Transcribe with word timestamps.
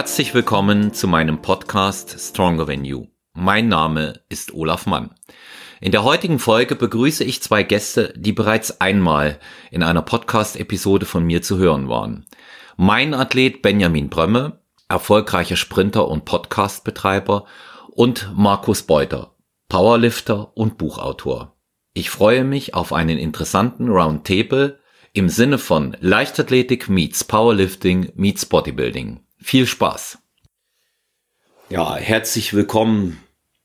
Herzlich 0.00 0.32
willkommen 0.32 0.94
zu 0.94 1.06
meinem 1.08 1.42
Podcast 1.42 2.18
Stronger 2.18 2.64
Than 2.64 2.86
You. 2.86 3.08
Mein 3.34 3.68
Name 3.68 4.22
ist 4.30 4.54
Olaf 4.54 4.86
Mann. 4.86 5.10
In 5.82 5.92
der 5.92 6.04
heutigen 6.04 6.38
Folge 6.38 6.74
begrüße 6.74 7.22
ich 7.22 7.42
zwei 7.42 7.64
Gäste, 7.64 8.14
die 8.16 8.32
bereits 8.32 8.80
einmal 8.80 9.38
in 9.70 9.82
einer 9.82 10.00
Podcast-Episode 10.00 11.04
von 11.04 11.24
mir 11.24 11.42
zu 11.42 11.58
hören 11.58 11.90
waren. 11.90 12.24
Mein 12.78 13.12
Athlet 13.12 13.60
Benjamin 13.60 14.08
Brömme, 14.08 14.62
erfolgreicher 14.88 15.56
Sprinter 15.56 16.08
und 16.08 16.24
Podcast-Betreiber 16.24 17.44
und 17.90 18.32
Markus 18.34 18.84
Beuter, 18.84 19.34
Powerlifter 19.68 20.56
und 20.56 20.78
Buchautor. 20.78 21.58
Ich 21.92 22.08
freue 22.08 22.44
mich 22.44 22.72
auf 22.72 22.94
einen 22.94 23.18
interessanten 23.18 23.90
Roundtable 23.90 24.78
im 25.12 25.28
Sinne 25.28 25.58
von 25.58 25.94
Leichtathletik 26.00 26.88
meets 26.88 27.22
Powerlifting 27.22 28.12
meets 28.14 28.46
Bodybuilding. 28.46 29.20
Viel 29.42 29.66
Spaß. 29.66 30.18
Ja, 31.70 31.96
herzlich 31.96 32.52
willkommen 32.52 33.18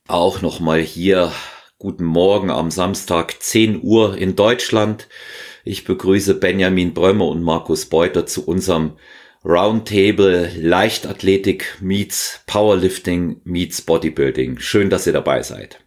auch 0.08 0.42
nochmal 0.42 0.80
hier. 0.80 1.32
Guten 1.78 2.06
Morgen 2.06 2.50
am 2.50 2.72
Samstag 2.72 3.42
10 3.42 3.82
Uhr 3.84 4.18
in 4.18 4.38
Deutschland. 4.38 5.10
Ich 5.66 5.84
begrüße 5.84 6.36
Benjamin 6.36 6.94
Brömer 6.94 7.28
und 7.28 7.44
Markus 7.44 7.88
Beuter 7.88 8.26
zu 8.26 8.48
unserem 8.48 8.94
Roundtable 9.44 10.50
Leichtathletik 10.56 11.78
meets 11.82 12.42
Powerlifting 12.48 13.42
meets 13.44 13.82
Bodybuilding. 13.82 14.60
Schön, 14.60 14.90
dass 14.90 15.06
ihr 15.06 15.14
dabei 15.14 15.44
seid. 15.44 15.84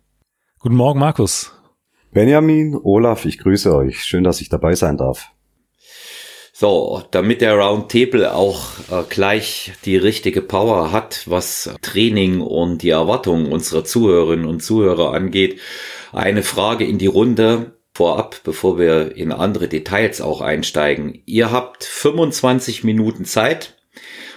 Guten 0.58 0.76
Morgen, 0.76 1.00
Markus. 1.00 1.52
Benjamin, 2.12 2.78
Olaf, 2.82 3.24
ich 3.24 3.38
grüße 3.38 3.74
euch. 3.74 4.04
Schön, 4.04 4.22
dass 4.22 4.42
ich 4.42 4.50
dabei 4.50 4.74
sein 4.74 4.98
darf. 4.98 5.32
So, 6.60 7.04
damit 7.12 7.40
der 7.40 7.54
Roundtable 7.54 8.34
auch 8.34 8.80
äh, 8.90 9.04
gleich 9.08 9.74
die 9.84 9.96
richtige 9.96 10.42
Power 10.42 10.90
hat, 10.90 11.22
was 11.26 11.70
Training 11.82 12.40
und 12.40 12.82
die 12.82 12.90
Erwartungen 12.90 13.52
unserer 13.52 13.84
Zuhörerinnen 13.84 14.44
und 14.44 14.60
Zuhörer 14.60 15.14
angeht, 15.14 15.60
eine 16.10 16.42
Frage 16.42 16.84
in 16.84 16.98
die 16.98 17.06
Runde 17.06 17.76
vorab, 17.94 18.40
bevor 18.42 18.76
wir 18.76 19.14
in 19.14 19.30
andere 19.30 19.68
Details 19.68 20.20
auch 20.20 20.40
einsteigen. 20.40 21.22
Ihr 21.26 21.52
habt 21.52 21.84
25 21.84 22.82
Minuten 22.82 23.24
Zeit 23.24 23.76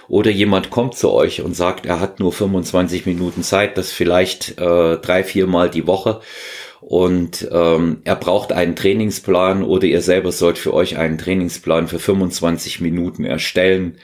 oder 0.06 0.30
jemand 0.30 0.70
kommt 0.70 0.94
zu 0.94 1.10
euch 1.10 1.42
und 1.42 1.54
sagt, 1.54 1.86
er 1.86 1.98
hat 1.98 2.20
nur 2.20 2.32
25 2.32 3.04
Minuten 3.04 3.42
Zeit, 3.42 3.76
das 3.76 3.90
vielleicht 3.90 4.60
äh, 4.60 4.96
drei, 4.98 5.24
vier 5.24 5.48
Mal 5.48 5.70
die 5.70 5.88
Woche 5.88 6.20
und 6.82 7.48
ähm, 7.52 8.00
er 8.02 8.16
braucht 8.16 8.52
einen 8.52 8.74
Trainingsplan 8.74 9.62
oder 9.62 9.84
ihr 9.84 10.02
selber 10.02 10.32
sollt 10.32 10.58
für 10.58 10.74
euch 10.74 10.98
einen 10.98 11.16
Trainingsplan 11.16 11.86
für 11.86 12.00
25 12.00 12.80
Minuten 12.80 13.24
erstellen. 13.24 13.98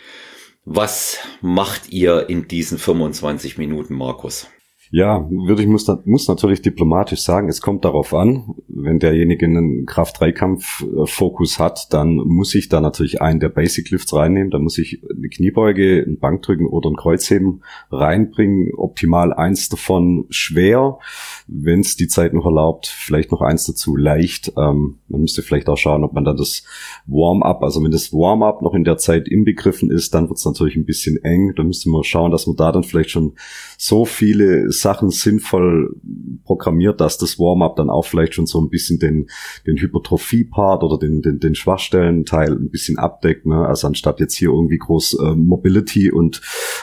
Was 0.64 1.18
macht 1.40 1.88
ihr 1.90 2.28
in 2.28 2.46
diesen 2.46 2.78
25 2.78 3.58
Minuten, 3.58 3.94
Markus? 3.94 4.46
Ja, 4.90 5.28
würde 5.30 5.62
ich 5.62 5.68
muss, 5.68 5.86
muss 6.04 6.28
natürlich 6.28 6.62
diplomatisch 6.62 7.20
sagen, 7.20 7.48
es 7.48 7.60
kommt 7.60 7.84
darauf 7.84 8.14
an, 8.14 8.54
wenn 8.68 8.98
derjenige 8.98 9.44
einen 9.44 9.84
Kraft-3-Kampf-Fokus 9.84 11.58
hat, 11.58 11.92
dann 11.92 12.16
muss 12.16 12.54
ich 12.54 12.68
da 12.68 12.80
natürlich 12.80 13.20
einen 13.20 13.38
der 13.38 13.50
Basic 13.50 13.90
Lifts 13.90 14.14
reinnehmen, 14.14 14.50
dann 14.50 14.62
muss 14.62 14.78
ich 14.78 15.02
eine 15.10 15.28
Kniebeuge, 15.28 16.04
ein 16.06 16.18
Bankdrücken 16.18 16.66
oder 16.66 16.88
ein 16.88 16.96
Kreuzheben 16.96 17.62
reinbringen, 17.90 18.72
optimal 18.74 19.34
eins 19.34 19.68
davon 19.68 20.24
schwer, 20.30 20.98
wenn 21.46 21.80
es 21.80 21.96
die 21.96 22.08
Zeit 22.08 22.32
noch 22.32 22.46
erlaubt, 22.46 22.86
vielleicht 22.86 23.30
noch 23.30 23.42
eins 23.42 23.66
dazu 23.66 23.94
leicht. 23.94 24.52
Ähm, 24.56 24.98
man 25.08 25.20
müsste 25.20 25.42
vielleicht 25.42 25.68
auch 25.68 25.76
schauen, 25.76 26.04
ob 26.04 26.14
man 26.14 26.24
dann 26.24 26.36
das 26.36 26.64
Warm-up, 27.06 27.62
also 27.62 27.82
wenn 27.84 27.90
das 27.90 28.12
Warm-up 28.12 28.62
noch 28.62 28.74
in 28.74 28.84
der 28.84 28.96
Zeit 28.96 29.28
inbegriffen 29.28 29.90
ist, 29.90 30.14
dann 30.14 30.28
wird 30.28 30.38
es 30.38 30.46
natürlich 30.46 30.76
ein 30.76 30.86
bisschen 30.86 31.22
eng, 31.24 31.52
dann 31.56 31.66
müsste 31.66 31.90
man 31.90 32.04
schauen, 32.04 32.30
dass 32.30 32.46
man 32.46 32.56
da 32.56 32.72
dann 32.72 32.84
vielleicht 32.84 33.10
schon 33.10 33.34
so 33.76 34.06
viele 34.06 34.72
Sachen 34.80 35.10
sinnvoll 35.10 35.94
programmiert, 36.44 37.00
dass 37.00 37.18
das 37.18 37.38
Warm-up 37.38 37.76
dann 37.76 37.90
auch 37.90 38.04
vielleicht 38.04 38.34
schon 38.34 38.46
so 38.46 38.60
ein 38.60 38.70
bisschen 38.70 38.98
den, 38.98 39.28
den 39.66 39.76
Hypertrophie-Part 39.76 40.82
oder 40.82 40.98
den, 40.98 41.22
den, 41.22 41.40
den 41.40 41.54
Schwachstellenteil 41.54 42.52
ein 42.52 42.70
bisschen 42.70 42.98
abdeckt. 42.98 43.46
Ne? 43.46 43.66
Also 43.66 43.86
anstatt 43.86 44.20
jetzt 44.20 44.34
hier 44.34 44.50
irgendwie 44.50 44.78
groß 44.78 45.18
äh, 45.20 45.34
Mobility 45.34 46.10
und 46.10 46.40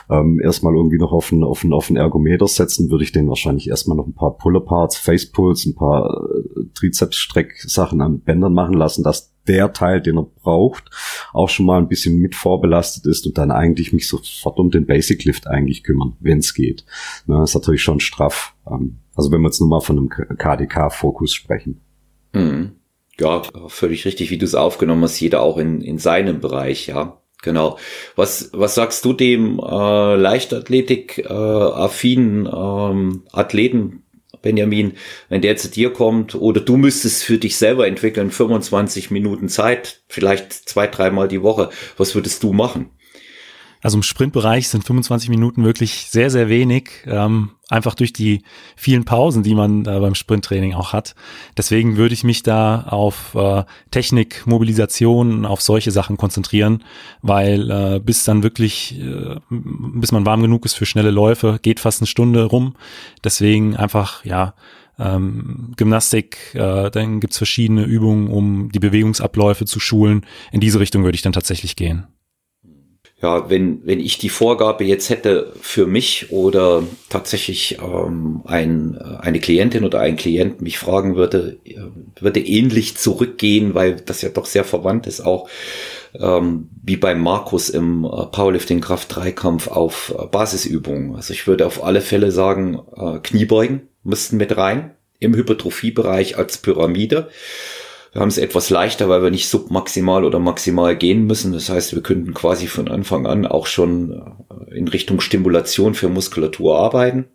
ähm, 0.10 0.40
erstmal 0.44 0.76
irgendwie 0.76 0.98
noch 0.98 1.12
auf 1.12 1.32
einen, 1.32 1.44
auf 1.44 1.64
einen, 1.64 1.74
auf 1.74 1.90
einen 1.90 1.98
Ergometer 1.98 2.48
setzen, 2.48 2.90
würde 2.90 3.04
ich 3.04 3.12
den 3.12 3.28
wahrscheinlich 3.28 3.70
erstmal 3.70 3.98
noch 3.98 4.08
ein 4.08 4.14
paar 4.14 4.38
Puller-Parts, 4.38 4.98
Face-Pulls, 4.98 5.66
ein 5.66 5.76
paar 5.76 6.30
äh, 6.30 6.66
Trizeps-Streck-Sachen 6.74 8.02
an 8.02 8.22
Bändern 8.22 8.54
machen 8.54 8.74
lassen, 8.74 9.04
dass 9.04 9.35
der 9.48 9.74
Teil, 9.74 10.02
den 10.02 10.18
er 10.18 10.28
braucht, 10.44 10.90
auch 11.34 11.50
schon 11.50 11.66
mal 11.66 11.78
ein 11.78 11.88
bisschen 11.88 12.18
mit 12.18 12.36
vorbelastet 12.36 13.06
ist 13.06 13.26
und 13.26 13.38
dann 13.38 13.52
eigentlich 13.52 13.94
mich 13.94 14.08
sofort 14.08 14.60
um 14.60 14.72
den 14.72 14.86
Basic 14.86 15.24
Lift 15.26 15.48
eigentlich 15.48 15.84
kümmern, 15.84 16.14
wenn 16.20 16.40
es 16.40 16.54
geht. 16.54 16.86
Na, 17.26 17.44
ist 17.44 17.56
natürlich 17.56 17.84
schon 17.84 18.00
straff. 18.00 18.54
Ähm, 18.70 18.98
also 19.16 19.32
wenn 19.32 19.42
wir 19.42 19.48
jetzt 19.48 19.60
nur 19.60 19.70
mal 19.70 19.82
von 19.82 19.98
einem 19.98 20.10
KDK-Fokus 20.10 21.34
sprechen. 21.34 21.82
Mhm. 22.34 22.74
Ja, 23.20 23.42
völlig 23.68 24.06
richtig, 24.06 24.30
wie 24.30 24.38
du 24.38 24.46
es 24.46 24.56
aufgenommen 24.56 25.04
hast, 25.04 25.20
jeder 25.20 25.42
auch 25.42 25.58
in, 25.58 25.82
in 25.82 25.98
seinem 25.98 26.42
Bereich, 26.42 26.88
ja. 26.88 27.22
Genau. 27.42 27.78
Was, 28.16 28.50
was 28.54 28.76
sagst 28.76 29.04
du 29.06 29.14
dem 29.14 29.60
äh, 29.60 30.16
Leichtathletik-affinen 30.16 32.46
äh, 32.48 32.50
ähm, 32.50 33.24
Athleten, 33.32 34.04
Benjamin, 34.46 34.94
wenn 35.28 35.42
der 35.42 35.58
zu 35.58 35.70
dir 35.70 35.92
kommt 35.92 36.36
oder 36.36 36.62
du 36.62 36.78
müsstest 36.78 37.24
für 37.24 37.40
dich 37.40 37.58
selber 37.58 37.88
entwickeln, 37.88 38.30
25 38.30 39.10
Minuten 39.10 39.50
Zeit, 39.50 40.04
vielleicht 40.08 40.54
zwei, 40.54 40.86
dreimal 40.86 41.28
die 41.28 41.42
Woche, 41.42 41.72
was 41.98 42.14
würdest 42.14 42.44
du 42.44 42.54
machen? 42.54 42.92
Also 43.86 44.00
im 44.00 44.04
Sprintbereich 44.04 44.68
sind 44.68 44.84
25 44.84 45.30
Minuten 45.30 45.64
wirklich 45.64 46.08
sehr, 46.10 46.32
sehr 46.32 46.50
wenig, 46.50 46.90
ähm, 47.06 47.52
einfach 47.70 47.94
durch 47.94 48.14
die 48.14 48.42
vielen 48.76 49.06
Pausen, 49.06 49.44
die 49.44 49.54
man 49.54 49.86
äh, 49.86 50.00
beim 50.00 50.16
Sprinttraining 50.16 50.74
auch 50.74 50.92
hat. 50.92 51.14
Deswegen 51.56 51.96
würde 51.96 52.16
ich 52.16 52.24
mich 52.24 52.42
da 52.42 52.82
auf 52.88 53.36
äh, 53.36 53.64
Technik, 53.92 54.48
Mobilisation, 54.48 55.46
auf 55.46 55.62
solche 55.62 55.92
Sachen 55.92 56.18
konzentrieren, 56.18 56.84
weil 57.22 57.70
äh, 57.70 58.00
bis 58.00 58.24
dann 58.24 58.42
wirklich, 58.42 59.00
äh, 59.00 59.36
bis 59.52 60.12
man 60.12 60.26
warm 60.26 60.42
genug 60.42 60.66
ist 60.66 60.74
für 60.74 60.88
schnelle 60.88 61.12
Läufe, 61.12 61.60
geht 61.62 61.80
fast 61.80 62.02
eine 62.02 62.08
Stunde 62.08 62.46
rum. 62.46 62.76
Deswegen 63.24 63.76
einfach, 63.76 64.26
ja, 64.26 64.56
ähm, 64.98 65.74
Gymnastik, 65.78 66.56
äh, 66.56 66.90
dann 66.90 67.20
gibt's 67.20 67.38
verschiedene 67.38 67.84
Übungen, 67.84 68.30
um 68.30 68.72
die 68.72 68.80
Bewegungsabläufe 68.80 69.66
zu 69.66 69.80
schulen. 69.80 70.26
In 70.52 70.60
diese 70.60 70.80
Richtung 70.80 71.04
würde 71.04 71.18
ich 71.18 71.22
dann 71.22 71.34
tatsächlich 71.34 71.76
gehen 71.76 72.08
ja, 73.22 73.50
wenn, 73.50 73.86
wenn 73.86 74.02
ich 74.02 74.18
die 74.18 74.30
Vorgabe 74.30 74.84
jetzt 74.84 75.10
hätte 75.10 75.54
für 75.62 75.86
mich 75.88 76.32
oder 76.32 76.84
tatsächlich 77.10 77.80
ähm, 77.82 78.42
ein, 78.44 78.98
eine 78.98 79.40
Klientin 79.40 79.86
oder 79.86 80.02
ein 80.02 80.18
Klient 80.18 80.62
mich 80.62 80.78
fragen 80.78 81.16
würde, 81.16 81.58
äh, 81.64 81.78
würde 82.20 82.42
ähnlich 82.42 82.98
zurückgehen, 82.98 83.74
weil 83.74 83.96
das 83.96 84.22
ja 84.22 84.30
doch 84.30 84.46
sehr 84.46 84.66
verwandt 84.66 85.08
ist, 85.08 85.22
auch 85.22 85.50
ähm, 86.14 86.70
wie 86.84 86.98
bei 86.98 87.16
Markus 87.16 87.70
im 87.70 88.04
äh, 88.04 88.08
Powerlifting 88.08 88.82
Kraft 88.82 89.16
3 89.16 89.32
Kampf 89.32 89.68
auf 89.70 90.14
äh, 90.18 90.26
Basisübungen. 90.26 91.16
Also 91.16 91.34
ich 91.34 91.48
würde 91.48 91.66
auf 91.66 91.84
alle 91.84 92.02
Fälle 92.02 92.32
sagen, 92.32 92.82
äh, 92.98 93.20
Kniebeugen 93.20 93.84
müssten 94.04 94.36
mit 94.36 94.58
rein 94.58 94.92
im 95.20 95.34
Hypertrophiebereich 95.34 96.38
als 96.38 96.58
Pyramide. 96.58 97.30
Wir 98.16 98.22
haben 98.22 98.30
es 98.30 98.38
etwas 98.38 98.70
leichter, 98.70 99.10
weil 99.10 99.24
wir 99.24 99.30
nicht 99.30 99.50
submaximal 99.50 100.24
oder 100.24 100.40
maximal 100.40 100.96
gehen 100.96 101.26
müssen. 101.26 101.52
Das 101.52 101.68
heißt, 101.68 101.94
wir 101.94 102.02
könnten 102.02 102.34
quasi 102.34 102.68
von 102.68 102.88
Anfang 102.88 103.28
an 103.28 103.46
auch 103.46 103.68
schon 103.68 104.38
äh, 104.72 104.78
in 104.78 104.88
Richtung 104.88 105.20
Stimulation 105.20 105.96
für 105.96 106.08
Muskulatur 106.08 106.80
arbeiten. 106.80 107.26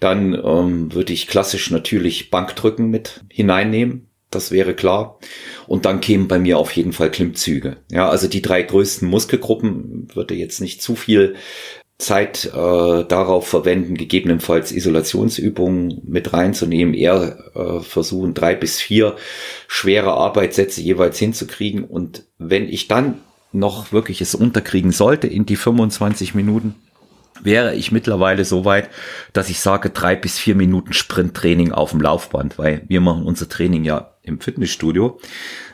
Dann 0.00 0.34
ähm, 0.34 0.92
würde 0.92 1.14
ich 1.14 1.28
klassisch 1.28 1.70
natürlich 1.70 2.30
Bankdrücken 2.30 2.90
mit 2.90 3.24
hineinnehmen. 3.30 4.08
Das 4.28 4.50
wäre 4.50 4.74
klar. 4.74 5.18
Und 5.66 5.86
dann 5.86 6.02
kämen 6.02 6.28
bei 6.28 6.38
mir 6.38 6.58
auf 6.58 6.72
jeden 6.72 6.92
Fall 6.92 7.10
Klimmzüge. 7.10 7.78
Ja, 7.90 8.10
also 8.10 8.28
die 8.28 8.42
drei 8.42 8.60
größten 8.60 9.08
Muskelgruppen 9.08 10.08
würde 10.14 10.34
jetzt 10.34 10.60
nicht 10.60 10.82
zu 10.82 10.94
viel 10.94 11.36
Zeit 12.02 12.46
äh, 12.46 13.04
darauf 13.04 13.46
verwenden, 13.46 13.94
gegebenenfalls 13.94 14.72
Isolationsübungen 14.72 16.02
mit 16.04 16.32
reinzunehmen, 16.32 16.94
eher 16.94 17.38
äh, 17.54 17.80
versuchen, 17.80 18.34
drei 18.34 18.54
bis 18.54 18.80
vier 18.80 19.16
schwere 19.68 20.12
Arbeitssätze 20.12 20.80
jeweils 20.80 21.18
hinzukriegen. 21.18 21.84
Und 21.84 22.24
wenn 22.38 22.68
ich 22.68 22.88
dann 22.88 23.20
noch 23.52 23.92
wirklich 23.92 24.20
es 24.20 24.34
unterkriegen 24.34 24.90
sollte 24.90 25.26
in 25.26 25.46
die 25.46 25.56
25 25.56 26.34
Minuten, 26.34 26.74
wäre 27.42 27.74
ich 27.74 27.92
mittlerweile 27.92 28.44
so 28.44 28.64
weit, 28.64 28.90
dass 29.32 29.48
ich 29.48 29.60
sage, 29.60 29.90
drei 29.90 30.16
bis 30.16 30.38
vier 30.38 30.54
Minuten 30.54 30.92
Sprinttraining 30.92 31.72
auf 31.72 31.90
dem 31.90 32.00
Laufband, 32.00 32.58
weil 32.58 32.82
wir 32.88 33.00
machen 33.00 33.24
unser 33.24 33.48
Training 33.48 33.84
ja 33.84 34.14
im 34.22 34.40
Fitnessstudio. 34.40 35.18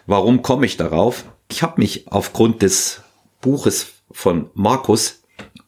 Warum 0.06 0.42
komme 0.42 0.66
ich 0.66 0.76
darauf? 0.76 1.24
Ich 1.50 1.62
habe 1.62 1.80
mich 1.80 2.10
aufgrund 2.10 2.62
des 2.62 3.02
Buches 3.40 3.92
von 4.10 4.50
Markus 4.54 5.17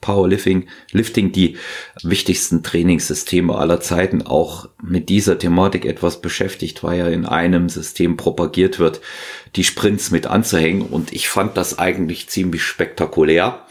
Powerlifting, 0.01 0.67
Lifting 0.93 1.33
die 1.33 1.57
wichtigsten 2.03 2.63
Trainingssysteme 2.63 3.55
aller 3.55 3.81
Zeiten 3.81 4.23
auch 4.23 4.69
mit 4.83 5.09
dieser 5.09 5.39
Thematik 5.39 5.85
etwas 5.85 6.21
beschäftigt, 6.21 6.83
weil 6.83 6.99
ja 6.99 7.09
in 7.09 7.27
einem 7.27 7.69
System 7.69 8.17
propagiert 8.17 8.79
wird, 8.79 9.01
die 9.57 9.65
Sprints 9.65 10.11
mit 10.11 10.27
anzuhängen 10.27 10.83
und 10.83 11.13
ich 11.13 11.29
fand 11.29 11.57
das 11.57 11.79
eigentlich 11.79 12.29
ziemlich 12.29 12.63
spektakulär, 12.63 13.67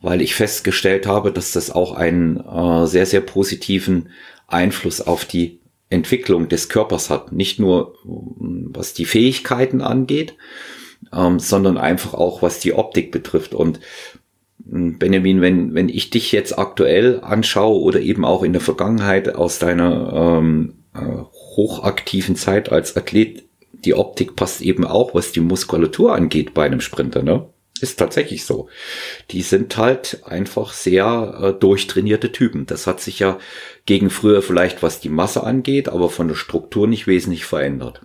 weil 0.00 0.22
ich 0.22 0.34
festgestellt 0.34 1.06
habe, 1.06 1.32
dass 1.32 1.52
das 1.52 1.70
auch 1.70 1.94
einen 1.94 2.38
äh, 2.38 2.86
sehr, 2.86 3.06
sehr 3.06 3.20
positiven 3.20 4.10
Einfluss 4.46 5.00
auf 5.00 5.24
die 5.24 5.60
Entwicklung 5.90 6.48
des 6.48 6.68
Körpers 6.68 7.10
hat. 7.10 7.32
Nicht 7.32 7.58
nur 7.58 7.94
was 8.04 8.94
die 8.94 9.04
Fähigkeiten 9.04 9.80
angeht, 9.80 10.34
ähm, 11.12 11.38
sondern 11.38 11.78
einfach 11.78 12.14
auch 12.14 12.42
was 12.42 12.58
die 12.60 12.74
Optik 12.74 13.12
betrifft. 13.12 13.54
Und 13.54 13.80
Benjamin, 14.58 15.40
wenn, 15.40 15.74
wenn 15.74 15.88
ich 15.88 16.10
dich 16.10 16.32
jetzt 16.32 16.58
aktuell 16.58 17.20
anschaue 17.20 17.80
oder 17.80 18.00
eben 18.00 18.24
auch 18.24 18.42
in 18.42 18.52
der 18.52 18.62
Vergangenheit 18.62 19.34
aus 19.34 19.58
deiner 19.58 20.38
ähm, 20.40 20.74
äh, 20.94 21.00
hochaktiven 21.56 22.36
Zeit 22.36 22.72
als 22.72 22.96
Athlet, 22.96 23.44
die 23.72 23.94
Optik 23.94 24.36
passt 24.36 24.62
eben 24.62 24.86
auch, 24.86 25.14
was 25.14 25.32
die 25.32 25.40
Muskulatur 25.40 26.14
angeht 26.14 26.54
bei 26.54 26.64
einem 26.64 26.80
Sprinter, 26.80 27.22
ne? 27.22 27.46
Ist 27.80 27.98
tatsächlich 27.98 28.44
so. 28.44 28.68
Die 29.30 29.42
sind 29.42 29.76
halt 29.76 30.22
einfach 30.24 30.72
sehr 30.72 31.38
äh, 31.42 31.52
durchtrainierte 31.52 32.30
Typen. 32.32 32.66
Das 32.66 32.86
hat 32.86 33.00
sich 33.00 33.18
ja 33.18 33.38
gegen 33.84 34.10
früher 34.10 34.42
vielleicht, 34.42 34.82
was 34.82 35.00
die 35.00 35.08
Masse 35.08 35.42
angeht, 35.42 35.88
aber 35.88 36.08
von 36.08 36.28
der 36.28 36.36
Struktur 36.36 36.86
nicht 36.86 37.06
wesentlich 37.06 37.44
verändert. 37.44 38.00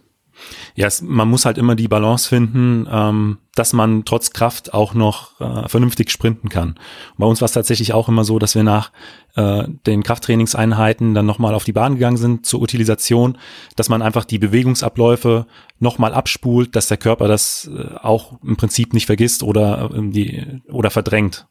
Ja, 0.75 0.87
es, 0.87 1.01
man 1.01 1.27
muss 1.27 1.45
halt 1.45 1.57
immer 1.57 1.75
die 1.75 1.87
Balance 1.87 2.27
finden, 2.27 2.87
ähm, 2.91 3.37
dass 3.55 3.73
man 3.73 4.05
trotz 4.05 4.31
Kraft 4.31 4.73
auch 4.73 4.93
noch 4.93 5.39
äh, 5.41 5.67
vernünftig 5.67 6.11
sprinten 6.11 6.49
kann. 6.49 6.75
Bei 7.17 7.25
uns 7.25 7.41
war 7.41 7.45
es 7.45 7.51
tatsächlich 7.51 7.93
auch 7.93 8.07
immer 8.07 8.23
so, 8.23 8.39
dass 8.39 8.55
wir 8.55 8.63
nach 8.63 8.91
äh, 9.35 9.65
den 9.85 10.03
Krafttrainingseinheiten 10.03 11.13
dann 11.13 11.25
nochmal 11.25 11.53
auf 11.53 11.63
die 11.63 11.73
Bahn 11.73 11.95
gegangen 11.95 12.17
sind 12.17 12.45
zur 12.45 12.61
Utilisation, 12.61 13.37
dass 13.75 13.89
man 13.89 14.01
einfach 14.01 14.25
die 14.25 14.39
Bewegungsabläufe 14.39 15.45
nochmal 15.79 16.13
abspult, 16.13 16.75
dass 16.75 16.87
der 16.87 16.97
Körper 16.97 17.27
das 17.27 17.69
äh, 17.73 17.95
auch 18.01 18.41
im 18.43 18.57
Prinzip 18.57 18.93
nicht 18.93 19.05
vergisst 19.05 19.43
oder, 19.43 19.91
äh, 19.93 20.09
die, 20.09 20.61
oder 20.71 20.89
verdrängt. 20.89 21.47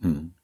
Hm. 0.00 0.35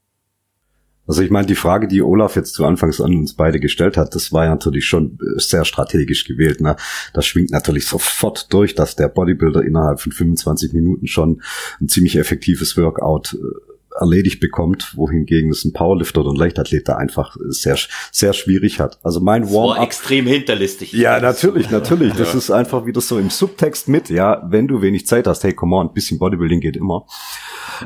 Also 1.07 1.23
ich 1.23 1.31
meine, 1.31 1.47
die 1.47 1.57
Frage, 1.57 1.89
die 1.89 2.01
Olaf 2.01 2.37
jetzt 2.37 2.55
zu 2.55 2.65
Anfangs 2.65 3.01
an 3.01 3.17
uns 3.17 3.35
beide 3.35 3.59
gestellt 3.59 3.97
hat, 3.97 4.15
das 4.15 4.33
war 4.33 4.45
ja 4.45 4.51
natürlich 4.51 4.87
schon 4.87 5.19
sehr 5.37 5.65
strategisch 5.65 6.25
gewählt. 6.25 6.61
Ne? 6.61 6.77
Das 7.13 7.27
schwingt 7.27 7.51
natürlich 7.51 7.87
sofort 7.87 8.53
durch, 8.53 8.75
dass 8.75 8.95
der 8.95 9.09
Bodybuilder 9.09 9.63
innerhalb 9.63 10.01
von 10.01 10.13
25 10.13 10.73
Minuten 10.73 11.09
schon 11.09 11.43
ein 11.81 11.89
ziemlich 11.89 12.17
effektives 12.17 12.77
Workout 12.77 13.35
äh, 13.35 13.72
erledigt 13.99 14.41
bekommt, 14.41 14.97
wohingegen 14.97 15.51
es 15.51 15.65
ein 15.65 15.73
Powerlifter 15.73 16.21
oder 16.21 16.31
ein 16.31 16.37
Leichtathlet 16.37 16.89
da 16.89 16.97
einfach 16.97 17.37
sehr, 17.49 17.77
sehr 18.11 18.33
schwierig 18.33 18.81
hat. 18.81 18.99
Also 19.03 19.21
mein 19.21 19.51
Warm-up. 19.51 19.79
War 19.79 19.85
extrem 19.85 20.27
hinterlistig. 20.27 20.93
Ja, 20.93 21.21
natürlich, 21.21 21.71
natürlich. 21.71 22.15
Das 22.15 22.33
ja. 22.33 22.39
ist 22.39 22.51
einfach 22.51 22.87
wieder 22.87 23.01
so 23.01 23.19
im 23.19 23.31
Subtext 23.31 23.89
mit, 23.89 24.11
ja, 24.11 24.43
wenn 24.49 24.69
du 24.69 24.83
wenig 24.83 25.07
Zeit 25.07 25.27
hast, 25.27 25.45
hey, 25.45 25.53
come 25.53 25.77
on, 25.77 25.89
ein 25.89 25.95
bisschen 25.95 26.19
Bodybuilding 26.19 26.61
geht 26.61 26.77
immer. 26.77 27.07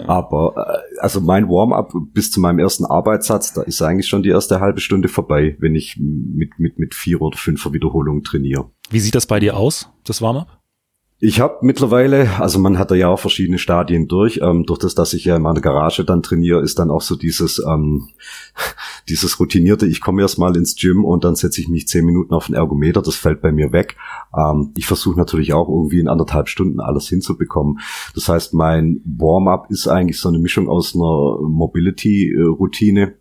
Aber 0.07 0.55
äh, 0.57 1.01
also 1.01 1.21
mein 1.21 1.49
Warm-up 1.49 1.93
bis 2.13 2.31
zu 2.31 2.41
meinem 2.41 2.59
ersten 2.59 2.85
Arbeitssatz, 2.85 3.53
da 3.53 3.63
ist 3.63 3.83
eigentlich 3.83 4.09
schon 4.09 4.23
die 4.23 4.31
erste 4.31 4.61
halbe 4.61 4.81
Stunde 4.81 5.09
vorbei, 5.09 5.57
wenn 5.59 5.75
ich 5.75 5.99
mit, 5.99 6.59
mit, 6.59 6.79
mit 6.79 6.95
vier 6.95 7.23
oder 7.23 7.37
fünfer 7.37 7.73
Wiederholungen 7.73 8.23
trainiere. 8.23 8.71
Wie 8.91 9.01
sieht 9.01 9.15
das 9.15 9.27
bei 9.27 9.41
dir 9.41 9.57
aus, 9.57 9.91
das 10.05 10.23
Warm-up? 10.23 10.61
Ich 11.19 11.41
habe 11.41 11.61
mittlerweile, 11.63 12.39
also 12.41 12.59
man 12.59 12.79
hat 12.79 12.91
da 12.91 12.95
ja 12.95 13.09
auch 13.09 13.19
verschiedene 13.19 13.57
Stadien 13.57 14.07
durch. 14.07 14.41
Ähm, 14.43 14.65
durch 14.67 14.79
das, 14.79 14.95
dass 14.95 15.15
ich 15.15 15.25
ja 15.25 15.37
in 15.37 15.43
meiner 15.43 15.63
Garage 15.63 16.05
dann 16.05 16.23
trainiere, 16.23 16.61
ist 16.61 16.79
dann 16.79 16.91
auch 16.91 17.01
so 17.01 17.17
dieses 17.17 17.59
ähm, 17.67 18.09
dieses 19.09 19.41
routinierte. 19.41 19.87
Ich 19.87 20.03
komme 20.03 20.21
erst 20.21 20.39
mal 20.39 20.55
ins 20.57 20.77
Gym 20.77 21.07
und 21.07 21.25
dann 21.25 21.35
setze 21.35 21.63
ich 21.63 21.69
mich 21.69 21.89
zehn 21.89 22.05
Minuten 22.05 22.35
auf 22.35 22.47
den 22.47 22.55
Ergometer. 22.55 23.01
Das 23.01 23.17
fällt 23.17 23.41
bei 23.41 23.51
mir 23.51 23.73
weg. 23.73 23.97
Ähm, 24.37 24.73
ich 24.77 24.87
versuche 24.87 25.17
natürlich 25.19 25.55
auch 25.55 25.71
irgendwie 25.71 26.01
in 26.01 26.09
anderthalb 26.09 26.49
Stunden 26.49 26.81
alles 26.81 27.09
hinzubekommen. 27.09 27.81
Das 28.15 28.29
heißt, 28.29 28.53
mein 28.53 29.01
Warm-up 29.07 29.71
ist 29.71 29.89
eigentlich 29.89 30.21
so 30.21 30.29
eine 30.29 30.39
Mischung 30.39 30.69
aus 30.69 30.95
einer 30.95 31.39
Mobility-Routine 31.49 33.15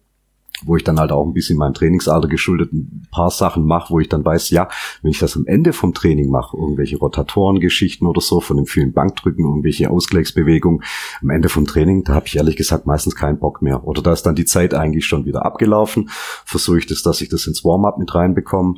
wo 0.63 0.75
ich 0.75 0.83
dann 0.83 0.99
halt 0.99 1.11
auch 1.11 1.25
ein 1.25 1.33
bisschen 1.33 1.57
meinem 1.57 1.73
Trainingsalter 1.73 2.27
geschuldet 2.27 2.71
ein 2.71 3.07
paar 3.11 3.29
Sachen 3.29 3.65
mache, 3.65 3.91
wo 3.93 3.99
ich 3.99 4.09
dann 4.09 4.23
weiß, 4.23 4.49
ja, 4.51 4.69
wenn 5.01 5.11
ich 5.11 5.19
das 5.19 5.35
am 5.35 5.45
Ende 5.45 5.73
vom 5.73 5.93
Training 5.93 6.29
mache, 6.29 6.57
irgendwelche 6.57 6.97
Rotatorengeschichten 6.97 8.07
oder 8.07 8.21
so, 8.21 8.39
von 8.39 8.57
dem 8.57 8.65
vielen 8.65 8.93
Bankdrücken, 8.93 9.45
irgendwelche 9.45 9.89
Ausgleichsbewegungen, 9.89 10.83
am 11.21 11.29
Ende 11.29 11.49
vom 11.49 11.65
Training, 11.65 12.03
da 12.03 12.13
habe 12.13 12.27
ich 12.27 12.37
ehrlich 12.37 12.55
gesagt 12.55 12.85
meistens 12.85 13.15
keinen 13.15 13.39
Bock 13.39 13.61
mehr. 13.61 13.85
Oder 13.85 14.01
da 14.01 14.13
ist 14.13 14.23
dann 14.23 14.35
die 14.35 14.45
Zeit 14.45 14.73
eigentlich 14.73 15.05
schon 15.05 15.25
wieder 15.25 15.45
abgelaufen. 15.45 16.09
Versuche 16.45 16.79
ich 16.79 16.85
das, 16.85 17.01
dass 17.03 17.21
ich 17.21 17.29
das 17.29 17.47
ins 17.47 17.65
Warm-up 17.65 17.97
mit 17.97 18.13
reinbekomme 18.15 18.75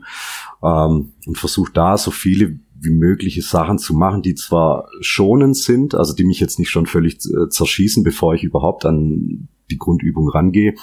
ähm, 0.63 1.13
und 1.25 1.37
versuche 1.37 1.71
da 1.73 1.97
so 1.97 2.11
viele 2.11 2.59
wie 2.79 2.91
mögliche 2.91 3.41
Sachen 3.41 3.79
zu 3.79 3.95
machen, 3.95 4.21
die 4.21 4.35
zwar 4.35 4.87
schonend 5.01 5.57
sind, 5.57 5.95
also 5.95 6.13
die 6.13 6.23
mich 6.23 6.39
jetzt 6.39 6.59
nicht 6.59 6.69
schon 6.69 6.85
völlig 6.85 7.17
äh, 7.25 7.49
zerschießen, 7.49 8.03
bevor 8.03 8.35
ich 8.35 8.43
überhaupt 8.43 8.85
an 8.85 9.47
die 9.69 9.77
Grundübung 9.77 10.29
rangehe, 10.29 10.75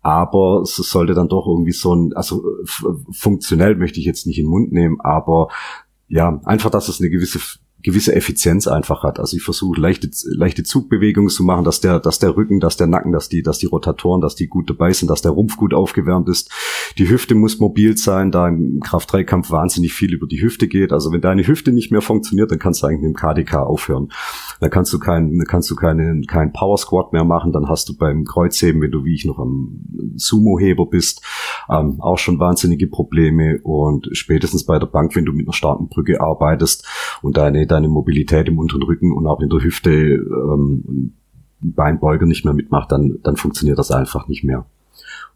aber 0.00 0.62
es 0.62 0.76
sollte 0.76 1.14
dann 1.14 1.28
doch 1.28 1.46
irgendwie 1.46 1.72
so 1.72 1.94
ein, 1.94 2.12
also 2.14 2.42
funktionell 3.10 3.76
möchte 3.76 4.00
ich 4.00 4.06
jetzt 4.06 4.26
nicht 4.26 4.38
in 4.38 4.46
den 4.46 4.50
Mund 4.50 4.72
nehmen, 4.72 5.00
aber 5.00 5.48
ja, 6.08 6.40
einfach, 6.44 6.70
dass 6.70 6.88
es 6.88 7.00
eine 7.00 7.10
gewisse 7.10 7.40
gewisse 7.82 8.14
Effizienz 8.14 8.66
einfach 8.66 9.04
hat. 9.04 9.20
Also 9.20 9.36
ich 9.36 9.42
versuche 9.42 9.80
leichte, 9.80 10.10
leichte 10.24 10.64
Zugbewegungen 10.64 11.30
zu 11.30 11.44
machen, 11.44 11.64
dass 11.64 11.80
der, 11.80 12.00
dass 12.00 12.18
der 12.18 12.36
Rücken, 12.36 12.58
dass 12.58 12.76
der 12.76 12.88
Nacken, 12.88 13.12
dass 13.12 13.28
die, 13.28 13.42
dass 13.42 13.58
die 13.58 13.66
Rotatoren, 13.66 14.20
dass 14.20 14.34
die 14.34 14.48
gut 14.48 14.68
dabei 14.68 14.92
sind, 14.92 15.08
dass 15.08 15.22
der 15.22 15.30
Rumpf 15.30 15.56
gut 15.56 15.72
aufgewärmt 15.72 16.28
ist. 16.28 16.50
Die 16.98 17.08
Hüfte 17.08 17.36
muss 17.36 17.60
mobil 17.60 17.96
sein, 17.96 18.32
da 18.32 18.48
im 18.48 18.80
Kraft-3-Kampf 18.80 19.50
wahnsinnig 19.50 19.92
viel 19.92 20.12
über 20.12 20.26
die 20.26 20.42
Hüfte 20.42 20.66
geht. 20.66 20.92
Also 20.92 21.12
wenn 21.12 21.20
deine 21.20 21.46
Hüfte 21.46 21.70
nicht 21.70 21.92
mehr 21.92 22.00
funktioniert, 22.00 22.50
dann 22.50 22.58
kannst 22.58 22.82
du 22.82 22.88
eigentlich 22.88 23.02
mit 23.02 23.10
dem 23.10 23.16
KDK 23.16 23.58
aufhören. 23.58 24.08
Dann 24.60 24.70
kannst 24.70 24.92
du 24.92 24.98
keinen, 24.98 25.44
kannst 25.44 25.70
du 25.70 25.76
keinen, 25.76 26.26
keinen 26.26 26.52
Power 26.52 26.78
Squat 26.78 27.12
mehr 27.12 27.24
machen. 27.24 27.52
Dann 27.52 27.68
hast 27.68 27.88
du 27.88 27.96
beim 27.96 28.24
Kreuzheben, 28.24 28.82
wenn 28.82 28.90
du 28.90 29.04
wie 29.04 29.14
ich 29.14 29.24
noch 29.24 29.38
am 29.38 29.84
Sumo-Heber 30.16 30.86
bist, 30.86 31.22
ähm, 31.70 32.00
auch 32.00 32.18
schon 32.18 32.40
wahnsinnige 32.40 32.88
Probleme. 32.88 33.60
Und 33.62 34.08
spätestens 34.12 34.64
bei 34.64 34.80
der 34.80 34.86
Bank, 34.86 35.14
wenn 35.14 35.24
du 35.24 35.32
mit 35.32 35.46
einer 35.46 35.52
starken 35.52 35.88
Brücke 35.88 36.20
arbeitest 36.20 36.84
und 37.22 37.36
deine 37.36 37.68
deine 37.68 37.77
Mobilität 37.86 38.48
im 38.48 38.58
unteren 38.58 38.82
Rücken 38.82 39.12
und 39.12 39.26
auch 39.28 39.40
in 39.40 39.48
der 39.48 39.62
Hüfte 39.62 39.90
ähm, 39.90 41.12
Beinbeuger 41.60 42.26
nicht 42.26 42.44
mehr 42.44 42.54
mitmacht, 42.54 42.90
dann, 42.90 43.18
dann 43.22 43.36
funktioniert 43.36 43.78
das 43.78 43.92
einfach 43.92 44.26
nicht 44.26 44.42
mehr. 44.42 44.66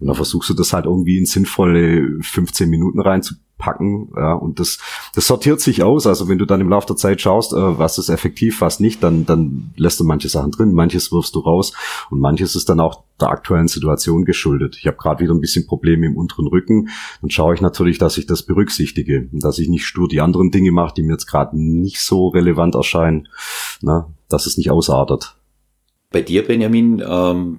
Und 0.03 0.09
dann 0.09 0.17
versuchst 0.17 0.51
du 0.51 0.55
das 0.55 0.73
halt 0.73 0.87
irgendwie 0.87 1.17
in 1.17 1.27
sinnvolle 1.27 2.19
15 2.21 2.69
Minuten 2.69 3.01
reinzupacken. 3.01 4.11
Ja, 4.17 4.33
und 4.33 4.59
das, 4.59 4.79
das 5.15 5.29
sortiert 5.29 5.61
sich 5.61 5.85
aus. 5.85 6.09
Also 6.09 6.29
wenn 6.29 6.39
du 6.39 6.45
dann 6.45 6.61
im 6.61 6.69
Laufe 6.69 6.89
der 6.89 6.97
Zeit 6.97 7.21
schaust, 7.21 7.53
äh, 7.53 7.79
was 7.79 7.99
ist 7.99 8.09
effektiv, 8.09 8.61
was 8.61 8.81
nicht, 8.81 9.01
dann, 9.05 9.27
dann 9.27 9.71
lässt 9.77 10.01
du 10.01 10.05
manche 10.05 10.29
Sachen 10.29 10.51
drin, 10.51 10.73
manches 10.73 11.13
wirfst 11.13 11.37
du 11.37 11.39
raus 11.39 11.73
und 12.11 12.19
manches 12.19 12.57
ist 12.57 12.69
dann 12.69 12.81
auch 12.81 13.05
der 13.21 13.29
aktuellen 13.29 13.69
Situation 13.69 14.25
geschuldet. 14.25 14.77
Ich 14.77 14.89
habe 14.89 14.97
gerade 14.97 15.23
wieder 15.23 15.33
ein 15.33 15.41
bisschen 15.41 15.69
Probleme 15.69 16.07
im 16.07 16.17
unteren 16.17 16.49
Rücken. 16.49 16.89
Dann 17.21 17.31
schaue 17.31 17.55
ich 17.55 17.61
natürlich, 17.61 17.99
dass 17.99 18.19
ich 18.19 18.27
das 18.27 18.43
berücksichtige 18.43 19.29
und 19.33 19.45
dass 19.45 19.61
ich 19.61 19.69
nicht 19.69 19.87
stur 19.87 20.09
die 20.09 20.21
anderen 20.21 20.51
Dinge 20.51 20.73
mache, 20.73 20.95
die 20.97 21.05
mir 21.05 21.13
jetzt 21.13 21.27
gerade 21.27 21.57
nicht 21.57 22.01
so 22.01 22.27
relevant 22.27 22.75
erscheinen, 22.75 23.29
na, 23.83 24.13
dass 24.29 24.47
es 24.47 24.57
nicht 24.57 24.73
ausartet. 24.73 25.37
Bei 26.11 26.23
dir, 26.23 26.45
Benjamin, 26.45 27.01
ähm, 27.07 27.59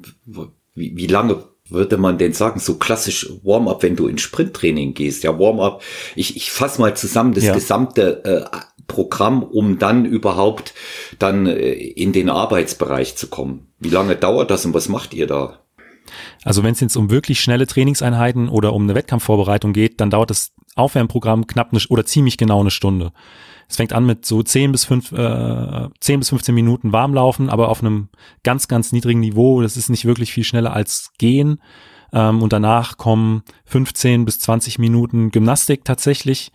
wie, 0.75 0.93
wie 0.97 1.07
lange 1.07 1.52
würde 1.73 1.97
man 1.97 2.17
denn 2.17 2.33
sagen, 2.33 2.59
so 2.59 2.75
klassisch 2.75 3.29
Warm-up, 3.43 3.83
wenn 3.83 3.95
du 3.95 4.07
in 4.07 4.17
Sprinttraining 4.17 4.93
gehst? 4.93 5.23
Ja, 5.23 5.37
Warm-up, 5.37 5.81
ich, 6.15 6.35
ich 6.35 6.51
fasse 6.51 6.79
mal 6.79 6.95
zusammen 6.95 7.33
das 7.33 7.43
ja. 7.43 7.53
gesamte 7.53 8.23
äh, 8.23 8.57
Programm, 8.87 9.43
um 9.43 9.79
dann 9.79 10.05
überhaupt 10.05 10.73
dann 11.19 11.47
äh, 11.47 11.73
in 11.73 12.13
den 12.13 12.29
Arbeitsbereich 12.29 13.15
zu 13.15 13.27
kommen. 13.27 13.67
Wie 13.79 13.89
lange 13.89 14.15
dauert 14.15 14.51
das 14.51 14.65
und 14.65 14.73
was 14.73 14.89
macht 14.89 15.13
ihr 15.13 15.27
da? 15.27 15.59
Also 16.43 16.63
wenn 16.63 16.73
es 16.73 16.79
jetzt 16.79 16.95
um 16.95 17.09
wirklich 17.09 17.39
schnelle 17.41 17.67
Trainingseinheiten 17.67 18.49
oder 18.49 18.73
um 18.73 18.83
eine 18.83 18.95
Wettkampfvorbereitung 18.95 19.73
geht, 19.73 20.01
dann 20.01 20.09
dauert 20.09 20.29
das 20.29 20.51
Aufwärmprogramm 20.75 21.47
knapp 21.47 21.71
eine, 21.71 21.81
oder 21.89 22.05
ziemlich 22.05 22.37
genau 22.37 22.59
eine 22.59 22.71
Stunde. 22.71 23.13
Es 23.67 23.77
fängt 23.77 23.93
an 23.93 24.05
mit 24.05 24.25
so 24.25 24.43
10 24.43 24.71
bis, 24.71 24.85
5, 24.85 25.11
äh, 25.13 25.89
10 25.99 26.19
bis 26.19 26.29
15 26.29 26.53
Minuten 26.53 26.91
Warmlaufen, 26.91 27.49
aber 27.49 27.69
auf 27.69 27.81
einem 27.81 28.09
ganz, 28.43 28.67
ganz 28.67 28.91
niedrigen 28.91 29.19
Niveau. 29.19 29.61
Das 29.61 29.77
ist 29.77 29.89
nicht 29.89 30.05
wirklich 30.05 30.31
viel 30.31 30.43
schneller 30.43 30.73
als 30.73 31.11
Gehen. 31.17 31.59
Ähm, 32.13 32.41
und 32.41 32.53
danach 32.53 32.97
kommen 32.97 33.43
15 33.65 34.25
bis 34.25 34.39
20 34.39 34.79
Minuten 34.79 35.31
Gymnastik 35.31 35.83
tatsächlich. 35.83 36.51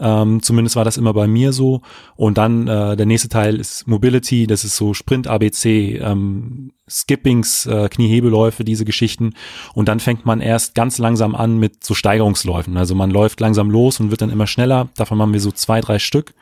Ähm, 0.00 0.42
zumindest 0.42 0.76
war 0.76 0.84
das 0.84 0.96
immer 0.96 1.12
bei 1.12 1.26
mir 1.26 1.52
so. 1.52 1.82
Und 2.16 2.38
dann 2.38 2.66
äh, 2.66 2.96
der 2.96 3.06
nächste 3.06 3.28
Teil 3.28 3.60
ist 3.60 3.86
Mobility, 3.86 4.46
das 4.46 4.64
ist 4.64 4.76
so 4.76 4.94
Sprint 4.94 5.26
ABC, 5.26 5.98
ähm, 5.98 6.72
Skippings, 6.88 7.66
äh, 7.66 7.88
Kniehebelläufe, 7.88 8.64
diese 8.64 8.84
Geschichten. 8.84 9.34
Und 9.74 9.88
dann 9.88 10.00
fängt 10.00 10.26
man 10.26 10.40
erst 10.40 10.74
ganz 10.74 10.98
langsam 10.98 11.34
an 11.34 11.58
mit 11.58 11.84
so 11.84 11.94
Steigerungsläufen. 11.94 12.76
Also 12.76 12.94
man 12.94 13.10
läuft 13.10 13.40
langsam 13.40 13.70
los 13.70 14.00
und 14.00 14.10
wird 14.10 14.22
dann 14.22 14.30
immer 14.30 14.46
schneller. 14.46 14.88
Davon 14.96 15.18
machen 15.18 15.32
wir 15.32 15.40
so 15.40 15.52
zwei, 15.52 15.80
drei 15.80 15.98
Stück. 15.98 16.34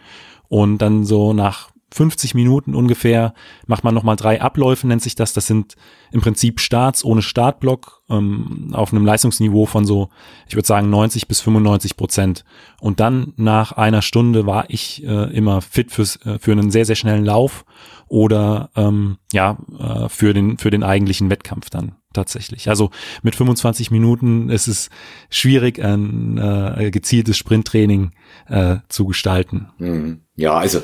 Und 0.48 0.78
dann 0.78 1.04
so 1.04 1.32
nach 1.32 1.71
50 1.92 2.34
Minuten 2.34 2.74
ungefähr 2.74 3.34
macht 3.66 3.84
man 3.84 3.94
nochmal 3.94 4.16
drei 4.16 4.40
Abläufe, 4.40 4.86
nennt 4.86 5.02
sich 5.02 5.14
das. 5.14 5.32
Das 5.32 5.46
sind 5.46 5.76
im 6.10 6.20
Prinzip 6.20 6.60
Starts 6.60 7.04
ohne 7.04 7.22
Startblock 7.22 8.02
ähm, 8.08 8.70
auf 8.72 8.92
einem 8.92 9.04
Leistungsniveau 9.04 9.66
von 9.66 9.84
so, 9.84 10.08
ich 10.48 10.54
würde 10.54 10.66
sagen, 10.66 10.90
90 10.90 11.28
bis 11.28 11.40
95 11.40 11.96
Prozent. 11.96 12.44
Und 12.80 13.00
dann 13.00 13.32
nach 13.36 13.72
einer 13.72 14.02
Stunde 14.02 14.46
war 14.46 14.64
ich 14.68 15.04
äh, 15.04 15.36
immer 15.36 15.60
fit 15.60 15.92
fürs, 15.92 16.16
äh, 16.24 16.38
für 16.38 16.52
einen 16.52 16.70
sehr, 16.70 16.84
sehr 16.84 16.96
schnellen 16.96 17.24
Lauf 17.24 17.64
oder 18.08 18.70
ähm, 18.76 19.18
ja, 19.32 19.58
äh, 19.78 20.08
für, 20.08 20.34
den, 20.34 20.58
für 20.58 20.70
den 20.70 20.82
eigentlichen 20.82 21.30
Wettkampf 21.30 21.70
dann 21.70 21.96
tatsächlich. 22.12 22.68
Also 22.68 22.90
mit 23.22 23.34
25 23.36 23.90
Minuten 23.90 24.48
ist 24.50 24.68
es 24.68 24.90
schwierig, 25.30 25.82
ein 25.82 26.38
äh, 26.38 26.90
gezieltes 26.90 27.36
Sprinttraining 27.36 28.12
äh, 28.48 28.76
zu 28.88 29.06
gestalten. 29.06 29.68
Mhm. 29.78 30.20
Ja, 30.34 30.54
also 30.54 30.82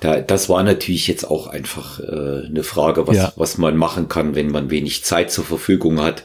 da, 0.00 0.20
das 0.20 0.48
war 0.48 0.62
natürlich 0.62 1.06
jetzt 1.06 1.24
auch 1.24 1.46
einfach 1.46 2.00
äh, 2.00 2.46
eine 2.46 2.62
Frage, 2.64 3.06
was, 3.06 3.16
ja. 3.16 3.32
was 3.36 3.56
man 3.56 3.76
machen 3.76 4.08
kann, 4.08 4.34
wenn 4.34 4.50
man 4.50 4.70
wenig 4.70 5.04
Zeit 5.04 5.30
zur 5.30 5.44
Verfügung 5.44 6.00
hat. 6.00 6.24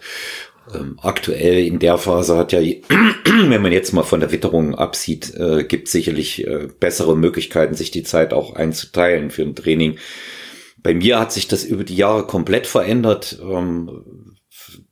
Ähm, 0.73 0.97
aktuell 1.01 1.65
in 1.65 1.79
der 1.79 1.97
Phase 1.97 2.37
hat 2.37 2.51
ja, 2.51 2.59
wenn 3.25 3.61
man 3.61 3.71
jetzt 3.71 3.93
mal 3.93 4.03
von 4.03 4.21
der 4.21 4.31
Witterung 4.31 4.75
absieht, 4.75 5.35
äh, 5.35 5.63
gibt 5.65 5.87
sicherlich 5.87 6.47
äh, 6.47 6.67
bessere 6.79 7.15
Möglichkeiten, 7.17 7.75
sich 7.75 7.91
die 7.91 8.03
Zeit 8.03 8.33
auch 8.33 8.55
einzuteilen 8.55 9.29
für 9.29 9.43
ein 9.43 9.55
Training. 9.55 9.97
Bei 10.81 10.93
mir 10.93 11.19
hat 11.19 11.31
sich 11.31 11.47
das 11.47 11.63
über 11.63 11.83
die 11.83 11.95
Jahre 11.95 12.25
komplett 12.27 12.67
verändert. 12.67 13.39
Ähm, 13.41 14.32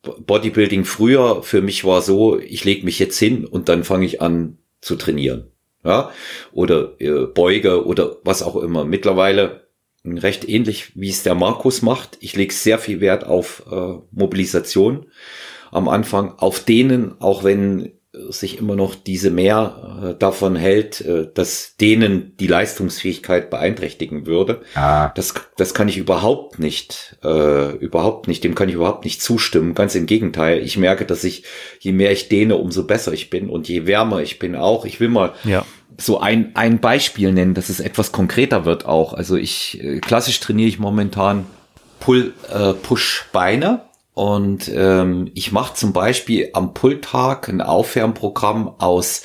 Bodybuilding 0.02 0.86
früher 0.86 1.44
für 1.44 1.62
mich 1.62 1.86
war 1.86 2.02
so, 2.02 2.40
ich 2.40 2.64
lege 2.64 2.86
mich 2.86 3.00
jetzt 3.00 3.20
hin 3.20 3.46
und 3.46 3.70
dann 3.70 3.84
fange 3.84 4.06
ich 4.06 4.22
an 4.22 4.58
zu 4.82 4.96
trainieren 4.96 5.52
ja, 5.84 6.12
oder 6.52 7.00
äh, 7.00 7.26
Beuge 7.28 7.86
oder 7.86 8.18
was 8.24 8.44
auch 8.44 8.56
immer. 8.56 8.86
Mittlerweile 8.86 9.68
recht 10.06 10.48
ähnlich, 10.48 10.92
wie 10.96 11.10
es 11.10 11.24
der 11.24 11.36
Markus 11.36 11.82
macht. 11.82 12.18
Ich 12.22 12.36
lege 12.36 12.54
sehr 12.54 12.80
viel 12.80 13.02
Wert 13.02 13.26
auf 13.26 13.64
äh, 13.72 13.94
Mobilisation 14.12 15.08
am 15.72 15.88
Anfang, 15.88 16.38
auf 16.38 16.64
denen, 16.64 17.20
auch 17.22 17.44
wenn 17.44 17.94
sich 18.30 18.58
immer 18.60 18.76
noch 18.76 18.96
diese 18.96 19.32
mehr 19.32 20.12
äh, 20.12 20.14
davon 20.18 20.56
hält, 20.56 21.02
äh, 21.02 21.28
dass 21.34 21.76
denen 21.78 22.36
die 22.38 22.48
Leistungsfähigkeit 22.48 23.50
beeinträchtigen 23.50 24.26
würde. 24.26 24.62
Ah. 24.76 25.10
Das, 25.16 25.34
das 25.58 25.74
kann 25.74 25.88
ich 25.88 25.98
überhaupt 25.98 26.60
nicht, 26.60 27.18
äh, 27.24 27.76
überhaupt 27.78 28.28
nicht, 28.28 28.44
dem 28.44 28.56
kann 28.56 28.70
ich 28.70 28.76
überhaupt 28.76 29.06
nicht 29.06 29.22
zustimmen. 29.22 29.74
Ganz 29.74 29.96
im 29.96 30.06
Gegenteil. 30.06 30.60
Ich 30.60 30.78
merke, 30.78 31.06
dass 31.06 31.24
ich, 31.24 31.44
je 31.80 31.92
mehr 31.92 32.12
ich 32.12 32.30
dehne, 32.30 32.58
umso 32.58 32.84
besser 32.84 33.14
ich 33.14 33.30
bin 33.30 33.50
und 33.50 33.68
je 33.68 33.86
wärmer 33.86 34.22
ich 34.22 34.40
bin 34.40 34.56
auch. 34.56 34.86
Ich 34.86 35.00
will 35.00 35.10
mal 35.10 35.34
ja. 35.44 35.66
so 35.98 36.20
ein, 36.20 36.52
ein 36.56 36.80
Beispiel 36.80 37.32
nennen, 37.32 37.54
dass 37.54 37.70
es 37.70 37.80
etwas 37.80 38.12
konkreter 38.12 38.66
wird 38.66 38.86
auch. 38.86 39.14
Also 39.14 39.36
ich, 39.36 39.84
äh, 39.84 40.00
klassisch 40.00 40.40
trainiere 40.40 40.70
ich 40.70 40.80
momentan 40.80 41.46
Pull, 42.00 42.34
äh, 42.52 42.74
Push 42.74 43.26
Beine 43.32 43.82
und 44.14 44.70
ähm, 44.74 45.32
ich 45.34 45.52
mache 45.52 45.76
zum 45.76 45.94
Beispiel 45.94 46.50
am 46.54 46.74
Pulltag 46.74 47.48
ein 47.48 47.62
Aufwärmprogramm 47.62 48.76
aus 48.80 49.24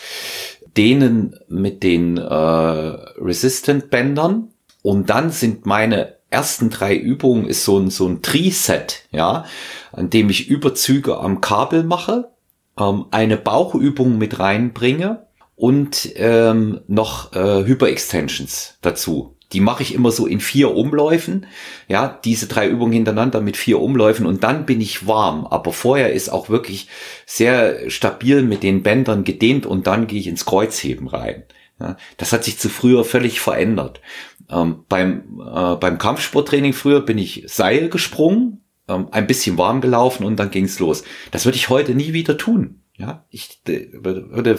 denen 0.77 1.35
mit 1.49 1.83
den 1.83 2.19
äh, 2.19 2.25
Resistant-Bändern. 2.25 4.51
Und 4.83 5.11
dann 5.11 5.31
sind 5.31 5.67
meine 5.67 6.17
ersten 6.31 6.71
drei 6.71 6.97
Übungen 6.97 7.47
ist 7.47 7.65
so 7.65 7.79
ein, 7.79 7.91
so 7.91 8.07
ein 8.07 8.23
Tri-Set, 8.23 9.05
ja, 9.11 9.45
an 9.93 10.11
dem 10.11 10.31
ich 10.31 10.49
Überzüge 10.49 11.19
am 11.19 11.41
Kabel 11.41 11.83
mache, 11.83 12.31
ähm, 12.79 13.07
eine 13.11 13.37
Bauchübung 13.37 14.19
mit 14.19 14.39
reinbringe 14.39 15.27
und 15.55 16.11
ähm, 16.17 16.81
noch 16.87 17.33
äh, 17.33 17.65
Hyperextensions 17.65 18.79
dazu. 18.83 19.36
Die 19.53 19.61
mache 19.61 19.83
ich 19.83 19.95
immer 19.95 20.11
so 20.11 20.27
in 20.27 20.41
vier 20.41 20.75
Umläufen. 20.75 21.47
Ja, 21.89 22.19
diese 22.25 22.49
drei 22.49 22.69
Übungen 22.69 22.93
hintereinander 22.93 23.41
mit 23.41 23.57
vier 23.57 23.81
Umläufen 23.81 24.27
und 24.27 24.43
dann 24.43 24.67
bin 24.67 24.81
ich 24.81 25.07
warm. 25.07 25.47
Aber 25.47 25.73
vorher 25.73 26.13
ist 26.13 26.31
auch 26.31 26.49
wirklich 26.49 26.89
sehr 27.27 27.89
stabil 27.91 28.43
mit 28.43 28.63
den 28.63 28.83
Bändern 28.83 29.25
gedehnt 29.25 29.67
und 29.67 29.87
dann 29.87 30.07
gehe 30.07 30.19
ich 30.19 30.27
ins 30.27 30.45
Kreuzheben 30.45 31.09
rein. 31.09 31.45
Ja, 31.79 31.97
das 32.17 32.33
hat 32.33 32.45
sich 32.45 32.59
zu 32.59 32.69
früher 32.69 33.05
völlig 33.05 33.39
verändert. 33.39 34.01
Ähm, 34.51 34.85
beim, 34.89 35.41
äh, 35.41 35.77
beim 35.77 35.99
Kampfsporttraining 35.99 36.73
früher 36.73 37.01
bin 37.01 37.19
ich 37.19 37.45
Seil 37.47 37.89
gesprungen, 37.89 38.65
ähm, 38.89 39.09
ein 39.11 39.27
bisschen 39.27 39.59
warm 39.59 39.81
gelaufen 39.81 40.25
und 40.25 40.37
dann 40.37 40.51
ging's 40.51 40.79
los. 40.79 41.05
Das 41.31 41.45
würde 41.45 41.57
ich 41.57 41.69
heute 41.69 41.95
nie 41.95 42.13
wieder 42.13 42.39
tun. 42.39 42.81
Ja, 42.99 43.27
ich 43.29 43.61
würde 43.65 44.59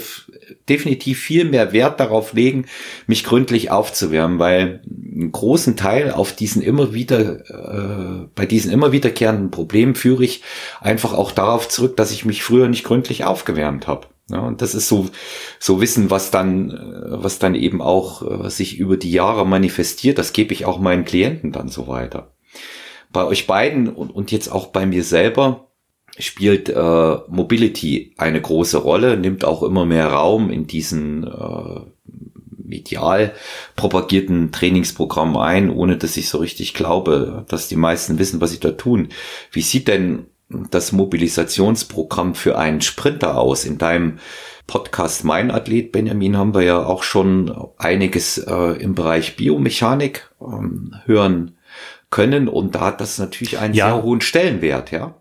definitiv 0.69 1.19
viel 1.19 1.45
mehr 1.45 1.73
Wert 1.73 1.99
darauf 1.99 2.33
legen, 2.33 2.67
mich 3.07 3.23
gründlich 3.23 3.71
aufzuwärmen, 3.71 4.37
weil 4.37 4.83
einen 4.85 5.31
großen 5.31 5.75
Teil 5.75 6.11
auf 6.11 6.33
diesen 6.33 6.61
immer 6.61 6.93
wieder, 6.93 7.39
äh, 7.49 8.27
bei 8.35 8.45
diesen 8.45 8.71
immer 8.71 8.91
wiederkehrenden 8.91 9.49
Problemen 9.49 9.95
führe 9.95 10.23
ich 10.23 10.43
einfach 10.81 11.13
auch 11.13 11.31
darauf 11.31 11.67
zurück, 11.67 11.97
dass 11.97 12.11
ich 12.11 12.25
mich 12.25 12.43
früher 12.43 12.67
nicht 12.67 12.83
gründlich 12.83 13.25
aufgewärmt 13.25 13.87
habe. 13.87 14.07
Ja, 14.29 14.41
und 14.41 14.61
das 14.61 14.75
ist 14.75 14.87
so, 14.87 15.09
so 15.57 15.81
Wissen, 15.81 16.11
was 16.11 16.29
dann, 16.29 16.69
äh, 16.69 17.23
was 17.23 17.39
dann 17.39 17.55
eben 17.55 17.81
auch 17.81 18.45
äh, 18.45 18.49
sich 18.51 18.77
über 18.77 18.97
die 18.97 19.11
Jahre 19.11 19.47
manifestiert. 19.47 20.19
Das 20.19 20.33
gebe 20.33 20.53
ich 20.53 20.65
auch 20.65 20.79
meinen 20.79 21.05
Klienten 21.05 21.51
dann 21.51 21.69
so 21.69 21.87
weiter. 21.87 22.33
Bei 23.11 23.23
euch 23.25 23.47
beiden 23.47 23.87
und, 23.89 24.11
und 24.11 24.31
jetzt 24.31 24.49
auch 24.49 24.67
bei 24.67 24.85
mir 24.85 25.03
selber, 25.03 25.66
spielt 26.19 26.69
äh, 26.69 27.15
Mobility 27.27 28.13
eine 28.17 28.41
große 28.41 28.77
Rolle, 28.77 29.17
nimmt 29.17 29.45
auch 29.45 29.63
immer 29.63 29.85
mehr 29.85 30.07
Raum 30.07 30.49
in 30.49 30.67
diesen 30.67 31.25
äh, 31.25 31.81
medial 32.67 33.33
propagierten 33.75 34.51
Trainingsprogrammen 34.51 35.37
ein, 35.37 35.69
ohne 35.69 35.97
dass 35.97 36.17
ich 36.17 36.29
so 36.29 36.39
richtig 36.39 36.73
glaube, 36.73 37.45
dass 37.47 37.67
die 37.67 37.75
meisten 37.75 38.19
wissen, 38.19 38.41
was 38.41 38.51
sie 38.51 38.59
da 38.59 38.71
tun. 38.71 39.09
Wie 39.51 39.61
sieht 39.61 39.87
denn 39.87 40.25
das 40.49 40.91
Mobilisationsprogramm 40.91 42.35
für 42.35 42.57
einen 42.57 42.81
Sprinter 42.81 43.37
aus? 43.37 43.65
In 43.65 43.77
deinem 43.77 44.19
Podcast 44.65 45.23
Mein 45.23 45.49
Athlet, 45.49 45.93
Benjamin, 45.93 46.37
haben 46.37 46.53
wir 46.53 46.63
ja 46.63 46.85
auch 46.85 47.03
schon 47.03 47.55
einiges 47.77 48.37
äh, 48.37 48.81
im 48.81 48.95
Bereich 48.95 49.37
Biomechanik 49.37 50.29
ähm, 50.41 50.93
hören 51.05 51.57
können 52.09 52.47
und 52.47 52.75
da 52.75 52.81
hat 52.81 53.01
das 53.01 53.17
natürlich 53.17 53.59
einen 53.59 53.73
ja. 53.73 53.87
sehr 53.87 54.03
hohen 54.03 54.21
Stellenwert, 54.21 54.91
ja. 54.91 55.15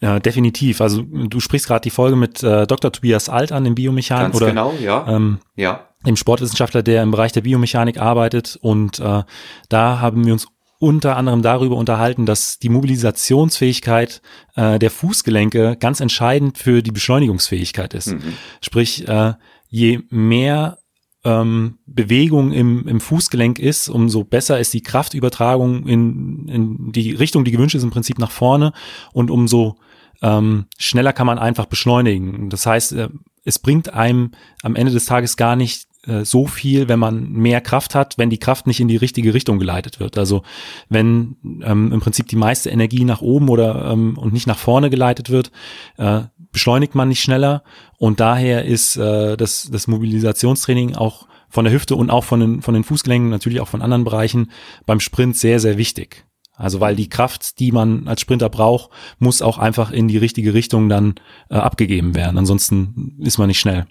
Ja, 0.00 0.18
definitiv. 0.18 0.80
Also 0.80 1.02
du 1.02 1.40
sprichst 1.40 1.66
gerade 1.66 1.82
die 1.82 1.90
Folge 1.90 2.16
mit 2.16 2.42
äh, 2.42 2.66
Dr. 2.66 2.90
Tobias 2.90 3.28
Alt 3.28 3.52
an, 3.52 3.64
dem 3.64 3.74
Biomechanik 3.74 4.32
Ganz 4.32 4.36
oder 4.36 4.46
genau, 4.46 4.72
ja. 4.80 5.06
Ähm, 5.06 5.40
ja. 5.56 5.88
dem 6.06 6.16
Sportwissenschaftler, 6.16 6.82
der 6.82 7.02
im 7.02 7.10
Bereich 7.10 7.32
der 7.32 7.42
Biomechanik 7.42 7.98
arbeitet. 7.98 8.58
Und 8.62 8.98
äh, 8.98 9.22
da 9.68 10.00
haben 10.00 10.24
wir 10.24 10.32
uns 10.32 10.46
unter 10.78 11.18
anderem 11.18 11.42
darüber 11.42 11.76
unterhalten, 11.76 12.24
dass 12.24 12.58
die 12.58 12.70
Mobilisationsfähigkeit 12.70 14.22
äh, 14.56 14.78
der 14.78 14.90
Fußgelenke 14.90 15.76
ganz 15.78 16.00
entscheidend 16.00 16.56
für 16.56 16.82
die 16.82 16.92
Beschleunigungsfähigkeit 16.92 17.92
ist. 17.92 18.06
Mhm. 18.06 18.32
Sprich, 18.62 19.06
äh, 19.06 19.34
je 19.68 20.00
mehr 20.08 20.78
ähm, 21.24 21.78
Bewegung 21.84 22.52
im, 22.52 22.88
im 22.88 23.00
Fußgelenk 23.00 23.58
ist, 23.58 23.90
umso 23.90 24.24
besser 24.24 24.58
ist 24.58 24.72
die 24.72 24.82
Kraftübertragung 24.82 25.86
in, 25.86 26.48
in 26.48 26.92
die 26.92 27.12
Richtung, 27.12 27.44
die 27.44 27.50
gewünscht 27.50 27.74
ist, 27.74 27.82
im 27.82 27.90
Prinzip 27.90 28.18
nach 28.18 28.30
vorne 28.30 28.72
und 29.12 29.30
umso 29.30 29.76
ähm, 30.22 30.66
schneller 30.78 31.12
kann 31.12 31.26
man 31.26 31.38
einfach 31.38 31.66
beschleunigen. 31.66 32.50
Das 32.50 32.66
heißt, 32.66 32.92
äh, 32.92 33.08
es 33.44 33.58
bringt 33.58 33.92
einem 33.92 34.32
am 34.62 34.76
Ende 34.76 34.92
des 34.92 35.06
Tages 35.06 35.36
gar 35.36 35.56
nicht 35.56 35.86
äh, 36.06 36.24
so 36.24 36.46
viel, 36.46 36.88
wenn 36.88 36.98
man 36.98 37.30
mehr 37.30 37.60
Kraft 37.60 37.94
hat, 37.94 38.16
wenn 38.16 38.30
die 38.30 38.38
Kraft 38.38 38.66
nicht 38.66 38.80
in 38.80 38.88
die 38.88 38.96
richtige 38.96 39.34
Richtung 39.34 39.58
geleitet 39.58 40.00
wird. 40.00 40.16
Also 40.16 40.42
wenn 40.88 41.36
ähm, 41.62 41.92
im 41.92 42.00
Prinzip 42.00 42.28
die 42.28 42.36
meiste 42.36 42.70
Energie 42.70 43.04
nach 43.04 43.20
oben 43.20 43.48
oder 43.48 43.92
ähm, 43.92 44.16
und 44.16 44.32
nicht 44.32 44.46
nach 44.46 44.58
vorne 44.58 44.88
geleitet 44.88 45.30
wird, 45.30 45.50
äh, 45.98 46.22
beschleunigt 46.52 46.94
man 46.94 47.08
nicht 47.08 47.22
schneller 47.22 47.62
und 47.98 48.18
daher 48.18 48.64
ist 48.64 48.96
äh, 48.96 49.36
das, 49.36 49.68
das 49.70 49.86
Mobilisationstraining 49.86 50.96
auch 50.96 51.28
von 51.50 51.64
der 51.64 51.74
Hüfte 51.74 51.96
und 51.96 52.10
auch 52.10 52.24
von 52.24 52.40
den, 52.40 52.62
von 52.62 52.74
den 52.74 52.84
Fußgelenken, 52.84 53.28
natürlich 53.28 53.60
auch 53.60 53.68
von 53.68 53.82
anderen 53.82 54.04
Bereichen 54.04 54.50
beim 54.86 55.00
Sprint 55.00 55.36
sehr, 55.36 55.60
sehr 55.60 55.76
wichtig. 55.76 56.24
Also 56.60 56.80
weil 56.80 56.96
die 56.96 57.08
Kraft, 57.08 57.58
die 57.58 57.72
man 57.72 58.06
als 58.06 58.20
Sprinter 58.20 58.48
braucht, 58.48 58.90
muss 59.18 59.42
auch 59.42 59.58
einfach 59.58 59.90
in 59.90 60.08
die 60.08 60.18
richtige 60.18 60.54
Richtung 60.54 60.88
dann 60.88 61.14
äh, 61.48 61.54
abgegeben 61.54 62.14
werden. 62.14 62.38
Ansonsten 62.38 63.16
ist 63.20 63.38
man 63.38 63.48
nicht 63.48 63.60
schnell. 63.60 63.86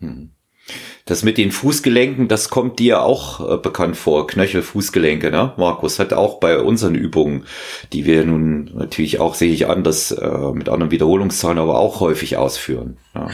Mhm. 0.00 0.30
Das 1.10 1.24
mit 1.24 1.38
den 1.38 1.50
Fußgelenken, 1.50 2.28
das 2.28 2.50
kommt 2.50 2.78
dir 2.78 3.02
auch 3.02 3.40
äh, 3.40 3.56
bekannt 3.56 3.96
vor. 3.96 4.28
Knöchel, 4.28 4.62
Fußgelenke, 4.62 5.32
ne? 5.32 5.52
Markus 5.56 5.98
hat 5.98 6.12
auch 6.12 6.38
bei 6.38 6.60
unseren 6.60 6.94
Übungen, 6.94 7.46
die 7.92 8.06
wir 8.06 8.24
nun 8.24 8.70
natürlich 8.76 9.18
auch, 9.18 9.34
sehe 9.34 9.52
ich 9.52 9.66
anders, 9.66 10.12
äh, 10.12 10.52
mit 10.52 10.68
anderen 10.68 10.92
Wiederholungszahlen, 10.92 11.58
aber 11.58 11.80
auch 11.80 11.98
häufig 11.98 12.36
ausführen. 12.36 12.96
Ja. 13.12 13.28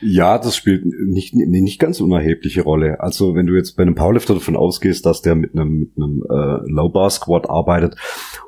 ja, 0.00 0.38
das 0.38 0.56
spielt 0.56 0.84
nicht, 0.84 1.36
nicht 1.36 1.78
ganz 1.78 2.00
unerhebliche 2.00 2.62
Rolle. 2.62 2.98
Also 2.98 3.36
wenn 3.36 3.46
du 3.46 3.54
jetzt 3.54 3.76
bei 3.76 3.84
einem 3.84 3.94
Powerlifter 3.94 4.34
davon 4.34 4.56
ausgehst, 4.56 5.06
dass 5.06 5.22
der 5.22 5.36
mit 5.36 5.54
einem, 5.54 5.78
mit 5.78 5.90
einem 5.96 6.24
äh, 6.28 6.68
Low 6.68 6.88
Bar 6.88 7.10
Squat 7.10 7.48
arbeitet 7.48 7.94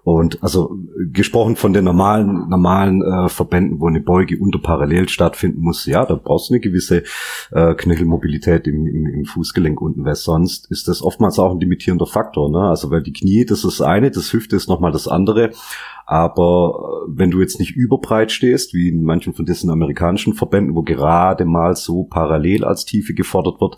und 0.02 0.42
also 0.42 0.76
gesprochen 1.12 1.54
von 1.54 1.72
den 1.72 1.84
normalen, 1.84 2.48
normalen 2.48 3.00
äh, 3.00 3.28
Verbänden, 3.28 3.78
wo 3.78 3.86
eine 3.86 4.00
Beuge 4.00 4.36
unter 4.40 4.58
parallel 4.58 5.08
stattfinden 5.08 5.60
muss, 5.60 5.86
ja, 5.86 6.04
da 6.04 6.16
brauchst 6.16 6.50
du 6.50 6.54
eine 6.54 6.60
gewisse 6.60 7.04
äh, 7.52 7.74
Knöchelmobilität 7.74 8.66
im, 8.72 8.86
im, 8.86 9.06
im 9.06 9.24
Fußgelenk 9.24 9.80
unten, 9.80 10.04
weil 10.04 10.14
sonst 10.14 10.70
ist 10.70 10.88
das 10.88 11.02
oftmals 11.02 11.38
auch 11.38 11.52
ein 11.52 11.60
limitierender 11.60 12.06
Faktor. 12.06 12.50
Ne? 12.50 12.60
Also 12.60 12.90
weil 12.90 13.02
die 13.02 13.12
Knie, 13.12 13.44
das 13.44 13.64
ist 13.64 13.80
das 13.80 13.86
eine, 13.86 14.10
das 14.10 14.32
Hüfte 14.32 14.56
ist 14.56 14.68
nochmal 14.68 14.92
das 14.92 15.08
andere. 15.08 15.50
Aber 16.06 17.06
äh, 17.06 17.12
wenn 17.14 17.30
du 17.30 17.40
jetzt 17.40 17.58
nicht 17.58 17.76
überbreit 17.76 18.32
stehst, 18.32 18.74
wie 18.74 18.88
in 18.88 19.02
manchen 19.02 19.34
von 19.34 19.44
diesen 19.44 19.70
amerikanischen 19.70 20.34
Verbänden, 20.34 20.74
wo 20.74 20.82
gerade 20.82 21.44
mal 21.44 21.76
so 21.76 22.04
parallel 22.04 22.64
als 22.64 22.84
Tiefe 22.84 23.14
gefordert 23.14 23.60
wird, 23.60 23.76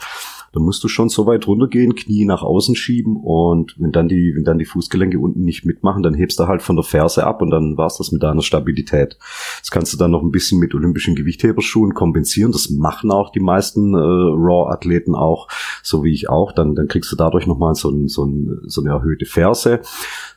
dann 0.54 0.62
musst 0.62 0.84
du 0.84 0.88
schon 0.88 1.08
so 1.08 1.26
weit 1.26 1.46
runtergehen, 1.48 1.96
Knie 1.96 2.24
nach 2.24 2.42
außen 2.42 2.76
schieben 2.76 3.16
und 3.16 3.74
wenn 3.78 3.90
dann 3.90 4.08
die, 4.08 4.34
wenn 4.36 4.44
dann 4.44 4.58
die 4.58 4.64
Fußgelenke 4.64 5.18
unten 5.18 5.42
nicht 5.42 5.64
mitmachen, 5.64 6.04
dann 6.04 6.14
hebst 6.14 6.38
du 6.38 6.46
halt 6.46 6.62
von 6.62 6.76
der 6.76 6.84
Ferse 6.84 7.26
ab 7.26 7.42
und 7.42 7.50
dann 7.50 7.76
war's 7.76 7.98
das 7.98 8.12
mit 8.12 8.22
deiner 8.22 8.42
Stabilität. 8.42 9.18
Das 9.60 9.72
kannst 9.72 9.92
du 9.92 9.96
dann 9.96 10.12
noch 10.12 10.22
ein 10.22 10.30
bisschen 10.30 10.60
mit 10.60 10.74
olympischen 10.74 11.16
Gewichtheberschuhen 11.16 11.92
kompensieren. 11.92 12.52
Das 12.52 12.70
machen 12.70 13.10
auch 13.10 13.32
die 13.32 13.40
meisten 13.40 13.94
äh, 13.94 13.98
Raw-Athleten 13.98 15.16
auch, 15.16 15.48
so 15.82 16.04
wie 16.04 16.12
ich 16.12 16.28
auch. 16.28 16.52
Dann, 16.52 16.76
dann 16.76 16.86
kriegst 16.86 17.10
du 17.10 17.16
dadurch 17.16 17.48
nochmal 17.48 17.74
so, 17.74 17.90
ein, 17.90 18.06
so, 18.06 18.24
ein, 18.24 18.60
so 18.66 18.80
eine 18.80 18.90
erhöhte 18.90 19.26
Ferse 19.26 19.80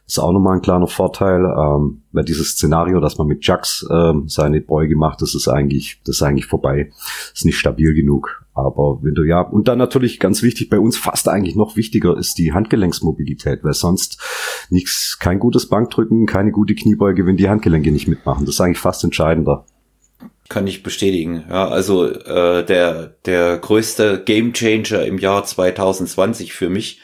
ist 0.08 0.20
auch 0.20 0.32
nochmal 0.32 0.56
ein 0.56 0.62
kleiner 0.62 0.88
Vorteil, 0.88 1.44
ähm, 1.44 2.04
weil 2.14 2.24
dieses 2.24 2.52
Szenario, 2.52 3.02
dass 3.02 3.18
man 3.18 3.28
mit 3.28 3.46
Jacks 3.46 3.86
ähm, 3.92 4.24
seine 4.28 4.62
Beuge 4.62 4.96
macht, 4.96 5.22
das 5.22 5.36
ist 5.36 5.50
eigentlich, 5.50 6.00
das 6.06 6.18
ist 6.18 6.22
eigentlich 6.22 6.46
vorbei. 6.46 6.92
Ist 7.34 7.46
nicht 7.46 7.60
stabil 7.60 7.94
genug. 7.94 8.46
Aber 8.58 9.00
wenn 9.02 9.14
du 9.14 9.24
ja, 9.24 9.42
und 9.42 9.68
dann 9.68 9.78
natürlich 9.78 10.20
ganz 10.20 10.42
wichtig 10.42 10.70
bei 10.70 10.80
uns, 10.80 10.98
fast 10.98 11.30
eigentlich 11.30 11.56
noch 11.56 11.76
wichtiger 11.76 12.18
ist 12.18 12.38
die 12.38 12.54
Handgelenksmobilität, 12.54 13.64
weil 13.64 13.74
sonst 13.74 14.20
nichts, 14.70 15.18
kein 15.20 15.40
gutes 15.40 15.70
Bankdrücken, 15.70 16.26
keine 16.26 16.52
gute 16.52 16.76
Kniebeuge, 16.76 17.26
wenn 17.26 17.38
die 17.38 17.50
Handgelenke 17.50 17.92
nicht 17.92 18.08
mitmachen. 18.08 18.46
Das 18.46 18.56
ist 18.56 18.62
eigentlich 18.62 18.80
fast 18.80 19.04
entscheidender. 19.04 19.66
Kann 20.50 20.66
ich 20.66 20.82
bestätigen. 20.82 21.44
Ja, 21.50 21.68
also 21.68 22.06
äh, 22.06 22.66
der 22.66 23.16
der 23.26 23.58
größte 23.58 24.24
Gamechanger 24.24 25.06
im 25.06 25.18
Jahr 25.18 25.44
2020 25.44 26.54
für 26.54 26.70
mich 26.70 27.02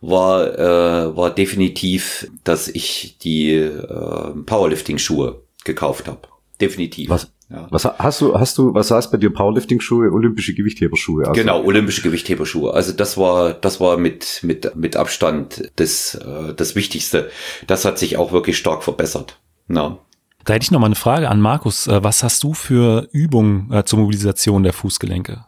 war 0.00 0.58
äh, 0.58 1.16
war 1.16 1.30
definitiv, 1.30 2.30
dass 2.44 2.68
ich 2.68 3.18
die 3.18 3.52
äh, 3.52 4.32
Powerlifting-Schuhe 4.46 5.42
gekauft 5.64 6.08
habe. 6.08 6.20
Definitiv. 6.60 7.10
Was, 7.10 7.30
ja. 7.48 7.68
Was 7.70 7.84
hast 7.84 8.20
du, 8.20 8.34
hast 8.38 8.58
du, 8.58 8.74
was 8.74 8.90
heißt 8.90 9.12
bei 9.12 9.18
dir 9.18 9.32
Powerlifting-Schuhe, 9.32 10.10
olympische 10.12 10.52
Gewichtheberschuhe? 10.52 11.28
Also 11.28 11.40
genau, 11.40 11.62
olympische 11.62 12.02
Gewichtheberschuhe. 12.02 12.74
Also 12.74 12.92
das 12.92 13.16
war, 13.16 13.52
das 13.52 13.80
war 13.80 13.96
mit, 13.96 14.40
mit, 14.42 14.74
mit 14.74 14.96
Abstand 14.96 15.70
das, 15.76 16.16
äh, 16.16 16.54
das 16.54 16.74
Wichtigste. 16.74 17.30
Das 17.68 17.84
hat 17.84 17.98
sich 17.98 18.16
auch 18.16 18.32
wirklich 18.32 18.58
stark 18.58 18.82
verbessert. 18.82 19.38
Ja. 19.68 19.98
Da 20.44 20.54
hätte 20.54 20.64
ich 20.64 20.70
noch 20.70 20.80
mal 20.80 20.86
eine 20.86 20.96
Frage 20.96 21.28
an 21.28 21.40
Markus. 21.40 21.86
Äh, 21.86 22.02
was 22.02 22.24
hast 22.24 22.42
du 22.42 22.52
für 22.52 23.08
Übungen 23.12 23.72
äh, 23.72 23.84
zur 23.84 24.00
Mobilisation 24.00 24.64
der 24.64 24.72
Fußgelenke? 24.72 25.45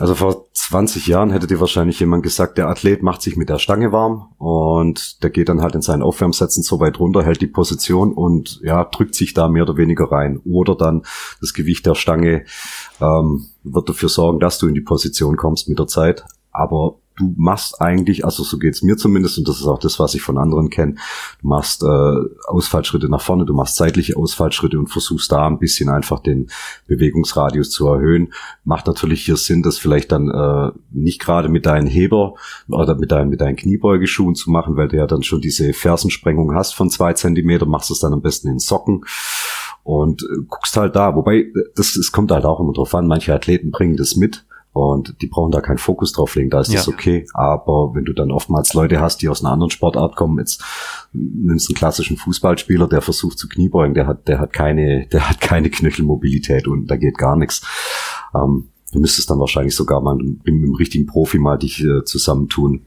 Also 0.00 0.14
vor 0.14 0.46
20 0.52 1.06
Jahren 1.06 1.30
hätte 1.30 1.46
dir 1.46 1.60
wahrscheinlich 1.60 1.98
jemand 1.98 2.22
gesagt, 2.22 2.58
der 2.58 2.68
Athlet 2.68 3.02
macht 3.02 3.22
sich 3.22 3.36
mit 3.36 3.48
der 3.48 3.58
Stange 3.58 3.90
warm 3.90 4.32
und 4.38 5.22
der 5.22 5.30
geht 5.30 5.48
dann 5.48 5.62
halt 5.62 5.74
in 5.74 5.82
seinen 5.82 6.02
Aufwärmsätzen 6.02 6.62
so 6.62 6.78
weit 6.78 7.00
runter, 7.00 7.22
hält 7.22 7.40
die 7.40 7.46
Position 7.46 8.12
und 8.12 8.60
ja, 8.62 8.84
drückt 8.84 9.14
sich 9.14 9.34
da 9.34 9.48
mehr 9.48 9.64
oder 9.64 9.76
weniger 9.76 10.10
rein. 10.12 10.40
Oder 10.44 10.76
dann 10.76 11.02
das 11.40 11.54
Gewicht 11.54 11.86
der 11.86 11.94
Stange 11.94 12.44
ähm, 13.00 13.46
wird 13.64 13.88
dafür 13.88 14.08
sorgen, 14.08 14.40
dass 14.40 14.58
du 14.58 14.68
in 14.68 14.74
die 14.74 14.80
Position 14.80 15.36
kommst 15.36 15.68
mit 15.68 15.78
der 15.78 15.86
Zeit. 15.86 16.24
Aber 16.52 16.96
du 17.18 17.34
machst 17.36 17.80
eigentlich, 17.80 18.24
also 18.24 18.42
so 18.42 18.58
geht's 18.58 18.82
mir 18.82 18.96
zumindest, 18.96 19.38
und 19.38 19.48
das 19.48 19.60
ist 19.60 19.66
auch 19.66 19.78
das, 19.78 19.98
was 19.98 20.14
ich 20.14 20.22
von 20.22 20.38
anderen 20.38 20.70
kenne, 20.70 20.94
du 21.42 21.48
machst 21.48 21.82
äh, 21.82 22.16
Ausfallschritte 22.46 23.08
nach 23.08 23.20
vorne, 23.20 23.44
du 23.44 23.54
machst 23.54 23.76
zeitliche 23.76 24.16
Ausfallschritte 24.16 24.78
und 24.78 24.88
versuchst 24.88 25.30
da 25.32 25.46
ein 25.46 25.58
bisschen 25.58 25.88
einfach 25.88 26.20
den 26.20 26.48
Bewegungsradius 26.86 27.70
zu 27.70 27.88
erhöhen. 27.88 28.32
Macht 28.64 28.86
natürlich 28.86 29.24
hier 29.24 29.36
Sinn, 29.36 29.62
das 29.62 29.78
vielleicht 29.78 30.12
dann 30.12 30.30
äh, 30.30 30.72
nicht 30.90 31.20
gerade 31.20 31.48
mit 31.48 31.66
deinen 31.66 31.86
Heber 31.86 32.34
oder 32.68 32.94
mit 32.94 33.12
deinen, 33.12 33.30
mit 33.30 33.40
deinen 33.40 33.56
Kniebeugeschuhen 33.56 34.34
zu 34.34 34.50
machen, 34.50 34.76
weil 34.76 34.88
du 34.88 34.96
ja 34.96 35.06
dann 35.06 35.22
schon 35.22 35.40
diese 35.40 35.72
Fersensprengung 35.72 36.54
hast 36.54 36.74
von 36.74 36.90
zwei 36.90 37.12
Zentimeter, 37.12 37.66
machst 37.66 37.90
es 37.90 38.00
dann 38.00 38.12
am 38.12 38.22
besten 38.22 38.48
in 38.48 38.58
Socken 38.58 39.04
und 39.82 40.22
äh, 40.22 40.42
guckst 40.46 40.76
halt 40.76 40.96
da. 40.96 41.14
Wobei, 41.16 41.46
das, 41.74 41.94
das 41.94 42.12
kommt 42.12 42.30
halt 42.30 42.44
auch 42.44 42.60
immer 42.60 42.72
drauf 42.72 42.94
an, 42.94 43.06
manche 43.06 43.34
Athleten 43.34 43.70
bringen 43.70 43.96
das 43.96 44.16
mit 44.16 44.44
und 44.86 45.20
die 45.22 45.26
brauchen 45.26 45.50
da 45.50 45.60
keinen 45.60 45.78
Fokus 45.78 46.12
drauf 46.12 46.34
legen, 46.34 46.50
da 46.50 46.60
ist 46.60 46.72
ja. 46.72 46.76
das 46.76 46.88
okay. 46.88 47.26
Aber 47.34 47.94
wenn 47.94 48.04
du 48.04 48.12
dann 48.12 48.30
oftmals 48.30 48.74
Leute 48.74 49.00
hast, 49.00 49.22
die 49.22 49.28
aus 49.28 49.42
einer 49.42 49.52
anderen 49.52 49.70
Sportart 49.70 50.16
kommen, 50.16 50.38
jetzt 50.38 50.62
nimmst 51.12 51.68
einen 51.68 51.76
klassischen 51.76 52.16
Fußballspieler, 52.16 52.88
der 52.88 53.00
versucht 53.00 53.38
zu 53.38 53.48
Kniebeugen, 53.48 53.94
der 53.94 54.06
hat, 54.06 54.28
der 54.28 54.38
hat 54.38 54.52
keine, 54.52 55.06
der 55.12 55.28
hat 55.28 55.40
keine 55.40 55.70
Knöchelmobilität 55.70 56.66
und 56.66 56.86
da 56.86 56.96
geht 56.96 57.18
gar 57.18 57.36
nichts. 57.36 57.62
Ähm, 58.34 58.68
du 58.92 59.00
müsstest 59.00 59.30
dann 59.30 59.40
wahrscheinlich 59.40 59.74
sogar 59.74 60.00
mal 60.00 60.16
mit, 60.16 60.44
mit 60.44 60.54
einem 60.54 60.74
richtigen 60.74 61.06
Profi 61.06 61.38
mal 61.38 61.58
dich 61.58 61.82
äh, 61.84 62.04
zusammentun. 62.04 62.86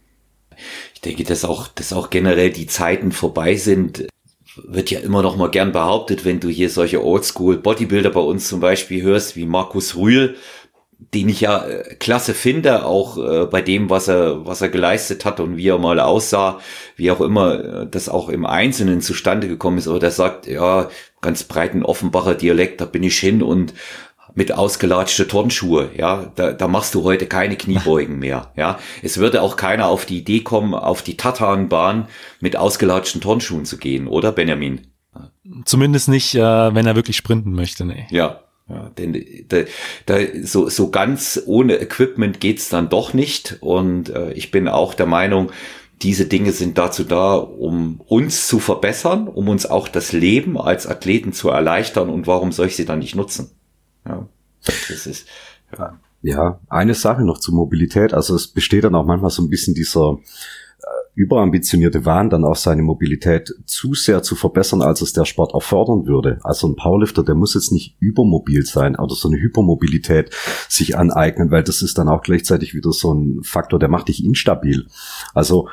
Ich 0.94 1.02
denke, 1.02 1.24
dass 1.24 1.46
auch, 1.46 1.68
dass 1.68 1.94
auch 1.94 2.10
generell 2.10 2.52
die 2.52 2.68
Zeiten 2.68 3.12
vorbei 3.12 3.56
sind, 3.56 4.08
wird 4.56 4.92
ja 4.92 5.00
immer 5.00 5.22
noch 5.22 5.38
mal 5.38 5.50
gern 5.50 5.72
behauptet, 5.72 6.26
wenn 6.26 6.40
du 6.40 6.50
hier 6.50 6.70
solche 6.70 7.04
Oldschool 7.04 7.58
Bodybuilder 7.58 8.10
bei 8.10 8.20
uns 8.20 8.48
zum 8.48 8.60
Beispiel 8.60 9.02
hörst, 9.02 9.36
wie 9.36 9.46
Markus 9.46 9.96
Rühl, 9.96 10.36
den 11.14 11.30
ich 11.30 11.42
ja 11.42 11.66
äh, 11.66 11.96
klasse 11.96 12.34
finde, 12.34 12.86
auch 12.86 13.18
äh, 13.18 13.46
bei 13.46 13.62
dem, 13.62 13.90
was 13.90 14.08
er, 14.08 14.46
was 14.46 14.62
er 14.62 14.70
geleistet 14.70 15.26
hat 15.26 15.40
und 15.40 15.58
wie 15.58 15.68
er 15.68 15.78
mal 15.78 16.00
aussah, 16.00 16.60
wie 16.96 17.12
auch 17.12 17.22
immer 17.22 17.82
äh, 17.82 17.88
das 17.90 18.08
auch 18.08 18.30
im 18.30 18.46
Einzelnen 18.46 19.02
zustande 19.02 19.48
gekommen 19.48 19.78
ist. 19.78 19.88
Aber 19.88 20.00
der 20.00 20.12
sagt, 20.12 20.48
ja, 20.48 20.90
ganz 21.22 21.44
breiten 21.44 21.84
Offenbacher 21.84 22.36
Dialekt, 22.36 22.82
da 22.82 22.86
bin 22.86 23.04
ich 23.04 23.18
hin 23.18 23.42
und 23.42 23.74
mit 24.34 24.54
ausgelatschte 24.54 25.28
Turnschuhe, 25.28 25.90
ja, 25.98 26.32
da, 26.36 26.54
da 26.54 26.70
machst 26.70 26.96
du 26.96 27.04
heute 27.04 27.28
keine 27.28 27.58
Kniebeugen 27.58 28.20
mehr, 28.20 28.54
ja. 28.56 28.80
Es 29.02 29.18
würde 29.18 29.42
auch 29.42 29.58
keiner 29.58 29.88
auf 29.88 30.06
die 30.06 30.20
Idee 30.20 30.40
kommen, 30.40 30.74
auf 30.74 31.02
die 31.02 31.18
Tatanbahn 31.18 32.08
mit 32.40 32.56
ausgelatschten 32.56 33.20
Turnschuhen 33.20 33.66
zu 33.66 33.78
gehen, 33.78 34.08
oder 34.08 34.32
Benjamin? 34.32 34.88
Zumindest 35.66 36.08
nicht, 36.08 36.34
äh, 36.36 36.40
wenn 36.40 36.88
er 36.88 36.96
wirklich 36.96 37.18
sprinten 37.18 37.52
möchte, 37.52 37.84
nee. 37.84 38.08
Ja, 38.10 38.40
ja, 38.72 38.90
denn 38.98 39.26
da, 39.50 39.64
da, 40.06 40.18
so, 40.44 40.70
so 40.70 40.90
ganz 40.92 41.42
ohne 41.46 41.76
Equipment 41.82 42.40
geht's 42.40 42.70
dann 42.70 42.90
doch 42.90 43.14
nicht. 43.14 43.58
Und 43.60 44.10
äh, 44.10 44.32
ich 44.34 44.52
bin 44.52 44.68
auch 44.68 44.94
der 44.94 45.08
Meinung, 45.08 45.52
diese 46.02 46.26
Dinge 46.26 46.52
sind 46.52 46.78
dazu 46.78 47.04
da, 47.04 47.36
um 47.36 48.02
uns 48.08 48.48
zu 48.48 48.60
verbessern, 48.60 49.28
um 49.28 49.50
uns 49.50 49.66
auch 49.66 49.88
das 49.88 50.14
Leben 50.14 50.58
als 50.58 50.88
Athleten 50.88 51.34
zu 51.34 51.50
erleichtern. 51.50 52.10
Und 52.10 52.28
warum 52.28 52.52
soll 52.52 52.68
ich 52.68 52.76
sie 52.76 52.86
dann 52.86 53.00
nicht 53.00 53.16
nutzen? 53.16 53.52
Ja, 54.08 54.28
das 54.64 55.06
ist, 55.06 55.28
ja. 55.78 56.00
ja, 56.22 56.60
eine 56.70 56.94
Sache 56.94 57.24
noch 57.24 57.40
zur 57.40 57.54
Mobilität. 57.54 58.14
Also 58.14 58.36
es 58.36 58.48
besteht 58.48 58.86
dann 58.86 58.96
auch 58.96 59.06
manchmal 59.06 59.32
so 59.32 59.44
ein 59.44 59.50
bisschen 59.50 59.76
dieser 59.76 60.18
überambitionierte 61.14 62.06
Wahn, 62.06 62.30
dann 62.30 62.46
auch 62.46 62.56
seine 62.56 62.82
Mobilität 62.82 63.54
zu 63.66 63.94
sehr 63.94 64.24
zu 64.24 64.36
verbessern, 64.36 64.82
als 64.82 65.02
es 65.02 65.14
der 65.14 65.26
Sport 65.26 65.54
erfordern 65.54 66.06
würde. 66.06 66.40
Also 66.44 66.68
ein 66.68 66.76
Powerlifter, 66.76 67.24
der 67.24 67.36
muss 67.36 67.54
jetzt 67.54 67.72
nicht 67.72 67.96
übermobil 68.00 68.66
sein 68.66 68.96
oder 68.96 69.16
so 69.16 69.28
eine 69.28 69.42
Hypermobilität 69.42 70.32
sich 70.70 70.98
aneignen, 70.98 71.52
weil 71.52 71.64
das 71.64 71.82
ist 71.82 71.98
dann 71.98 72.10
auch 72.10 72.22
gleichzeitig 72.22 72.74
wieder 72.74 72.92
so 72.92 73.14
ein 73.14 73.42
Faktor, 73.44 73.80
der 73.80 73.90
macht 73.90 74.08
dich 74.08 74.24
instabil. 74.24 74.88
Also 75.34 75.68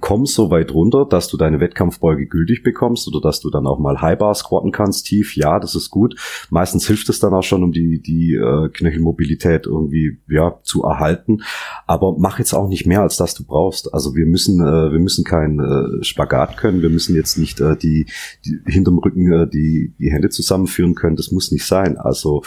komm 0.00 0.26
so 0.26 0.50
weit 0.50 0.72
runter, 0.72 1.06
dass 1.08 1.28
du 1.28 1.36
deine 1.36 1.60
Wettkampfbeuge 1.60 2.26
gültig 2.26 2.62
bekommst 2.62 3.08
oder 3.08 3.20
dass 3.20 3.40
du 3.40 3.50
dann 3.50 3.66
auch 3.66 3.78
mal 3.78 4.00
Highbar 4.00 4.34
squatten 4.34 4.72
kannst, 4.72 5.06
tief, 5.06 5.36
ja, 5.36 5.58
das 5.58 5.74
ist 5.74 5.90
gut. 5.90 6.16
Meistens 6.50 6.86
hilft 6.86 7.08
es 7.08 7.20
dann 7.20 7.34
auch 7.34 7.42
schon, 7.42 7.62
um 7.62 7.72
die, 7.72 8.00
die 8.00 8.34
äh, 8.34 8.68
Knöchelmobilität 8.68 9.66
irgendwie 9.66 10.18
ja, 10.28 10.58
zu 10.62 10.82
erhalten. 10.82 11.42
Aber 11.86 12.16
mach 12.18 12.38
jetzt 12.38 12.54
auch 12.54 12.68
nicht 12.68 12.86
mehr, 12.86 13.02
als 13.02 13.16
das 13.16 13.34
du 13.34 13.44
brauchst. 13.44 13.92
Also 13.92 14.14
wir 14.14 14.26
müssen, 14.26 14.60
äh, 14.60 14.92
wir 14.92 15.00
müssen 15.00 15.24
kein 15.24 15.60
äh, 15.60 16.04
Spagat 16.04 16.56
können, 16.56 16.82
wir 16.82 16.90
müssen 16.90 17.14
jetzt 17.14 17.38
nicht 17.38 17.60
äh, 17.60 17.76
die, 17.76 18.06
die 18.44 18.60
hinterm 18.66 18.98
Rücken 18.98 19.32
äh, 19.32 19.48
die, 19.48 19.94
die 19.98 20.10
Hände 20.10 20.30
zusammenführen 20.30 20.94
können. 20.94 21.16
Das 21.16 21.30
muss 21.30 21.52
nicht 21.52 21.66
sein. 21.66 21.96
Also 21.96 22.42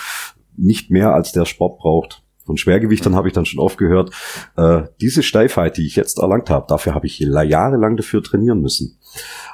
nicht 0.56 0.92
mehr 0.92 1.14
als 1.14 1.32
der 1.32 1.46
Sport 1.46 1.80
braucht. 1.80 2.24
Von 2.48 2.56
Schwergewichtern 2.56 3.14
habe 3.14 3.28
ich 3.28 3.34
dann 3.34 3.46
schon 3.46 3.60
oft 3.60 3.78
gehört, 3.78 4.12
äh, 4.56 4.84
diese 5.02 5.22
Steifheit, 5.22 5.76
die 5.76 5.86
ich 5.86 5.98
jetzt 5.98 6.18
erlangt 6.18 6.50
habe, 6.50 6.66
dafür 6.70 6.96
habe 6.96 7.06
ich 7.06 7.20
jahrelang 7.20 7.98
dafür 7.98 8.24
trainieren 8.24 8.62
müssen. 8.62 8.98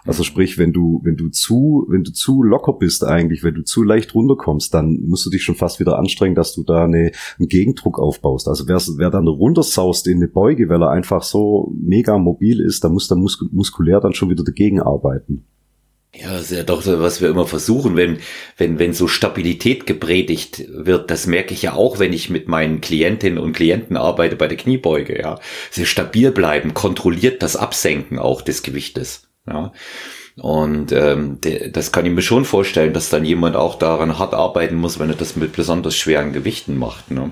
Also 0.05 0.23
sprich, 0.23 0.59
wenn 0.59 0.73
du, 0.73 1.01
wenn 1.03 1.17
du 1.17 1.29
zu, 1.29 1.87
wenn 1.89 2.03
du 2.03 2.13
zu 2.13 2.43
locker 2.43 2.73
bist 2.73 3.03
eigentlich, 3.03 3.43
wenn 3.43 3.55
du 3.55 3.63
zu 3.63 3.83
leicht 3.83 4.13
runterkommst, 4.13 4.73
dann 4.73 4.99
musst 5.07 5.25
du 5.25 5.31
dich 5.31 5.43
schon 5.43 5.55
fast 5.55 5.79
wieder 5.79 5.97
anstrengen, 5.97 6.35
dass 6.35 6.53
du 6.53 6.63
da 6.63 6.83
eine, 6.83 7.11
einen 7.39 7.47
Gegendruck 7.47 7.97
aufbaust. 7.97 8.47
Also 8.47 8.67
wer, 8.67 8.77
wer 8.97 9.09
dann 9.09 9.27
runtersaust 9.27 10.05
in 10.07 10.17
eine 10.17 10.27
Beuge, 10.27 10.69
weil 10.69 10.83
er 10.83 10.91
einfach 10.91 11.23
so 11.23 11.73
mega 11.75 12.19
mobil 12.19 12.61
ist, 12.61 12.83
da 12.83 12.89
muss 12.89 13.07
dann 13.07 13.25
muskulär 13.51 14.01
dann 14.01 14.13
schon 14.13 14.29
wieder 14.29 14.43
dagegen 14.43 14.81
arbeiten. 14.81 15.45
Ja, 16.15 16.33
das 16.33 16.51
ist 16.51 16.57
ja 16.57 16.63
doch 16.63 16.83
so, 16.83 16.99
was 16.99 17.21
wir 17.21 17.29
immer 17.29 17.47
versuchen, 17.47 17.95
wenn, 17.95 18.19
wenn, 18.57 18.77
wenn 18.77 18.93
so 18.93 19.07
Stabilität 19.07 19.87
gepredigt 19.87 20.63
wird, 20.67 21.09
das 21.09 21.25
merke 21.25 21.55
ich 21.55 21.63
ja 21.63 21.73
auch, 21.73 21.97
wenn 21.97 22.13
ich 22.13 22.29
mit 22.29 22.47
meinen 22.47 22.81
Klientinnen 22.81 23.39
und 23.39 23.53
Klienten 23.53 23.97
arbeite 23.97 24.35
bei 24.35 24.47
der 24.47 24.57
Kniebeuge, 24.57 25.19
ja. 25.19 25.39
Sie 25.71 25.87
stabil 25.87 26.31
bleiben, 26.31 26.75
kontrolliert 26.75 27.41
das 27.41 27.55
Absenken 27.55 28.19
auch 28.19 28.43
des 28.43 28.61
Gewichtes, 28.61 29.27
ja. 29.47 29.73
Und 30.37 30.91
ähm, 30.91 31.41
de, 31.41 31.69
das 31.69 31.91
kann 31.91 32.05
ich 32.05 32.11
mir 32.11 32.21
schon 32.21 32.45
vorstellen, 32.45 32.93
dass 32.93 33.09
dann 33.09 33.25
jemand 33.25 33.55
auch 33.55 33.75
daran 33.75 34.17
hart 34.17 34.33
arbeiten 34.33 34.75
muss, 34.75 34.99
wenn 34.99 35.09
er 35.09 35.15
das 35.15 35.35
mit 35.35 35.53
besonders 35.53 35.95
schweren 35.95 36.33
Gewichten 36.33 36.77
macht. 36.77 37.11
Ne? 37.11 37.31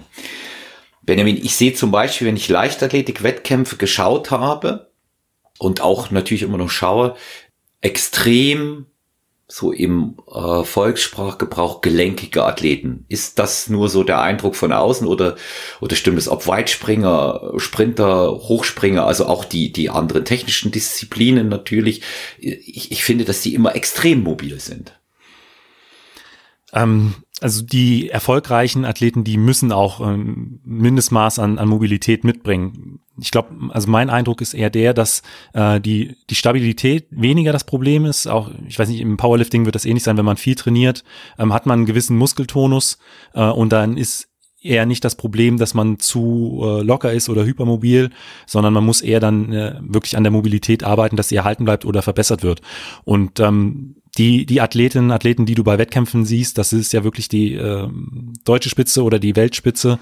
Benjamin, 1.02 1.38
ich 1.38 1.56
sehe 1.56 1.74
zum 1.74 1.89
Beispiel, 1.89 2.28
wenn 2.28 2.36
ich 2.36 2.48
Leichtathletik-Wettkämpfe 2.48 3.78
geschaut 3.78 4.30
habe 4.30 4.91
und 5.58 5.82
auch 5.82 6.12
natürlich 6.12 6.44
immer 6.44 6.60
noch 6.60 6.70
schaue, 6.70 7.15
extrem 7.82 8.86
so 9.52 9.74
im 9.74 10.15
äh, 10.34 10.63
Volkssprachgebrauch 10.63 11.82
gelenkige 11.82 12.46
Athleten. 12.46 13.06
Ist 13.10 13.38
das 13.38 13.70
nur 13.70 13.89
so 13.89 14.04
der 14.06 14.22
Eindruck 14.22 14.56
von 14.56 14.72
außen 14.72 15.06
oder, 15.06 15.36
oder 15.82 15.96
stimmt 15.98 16.17
es? 16.17 16.30
Ob 16.30 16.48
Weitspringer, 16.48 17.52
Sprinter, 17.58 18.32
Hochspringer, 18.32 19.06
also 19.06 19.26
auch 19.26 19.44
die, 19.44 19.74
die 19.74 19.89
anderen 19.89 20.24
technischen 20.24 20.72
Disziplinen 20.72 21.50
natürlich. 21.50 22.02
Ich, 22.39 22.94
ich 22.94 23.04
finde, 23.04 23.26
dass 23.26 23.41
die 23.41 23.54
immer 23.54 23.76
extrem 23.76 24.24
mobil 24.24 24.58
sind. 24.62 24.98
Ähm, 26.72 27.15
also 27.41 27.63
die 27.63 28.10
erfolgreichen 28.10 28.86
Athleten, 28.86 29.26
die 29.26 29.38
müssen 29.38 29.72
auch 29.72 30.00
ein 30.00 30.62
Mindestmaß 30.63 31.39
an, 31.39 31.58
an 31.58 31.67
Mobilität 31.67 32.24
mitbringen. 32.24 33.02
Ich 33.21 33.31
glaube, 33.31 33.49
also 33.69 33.89
mein 33.89 34.10
Eindruck 34.10 34.41
ist 34.41 34.53
eher 34.53 34.69
der, 34.69 34.93
dass 34.93 35.21
äh, 35.53 35.79
die, 35.79 36.17
die 36.29 36.36
Stabilität 36.36 37.07
weniger 37.12 37.53
das 37.53 37.63
Problem 37.63 38.05
ist. 38.05 38.27
Auch, 38.27 38.49
ich 38.67 38.79
weiß 38.79 38.89
nicht, 38.89 39.01
im 39.01 39.17
Powerlifting 39.17 39.65
wird 39.65 39.75
das 39.75 39.86
ähnlich 39.86 40.03
sein, 40.03 40.17
wenn 40.17 40.25
man 40.25 40.38
viel 40.38 40.55
trainiert, 40.55 41.03
ähm, 41.38 41.53
hat 41.53 41.65
man 41.65 41.79
einen 41.79 41.86
gewissen 41.86 42.17
Muskeltonus 42.17 42.97
äh, 43.34 43.43
und 43.43 43.71
dann 43.71 43.97
ist 43.97 44.27
eher 44.62 44.86
nicht 44.86 45.03
das 45.03 45.15
Problem, 45.15 45.57
dass 45.57 45.73
man 45.73 45.99
zu 45.99 46.62
äh, 46.63 46.81
locker 46.84 47.12
ist 47.12 47.29
oder 47.29 47.45
hypermobil, 47.45 48.12
sondern 48.45 48.73
man 48.73 48.86
muss 48.86 49.01
eher 49.01 49.19
dann 49.19 49.51
äh, 49.51 49.75
wirklich 49.81 50.15
an 50.17 50.23
der 50.23 50.31
Mobilität 50.31 50.84
arbeiten, 50.84 51.15
dass 51.15 51.29
sie 51.29 51.36
erhalten 51.36 51.65
bleibt 51.65 51.86
oder 51.86 52.01
verbessert 52.01 52.43
wird. 52.43 52.62
Und 53.03 53.39
ähm, 53.39 53.95
die, 54.17 54.45
die 54.45 54.60
Athletinnen, 54.60 55.12
Athleten, 55.12 55.45
die 55.45 55.56
du 55.56 55.63
bei 55.63 55.78
Wettkämpfen 55.78 56.26
siehst, 56.26 56.58
das 56.58 56.74
ist 56.74 56.91
ja 56.91 57.04
wirklich 57.04 57.30
die 57.30 57.54
äh, 57.54 57.88
deutsche 58.43 58.69
Spitze 58.69 59.04
oder 59.04 59.19
die 59.19 59.36
Weltspitze. 59.36 60.00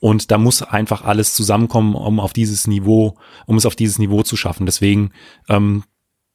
Und 0.00 0.30
da 0.30 0.38
muss 0.38 0.62
einfach 0.62 1.02
alles 1.04 1.34
zusammenkommen, 1.34 1.94
um 1.94 2.18
auf 2.18 2.32
dieses 2.32 2.66
Niveau, 2.66 3.16
um 3.46 3.56
es 3.56 3.66
auf 3.66 3.76
dieses 3.76 3.98
Niveau 3.98 4.22
zu 4.22 4.36
schaffen. 4.36 4.66
Deswegen 4.66 5.12
ähm, 5.48 5.84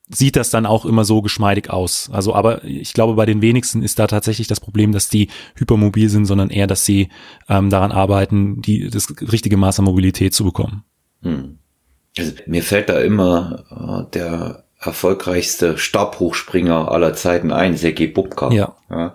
sieht 0.10 0.38
das 0.38 0.50
dann 0.52 0.66
auch 0.66 0.86
immer 0.86 1.04
so 1.04 1.22
geschmeidig 1.22 1.70
aus. 1.70 2.10
Also, 2.14 2.34
aber 2.34 2.64
ich 2.64 2.94
glaube, 2.94 3.16
bei 3.16 3.26
den 3.26 3.42
wenigsten 3.42 3.84
ist 3.84 4.00
da 4.00 4.08
tatsächlich 4.08 4.48
das 4.48 4.62
Problem, 4.62 4.94
dass 4.94 5.10
die 5.10 5.28
hypermobil 5.56 6.08
sind, 6.08 6.26
sondern 6.26 6.50
eher, 6.50 6.68
dass 6.68 6.86
sie 6.86 7.10
ähm, 7.50 7.70
daran 7.70 7.92
arbeiten, 7.92 8.62
die, 8.62 8.90
das 8.90 9.14
richtige 9.22 9.58
Maß 9.58 9.80
an 9.80 9.86
Mobilität 9.86 10.34
zu 10.34 10.46
bekommen. 10.46 10.86
Hm. 11.24 11.58
Also, 12.18 12.32
mir 12.46 12.64
fällt 12.64 12.88
da 12.88 13.02
immer 13.02 14.06
äh, 14.08 14.12
der 14.12 14.67
erfolgreichste 14.80 15.78
Stabhochspringer 15.78 16.92
aller 16.92 17.14
Zeiten 17.14 17.52
ein, 17.52 17.78
Sergei 17.78 18.08
Bubka. 18.08 18.52
Ja. 18.52 18.76
ja. 18.90 19.14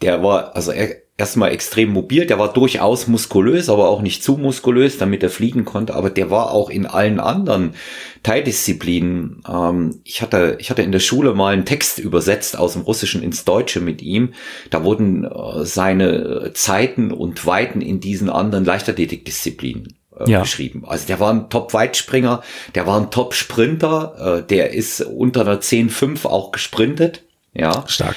Der 0.00 0.22
war 0.22 0.54
also 0.54 0.70
er, 0.70 0.96
erstmal 1.18 1.52
extrem 1.52 1.90
mobil, 1.90 2.26
der 2.26 2.38
war 2.38 2.52
durchaus 2.52 3.06
muskulös, 3.06 3.68
aber 3.68 3.88
auch 3.88 4.00
nicht 4.00 4.24
zu 4.24 4.36
muskulös, 4.36 4.98
damit 4.98 5.22
er 5.22 5.30
fliegen 5.30 5.64
konnte, 5.64 5.94
aber 5.94 6.10
der 6.10 6.30
war 6.30 6.50
auch 6.50 6.70
in 6.70 6.86
allen 6.86 7.20
anderen 7.20 7.74
Teildisziplinen. 8.22 9.42
Ähm, 9.48 10.00
ich 10.04 10.22
hatte 10.22 10.56
ich 10.58 10.70
hatte 10.70 10.82
in 10.82 10.92
der 10.92 11.00
Schule 11.00 11.34
mal 11.34 11.52
einen 11.52 11.64
Text 11.64 11.98
übersetzt 11.98 12.56
aus 12.58 12.74
dem 12.74 12.82
Russischen 12.82 13.22
ins 13.22 13.44
Deutsche 13.44 13.80
mit 13.80 14.02
ihm. 14.02 14.34
Da 14.70 14.84
wurden 14.84 15.24
äh, 15.24 15.64
seine 15.64 16.52
Zeiten 16.54 17.12
und 17.12 17.44
Weiten 17.46 17.80
in 17.80 18.00
diesen 18.00 18.30
anderen 18.30 18.64
Leichtathletikdisziplinen 18.64 20.01
äh, 20.18 20.30
ja. 20.30 20.40
beschrieben. 20.40 20.84
Also 20.86 21.06
der 21.06 21.20
war 21.20 21.32
ein 21.32 21.50
Top-Weitspringer, 21.50 22.42
der 22.74 22.86
war 22.86 23.00
ein 23.00 23.10
Top-Sprinter, 23.10 24.38
äh, 24.38 24.46
der 24.46 24.72
ist 24.72 25.00
unter 25.00 25.44
der 25.44 25.60
10-5 25.60 26.26
auch 26.26 26.52
gesprintet. 26.52 27.24
Ja. 27.54 27.84
Stark. 27.86 28.16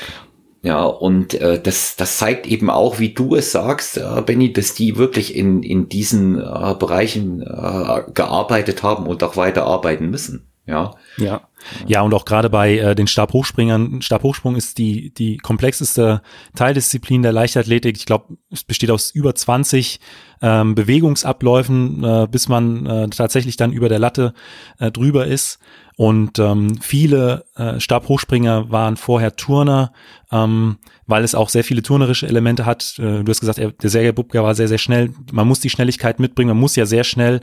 Ja, 0.62 0.84
und 0.84 1.36
äh, 1.36 1.62
das, 1.62 1.96
das 1.96 2.18
zeigt 2.18 2.48
eben 2.48 2.72
auch, 2.72 2.98
wie 2.98 3.14
du 3.14 3.36
es 3.36 3.52
sagst, 3.52 3.98
äh, 3.98 4.24
Benny, 4.26 4.52
dass 4.52 4.74
die 4.74 4.98
wirklich 4.98 5.36
in, 5.36 5.62
in 5.62 5.90
diesen 5.90 6.40
äh, 6.40 6.76
Bereichen 6.80 7.44
äh, 7.44 8.02
gearbeitet 8.12 8.82
haben 8.82 9.06
und 9.06 9.22
auch 9.22 9.38
weiter 9.38 9.66
arbeiten 9.68 10.10
müssen. 10.10 10.48
Ja. 10.66 10.96
Ja. 11.18 11.48
Ja, 11.88 12.02
und 12.02 12.14
auch 12.14 12.26
gerade 12.26 12.50
bei 12.50 12.78
äh, 12.78 12.96
den 12.96 13.08
Stabhochspringern, 13.08 14.02
Stabhochsprung 14.02 14.56
ist 14.56 14.78
die, 14.78 15.14
die 15.14 15.38
komplexeste 15.38 16.22
Teildisziplin 16.56 17.22
der 17.22 17.32
Leichtathletik. 17.32 17.98
Ich 17.98 18.06
glaube, 18.06 18.38
es 18.52 18.64
besteht 18.64 18.92
aus 18.92 19.12
über 19.12 19.36
20 19.36 20.00
ähm, 20.42 20.76
Bewegungsabläufen, 20.76 22.04
äh, 22.04 22.28
bis 22.30 22.48
man 22.48 22.86
äh, 22.86 23.08
tatsächlich 23.10 23.58
dann 23.58 23.72
über 23.72 23.90
der 23.90 24.00
Latte 24.00 24.34
äh, 24.80 24.92
drüber 24.92 25.28
ist. 25.28 25.60
Und 25.98 26.40
ähm, 26.40 26.82
viele 26.82 27.46
äh, 27.56 27.80
Stabhochspringer 27.80 28.70
waren 28.70 28.98
vorher 28.98 29.36
Turner, 29.38 29.94
ähm, 30.30 30.78
weil 31.08 31.24
es 31.24 31.36
auch 31.36 31.48
sehr 31.48 31.64
viele 31.64 31.84
turnerische 31.84 32.28
Elemente 32.28 32.66
hat. 32.66 32.96
Äh, 33.00 33.24
du 33.24 33.30
hast 33.30 33.40
gesagt, 33.40 33.60
er, 33.60 33.72
der 33.72 33.90
Sergei 33.90 34.12
Bubka 34.12 34.44
war 34.44 34.56
sehr, 34.56 34.68
sehr 34.68 34.78
schnell. 34.78 35.12
Man 35.32 35.48
muss 35.48 35.62
die 35.62 35.70
Schnelligkeit 35.70 36.20
mitbringen, 36.20 36.50
man 36.50 36.60
muss 36.60 36.76
ja 36.76 36.86
sehr 36.86 37.06
schnell 37.06 37.40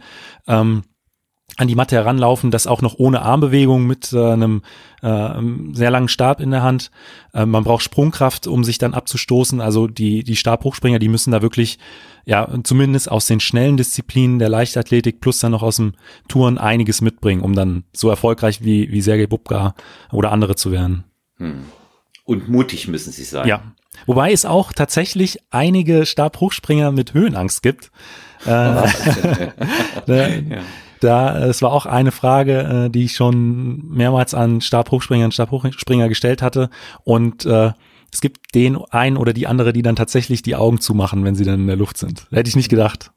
ähm, 0.47 0.83
an 1.57 1.69
die 1.69 1.75
Matte 1.75 1.97
heranlaufen, 1.97 2.51
das 2.51 2.67
auch 2.67 2.81
noch 2.81 2.95
ohne 2.99 3.23
Armbewegung 3.23 3.87
mit 3.87 4.13
äh, 4.13 4.33
einem 4.33 4.63
äh, 5.03 5.31
sehr 5.73 5.91
langen 5.91 6.09
Stab 6.09 6.41
in 6.41 6.51
der 6.51 6.63
Hand. 6.63 6.91
Äh, 7.35 7.47
man 7.47 7.65
braucht 7.65 7.83
Sprungkraft, 7.83 8.47
um 8.47 8.65
sich 8.65 8.79
dann 8.79 8.95
abzustoßen. 8.95 9.61
Also 9.61 9.87
die, 9.87 10.25
die 10.25 10.37
Stabhochspringer, 10.37 10.99
die 10.99 11.09
müssen 11.09 11.31
da 11.31 11.43
wirklich, 11.43 11.79
ja, 12.25 12.49
zumindest 12.65 13.11
aus 13.11 13.27
den 13.27 13.41
schnellen 13.41 13.77
Disziplinen 13.77 14.39
der 14.39 14.49
Leichtathletik 14.49 15.21
plus 15.21 15.41
dann 15.41 15.53
noch 15.53 15.63
aus 15.63 15.77
dem 15.77 15.93
Touren 16.29 16.57
einiges 16.59 17.01
mitbringen, 17.01 17.43
um 17.43 17.55
dann 17.55 17.85
so 17.93 18.09
erfolgreich 18.09 18.65
wie, 18.65 18.91
wie 18.91 19.03
Sergei 19.03 19.27
Bubka 19.27 19.75
oder 20.11 20.33
andere 20.33 20.57
zu 20.57 20.73
werden. 20.73 21.05
Hm. 21.37 21.65
Und 22.25 22.49
mutig 22.49 22.89
müssen 22.89 23.13
sie 23.13 23.25
sein. 23.25 23.47
Ja. 23.47 23.63
Wobei 24.07 24.33
es 24.33 24.47
auch 24.47 24.73
tatsächlich 24.73 25.39
einige 25.51 26.07
Stabhochspringer 26.07 26.93
mit 26.93 27.13
Höhenangst 27.13 27.63
gibt. 27.63 27.91
Äh, 28.47 28.51
ja. 30.07 30.63
Da, 31.03 31.47
es 31.47 31.63
war 31.63 31.73
auch 31.73 31.87
eine 31.87 32.13
Frage, 32.13 32.87
äh, 32.87 32.91
die 32.91 33.05
ich 33.05 33.17
schon 33.17 33.89
mehrmals 33.89 34.35
an 34.35 34.61
Stabhochspringer 34.61 35.25
und 35.25 35.35
Stabhochspringer 35.35 36.09
gestellt 36.09 36.43
hatte. 36.43 36.71
Und 37.05 37.45
äh, 37.45 37.73
es 38.13 38.21
gibt 38.21 38.55
den 38.55 38.77
einen 38.77 39.17
oder 39.17 39.33
die 39.33 39.47
andere, 39.47 39.73
die 39.73 39.83
dann 39.83 39.97
tatsächlich 39.97 40.43
die 40.43 40.55
Augen 40.55 40.81
zumachen, 40.81 41.25
wenn 41.25 41.35
sie 41.35 41.45
dann 41.45 41.61
in 41.61 41.67
der 41.67 41.77
Luft 41.77 41.99
sind. 41.99 42.27
Hätte 42.31 42.49
ich 42.49 42.57
nicht 42.57 42.69
gedacht. 42.69 43.11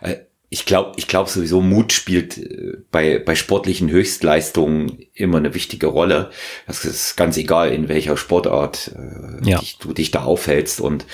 Äh, 0.00 0.16
ich 0.48 0.64
glaube, 0.64 0.92
ich 0.96 1.06
glaube 1.06 1.30
sowieso 1.30 1.60
Mut 1.60 1.92
spielt 1.92 2.38
äh, 2.38 2.78
bei, 2.90 3.18
bei 3.18 3.34
sportlichen 3.34 3.90
Höchstleistungen 3.90 4.98
immer 5.14 5.38
eine 5.38 5.54
wichtige 5.54 5.88
Rolle. 5.88 6.30
Das 6.66 6.84
ist 6.84 7.16
ganz 7.16 7.36
egal, 7.36 7.72
in 7.72 7.88
welcher 7.88 8.16
Sportart 8.16 8.92
äh, 8.96 9.48
ja. 9.48 9.58
dich, 9.58 9.78
du 9.78 9.92
dich 9.92 10.10
da 10.10 10.24
aufhältst. 10.24 10.80
Und 10.80 11.04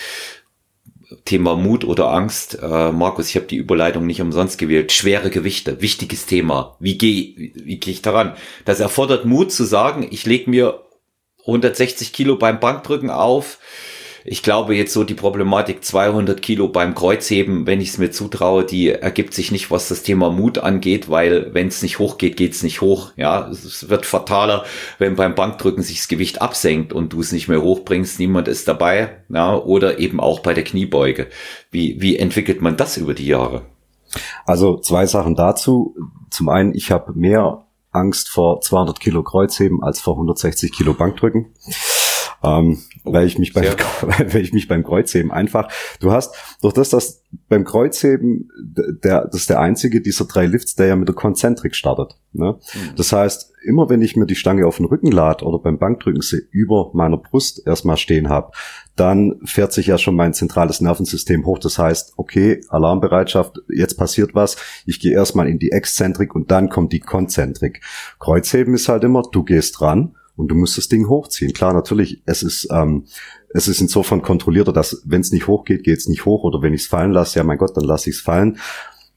Thema 1.24 1.56
Mut 1.56 1.84
oder 1.84 2.10
Angst. 2.10 2.58
Äh, 2.60 2.92
Markus, 2.92 3.28
ich 3.28 3.36
habe 3.36 3.46
die 3.46 3.56
Überleitung 3.56 4.06
nicht 4.06 4.20
umsonst 4.20 4.58
gewählt. 4.58 4.92
Schwere 4.92 5.30
Gewichte, 5.30 5.80
wichtiges 5.80 6.26
Thema. 6.26 6.76
Wie 6.80 6.98
gehe 6.98 7.52
wie, 7.54 7.78
geh 7.78 7.90
ich 7.90 8.02
daran? 8.02 8.34
Das 8.64 8.80
erfordert 8.80 9.24
Mut 9.24 9.52
zu 9.52 9.64
sagen, 9.64 10.06
ich 10.10 10.26
lege 10.26 10.50
mir 10.50 10.82
160 11.40 12.12
Kilo 12.12 12.36
beim 12.36 12.58
Bankdrücken 12.58 13.10
auf 13.10 13.58
ich 14.28 14.42
glaube 14.42 14.74
jetzt 14.74 14.92
so 14.92 15.04
die 15.04 15.14
Problematik 15.14 15.84
200 15.84 16.42
Kilo 16.42 16.68
beim 16.68 16.94
Kreuzheben, 16.94 17.66
wenn 17.66 17.80
ich 17.80 17.90
es 17.90 17.98
mir 17.98 18.10
zutraue, 18.10 18.64
die 18.64 18.90
ergibt 18.90 19.32
sich 19.32 19.52
nicht, 19.52 19.70
was 19.70 19.88
das 19.88 20.02
Thema 20.02 20.30
Mut 20.30 20.58
angeht, 20.58 21.08
weil 21.08 21.54
wenn 21.54 21.68
es 21.68 21.82
nicht 21.82 22.00
hochgeht, 22.00 22.36
geht 22.36 22.52
es 22.52 22.64
nicht 22.64 22.80
hoch. 22.80 23.12
Ja, 23.16 23.48
es 23.48 23.88
wird 23.88 24.04
fataler, 24.04 24.64
wenn 24.98 25.14
beim 25.14 25.36
Bankdrücken 25.36 25.82
sich 25.82 25.98
das 25.98 26.08
Gewicht 26.08 26.42
absenkt 26.42 26.92
und 26.92 27.12
du 27.12 27.20
es 27.20 27.30
nicht 27.30 27.46
mehr 27.46 27.62
hochbringst, 27.62 28.18
niemand 28.18 28.48
ist 28.48 28.66
dabei. 28.66 29.16
Ja, 29.28 29.56
oder 29.56 30.00
eben 30.00 30.18
auch 30.18 30.40
bei 30.40 30.54
der 30.54 30.64
Kniebeuge. 30.64 31.28
Wie, 31.70 32.00
wie 32.00 32.16
entwickelt 32.16 32.60
man 32.60 32.76
das 32.76 32.96
über 32.96 33.14
die 33.14 33.26
Jahre? 33.26 33.62
Also 34.44 34.78
zwei 34.78 35.06
Sachen 35.06 35.36
dazu. 35.36 35.94
Zum 36.30 36.48
einen, 36.48 36.74
ich 36.74 36.90
habe 36.90 37.12
mehr 37.14 37.64
Angst 37.92 38.28
vor 38.28 38.60
200 38.60 38.98
Kilo 38.98 39.22
Kreuzheben 39.22 39.82
als 39.82 40.00
vor 40.00 40.14
160 40.14 40.72
Kilo 40.72 40.94
Bankdrücken 40.94 41.46
ähm, 42.42 42.79
oh, 43.05 43.12
weil 43.12 43.27
ich 43.27 43.38
mich 43.38 43.53
beim, 43.53 43.64
weil 44.03 44.37
ich 44.42 44.53
mich 44.53 44.68
beim 44.68 44.85
Kreuzheben 44.85 45.31
einfach, 45.31 45.70
du 46.01 46.12
hast, 46.12 46.35
durch 46.62 46.75
das, 46.75 46.90
dass 46.90 47.22
beim 47.49 47.64
Kreuzheben, 47.64 48.51
der, 49.03 49.27
das 49.27 49.42
ist 49.42 49.51
der 49.51 49.61
einzige 49.61 50.01
dieser 50.01 50.25
drei 50.25 50.46
Lifts, 50.46 50.75
der 50.75 50.87
ja 50.87 50.96
mit 50.96 51.09
der 51.09 51.14
Konzentrik 51.14 51.75
startet. 51.75 52.16
Ne? 52.33 52.59
Mhm. 52.75 52.96
Das 52.96 53.12
heißt, 53.12 53.53
immer 53.64 53.88
wenn 53.88 54.03
ich 54.03 54.16
mir 54.16 54.27
die 54.27 54.35
Stange 54.35 54.66
auf 54.66 54.77
den 54.77 54.87
Rücken 54.87 55.11
lade 55.11 55.44
oder 55.44 55.59
beim 55.59 55.79
Bankdrücken 55.79 56.22
sie 56.22 56.42
über 56.51 56.90
meiner 56.94 57.16
Brust 57.16 57.66
erstmal 57.66 57.96
stehen 57.96 58.29
habe, 58.29 58.53
dann 58.94 59.40
fährt 59.44 59.72
sich 59.72 59.88
ja 59.88 59.99
schon 59.99 60.16
mein 60.16 60.35
zentrales 60.35 60.81
Nervensystem 60.81 61.44
hoch. 61.44 61.59
Das 61.59 61.79
heißt, 61.79 62.14
okay, 62.16 62.61
Alarmbereitschaft, 62.68 63.61
jetzt 63.68 63.96
passiert 63.96 64.35
was, 64.35 64.57
ich 64.87 65.01
gehe 65.01 65.12
erstmal 65.12 65.49
in 65.49 65.59
die 65.59 65.72
Exzentrik 65.72 66.35
und 66.35 66.51
dann 66.51 66.68
kommt 66.68 66.92
die 66.92 67.01
Konzentrik. 67.01 67.81
Kreuzheben 68.18 68.75
ist 68.75 68.88
halt 68.88 69.05
immer, 69.05 69.22
du 69.31 69.44
gehst 69.44 69.81
ran 69.81 70.15
und 70.37 70.49
du 70.49 70.55
musst 70.55 70.77
das 70.79 70.88
Ding 70.88 71.09
hochziehen. 71.09 71.53
Klar, 71.53 71.72
natürlich, 71.72 72.22
es 72.27 72.42
ist, 72.42 72.68
ähm, 72.70 73.05
es 73.51 73.68
ist 73.68 73.81
insofern 73.81 74.22
kontrollierter, 74.22 74.72
dass 74.72 75.03
wenn 75.05 75.22
es 75.22 75.33
nicht 75.33 75.46
hochgeht, 75.46 75.85
geht 75.85 75.99
es 75.99 76.09
nicht 76.09 76.25
hoch 76.25 76.44
oder 76.44 76.62
wenn 76.62 76.75
ich 76.75 76.83
es 76.83 76.87
fallen 76.87 77.12
lasse, 77.12 77.38
ja 77.38 77.44
mein 77.44 77.59
Gott, 77.59 77.77
dann 77.77 77.85
lasse 77.85 78.11
ich 78.11 78.16
es 78.16 78.22
fallen. 78.22 78.59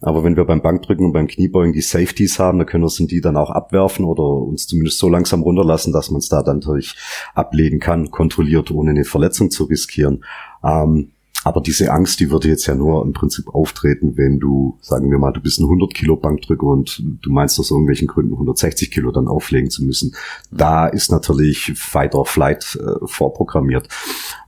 Aber 0.02 0.24
wenn 0.24 0.38
wir 0.38 0.46
beim 0.46 0.62
Bankdrücken 0.62 1.06
und 1.06 1.12
beim 1.12 1.28
Kniebeugen 1.28 1.74
die 1.74 1.82
Safeties 1.82 2.40
haben, 2.40 2.58
dann 2.58 2.68
können 2.68 2.86
wir 2.86 3.08
die 3.08 3.20
dann 3.20 3.36
auch 3.36 3.50
abwerfen 3.50 4.06
oder 4.06 4.24
uns 4.24 4.66
zumindest 4.66 4.98
so 4.98 5.10
langsam 5.10 5.44
runterlassen, 5.44 5.92
dass 5.92 6.10
man 6.10 6.20
es 6.20 6.30
da 6.30 6.42
dann 6.42 6.60
natürlich 6.60 6.96
ablegen 7.36 7.80
kann, 7.80 8.10
kontrolliert, 8.10 8.72
ohne 8.72 8.92
eine 8.92 9.04
Verletzung 9.04 9.52
zu 9.52 9.66
riskieren. 9.66 10.24
Ähm, 10.64 11.12
aber 11.46 11.62
diese 11.62 11.92
Angst, 11.92 12.20
die 12.20 12.32
würde 12.32 12.50
jetzt 12.50 12.66
ja 12.66 12.76
nur 12.76 13.04
im 13.06 13.14
Prinzip 13.14 13.48
auftreten, 13.48 14.18
wenn 14.18 14.40
du, 14.40 14.78
sagen 14.82 15.10
wir 15.10 15.18
mal, 15.18 15.32
du 15.32 15.40
bist 15.40 15.60
ein 15.60 15.64
100 15.64 15.94
Kilo 15.94 16.18
Bankdrücker 16.18 16.66
und 16.66 17.02
du 17.22 17.32
meinst 17.32 17.58
aus 17.60 17.72
irgendwelchen 17.72 18.08
Gründen 18.08 18.34
160 18.34 18.92
Kilo 18.92 19.12
dann 19.12 19.30
auflegen 19.30 19.70
zu 19.70 19.86
müssen. 19.86 20.16
Da 20.52 20.88
ist 20.88 21.12
natürlich 21.12 21.72
Fight 21.76 22.14
or 22.14 22.26
Flight 22.26 22.78
äh, 22.82 23.06
vorprogrammiert. 23.06 23.88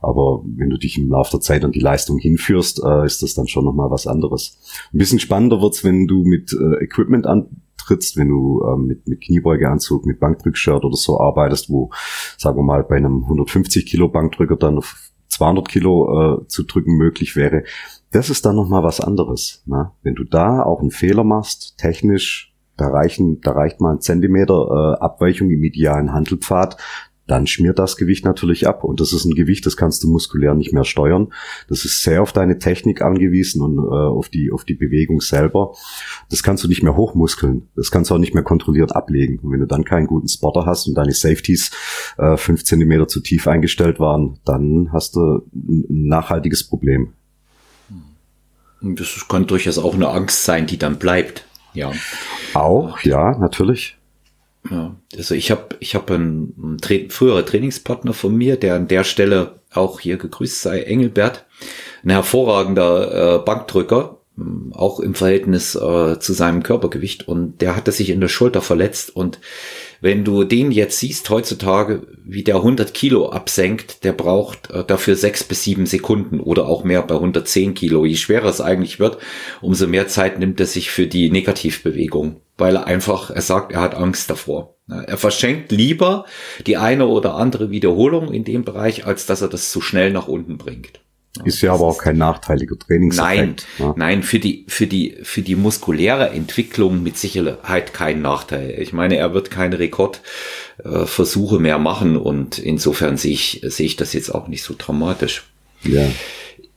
Aber 0.02 0.42
wenn 0.44 0.68
du 0.68 0.76
dich 0.76 0.98
im 0.98 1.08
Laufe 1.08 1.30
der 1.32 1.40
Zeit 1.40 1.64
an 1.64 1.72
die 1.72 1.80
Leistung 1.80 2.18
hinführst, 2.18 2.82
äh, 2.84 3.06
ist 3.06 3.22
das 3.22 3.34
dann 3.34 3.48
schon 3.48 3.64
nochmal 3.64 3.90
was 3.90 4.06
anderes. 4.06 4.58
Ein 4.92 4.98
bisschen 4.98 5.18
spannender 5.18 5.62
wird's, 5.62 5.84
wenn 5.84 6.06
du 6.06 6.24
mit 6.24 6.52
äh, 6.52 6.84
Equipment 6.84 7.26
antrittst, 7.26 8.18
wenn 8.18 8.28
du 8.28 8.62
ähm, 8.68 8.86
mit, 8.86 9.08
mit 9.08 9.22
Kniebeugeanzug, 9.22 10.04
mit 10.04 10.20
Bankdrückshirt 10.20 10.84
oder 10.84 10.96
so 10.96 11.18
arbeitest, 11.18 11.70
wo, 11.70 11.90
sagen 12.36 12.58
wir 12.58 12.64
mal, 12.64 12.84
bei 12.84 12.96
einem 12.96 13.22
150 13.22 13.86
Kilo 13.86 14.08
Bankdrücker 14.08 14.56
dann 14.56 14.82
200 15.32 15.68
Kilo 15.68 16.42
äh, 16.42 16.46
zu 16.46 16.64
drücken 16.64 16.96
möglich 16.96 17.36
wäre. 17.36 17.64
Das 18.10 18.30
ist 18.30 18.44
dann 18.44 18.56
nochmal 18.56 18.82
was 18.82 19.00
anderes. 19.00 19.62
Ne? 19.66 19.90
Wenn 20.02 20.14
du 20.14 20.24
da 20.24 20.62
auch 20.62 20.80
einen 20.80 20.90
Fehler 20.90 21.24
machst, 21.24 21.78
technisch, 21.78 22.54
da 22.76 22.88
reichen, 22.88 23.40
da 23.40 23.52
reicht 23.52 23.80
mal 23.80 23.94
ein 23.94 24.00
Zentimeter 24.00 24.96
äh, 24.98 25.02
Abweichung 25.02 25.50
im 25.50 25.64
idealen 25.64 26.12
Handelpfad, 26.12 26.76
dann 27.32 27.46
schmiert 27.46 27.78
das 27.78 27.96
Gewicht 27.96 28.26
natürlich 28.26 28.68
ab. 28.68 28.84
Und 28.84 29.00
das 29.00 29.14
ist 29.14 29.24
ein 29.24 29.34
Gewicht, 29.34 29.64
das 29.64 29.78
kannst 29.78 30.04
du 30.04 30.10
muskulär 30.10 30.54
nicht 30.54 30.74
mehr 30.74 30.84
steuern. 30.84 31.32
Das 31.66 31.86
ist 31.86 32.02
sehr 32.02 32.20
auf 32.20 32.34
deine 32.34 32.58
Technik 32.58 33.00
angewiesen 33.00 33.62
und 33.62 33.78
äh, 33.78 33.90
auf, 33.90 34.28
die, 34.28 34.52
auf 34.52 34.66
die 34.66 34.74
Bewegung 34.74 35.22
selber. 35.22 35.74
Das 36.28 36.42
kannst 36.42 36.62
du 36.62 36.68
nicht 36.68 36.82
mehr 36.82 36.94
hochmuskeln. 36.94 37.68
Das 37.74 37.90
kannst 37.90 38.10
du 38.10 38.14
auch 38.14 38.18
nicht 38.18 38.34
mehr 38.34 38.42
kontrolliert 38.42 38.94
ablegen. 38.94 39.38
Und 39.38 39.50
wenn 39.50 39.60
du 39.60 39.66
dann 39.66 39.84
keinen 39.84 40.08
guten 40.08 40.28
Spotter 40.28 40.66
hast 40.66 40.86
und 40.88 40.94
deine 40.94 41.14
Safeties 41.14 41.70
äh, 42.18 42.36
fünf 42.36 42.64
Zentimeter 42.64 43.08
zu 43.08 43.20
tief 43.20 43.48
eingestellt 43.48 43.98
waren, 43.98 44.38
dann 44.44 44.92
hast 44.92 45.16
du 45.16 45.20
ein 45.54 45.86
nachhaltiges 45.88 46.64
Problem. 46.64 47.14
Das 48.82 49.26
kann 49.26 49.46
durchaus 49.46 49.78
auch 49.78 49.94
eine 49.94 50.08
Angst 50.08 50.44
sein, 50.44 50.66
die 50.66 50.76
dann 50.76 50.98
bleibt. 50.98 51.46
Ja. 51.72 51.92
Auch, 52.52 53.00
ja, 53.00 53.38
natürlich. 53.38 53.96
Ja, 54.70 54.96
also 55.16 55.34
ich 55.34 55.50
habe 55.50 55.76
ich 55.80 55.94
hab 55.94 56.10
einen, 56.10 56.54
einen 56.62 56.78
Tra 56.78 56.94
früherer 57.08 57.44
Trainingspartner 57.44 58.12
von 58.12 58.34
mir, 58.34 58.56
der 58.56 58.76
an 58.76 58.88
der 58.88 59.04
Stelle 59.04 59.60
auch 59.72 60.00
hier 60.00 60.18
gegrüßt 60.18 60.62
sei, 60.62 60.82
Engelbert, 60.82 61.46
ein 62.04 62.10
hervorragender 62.10 63.40
äh, 63.40 63.44
Bankdrücker, 63.44 64.18
hm, 64.36 64.72
auch 64.72 65.00
im 65.00 65.14
Verhältnis 65.14 65.74
äh, 65.74 66.18
zu 66.18 66.32
seinem 66.32 66.62
Körpergewicht. 66.62 67.26
Und 67.28 67.60
der 67.60 67.76
hatte 67.76 67.92
sich 67.92 68.10
in 68.10 68.20
der 68.20 68.28
Schulter 68.28 68.62
verletzt. 68.62 69.14
Und 69.14 69.40
wenn 70.00 70.24
du 70.24 70.44
den 70.44 70.72
jetzt 70.72 70.98
siehst 70.98 71.28
heutzutage, 71.28 72.06
wie 72.24 72.42
der 72.42 72.56
100 72.56 72.94
Kilo 72.94 73.30
absenkt, 73.30 74.04
der 74.04 74.12
braucht 74.12 74.70
äh, 74.70 74.84
dafür 74.84 75.16
sechs 75.16 75.44
bis 75.44 75.64
sieben 75.64 75.86
Sekunden 75.86 76.40
oder 76.40 76.66
auch 76.66 76.84
mehr 76.84 77.02
bei 77.02 77.14
110 77.14 77.74
Kilo. 77.74 78.04
Je 78.04 78.16
schwerer 78.16 78.48
es 78.48 78.60
eigentlich 78.60 79.00
wird, 79.00 79.18
umso 79.60 79.86
mehr 79.86 80.08
Zeit 80.08 80.38
nimmt 80.38 80.60
er 80.60 80.66
sich 80.66 80.90
für 80.90 81.06
die 81.06 81.30
Negativbewegung, 81.30 82.36
weil 82.58 82.76
er 82.76 82.86
einfach, 82.86 83.30
er 83.30 83.42
sagt, 83.42 83.72
er 83.72 83.80
hat 83.80 83.94
Angst 83.94 84.30
davor. 84.30 84.76
Er 84.88 85.16
verschenkt 85.16 85.72
lieber 85.72 86.26
die 86.66 86.76
eine 86.76 87.06
oder 87.06 87.34
andere 87.34 87.70
Wiederholung 87.70 88.32
in 88.32 88.44
dem 88.44 88.64
Bereich, 88.64 89.06
als 89.06 89.26
dass 89.26 89.40
er 89.40 89.48
das 89.48 89.70
zu 89.70 89.80
schnell 89.80 90.12
nach 90.12 90.28
unten 90.28 90.58
bringt. 90.58 91.00
Ist 91.44 91.62
ja 91.62 91.72
aber 91.72 91.86
auch 91.86 91.96
kein 91.96 92.18
nachteiliger 92.18 92.78
Trainingseffekt. 92.78 93.36
Nein, 93.36 93.56
ja. 93.78 93.94
nein, 93.96 94.22
für 94.22 94.38
die, 94.38 94.66
für 94.68 94.86
die, 94.86 95.16
für 95.22 95.40
die 95.40 95.56
muskuläre 95.56 96.28
Entwicklung 96.28 97.02
mit 97.02 97.16
Sicherheit 97.16 97.94
kein 97.94 98.20
Nachteil. 98.20 98.78
Ich 98.78 98.92
meine, 98.92 99.16
er 99.16 99.32
wird 99.32 99.50
keine 99.50 99.78
Rekordversuche 99.78 101.58
mehr 101.58 101.78
machen 101.78 102.18
und 102.18 102.58
insofern 102.58 103.16
sehe 103.16 103.32
ich, 103.32 103.62
sehe 103.64 103.86
ich 103.86 103.96
das 103.96 104.12
jetzt 104.12 104.34
auch 104.34 104.46
nicht 104.46 104.62
so 104.62 104.74
dramatisch. 104.76 105.44
Ja. 105.84 106.04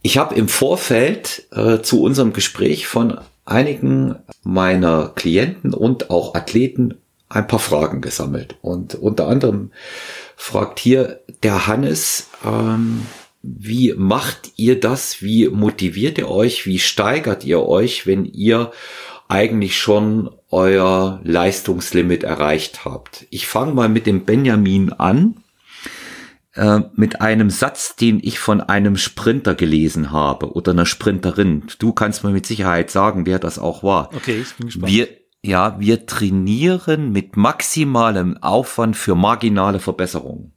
Ich 0.02 0.18
habe 0.18 0.36
im 0.36 0.48
Vorfeld 0.48 1.48
äh, 1.52 1.82
zu 1.82 2.02
unserem 2.02 2.32
Gespräch 2.32 2.88
von 2.88 3.20
einigen 3.46 4.16
meiner 4.44 5.10
Klienten 5.10 5.74
und 5.74 6.10
auch 6.10 6.36
Athleten 6.36 6.96
ein 7.30 7.48
paar 7.48 7.60
Fragen 7.60 8.02
gesammelt. 8.02 8.58
Und 8.62 8.96
unter 8.96 9.28
anderem 9.28 9.72
fragt 10.36 10.80
hier 10.80 11.22
der 11.44 11.68
Hannes, 11.68 12.30
ähm, 12.46 13.06
wie 13.42 13.94
macht 13.96 14.54
ihr 14.56 14.80
das? 14.80 15.22
Wie 15.22 15.48
motiviert 15.50 16.18
ihr 16.18 16.30
euch? 16.30 16.66
Wie 16.66 16.80
steigert 16.80 17.44
ihr 17.46 17.62
euch, 17.62 18.08
wenn 18.08 18.26
ihr 18.26 18.72
eigentlich 19.28 19.78
schon 19.78 20.32
euer 20.50 21.20
Leistungslimit 21.24 22.24
erreicht 22.24 22.86
habt? 22.86 23.28
Ich 23.30 23.48
fange 23.48 23.74
mal 23.74 23.90
mit 23.90 24.08
dem 24.08 24.26
Benjamin 24.26 24.92
an, 24.94 25.38
äh, 26.56 26.82
mit 26.96 27.22
einem 27.22 27.50
Satz, 27.50 27.96
den 27.96 28.20
ich 28.22 28.40
von 28.40 28.62
einem 28.62 28.98
Sprinter 28.98 29.56
gelesen 29.56 30.12
habe 30.12 30.54
oder 30.54 30.72
einer 30.72 30.86
Sprinterin. 30.86 31.64
Du 31.80 31.94
kannst 31.94 32.24
mir 32.24 32.32
mit 32.32 32.46
Sicherheit 32.46 32.92
sagen, 32.92 33.26
wer 33.26 33.40
das 33.40 33.60
auch 33.60 33.84
war. 33.84 34.10
Okay, 34.16 34.42
ich 34.42 34.54
bin 34.56 34.68
gespannt. 34.68 34.92
Wir, 34.92 35.08
ja, 35.42 35.80
wir 35.80 36.06
trainieren 36.06 37.12
mit 37.12 37.38
maximalem 37.38 38.38
Aufwand 38.42 38.98
für 38.98 39.16
marginale 39.16 39.80
Verbesserungen 39.80 40.56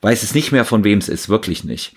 weiß 0.00 0.22
es 0.22 0.34
nicht 0.34 0.52
mehr, 0.52 0.64
von 0.64 0.84
wem 0.84 0.98
es 0.98 1.08
ist, 1.08 1.28
wirklich 1.28 1.64
nicht. 1.64 1.94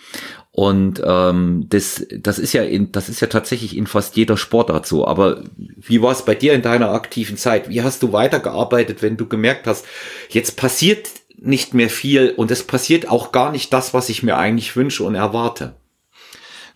Und 0.51 1.01
ähm, 1.05 1.65
das, 1.69 2.05
das 2.17 2.39
ist 2.39 2.53
ja 2.53 2.63
in, 2.63 2.91
das 2.91 3.09
ist 3.09 3.19
ja 3.19 3.27
tatsächlich 3.27 3.77
in 3.77 3.85
fast 3.85 4.15
jeder 4.15 4.37
Sportart 4.37 4.87
so. 4.87 5.05
Aber 5.05 5.43
wie 5.57 6.01
war 6.01 6.11
es 6.11 6.25
bei 6.25 6.33
dir 6.33 6.53
in 6.53 6.61
deiner 6.61 6.91
aktiven 6.91 7.37
Zeit? 7.37 7.69
Wie 7.69 7.83
hast 7.83 8.01
du 8.01 8.13
weitergearbeitet, 8.13 9.01
wenn 9.01 9.17
du 9.17 9.27
gemerkt 9.27 9.67
hast, 9.67 9.85
jetzt 10.29 10.57
passiert 10.57 11.09
nicht 11.37 11.73
mehr 11.73 11.89
viel 11.89 12.33
und 12.35 12.51
es 12.51 12.63
passiert 12.63 13.09
auch 13.09 13.31
gar 13.31 13.51
nicht 13.51 13.71
das, 13.73 13.93
was 13.93 14.09
ich 14.09 14.23
mir 14.23 14.37
eigentlich 14.37 14.75
wünsche 14.75 15.03
und 15.03 15.15
erwarte? 15.15 15.75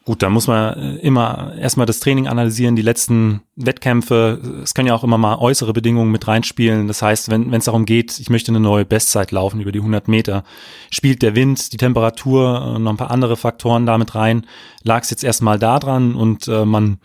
Gut, 0.04 0.24
da 0.24 0.32
muss 0.32 0.48
man 0.48 0.78
äh, 0.78 0.96
immer 1.02 1.54
erstmal 1.60 1.86
das 1.86 2.00
Training 2.00 2.28
analysieren, 2.28 2.76
die 2.76 2.82
letzten 2.82 3.42
Wettkämpfe. 3.56 4.62
Es 4.64 4.74
können 4.74 4.88
ja 4.88 4.96
auch 4.96 5.04
immer 5.04 5.20
mal 5.20 5.38
äußere 5.38 5.74
Bedingungen 5.74 6.12
mit 6.12 6.28
reinspielen. 6.28 6.88
Das 6.88 7.04
heißt, 7.04 7.30
wenn 7.30 7.54
es 7.54 7.66
darum 7.66 7.86
geht, 7.86 8.20
ich 8.20 8.32
möchte 8.32 8.52
eine 8.52 8.60
neue 8.60 8.84
Bestzeit 8.84 9.32
laufen 9.32 9.62
über 9.62 9.72
die 9.72 9.80
100 9.80 10.08
Meter, 10.08 10.44
spielt 10.90 11.22
der 11.22 11.36
Wind, 11.36 11.72
die 11.72 11.78
Temperatur 11.78 12.74
und 12.74 12.84
noch 12.84 12.92
ein 12.92 12.98
paar 12.98 13.12
andere 13.12 13.38
Faktoren 13.38 13.86
damit 13.86 14.16
rein. 14.16 14.48
Lag 14.82 15.04
es 15.04 15.12
jetzt 15.12 15.24
erstmal 15.24 15.60
da 15.60 15.78
dran 15.78 16.16
und 16.16 16.48
äh, 16.48 16.66
man 16.66 16.98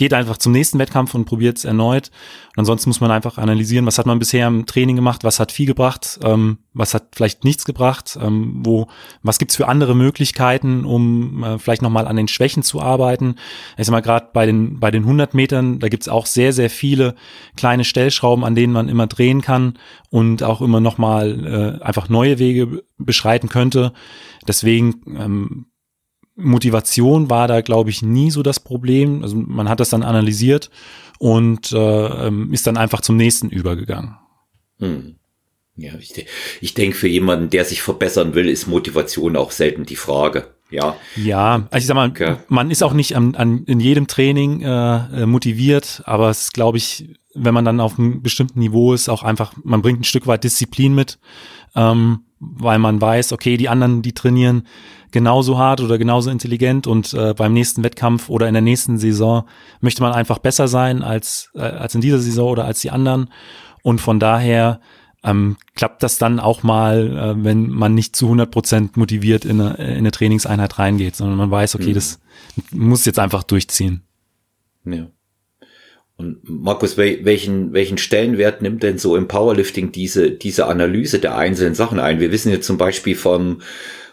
geht 0.00 0.14
einfach 0.14 0.38
zum 0.38 0.52
nächsten 0.52 0.78
Wettkampf 0.78 1.14
und 1.14 1.26
probiert 1.26 1.58
es 1.58 1.66
erneut. 1.66 2.10
Und 2.56 2.60
ansonsten 2.60 2.88
muss 2.88 3.02
man 3.02 3.10
einfach 3.10 3.36
analysieren, 3.36 3.84
was 3.84 3.98
hat 3.98 4.06
man 4.06 4.18
bisher 4.18 4.46
im 4.46 4.64
Training 4.64 4.96
gemacht, 4.96 5.24
was 5.24 5.38
hat 5.38 5.52
viel 5.52 5.66
gebracht, 5.66 6.18
ähm, 6.24 6.56
was 6.72 6.94
hat 6.94 7.08
vielleicht 7.12 7.44
nichts 7.44 7.66
gebracht, 7.66 8.18
ähm, 8.18 8.62
wo, 8.64 8.86
was 9.22 9.38
gibt's 9.38 9.56
für 9.56 9.68
andere 9.68 9.94
Möglichkeiten, 9.94 10.86
um 10.86 11.44
äh, 11.44 11.58
vielleicht 11.58 11.82
nochmal 11.82 12.08
an 12.08 12.16
den 12.16 12.28
Schwächen 12.28 12.62
zu 12.62 12.80
arbeiten. 12.80 13.34
Ich 13.76 13.84
sag 13.84 13.92
mal, 13.92 14.00
gerade 14.00 14.28
bei 14.32 14.46
den, 14.46 14.80
bei 14.80 14.90
den 14.90 15.02
100 15.02 15.34
Metern, 15.34 15.80
da 15.80 15.90
gibt's 15.90 16.08
auch 16.08 16.24
sehr, 16.24 16.54
sehr 16.54 16.70
viele 16.70 17.14
kleine 17.58 17.84
Stellschrauben, 17.84 18.42
an 18.42 18.54
denen 18.54 18.72
man 18.72 18.88
immer 18.88 19.06
drehen 19.06 19.42
kann 19.42 19.74
und 20.08 20.42
auch 20.42 20.62
immer 20.62 20.80
nochmal 20.80 21.78
äh, 21.80 21.84
einfach 21.84 22.08
neue 22.08 22.38
Wege 22.38 22.84
beschreiten 22.96 23.50
könnte. 23.50 23.92
Deswegen 24.48 25.02
ähm, 25.18 25.66
Motivation 26.40 27.30
war 27.30 27.48
da, 27.48 27.60
glaube 27.60 27.90
ich, 27.90 28.02
nie 28.02 28.30
so 28.30 28.42
das 28.42 28.60
Problem. 28.60 29.22
Also 29.22 29.36
man 29.36 29.68
hat 29.68 29.80
das 29.80 29.90
dann 29.90 30.02
analysiert 30.02 30.70
und 31.18 31.72
äh, 31.72 32.26
ähm, 32.26 32.52
ist 32.52 32.66
dann 32.66 32.76
einfach 32.76 33.00
zum 33.00 33.16
nächsten 33.16 33.48
übergegangen. 33.50 34.16
Hm. 34.78 35.16
Ja, 35.76 35.92
ich, 35.98 36.26
ich 36.60 36.74
denke, 36.74 36.96
für 36.96 37.08
jemanden, 37.08 37.48
der 37.50 37.64
sich 37.64 37.80
verbessern 37.80 38.34
will, 38.34 38.48
ist 38.48 38.66
Motivation 38.66 39.36
auch 39.36 39.50
selten 39.50 39.86
die 39.86 39.96
Frage. 39.96 40.54
Ja. 40.70 40.96
Ja, 41.16 41.66
also 41.70 41.82
ich 41.82 41.86
sag 41.86 41.94
mal, 41.94 42.08
okay. 42.08 42.36
man 42.48 42.70
ist 42.70 42.82
auch 42.82 42.92
nicht 42.92 43.16
an, 43.16 43.34
an, 43.34 43.64
in 43.64 43.80
jedem 43.80 44.06
Training 44.06 44.62
äh, 44.62 45.26
motiviert, 45.26 46.02
aber 46.04 46.30
es 46.30 46.52
glaube 46.52 46.78
ich, 46.78 47.16
wenn 47.34 47.54
man 47.54 47.64
dann 47.64 47.80
auf 47.80 47.98
einem 47.98 48.22
bestimmten 48.22 48.60
Niveau 48.60 48.92
ist, 48.92 49.08
auch 49.08 49.22
einfach, 49.22 49.54
man 49.64 49.82
bringt 49.82 50.00
ein 50.00 50.04
Stück 50.04 50.26
weit 50.26 50.44
Disziplin 50.44 50.94
mit, 50.94 51.18
ähm, 51.74 52.20
weil 52.40 52.78
man 52.78 53.00
weiß, 53.00 53.32
okay, 53.32 53.56
die 53.56 53.68
anderen, 53.68 54.02
die 54.02 54.12
trainieren 54.12 54.66
genauso 55.12 55.58
hart 55.58 55.80
oder 55.80 55.98
genauso 55.98 56.30
intelligent 56.30 56.86
und 56.86 57.12
äh, 57.14 57.34
beim 57.34 57.52
nächsten 57.52 57.82
Wettkampf 57.84 58.28
oder 58.30 58.48
in 58.48 58.54
der 58.54 58.62
nächsten 58.62 58.98
Saison 58.98 59.44
möchte 59.80 60.02
man 60.02 60.12
einfach 60.12 60.38
besser 60.38 60.66
sein 60.66 61.02
als, 61.02 61.50
äh, 61.54 61.60
als 61.60 61.94
in 61.94 62.00
dieser 62.00 62.18
Saison 62.18 62.48
oder 62.50 62.64
als 62.64 62.80
die 62.80 62.90
anderen. 62.90 63.30
Und 63.82 64.00
von 64.00 64.20
daher 64.20 64.80
ähm, 65.22 65.56
klappt 65.74 66.02
das 66.02 66.18
dann 66.18 66.40
auch 66.40 66.62
mal, 66.62 67.16
äh, 67.16 67.44
wenn 67.44 67.68
man 67.68 67.94
nicht 67.94 68.16
zu 68.16 68.26
100 68.26 68.50
Prozent 68.50 68.96
motiviert 68.96 69.44
in 69.44 69.60
eine, 69.60 69.74
in 69.74 69.98
eine 69.98 70.10
Trainingseinheit 70.10 70.78
reingeht, 70.78 71.16
sondern 71.16 71.36
man 71.36 71.50
weiß, 71.50 71.74
okay, 71.74 71.90
mhm. 71.90 71.94
das 71.94 72.20
muss 72.70 73.04
jetzt 73.04 73.18
einfach 73.18 73.42
durchziehen. 73.42 74.02
Ja. 74.84 75.08
Und 76.20 76.40
Markus, 76.42 76.98
welchen, 76.98 77.72
welchen 77.72 77.96
Stellenwert 77.96 78.60
nimmt 78.60 78.82
denn 78.82 78.98
so 78.98 79.16
im 79.16 79.26
Powerlifting 79.26 79.90
diese, 79.90 80.30
diese 80.30 80.66
Analyse 80.66 81.18
der 81.18 81.34
einzelnen 81.34 81.74
Sachen 81.74 81.98
ein? 81.98 82.20
Wir 82.20 82.30
wissen 82.30 82.52
jetzt 82.52 82.66
zum 82.66 82.76
Beispiel 82.76 83.16
vom, 83.16 83.62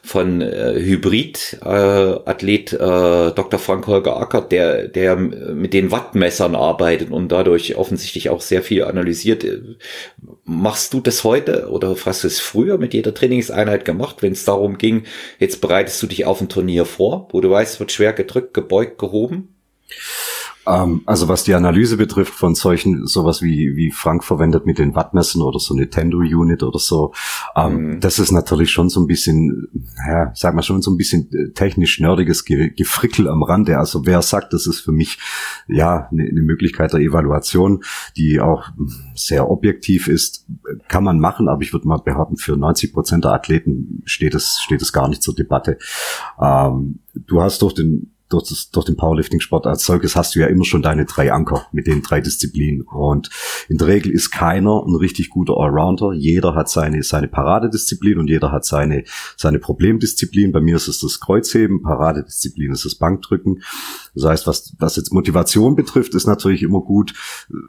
von 0.04 0.40
äh, 0.40 0.76
Hybrid-Athlet 0.80 2.72
äh, 2.72 2.76
äh, 2.78 3.32
Dr. 3.34 3.60
Frank 3.60 3.88
Holger 3.88 4.16
Ackert, 4.16 4.54
der, 4.54 4.88
der 4.88 5.18
mit 5.18 5.74
den 5.74 5.92
Wattmessern 5.92 6.56
arbeitet 6.56 7.12
und 7.12 7.30
dadurch 7.30 7.76
offensichtlich 7.76 8.30
auch 8.30 8.40
sehr 8.40 8.64
viel 8.64 8.86
analysiert. 8.86 9.46
Machst 10.46 10.94
du 10.94 11.02
das 11.02 11.26
heute 11.26 11.68
oder 11.70 11.94
hast 12.06 12.24
du 12.24 12.28
es 12.28 12.40
früher 12.40 12.78
mit 12.78 12.94
jeder 12.94 13.14
Trainingseinheit 13.14 13.84
gemacht, 13.84 14.22
wenn 14.22 14.32
es 14.32 14.46
darum 14.46 14.78
ging, 14.78 15.04
jetzt 15.40 15.60
bereitest 15.60 16.02
du 16.02 16.08
dich 16.08 16.24
auf 16.24 16.40
ein 16.40 16.48
Turnier 16.48 16.86
vor, 16.86 17.28
wo 17.34 17.42
du 17.42 17.50
weißt, 17.50 17.82
wird 17.82 17.92
schwer 17.92 18.14
gedrückt, 18.14 18.54
gebeugt, 18.54 18.98
gehoben? 18.98 19.50
Ähm, 20.68 21.02
also 21.06 21.28
was 21.28 21.44
die 21.44 21.54
Analyse 21.54 21.98
betrifft 21.98 22.34
von 22.34 22.56
solchen, 22.56 23.08
sowas 23.08 23.42
wie, 23.42 23.76
wie 23.76 23.92
Frank 23.92 24.24
verwendet 24.24 24.66
mit 24.66 24.78
den 24.78 24.96
Wattmessen 24.96 25.42
oder 25.42 25.60
so 25.60 25.74
eine 25.74 25.90
Tendo-Unit 25.90 26.64
oder 26.64 26.80
so, 26.80 27.14
ähm, 27.56 27.94
mhm. 27.94 28.00
das 28.02 28.20
ist 28.20 28.32
natürlich 28.32 28.72
schon 28.72 28.90
so 28.90 29.00
ein 29.00 29.08
bisschen, 29.08 29.68
ja, 30.08 30.32
sag 30.36 30.56
mal 30.56 30.62
schon 30.62 30.82
so 30.82 30.92
ein 30.92 30.98
bisschen 30.98 31.30
äh, 31.34 31.52
technisch 31.54 32.00
nerdiges 32.00 32.44
Ge 32.44 32.72
Gefrickel 32.76 33.30
am 33.30 33.44
Rande. 33.44 33.78
Also 33.78 34.06
wer 34.06 34.22
sagt, 34.22 34.54
das 34.54 34.68
ist 34.68 34.82
für 34.82 34.92
mich 34.92 35.20
ja 35.68 36.10
eine, 36.12 36.24
eine 36.24 36.42
Möglichkeit 36.42 36.92
der 36.94 37.00
Evaluation, 37.00 37.84
die 38.18 38.42
auch 38.42 38.68
sehr 39.16 39.50
objektiv 39.50 40.08
ist, 40.08 40.46
kann 40.88 41.04
man 41.04 41.20
machen, 41.20 41.48
aber 41.48 41.62
ich 41.62 41.74
würde 41.74 41.88
mal 41.88 41.98
behaupten, 41.98 42.38
für 42.38 42.58
90 42.58 42.94
Prozent 42.94 43.24
der 43.24 43.32
Athleten 43.32 44.02
steht 44.06 44.36
es, 44.36 44.60
steht 44.62 44.82
es 44.82 44.92
gar 44.92 45.08
nicht 45.08 45.24
zur 45.24 45.36
Debatte. 45.36 45.78
Ähm, 46.40 47.00
du 47.14 47.42
hast 47.42 47.62
durch 47.62 47.74
den 47.74 48.12
durch, 48.30 48.50
das, 48.50 48.70
durch 48.72 48.86
den 48.86 48.98
Powerlifting-Sport 48.98 49.68
als 49.68 49.86
solches 49.86 50.16
hast 50.16 50.36
du 50.36 50.40
ja 50.40 50.48
immer 50.48 50.66
schon 50.66 50.82
deine 50.82 51.06
drei 51.06 51.32
Anker 51.32 51.68
mit 51.72 51.88
den 51.88 52.02
drei 52.02 52.20
Disziplinen. 52.20 52.82
Und 52.82 53.30
in 53.70 53.78
der 53.78 53.88
Regel 53.88 54.12
ist 54.12 54.32
keiner 54.32 54.84
ein 54.86 54.96
richtig 54.96 55.30
guter 55.30 55.58
Allrounder. 55.58 56.14
Jeder 56.14 56.56
hat 56.56 56.70
seine, 56.70 57.04
seine 57.04 57.28
Paradedisziplin 57.28 58.20
und 58.20 58.30
jeder 58.30 58.52
hat 58.52 58.66
seine, 58.66 59.04
seine 59.38 59.60
Problemdisziplin. 59.60 60.52
Bei 60.52 60.62
mir 60.62 60.76
ist 60.76 60.88
es 60.88 61.00
das 61.00 61.20
Kreuzheben, 61.20 61.82
Paradedisziplin 61.82 62.72
ist 62.72 62.86
das 62.86 62.96
Bankdrücken. 62.96 63.64
Das 64.14 64.26
heißt, 64.26 64.48
was, 64.48 64.76
was 64.80 64.96
jetzt 64.98 65.14
Motivation 65.14 65.76
betrifft, 65.76 66.14
ist 66.14 66.28
natürlich 66.28 66.64
immer 66.64 66.82
gut. 66.82 67.14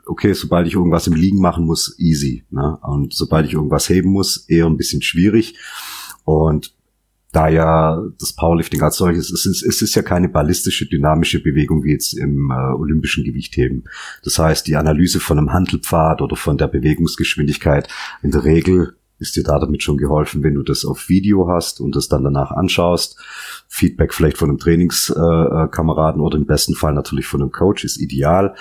Okay, 0.06 0.32
sobald 0.32 0.66
ich 0.66 0.74
irgendwas 0.74 1.06
im 1.06 1.14
Liegen 1.14 1.40
machen 1.40 1.66
muss, 1.66 1.94
easy. 1.98 2.44
Ne? 2.50 2.78
Und 2.82 3.14
sobald 3.14 3.46
ich 3.46 3.54
irgendwas 3.54 3.88
heben 3.88 4.10
muss, 4.10 4.48
eher 4.48 4.66
ein 4.66 4.76
bisschen 4.76 5.02
schwierig. 5.02 5.56
Und 6.24 6.74
da 7.32 7.48
ja 7.48 8.02
das 8.18 8.32
Powerlifting 8.32 8.82
als 8.82 8.96
solches, 8.96 9.30
es 9.30 9.44
ist, 9.44 9.62
es 9.62 9.82
ist 9.82 9.94
ja 9.94 10.02
keine 10.02 10.28
ballistische, 10.28 10.86
dynamische 10.86 11.42
Bewegung 11.42 11.84
wie 11.84 11.92
jetzt 11.92 12.14
im 12.14 12.50
äh, 12.50 12.74
olympischen 12.74 13.24
Gewichtheben. 13.24 13.84
Das 14.24 14.38
heißt, 14.38 14.66
die 14.66 14.76
Analyse 14.76 15.20
von 15.20 15.38
einem 15.38 15.52
Handelpfad 15.52 16.22
oder 16.22 16.36
von 16.36 16.56
der 16.56 16.68
Bewegungsgeschwindigkeit 16.68 17.88
in 18.22 18.30
der 18.30 18.44
Regel 18.44 18.94
ist 19.18 19.36
dir 19.36 19.42
da 19.42 19.58
damit 19.58 19.82
schon 19.82 19.98
geholfen, 19.98 20.42
wenn 20.42 20.54
du 20.54 20.62
das 20.62 20.84
auf 20.84 21.08
Video 21.08 21.48
hast 21.48 21.80
und 21.80 21.96
das 21.96 22.08
dann 22.08 22.24
danach 22.24 22.52
anschaust. 22.52 23.18
Feedback 23.68 24.14
vielleicht 24.14 24.38
von 24.38 24.48
einem 24.48 24.58
Trainingskameraden 24.58 26.20
äh, 26.20 26.24
oder 26.24 26.38
im 26.38 26.46
besten 26.46 26.74
Fall 26.74 26.94
natürlich 26.94 27.26
von 27.26 27.42
einem 27.42 27.50
Coach 27.50 27.84
ist 27.84 27.98
ideal. 27.98 28.54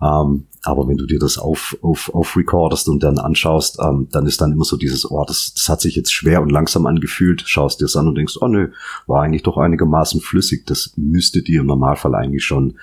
Ähm, 0.00 0.46
aber 0.68 0.86
wenn 0.86 0.98
du 0.98 1.06
dir 1.06 1.18
das 1.18 1.38
auf, 1.38 1.76
auf, 1.80 2.14
auf 2.14 2.36
recordest 2.36 2.88
und 2.88 3.02
dann 3.02 3.18
anschaust, 3.18 3.78
ähm, 3.82 4.08
dann 4.12 4.26
ist 4.26 4.40
dann 4.42 4.52
immer 4.52 4.64
so 4.64 4.76
dieses, 4.76 5.10
oh, 5.10 5.24
das, 5.26 5.54
das 5.54 5.68
hat 5.70 5.80
sich 5.80 5.96
jetzt 5.96 6.12
schwer 6.12 6.42
und 6.42 6.50
langsam 6.50 6.86
angefühlt, 6.86 7.42
schaust 7.46 7.80
dir 7.80 7.86
es 7.86 7.96
an 7.96 8.06
und 8.06 8.16
denkst, 8.16 8.36
oh 8.40 8.48
nö, 8.48 8.70
war 9.06 9.22
eigentlich 9.22 9.42
doch 9.42 9.56
einigermaßen 9.56 10.20
flüssig. 10.20 10.66
Das 10.66 10.92
müsste 10.96 11.42
dir 11.42 11.60
im 11.60 11.66
Normalfall 11.66 12.14
eigentlich 12.14 12.44
schon 12.44 12.74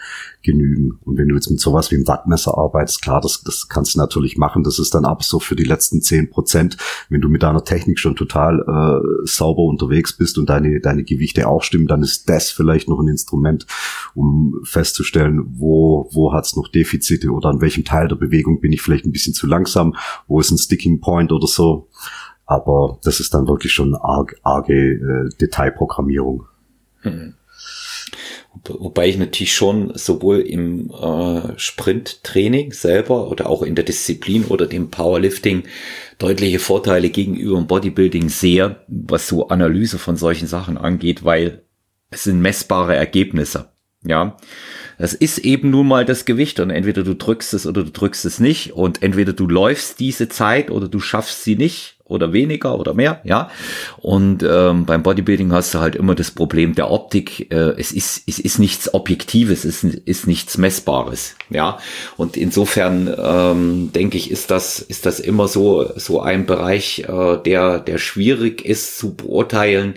genügen. 0.41 0.97
Und 1.03 1.17
wenn 1.17 1.27
du 1.27 1.35
jetzt 1.35 1.49
mit 1.51 1.59
sowas 1.59 1.91
wie 1.91 1.95
einem 1.95 2.07
Wattmesser 2.07 2.57
arbeitest, 2.57 3.03
klar, 3.03 3.21
das, 3.21 3.43
das 3.43 3.67
kannst 3.67 3.93
du 3.93 3.99
natürlich 3.99 4.37
machen. 4.37 4.63
Das 4.63 4.79
ist 4.79 4.95
dann 4.95 5.05
aber 5.05 5.23
so 5.23 5.39
für 5.39 5.55
die 5.55 5.63
letzten 5.63 6.01
zehn 6.01 6.29
Prozent, 6.29 6.77
wenn 7.09 7.21
du 7.21 7.29
mit 7.29 7.43
deiner 7.43 7.63
Technik 7.63 7.99
schon 7.99 8.15
total 8.15 8.61
äh, 8.61 9.27
sauber 9.27 9.63
unterwegs 9.63 10.13
bist 10.13 10.39
und 10.39 10.49
deine, 10.49 10.79
deine 10.79 11.03
Gewichte 11.03 11.47
auch 11.47 11.61
stimmen, 11.61 11.87
dann 11.87 12.01
ist 12.01 12.29
das 12.29 12.49
vielleicht 12.49 12.89
noch 12.89 12.99
ein 12.99 13.07
Instrument, 13.07 13.67
um 14.15 14.59
festzustellen, 14.63 15.45
wo, 15.59 16.09
wo 16.13 16.33
hat's 16.33 16.55
noch 16.55 16.67
Defizite 16.67 17.29
oder 17.29 17.49
an 17.49 17.61
welchem 17.75 17.85
Teil 17.85 18.07
der 18.07 18.15
Bewegung 18.15 18.61
bin 18.61 18.71
ich 18.71 18.81
vielleicht 18.81 19.05
ein 19.05 19.11
bisschen 19.11 19.33
zu 19.33 19.47
langsam, 19.47 19.95
wo 20.27 20.39
ist 20.39 20.51
ein 20.51 20.57
Sticking 20.57 21.01
Point 21.01 21.31
oder 21.31 21.47
so. 21.47 21.89
Aber 22.45 22.99
das 23.03 23.19
ist 23.19 23.33
dann 23.33 23.47
wirklich 23.47 23.73
schon 23.73 23.95
arg, 23.95 24.35
arge 24.43 24.73
äh, 24.73 25.29
Detailprogrammierung. 25.41 26.45
Mhm. 27.03 27.33
Wobei 28.67 29.09
ich 29.09 29.17
natürlich 29.17 29.53
schon 29.53 29.91
sowohl 29.95 30.39
im 30.39 30.89
äh, 30.89 31.57
Sprinttraining 31.57 32.71
selber 32.71 33.29
oder 33.29 33.49
auch 33.49 33.63
in 33.63 33.75
der 33.75 33.83
Disziplin 33.83 34.45
oder 34.45 34.65
dem 34.65 34.89
Powerlifting 34.89 35.63
deutliche 36.19 36.59
Vorteile 36.59 37.09
gegenüber 37.09 37.57
dem 37.57 37.67
Bodybuilding 37.67 38.29
sehe, 38.29 38.77
was 38.87 39.27
so 39.27 39.49
Analyse 39.49 39.97
von 39.97 40.15
solchen 40.15 40.47
Sachen 40.47 40.77
angeht, 40.77 41.25
weil 41.25 41.63
es 42.11 42.23
sind 42.23 42.41
messbare 42.41 42.95
Ergebnisse. 42.95 43.74
Ja, 44.07 44.37
das 44.97 45.13
ist 45.13 45.39
eben 45.39 45.71
nun 45.71 45.87
mal 45.87 46.05
das 46.05 46.25
Gewicht 46.25 46.59
und 46.59 46.69
entweder 46.69 47.03
du 47.03 47.15
drückst 47.15 47.53
es 47.55 47.65
oder 47.65 47.83
du 47.83 47.91
drückst 47.91 48.23
es 48.25 48.39
nicht 48.39 48.73
und 48.73 49.01
entweder 49.01 49.33
du 49.33 49.47
läufst 49.47 49.99
diese 49.99 50.29
Zeit 50.29 50.69
oder 50.69 50.87
du 50.87 50.99
schaffst 50.99 51.43
sie 51.43 51.55
nicht 51.55 51.95
oder 52.05 52.33
weniger 52.33 52.77
oder 52.79 52.93
mehr, 52.93 53.19
ja. 53.23 53.49
Und 53.97 54.43
ähm, 54.47 54.85
beim 54.85 55.01
Bodybuilding 55.01 55.51
hast 55.51 55.73
du 55.73 55.79
halt 55.79 55.95
immer 55.95 56.13
das 56.13 56.29
Problem 56.29 56.75
der 56.75 56.91
Optik. 56.91 57.51
Äh, 57.51 57.73
es 57.79 57.91
ist 57.91 58.23
es 58.27 58.37
ist 58.37 58.59
nichts 58.59 58.93
Objektives, 58.93 59.65
es 59.65 59.83
ist, 59.83 59.95
ist 60.05 60.27
nichts 60.27 60.57
Messbares, 60.59 61.35
ja. 61.49 61.79
Und 62.15 62.37
insofern 62.37 63.13
ähm, 63.17 63.91
denke 63.91 64.17
ich, 64.17 64.29
ist 64.29 64.51
das 64.51 64.79
ist 64.79 65.07
das 65.07 65.19
immer 65.19 65.47
so 65.47 65.89
so 65.95 66.21
ein 66.21 66.45
Bereich, 66.45 67.05
äh, 67.07 67.37
der 67.43 67.79
der 67.79 67.97
schwierig 67.97 68.63
ist 68.63 68.99
zu 68.99 69.15
beurteilen. 69.15 69.95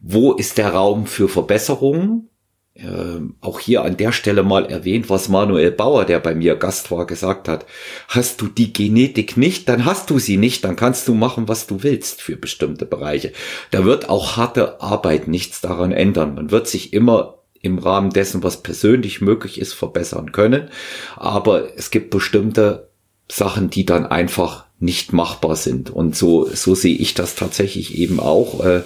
Wo 0.00 0.34
ist 0.34 0.58
der 0.58 0.74
Raum 0.74 1.06
für 1.06 1.28
Verbesserungen? 1.28 2.28
Äh, 2.76 3.20
auch 3.40 3.60
hier 3.60 3.82
an 3.82 3.96
der 3.96 4.12
Stelle 4.12 4.42
mal 4.42 4.66
erwähnt, 4.66 5.08
was 5.08 5.28
Manuel 5.28 5.70
Bauer, 5.70 6.04
der 6.04 6.20
bei 6.20 6.34
mir 6.34 6.56
Gast 6.56 6.90
war, 6.90 7.06
gesagt 7.06 7.48
hat. 7.48 7.66
Hast 8.08 8.40
du 8.40 8.48
die 8.48 8.72
Genetik 8.72 9.36
nicht, 9.36 9.68
dann 9.68 9.84
hast 9.84 10.10
du 10.10 10.18
sie 10.18 10.36
nicht, 10.36 10.64
dann 10.64 10.76
kannst 10.76 11.08
du 11.08 11.14
machen, 11.14 11.48
was 11.48 11.66
du 11.66 11.82
willst 11.82 12.20
für 12.20 12.36
bestimmte 12.36 12.84
Bereiche. 12.84 13.32
Da 13.70 13.84
wird 13.84 14.08
auch 14.08 14.36
harte 14.36 14.80
Arbeit 14.80 15.26
nichts 15.28 15.60
daran 15.60 15.92
ändern. 15.92 16.34
Man 16.34 16.50
wird 16.50 16.68
sich 16.68 16.92
immer 16.92 17.38
im 17.62 17.78
Rahmen 17.78 18.10
dessen, 18.10 18.42
was 18.42 18.62
persönlich 18.62 19.20
möglich 19.20 19.60
ist, 19.60 19.72
verbessern 19.72 20.32
können. 20.32 20.68
Aber 21.16 21.76
es 21.76 21.90
gibt 21.90 22.10
bestimmte 22.10 22.90
Sachen, 23.28 23.70
die 23.70 23.86
dann 23.86 24.06
einfach 24.06 24.65
nicht 24.78 25.12
machbar 25.12 25.56
sind. 25.56 25.90
Und 25.90 26.16
so, 26.16 26.48
so 26.52 26.74
sehe 26.74 26.96
ich 26.96 27.14
das 27.14 27.34
tatsächlich 27.34 27.96
eben 27.96 28.20
auch, 28.20 28.64
äh, 28.64 28.82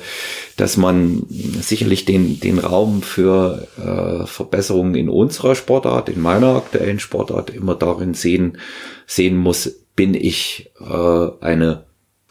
dass 0.57 0.77
man 0.77 1.25
sicherlich 1.29 2.05
den, 2.05 2.39
den 2.39 2.59
Raum 2.59 3.03
für 3.03 3.67
äh, 3.77 4.27
Verbesserungen 4.27 4.95
in 4.95 5.09
unserer 5.09 5.55
Sportart, 5.55 6.09
in 6.09 6.21
meiner 6.21 6.57
aktuellen 6.57 7.01
Sportart 7.01 7.51
immer 7.51 7.75
darin 7.75 8.15
sehen, 8.15 8.59
sehen 9.07 9.37
muss, 9.37 9.73
bin 9.97 10.15
ich 10.15 10.71
äh, 10.81 11.29
eine 11.41 11.85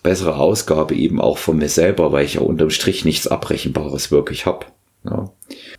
bessere 0.03 0.37
Ausgabe 0.37 0.95
eben 0.95 1.19
auch 1.19 1.37
von 1.37 1.57
mir 1.57 1.69
selber, 1.69 2.11
weil 2.11 2.25
ich 2.25 2.35
ja 2.35 2.41
unterm 2.41 2.69
Strich 2.69 3.03
nichts 3.03 3.27
Abrechenbares 3.27 4.11
wirklich 4.11 4.45
habe. 4.45 4.67
Ja. 5.03 5.31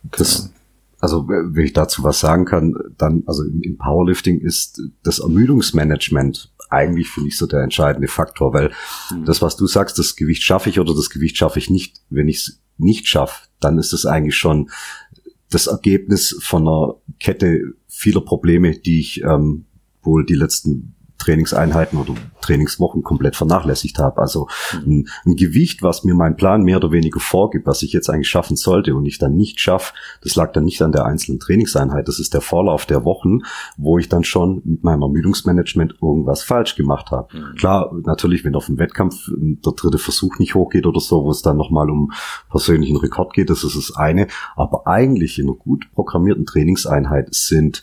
Das, 0.03 0.51
also 0.99 1.27
wenn 1.27 1.65
ich 1.65 1.73
dazu 1.73 2.03
was 2.03 2.19
sagen 2.19 2.45
kann, 2.45 2.75
dann, 2.97 3.23
also 3.25 3.43
im, 3.43 3.77
Powerlifting 3.77 4.39
ist 4.39 4.81
das 5.03 5.19
Ermüdungsmanagement 5.19 6.51
eigentlich 6.71 7.09
für 7.09 7.21
mich 7.21 7.37
so 7.37 7.45
der 7.45 7.61
entscheidende 7.61 8.07
Faktor, 8.07 8.53
weil 8.53 8.71
mhm. 9.11 9.25
das, 9.25 9.41
was 9.41 9.55
du 9.57 9.67
sagst, 9.67 9.99
das 9.99 10.15
Gewicht 10.15 10.43
schaffe 10.43 10.69
ich 10.69 10.79
oder 10.79 10.93
das 10.95 11.09
Gewicht 11.09 11.37
schaffe 11.37 11.59
ich 11.59 11.69
nicht. 11.69 12.01
Wenn 12.09 12.27
ich 12.27 12.37
es 12.37 12.61
nicht 12.77 13.07
schaffe, 13.07 13.47
dann 13.59 13.77
ist 13.77 13.93
es 13.93 14.05
eigentlich 14.05 14.35
schon 14.37 14.69
das 15.49 15.67
Ergebnis 15.67 16.37
von 16.41 16.67
einer 16.67 16.95
Kette 17.19 17.73
vieler 17.87 18.21
Probleme, 18.21 18.77
die 18.77 18.99
ich 18.99 19.21
ähm, 19.23 19.65
wohl 20.01 20.25
die 20.25 20.35
letzten 20.35 20.95
Trainingseinheiten 21.21 21.99
oder 21.99 22.15
Trainingswochen 22.41 23.03
komplett 23.03 23.35
vernachlässigt 23.35 23.99
habe. 23.99 24.21
Also 24.21 24.47
ein, 24.73 25.07
ein, 25.25 25.35
Gewicht, 25.35 25.83
was 25.83 26.03
mir 26.03 26.15
mein 26.15 26.35
Plan 26.35 26.63
mehr 26.63 26.77
oder 26.77 26.91
weniger 26.91 27.19
vorgibt, 27.19 27.67
was 27.67 27.83
ich 27.83 27.93
jetzt 27.93 28.09
eigentlich 28.09 28.29
schaffen 28.29 28.55
sollte 28.55 28.95
und 28.95 29.05
ich 29.05 29.17
dann 29.17 29.35
nicht 29.35 29.59
schaffe, 29.59 29.93
das 30.23 30.35
lag 30.35 30.51
dann 30.53 30.65
nicht 30.65 30.81
an 30.81 30.91
der 30.91 31.05
einzelnen 31.05 31.39
Trainingseinheit. 31.39 32.07
Das 32.07 32.19
ist 32.19 32.33
der 32.33 32.41
Vorlauf 32.41 32.85
der 32.85 33.05
Wochen, 33.05 33.39
wo 33.77 33.97
ich 33.97 34.09
dann 34.09 34.23
schon 34.23 34.61
mit 34.65 34.83
meinem 34.83 35.03
Ermüdungsmanagement 35.03 35.95
irgendwas 36.01 36.43
falsch 36.43 36.75
gemacht 36.75 37.11
habe. 37.11 37.27
Mhm. 37.35 37.55
Klar, 37.55 37.91
natürlich, 38.03 38.43
wenn 38.43 38.55
auf 38.55 38.65
dem 38.65 38.79
Wettkampf 38.79 39.29
der 39.29 39.73
dritte 39.73 39.97
Versuch 39.97 40.39
nicht 40.39 40.55
hochgeht 40.55 40.85
oder 40.85 40.99
so, 40.99 41.23
wo 41.23 41.31
es 41.31 41.41
dann 41.41 41.57
nochmal 41.57 41.89
um 41.89 42.11
persönlichen 42.49 42.97
Rekord 42.97 43.33
geht, 43.33 43.49
das 43.49 43.63
ist 43.63 43.77
das 43.77 43.95
eine. 43.95 44.27
Aber 44.55 44.87
eigentlich 44.87 45.39
in 45.39 45.47
einer 45.47 45.55
gut 45.55 45.85
programmierten 45.93 46.45
Trainingseinheit 46.45 47.33
sind 47.33 47.81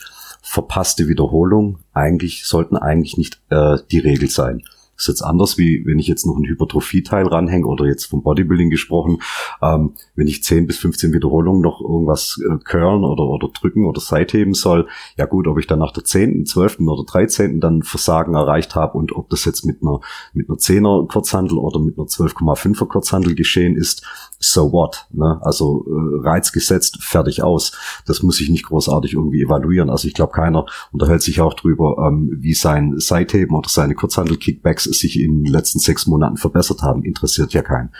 verpasste 0.49 1.09
Wiederholung 1.09 1.79
eigentlich 1.93 2.47
sollten 2.47 2.77
eigentlich 2.77 3.19
nicht 3.19 3.41
äh, 3.51 3.77
die 3.91 3.99
Regel 3.99 4.31
sein. 4.31 4.63
Das 4.99 5.05
ist 5.05 5.09
jetzt 5.09 5.23
anders, 5.23 5.59
wie 5.59 5.87
wenn 5.87 6.01
ich 6.01 6.09
jetzt 6.09 6.27
noch 6.27 6.35
einen 6.35 6.47
Hypertrophie-Teil 6.47 7.29
ranhänge 7.29 7.67
oder 7.67 7.87
jetzt 7.87 8.07
vom 8.07 8.23
Bodybuilding 8.23 8.69
gesprochen, 8.69 9.19
ähm, 9.63 9.93
wenn 10.17 10.27
ich 10.27 10.43
10 10.43 10.67
bis 10.67 10.79
15 10.79 11.13
Wiederholungen 11.13 11.61
noch 11.61 11.81
irgendwas 11.81 12.41
äh, 12.45 12.57
curlen 12.65 13.05
oder, 13.05 13.25
oder 13.25 13.49
drücken 13.49 13.87
oder 13.87 14.01
seitheben 14.01 14.55
soll, 14.55 14.89
ja 15.17 15.27
gut, 15.27 15.47
ob 15.47 15.59
ich 15.59 15.69
dann 15.69 15.79
nach 15.79 15.93
der 15.93 16.03
10., 16.03 16.47
12. 16.47 16.81
oder 16.81 17.05
13. 17.05 17.61
dann 17.61 17.85
Versagen 17.85 18.35
erreicht 18.35 18.75
habe 18.75 18.99
und 18.99 19.15
ob 19.15 19.31
das 19.31 19.45
jetzt 19.45 19.65
mit 19.65 19.83
einer, 19.83 20.01
mit 20.33 20.49
einer 20.49 20.59
10er 20.59 21.07
Kurzhandel 21.07 21.59
oder 21.59 21.79
mit 21.79 21.97
einer 21.97 22.09
12,5er 22.09 22.87
Kurzhandel 22.87 23.37
geschehen 23.37 23.77
ist, 23.77 24.05
so 24.39 24.73
what? 24.73 25.07
Ne? 25.11 25.39
Also 25.43 25.85
äh, 25.87 26.29
Reiz 26.29 26.53
gesetzt, 26.53 26.99
fertig 27.03 27.43
aus. 27.43 27.73
Das 28.07 28.23
muss 28.23 28.41
ich 28.41 28.51
nicht 28.51 28.67
großartig 28.67 29.15
irgendwie 29.15 29.43
evaluieren. 29.43 29.91
Also 29.91 30.07
ich 30.07 30.15
glaube, 30.15 30.33
keiner 30.33 30.67
unterhält 30.93 31.23
sich 31.23 31.41
auch 31.41 31.55
drüber, 31.55 31.97
ähm, 32.07 32.31
wie 32.39 32.55
sein 32.55 32.95
Seitheben 32.99 33.57
oder 33.57 33.69
seine 33.69 33.95
Kurzhandel-Kickbacks 33.95 34.85
sich 34.85 35.21
in 35.21 35.45
den 35.45 35.53
letzten 35.53 35.81
sechs 35.81 36.07
Monaten 36.07 36.37
verbessert 36.37 36.83
haben. 36.83 37.03
Interessiert 37.03 37.53
ja 37.53 37.63
keinen. 37.63 37.91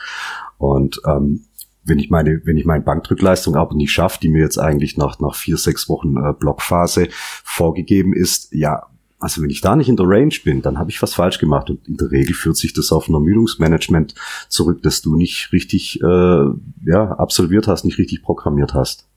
Und 0.59 1.01
ähm, 1.07 1.45
wenn 1.85 1.99
ich 1.99 2.11
meine, 2.11 2.41
wenn 2.45 2.57
ich 2.57 2.67
meine 2.67 2.85
Bankdrückleistung 2.85 3.57
aber 3.57 3.75
nicht 3.75 3.91
schaffe, 3.91 4.19
die 4.21 4.29
mir 4.29 4.43
jetzt 4.43 4.59
eigentlich 4.59 4.97
nach, 4.97 5.19
nach 5.21 5.35
vier, 5.35 5.57
sechs 5.57 5.89
Wochen 5.89 6.17
äh, 6.17 6.35
Blockphase 6.39 7.09
vorgegeben 7.11 8.13
ist, 8.13 8.53
ja, 8.53 8.87
also 9.21 9.43
wenn 9.43 9.51
ich 9.51 9.61
da 9.61 9.75
nicht 9.75 9.89
in 9.89 9.97
der 9.97 10.07
Range 10.09 10.35
bin, 10.45 10.63
dann 10.63 10.79
habe 10.79 10.91
ich 10.91 11.03
was 11.03 11.15
falsch 11.15 11.39
gemacht. 11.39 11.71
Und 11.71 11.87
in 11.89 11.97
der 11.97 12.11
Regel 12.11 12.35
führt 12.35 12.57
sich 12.57 12.73
das 12.73 12.93
auf 12.93 13.09
ein 13.09 13.15
Ermüdungsmanagement 13.15 14.15
zurück, 14.49 14.83
dass 14.83 15.03
du 15.03 15.17
nicht 15.17 15.53
richtig 15.53 16.01
äh, 16.01 16.05
ja, 16.05 17.13
absolviert 17.19 17.67
hast, 17.67 17.85
nicht 17.85 17.99
richtig 17.99 18.23
programmiert 18.23 18.75
hast. 18.75 19.09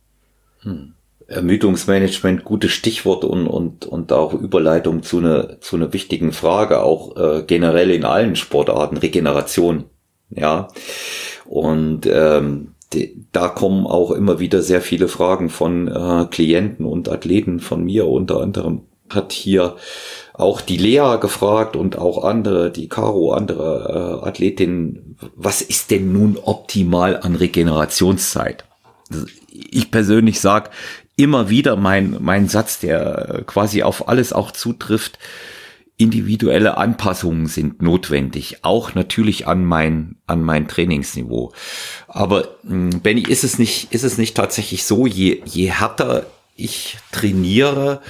Hm. 0.62 0.94
Ermüdungsmanagement, 1.28 2.44
gutes 2.44 2.72
Stichwort 2.72 3.24
und, 3.24 3.48
und, 3.48 3.86
und 3.86 4.12
auch 4.12 4.34
Überleitung 4.34 5.02
zu 5.02 5.20
einer 5.20 5.62
zu 5.62 5.78
einer 5.78 5.94
wichtigen 5.94 6.34
Frage, 6.34 6.82
auch 6.82 7.16
äh, 7.16 7.44
generell 7.46 7.92
in 7.92 8.04
allen 8.04 8.36
Sportarten, 8.36 8.98
Regeneration. 8.98 9.86
Ja. 10.30 10.68
Und 11.46 12.06
ähm, 12.12 12.72
die, 12.92 13.26
da 13.32 13.48
kommen 13.48 13.86
auch 13.86 14.12
immer 14.12 14.40
wieder 14.40 14.62
sehr 14.62 14.82
viele 14.82 15.08
Fragen 15.08 15.50
von 15.50 15.88
äh, 15.88 16.26
Klienten 16.30 16.86
und 16.86 17.08
Athleten 17.08 17.60
von 17.60 17.86
mir 17.86 18.08
unter 18.08 18.42
anderem 18.42 18.82
hat 19.14 19.32
hier 19.32 19.76
auch 20.34 20.62
die 20.62 20.78
Lea 20.78 21.18
gefragt 21.20 21.76
und 21.76 21.98
auch 21.98 22.24
andere, 22.24 22.72
die 22.72 22.90
Caro, 22.90 23.34
andere 23.34 24.22
äh, 24.24 24.28
Athletinnen, 24.28 25.18
was 25.36 25.62
ist 25.62 25.92
denn 25.92 26.12
nun 26.14 26.38
optimal 26.42 27.18
an 27.18 27.36
Regenerationszeit? 27.36 28.66
Ich 29.50 29.92
persönlich 29.92 30.40
sag 30.40 30.72
immer 31.16 31.50
wieder 31.50 31.76
mein, 31.76 32.18
mein 32.20 32.48
Satz, 32.48 32.80
der 32.80 33.44
quasi 33.46 33.84
auf 33.84 34.08
alles 34.08 34.34
auch 34.34 34.52
zutrifft, 34.52 35.20
individuelle 35.98 36.78
Anpassungen 36.78 37.46
sind 37.46 37.82
notwendig, 37.82 38.64
auch 38.64 38.96
natürlich 38.96 39.48
an 39.48 39.64
mein, 39.64 40.16
an 40.26 40.42
mein 40.42 40.68
Trainingsniveau. 40.68 41.54
Aber 42.08 42.48
hm, 42.66 43.02
Benny, 43.02 43.22
ist 43.22 43.44
es 43.44 43.60
nicht, 43.60 43.94
ist 43.94 44.04
es 44.04 44.18
nicht 44.18 44.36
tatsächlich 44.36 44.84
so, 44.84 45.06
je, 45.06 45.44
je 45.46 45.72
härter 45.72 46.26
ich 46.56 46.98
trainiere 47.12 48.02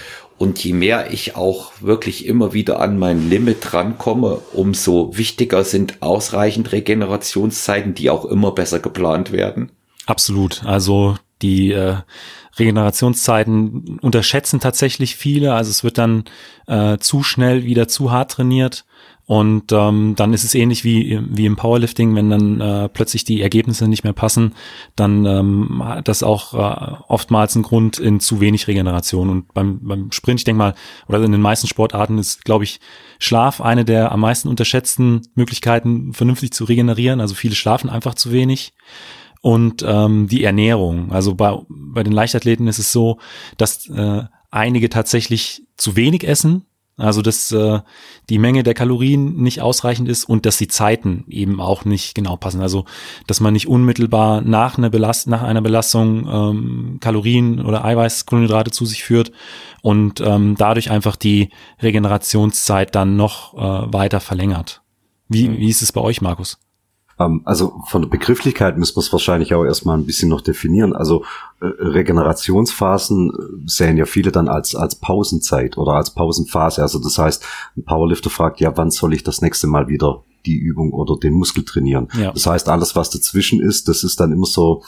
und 0.42 0.64
je 0.64 0.74
mehr 0.74 1.14
ich 1.14 1.36
auch 1.36 1.72
wirklich 1.82 2.26
immer 2.26 2.52
wieder 2.52 2.80
an 2.80 2.98
mein 2.98 3.30
Limit 3.30 3.76
rankomme, 3.76 4.40
umso 4.54 5.16
wichtiger 5.16 5.64
sind 5.64 6.02
ausreichend 6.02 6.72
Regenerationszeiten, 6.72 7.94
die 7.94 8.10
auch 8.10 8.26
immer 8.26 8.52
besser 8.52 8.80
geplant 8.80 9.32
werden. 9.32 9.72
Absolut. 10.08 10.66
Also 10.66 11.16
die 11.44 11.72
äh, 11.74 11.98
Regenerationszeiten 12.58 14.00
unterschätzen 14.02 14.60
tatsächlich 14.60 15.16
viele. 15.16 15.54
Also 15.54 15.70
es 15.70 15.84
wird 15.84 16.00
dann 16.00 16.24
äh, 16.66 16.98
zu 16.98 17.22
schnell 17.22 17.64
wieder 17.64 17.88
zu 17.88 18.12
hart 18.12 18.32
trainiert. 18.32 18.84
Und 19.26 19.72
ähm, 19.72 20.16
dann 20.18 20.34
ist 20.34 20.44
es 20.44 20.56
ähnlich 20.56 20.84
wie, 20.84 21.20
wie 21.30 21.46
im 21.46 21.56
Powerlifting, 21.56 22.16
wenn 22.16 22.30
dann 22.30 22.60
äh, 22.60 22.90
plötzlich 22.90 23.24
die 23.24 23.42
Ergebnisse 23.42 23.88
nicht 23.88 24.04
mehr 24.04 24.14
passen, 24.14 24.56
dann 24.96 25.26
ähm, 25.26 25.82
hat 25.86 26.08
das 26.08 26.24
auch 26.24 26.54
äh, 26.54 26.96
oftmals 27.08 27.56
ein 27.56 27.62
Grund 27.62 27.98
in 27.98 28.20
zu 28.20 28.42
wenig 28.42 28.68
Regeneration. 28.68 29.30
Und 29.30 29.54
beim, 29.54 29.80
beim 29.82 30.12
Sprint, 30.12 30.42
ich 30.42 30.44
denke 30.44 30.58
mal, 30.58 30.74
oder 31.08 31.24
in 31.24 31.32
den 31.32 31.42
meisten 31.42 31.68
Sportarten 31.68 32.18
ist, 32.18 32.44
glaube 32.44 32.66
ich, 32.66 32.80
Schlaf 33.20 33.62
eine 33.62 33.86
der 33.86 34.12
am 34.12 34.20
meisten 34.20 34.50
unterschätzten 34.50 35.22
Möglichkeiten, 35.36 36.14
vernünftig 36.14 36.52
zu 36.52 36.66
regenerieren. 36.66 37.22
Also 37.22 37.36
viele 37.36 37.56
schlafen 37.56 37.90
einfach 37.90 38.16
zu 38.16 38.32
wenig 38.32 38.74
und 39.42 39.84
ähm, 39.88 40.28
die 40.28 40.44
Ernährung. 40.44 41.12
Also 41.12 41.36
bei, 41.36 41.58
bei 41.70 42.04
den 42.04 42.14
Leichtathleten 42.14 42.68
ist 42.68 42.80
es 42.80 42.92
so, 42.92 43.20
dass 43.58 43.88
äh, 43.90 44.24
einige 44.50 44.90
tatsächlich 44.90 45.64
zu 45.78 45.96
wenig 45.96 46.28
essen, 46.28 46.66
also 47.02 47.22
dass 47.22 47.52
äh, 47.52 47.80
die 48.30 48.38
Menge 48.38 48.64
der 48.64 48.74
Kalorien 48.74 49.38
nicht 49.38 49.62
ausreichend 49.62 50.08
ist 50.08 50.26
und 50.26 50.46
dass 50.46 50.58
die 50.58 50.68
Zeiten 50.68 51.26
eben 51.28 51.60
auch 51.60 51.86
nicht 51.86 52.16
genau 52.16 52.38
passen. 52.38 52.62
Also 52.62 52.86
dass 53.28 53.40
man 53.40 53.54
nicht 53.54 53.68
unmittelbar 53.68 54.42
nach 54.42 54.78
einer, 54.78 54.90
Belast 54.90 55.28
nach 55.28 55.42
einer 55.42 55.62
Belastung 55.62 56.28
ähm, 56.28 56.98
Kalorien 57.00 57.66
oder 57.66 57.84
Eiweißkohlenhydrate 57.84 58.72
zu 58.72 58.86
sich 58.86 59.04
führt 59.04 59.32
und 59.82 60.22
ähm, 60.22 60.56
dadurch 60.58 60.92
einfach 60.92 61.16
die 61.16 61.50
Regenerationszeit 61.82 62.96
dann 62.96 63.16
noch 63.16 63.54
äh, 63.54 63.94
weiter 63.94 64.20
verlängert. 64.20 64.82
Wie, 65.28 65.50
mhm. 65.50 65.58
wie 65.58 65.70
ist 65.70 65.82
es 65.82 65.92
bei 65.92 66.02
euch, 66.02 66.22
Markus? 66.22 66.60
Ähm, 67.26 67.42
also 67.46 67.82
von 67.88 68.02
der 68.04 68.10
Begrifflichkeit 68.10 68.78
müssen 68.78 68.96
wir 68.96 69.02
es 69.02 69.12
wahrscheinlich 69.12 69.54
auch 69.54 69.64
erstmal 69.64 69.98
ein 69.98 70.06
bisschen 70.06 70.30
noch 70.30 70.42
definieren. 70.42 70.94
Also 70.94 71.24
äh, 71.62 71.66
Regenerationsphasen 71.66 73.30
äh, 73.30 73.70
sehen 73.70 73.98
ja 73.98 74.06
viele 74.06 74.32
dann 74.32 74.48
als, 74.48 74.76
als 74.76 74.96
Pausenzeit 74.96 75.78
oder 75.78 75.94
als 75.94 76.12
Pausenphase. 76.12 76.82
Also 76.82 77.00
das 77.00 77.18
heißt, 77.18 77.46
ein 77.78 77.84
Powerlifter 77.84 78.30
fragt, 78.30 78.60
ja, 78.60 78.76
wann 78.76 78.92
soll 78.92 79.14
ich 79.14 79.24
das 79.24 79.42
nächste 79.42 79.68
Mal 79.68 79.88
wieder 79.88 80.24
die 80.46 80.58
Übung 80.58 80.92
oder 80.94 81.18
den 81.18 81.34
Muskel 81.34 81.64
trainieren. 81.64 82.08
Ja. 82.18 82.32
Das 82.32 82.46
heißt, 82.46 82.70
alles, 82.70 82.96
was 82.96 83.10
dazwischen 83.10 83.62
ist, 83.62 83.88
das 83.88 84.04
ist 84.04 84.20
dann 84.20 84.32
immer 84.32 84.46
so, 84.46 84.84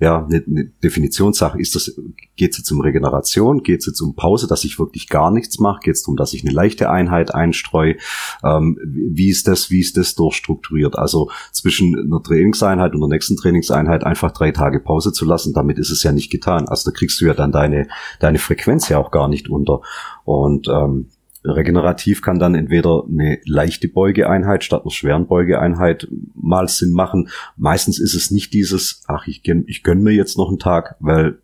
ja, 0.00 0.24
eine, 0.24 0.44
eine 0.46 0.64
Definitionssache. 0.82 1.60
Ist 1.60 1.74
das, 1.74 1.94
geht 2.36 2.52
es 2.52 2.58
jetzt 2.58 2.70
um 2.70 2.80
Regeneration? 2.80 3.62
Geht 3.62 3.80
es 3.80 3.86
jetzt 3.86 4.00
um 4.00 4.14
Pause, 4.14 4.46
dass 4.46 4.64
ich 4.64 4.78
wirklich 4.78 5.08
gar 5.08 5.30
nichts 5.30 5.58
mache? 5.58 5.80
Geht 5.82 5.94
es 5.94 6.02
darum, 6.02 6.16
dass 6.16 6.34
ich 6.34 6.44
eine 6.44 6.52
leichte 6.52 6.90
Einheit 6.90 7.34
einstreue? 7.34 7.96
Ähm, 8.44 8.78
wie 8.84 9.28
ist 9.28 9.48
das, 9.48 9.70
wie 9.70 9.80
ist 9.80 9.96
das 9.96 10.14
durchstrukturiert? 10.14 10.96
Also 10.96 11.30
zwischen 11.52 11.98
einer 11.98 12.22
Trainingseinheit 12.22 12.94
und 12.94 13.00
der 13.00 13.08
nächsten 13.08 13.36
Trainingseinheit 13.36 14.04
einfach 14.04 14.30
drei 14.30 14.52
Tage 14.52 14.80
Pause 14.80 15.12
zu 15.12 15.24
lassen, 15.24 15.52
damit 15.52 15.78
ist 15.78 15.90
es 15.90 16.02
ja 16.02 16.12
nicht 16.12 16.30
getan. 16.30 16.68
Also 16.68 16.90
da 16.90 16.96
kriegst 16.96 17.20
du 17.20 17.26
ja 17.26 17.34
dann 17.34 17.52
deine, 17.52 17.88
deine 18.20 18.38
Frequenz 18.38 18.88
ja 18.88 18.98
auch 18.98 19.10
gar 19.10 19.28
nicht 19.28 19.48
unter. 19.48 19.80
Und 20.24 20.68
ähm, 20.68 21.06
Regenerativ 21.44 22.22
kann 22.22 22.38
dann 22.38 22.54
entweder 22.54 23.04
eine 23.08 23.38
leichte 23.44 23.88
Beugeeinheit 23.88 24.64
statt 24.64 24.82
einer 24.82 24.90
schweren 24.90 25.26
Beugeeinheit 25.26 26.08
mal 26.34 26.68
Sinn 26.68 26.92
machen. 26.92 27.28
Meistens 27.56 27.98
ist 27.98 28.14
es 28.14 28.30
nicht 28.30 28.52
dieses, 28.52 29.02
ach, 29.06 29.26
ich 29.26 29.42
gönn, 29.42 29.64
ich 29.66 29.82
gönn 29.82 30.02
mir 30.02 30.12
jetzt 30.12 30.36
noch 30.36 30.48
einen 30.48 30.58
Tag, 30.58 30.96
weil 31.00 31.38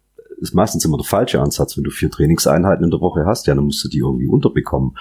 ist 0.45 0.55
meistens 0.55 0.84
immer 0.84 0.97
der 0.97 1.07
falsche 1.07 1.40
Ansatz. 1.40 1.76
Wenn 1.76 1.84
du 1.84 1.90
vier 1.90 2.11
Trainingseinheiten 2.11 2.84
in 2.84 2.90
der 2.90 3.01
Woche 3.01 3.24
hast, 3.24 3.47
ja, 3.47 3.55
dann 3.55 3.64
musst 3.64 3.82
du 3.84 3.88
die 3.88 3.99
irgendwie 3.99 4.26
unterbekommen. 4.26 4.97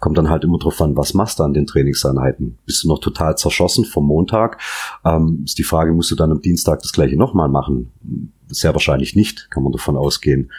Kommt 0.00 0.18
dann 0.18 0.30
halt 0.30 0.44
immer 0.44 0.58
drauf 0.58 0.80
an, 0.80 0.96
was 0.96 1.14
machst 1.14 1.38
du 1.38 1.44
an 1.44 1.54
den 1.54 1.66
Trainingseinheiten? 1.66 2.58
Bist 2.66 2.84
du 2.84 2.88
noch 2.88 2.98
total 2.98 3.36
zerschossen 3.36 3.84
vom 3.84 4.06
Montag? 4.06 4.60
Ähm, 5.04 5.42
ist 5.44 5.58
die 5.58 5.64
Frage, 5.64 5.92
musst 5.92 6.10
du 6.10 6.16
dann 6.16 6.32
am 6.32 6.42
Dienstag 6.42 6.80
das 6.82 6.92
gleiche 6.92 7.16
nochmal 7.16 7.48
machen? 7.48 7.92
Sehr 8.48 8.74
wahrscheinlich 8.74 9.14
nicht, 9.14 9.50
kann 9.50 9.62
man 9.62 9.72
davon 9.72 9.96
ausgehen. 9.96 10.50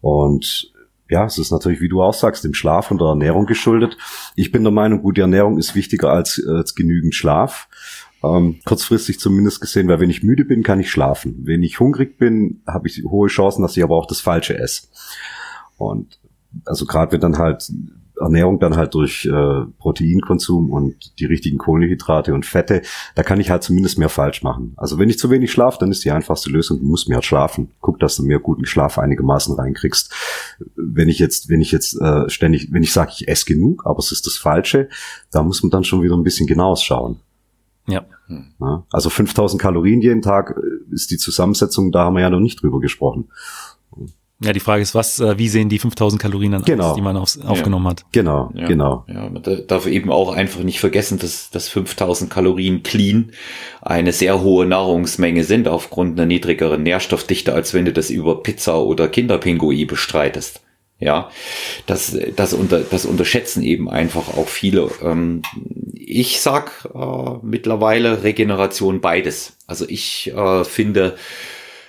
Und 0.00 0.72
ja, 1.08 1.24
es 1.24 1.38
ist 1.38 1.52
natürlich, 1.52 1.80
wie 1.80 1.88
du 1.88 2.02
auch 2.02 2.14
sagst, 2.14 2.44
dem 2.44 2.54
Schlaf 2.54 2.90
und 2.90 3.00
der 3.00 3.08
Ernährung 3.08 3.46
geschuldet. 3.46 3.96
Ich 4.34 4.50
bin 4.52 4.64
der 4.64 4.72
Meinung, 4.72 5.02
gute 5.02 5.20
Ernährung 5.20 5.58
ist 5.58 5.74
wichtiger 5.74 6.10
als, 6.10 6.42
als 6.46 6.74
genügend 6.74 7.14
Schlaf. 7.14 7.68
Ähm, 8.24 8.60
kurzfristig 8.64 9.20
zumindest 9.20 9.60
gesehen, 9.60 9.88
weil 9.88 10.00
wenn 10.00 10.10
ich 10.10 10.22
müde 10.22 10.44
bin, 10.44 10.62
kann 10.62 10.80
ich 10.80 10.90
schlafen. 10.90 11.42
Wenn 11.44 11.62
ich 11.62 11.78
hungrig 11.78 12.18
bin, 12.18 12.62
habe 12.66 12.88
ich 12.88 13.04
hohe 13.04 13.28
Chancen, 13.28 13.62
dass 13.62 13.76
ich 13.76 13.84
aber 13.84 13.96
auch 13.96 14.06
das 14.06 14.20
Falsche 14.20 14.58
esse. 14.58 14.88
Und 15.76 16.18
also 16.64 16.86
gerade 16.86 17.12
wenn 17.12 17.20
dann 17.20 17.38
halt 17.38 17.70
Ernährung 18.20 18.58
dann 18.58 18.76
halt 18.76 18.94
durch 18.94 19.26
äh, 19.26 19.64
Proteinkonsum 19.78 20.70
und 20.70 21.18
die 21.18 21.26
richtigen 21.26 21.58
Kohlenhydrate 21.58 22.34
und 22.34 22.46
Fette, 22.46 22.82
da 23.14 23.22
kann 23.22 23.40
ich 23.40 23.50
halt 23.50 23.62
zumindest 23.62 23.98
mehr 23.98 24.08
falsch 24.08 24.42
machen. 24.42 24.72
Also 24.76 24.98
wenn 24.98 25.10
ich 25.10 25.18
zu 25.18 25.30
wenig 25.30 25.52
schlafe, 25.52 25.78
dann 25.78 25.90
ist 25.90 26.04
die 26.04 26.10
einfachste 26.10 26.50
Lösung, 26.50 26.78
du 26.78 26.86
musst 26.86 27.08
mehr 27.08 27.22
schlafen. 27.22 27.70
Guck, 27.80 28.00
dass 28.00 28.16
du 28.16 28.24
mehr 28.24 28.38
guten 28.38 28.66
Schlaf 28.66 28.98
einigermaßen 28.98 29.54
reinkriegst. 29.54 30.12
Wenn 30.76 31.08
ich 31.08 31.18
jetzt, 31.18 31.48
wenn 31.48 31.60
ich 31.60 31.72
jetzt 31.72 32.00
äh, 32.00 32.28
ständig, 32.28 32.72
wenn 32.72 32.82
ich 32.82 32.92
sage, 32.92 33.12
ich 33.14 33.28
esse 33.28 33.44
genug, 33.44 33.84
aber 33.86 33.98
es 33.98 34.12
ist 34.12 34.26
das 34.26 34.36
Falsche, 34.36 34.88
da 35.30 35.42
muss 35.42 35.62
man 35.62 35.70
dann 35.70 35.84
schon 35.84 36.02
wieder 36.02 36.16
ein 36.16 36.24
bisschen 36.24 36.46
genau 36.46 36.74
schauen. 36.76 37.20
Ja. 37.86 38.04
ja. 38.28 38.84
Also 38.90 39.10
5000 39.10 39.60
Kalorien 39.60 40.00
jeden 40.00 40.22
Tag 40.22 40.56
äh, 40.56 40.94
ist 40.94 41.10
die 41.10 41.18
Zusammensetzung, 41.18 41.92
da 41.92 42.04
haben 42.04 42.14
wir 42.14 42.22
ja 42.22 42.30
noch 42.30 42.40
nicht 42.40 42.62
drüber 42.62 42.80
gesprochen. 42.80 43.28
Ja, 44.42 44.52
die 44.52 44.60
Frage 44.60 44.82
ist, 44.82 44.94
was, 44.94 45.18
äh, 45.18 45.38
wie 45.38 45.48
sehen 45.48 45.70
die 45.70 45.78
5000 45.78 46.20
Kalorien 46.20 46.52
dann 46.52 46.62
genau. 46.62 46.90
aus, 46.90 46.94
die 46.94 47.00
man 47.00 47.16
aufs, 47.16 47.40
aufgenommen 47.40 47.86
ja. 47.86 47.90
hat? 47.90 48.04
Genau, 48.12 48.50
ja. 48.54 48.66
genau. 48.66 49.04
Ja, 49.08 49.30
man 49.30 49.42
darf 49.66 49.86
eben 49.86 50.10
auch 50.10 50.34
einfach 50.34 50.62
nicht 50.62 50.78
vergessen, 50.78 51.18
dass, 51.18 51.48
dass 51.50 51.68
5000 51.70 52.30
Kalorien 52.30 52.82
clean 52.82 53.32
eine 53.80 54.12
sehr 54.12 54.42
hohe 54.42 54.66
Nahrungsmenge 54.66 55.42
sind 55.44 55.68
aufgrund 55.68 56.18
einer 56.18 56.26
niedrigeren 56.26 56.82
Nährstoffdichte, 56.82 57.54
als 57.54 57.72
wenn 57.72 57.86
du 57.86 57.94
das 57.94 58.10
über 58.10 58.42
Pizza 58.42 58.78
oder 58.82 59.08
Kinderpingui 59.08 59.86
bestreitest. 59.86 60.60
Ja, 60.98 61.30
das, 61.86 62.16
das, 62.36 62.54
unter, 62.54 62.80
das 62.80 63.04
unterschätzen 63.04 63.62
eben 63.62 63.88
einfach 63.88 64.28
auch 64.36 64.48
viele. 64.48 64.90
Ähm, 65.02 65.42
ich 65.94 66.40
sag 66.40 66.88
äh, 66.94 67.38
mittlerweile 67.42 68.22
Regeneration 68.22 69.00
beides. 69.00 69.56
Also 69.66 69.86
ich 69.88 70.32
äh, 70.34 70.64
finde 70.64 71.16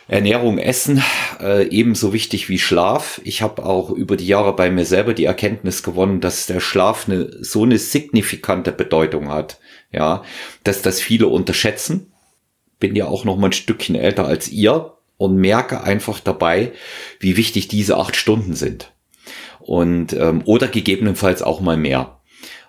Ernährung, 0.08 0.58
Essen 0.58 1.04
äh, 1.42 1.68
ebenso 1.68 2.14
wichtig 2.14 2.48
wie 2.48 2.60
Schlaf. 2.60 3.20
Ich 3.26 3.42
habe 3.42 3.66
auch 3.66 3.90
über 3.90 4.16
die 4.16 4.28
Jahre 4.28 4.56
bei 4.56 4.72
mir 4.72 4.86
selber 4.86 5.14
die 5.14 5.26
Erkenntnis 5.26 5.84
gewonnen, 5.84 6.22
dass 6.22 6.48
der 6.48 6.62
Schlaf 6.62 7.08
eine, 7.08 7.44
so 7.44 7.64
eine 7.64 7.78
signifikante 7.78 8.72
Bedeutung 8.72 9.30
hat, 9.30 9.60
ja, 9.92 10.24
dass 10.64 10.82
das 10.82 11.02
viele 11.02 11.28
unterschätzen. 11.28 12.14
Bin 12.80 12.96
ja 12.96 13.06
auch 13.06 13.26
noch 13.26 13.38
mal 13.38 13.50
ein 13.50 13.54
Stückchen 13.54 13.96
älter 13.96 14.26
als 14.26 14.48
ihr 14.50 14.94
und 15.18 15.36
merke 15.36 15.84
einfach 15.84 16.20
dabei, 16.20 16.72
wie 17.20 17.36
wichtig 17.36 17.68
diese 17.68 17.98
acht 17.98 18.16
Stunden 18.16 18.54
sind. 18.54 18.94
Und 19.60 20.14
ähm, 20.14 20.42
oder 20.46 20.70
gegebenenfalls 20.70 21.42
auch 21.42 21.60
mal 21.60 21.76
mehr. 21.76 22.17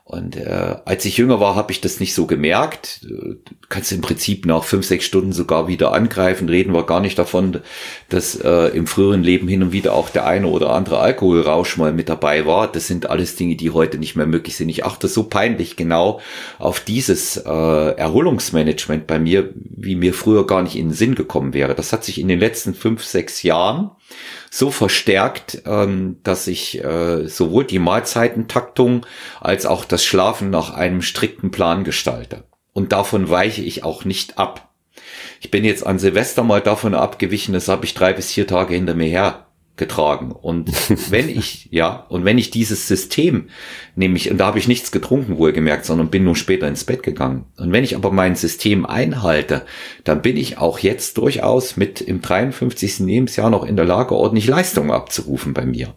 Und 0.09 0.37
äh, 0.37 0.77
als 0.87 1.05
ich 1.05 1.19
jünger 1.19 1.39
war, 1.39 1.55
habe 1.55 1.71
ich 1.71 1.83
das 1.83 2.01
nicht 2.01 2.15
so 2.15 2.25
gemerkt. 2.25 3.03
Du 3.03 3.37
kannst 3.69 3.93
im 3.93 4.01
Prinzip 4.01 4.47
nach 4.47 4.65
fünf, 4.65 4.87
sechs 4.87 5.05
Stunden 5.05 5.33
sogar 5.33 5.69
wieder 5.69 5.93
angreifen. 5.93 6.49
Reden 6.49 6.73
wir 6.73 6.87
gar 6.87 7.01
nicht 7.01 7.19
davon, 7.19 7.61
dass 8.09 8.35
äh, 8.35 8.69
im 8.69 8.87
früheren 8.87 9.23
Leben 9.23 9.49
hin 9.49 9.63
und 9.63 9.73
wieder 9.73 9.93
auch 9.93 10.09
der 10.09 10.27
eine 10.27 10.47
oder 10.47 10.71
andere 10.71 11.01
Alkoholrausch 11.01 11.77
mal 11.77 11.93
mit 11.93 12.09
dabei 12.09 12.47
war. 12.47 12.73
Das 12.73 12.87
sind 12.87 13.11
alles 13.11 13.37
Dinge, 13.37 13.57
die 13.57 13.71
heute 13.71 13.99
nicht 13.99 14.17
mehr 14.17 14.25
möglich 14.25 14.57
sind. 14.57 14.71
Ich 14.71 14.87
achte 14.87 15.09
so 15.09 15.25
peinlich 15.25 15.77
genau 15.77 16.21
auf 16.59 16.81
dieses 16.81 17.37
äh, 17.37 17.51
Erholungsmanagement 17.51 19.07
bei 19.07 19.19
mir, 19.19 19.51
wie 19.55 19.95
mir 19.95 20.15
früher 20.15 20.47
gar 20.47 20.63
nicht 20.63 20.77
in 20.77 20.89
den 20.89 20.95
Sinn 20.95 21.17
gekommen 21.17 21.53
wäre. 21.53 21.75
Das 21.75 21.93
hat 21.93 22.03
sich 22.03 22.19
in 22.19 22.29
den 22.29 22.41
letzten 22.41 22.73
fünf, 22.73 23.05
sechs 23.05 23.43
Jahren 23.43 23.91
so 24.51 24.71
verstärkt, 24.71 25.63
ähm, 25.67 26.19
dass 26.23 26.47
ich 26.47 26.83
äh, 26.83 27.27
sowohl 27.27 27.65
die 27.65 27.79
Mahlzeitentaktung 27.79 29.07
als 29.41 29.67
auch 29.67 29.85
das 29.85 30.05
Schlafen 30.05 30.51
nach 30.51 30.71
einem 30.71 31.03
strikten 31.03 31.51
Plan 31.51 31.85
gestalte. 31.85 32.45
Und 32.73 32.93
davon 32.93 33.29
weiche 33.29 33.63
ich 33.63 33.85
auch 33.85 34.05
nicht 34.05 34.39
ab. 34.39 34.73
Ich 35.41 35.51
bin 35.51 35.65
jetzt 35.65 35.87
an 35.87 35.99
Silvester 35.99 36.43
mal 36.43 36.61
davon 36.61 36.95
abgewichen, 36.95 37.53
das 37.53 37.69
habe 37.69 37.85
ich 37.85 37.95
drei 37.95 38.13
bis 38.13 38.33
vier 38.33 38.47
Tage 38.47 38.75
hinter 38.75 38.95
mir 38.95 39.09
her 39.09 39.48
getragen. 39.79 40.33
Und 40.33 40.71
wenn 41.11 41.29
ich, 41.29 41.69
ja, 41.71 42.07
und 42.09 42.25
wenn 42.25 42.39
ich 42.39 42.51
dieses 42.51 42.87
System, 42.89 43.49
nämlich, 43.97 44.31
und 44.31 44.39
da 44.39 44.47
habe 44.47 44.59
ich 44.59 44.69
nichts 44.69 44.93
getrunken, 44.93 45.39
wohlgemerkt, 45.39 45.85
sondern 45.85 46.11
bin 46.11 46.25
nur 46.25 46.37
später 46.37 46.69
ins 46.69 46.85
Bett 46.85 47.03
gegangen. 47.03 47.47
Und 47.57 47.73
wenn 47.73 47.85
ich 47.85 47.97
aber 47.97 48.11
mein 48.11 48.37
System 48.37 48.85
einhalte, 48.85 49.63
dann 50.05 50.23
bin 50.23 50.37
ich 50.37 50.59
auch 50.59 50.79
jetzt 50.79 51.17
durchaus 51.17 51.77
mit 51.77 52.01
im 52.01 52.21
53. 52.21 52.99
Lebensjahr 53.01 53.51
noch 53.51 53.65
in 53.65 53.77
der 53.77 53.87
Lage, 53.87 54.15
ordentlich 54.15 54.47
Leistungen 54.47 54.91
abzurufen 54.91 55.55
bei 55.55 55.65
mir. 55.65 55.95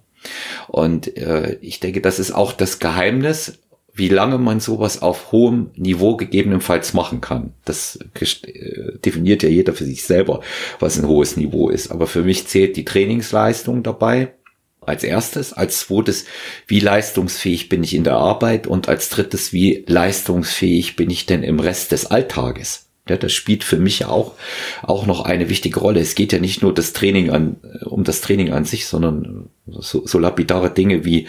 Und 0.68 1.18
äh, 1.18 1.58
ich 1.62 1.80
denke, 1.80 2.02
das 2.02 2.20
ist 2.20 2.32
auch 2.32 2.54
das 2.54 2.80
Geheimnis 2.80 3.60
wie 4.02 4.10
lange 4.10 4.40
man 4.40 4.60
sowas 4.60 5.04
auf 5.04 5.32
hohem 5.32 5.70
Niveau 5.76 6.18
gegebenenfalls 6.18 6.96
machen 6.96 7.22
kann. 7.22 7.54
Das 7.66 8.00
äh, 8.16 8.98
definiert 9.06 9.44
ja 9.44 9.50
jeder 9.50 9.74
für 9.74 9.86
sich 9.86 10.04
selber, 10.04 10.42
was 10.80 10.98
ein 10.98 11.08
hohes 11.08 11.38
Niveau 11.38 11.70
ist. 11.70 11.92
Aber 11.92 12.08
für 12.08 12.24
mich 12.24 12.48
zählt 12.48 12.78
die 12.78 12.84
Trainingsleistung 12.84 13.84
dabei 13.84 14.34
als 14.82 15.04
erstes, 15.04 15.54
als 15.54 15.82
zweites, 15.82 16.26
wie 16.66 16.80
leistungsfähig 16.80 17.70
bin 17.70 17.84
ich 17.84 17.94
in 17.94 18.04
der 18.04 18.16
Arbeit 18.16 18.66
und 18.66 18.90
als 18.90 19.10
drittes, 19.10 19.54
wie 19.54 19.86
leistungsfähig 19.88 20.96
bin 20.96 21.12
ich 21.12 21.28
denn 21.28 21.44
im 21.44 21.60
Rest 21.60 21.92
des 21.92 22.08
Alltages. 22.08 22.88
Ja, 23.08 23.18
das 23.18 23.34
spielt 23.34 23.64
für 23.64 23.78
mich 23.78 24.06
auch, 24.06 24.34
auch 24.82 25.06
noch 25.06 25.26
eine 25.26 25.48
wichtige 25.48 25.80
Rolle. 25.80 26.00
Es 26.00 26.16
geht 26.16 26.34
ja 26.34 26.40
nicht 26.40 26.64
nur 26.64 26.74
das 26.74 26.94
Training 26.94 27.30
an, 27.30 27.58
um 27.86 28.04
das 28.04 28.22
Training 28.22 28.52
an 28.52 28.66
sich, 28.66 28.88
sondern 28.88 29.50
so, 29.68 30.08
so 30.08 30.18
lapidare 30.18 30.72
Dinge 30.72 31.06
wie 31.06 31.28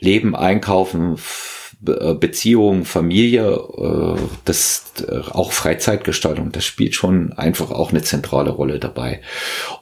Leben, 0.00 0.34
Einkaufen, 0.34 1.16
äh, 1.16 1.18
Beziehung, 1.80 2.84
Familie, 2.84 3.52
äh, 3.52 4.20
das 4.44 4.92
äh, 5.06 5.20
auch 5.30 5.52
Freizeitgestaltung, 5.52 6.52
das 6.52 6.64
spielt 6.64 6.94
schon 6.94 7.32
einfach 7.32 7.70
auch 7.70 7.90
eine 7.90 8.02
zentrale 8.02 8.50
Rolle 8.50 8.78
dabei. 8.78 9.22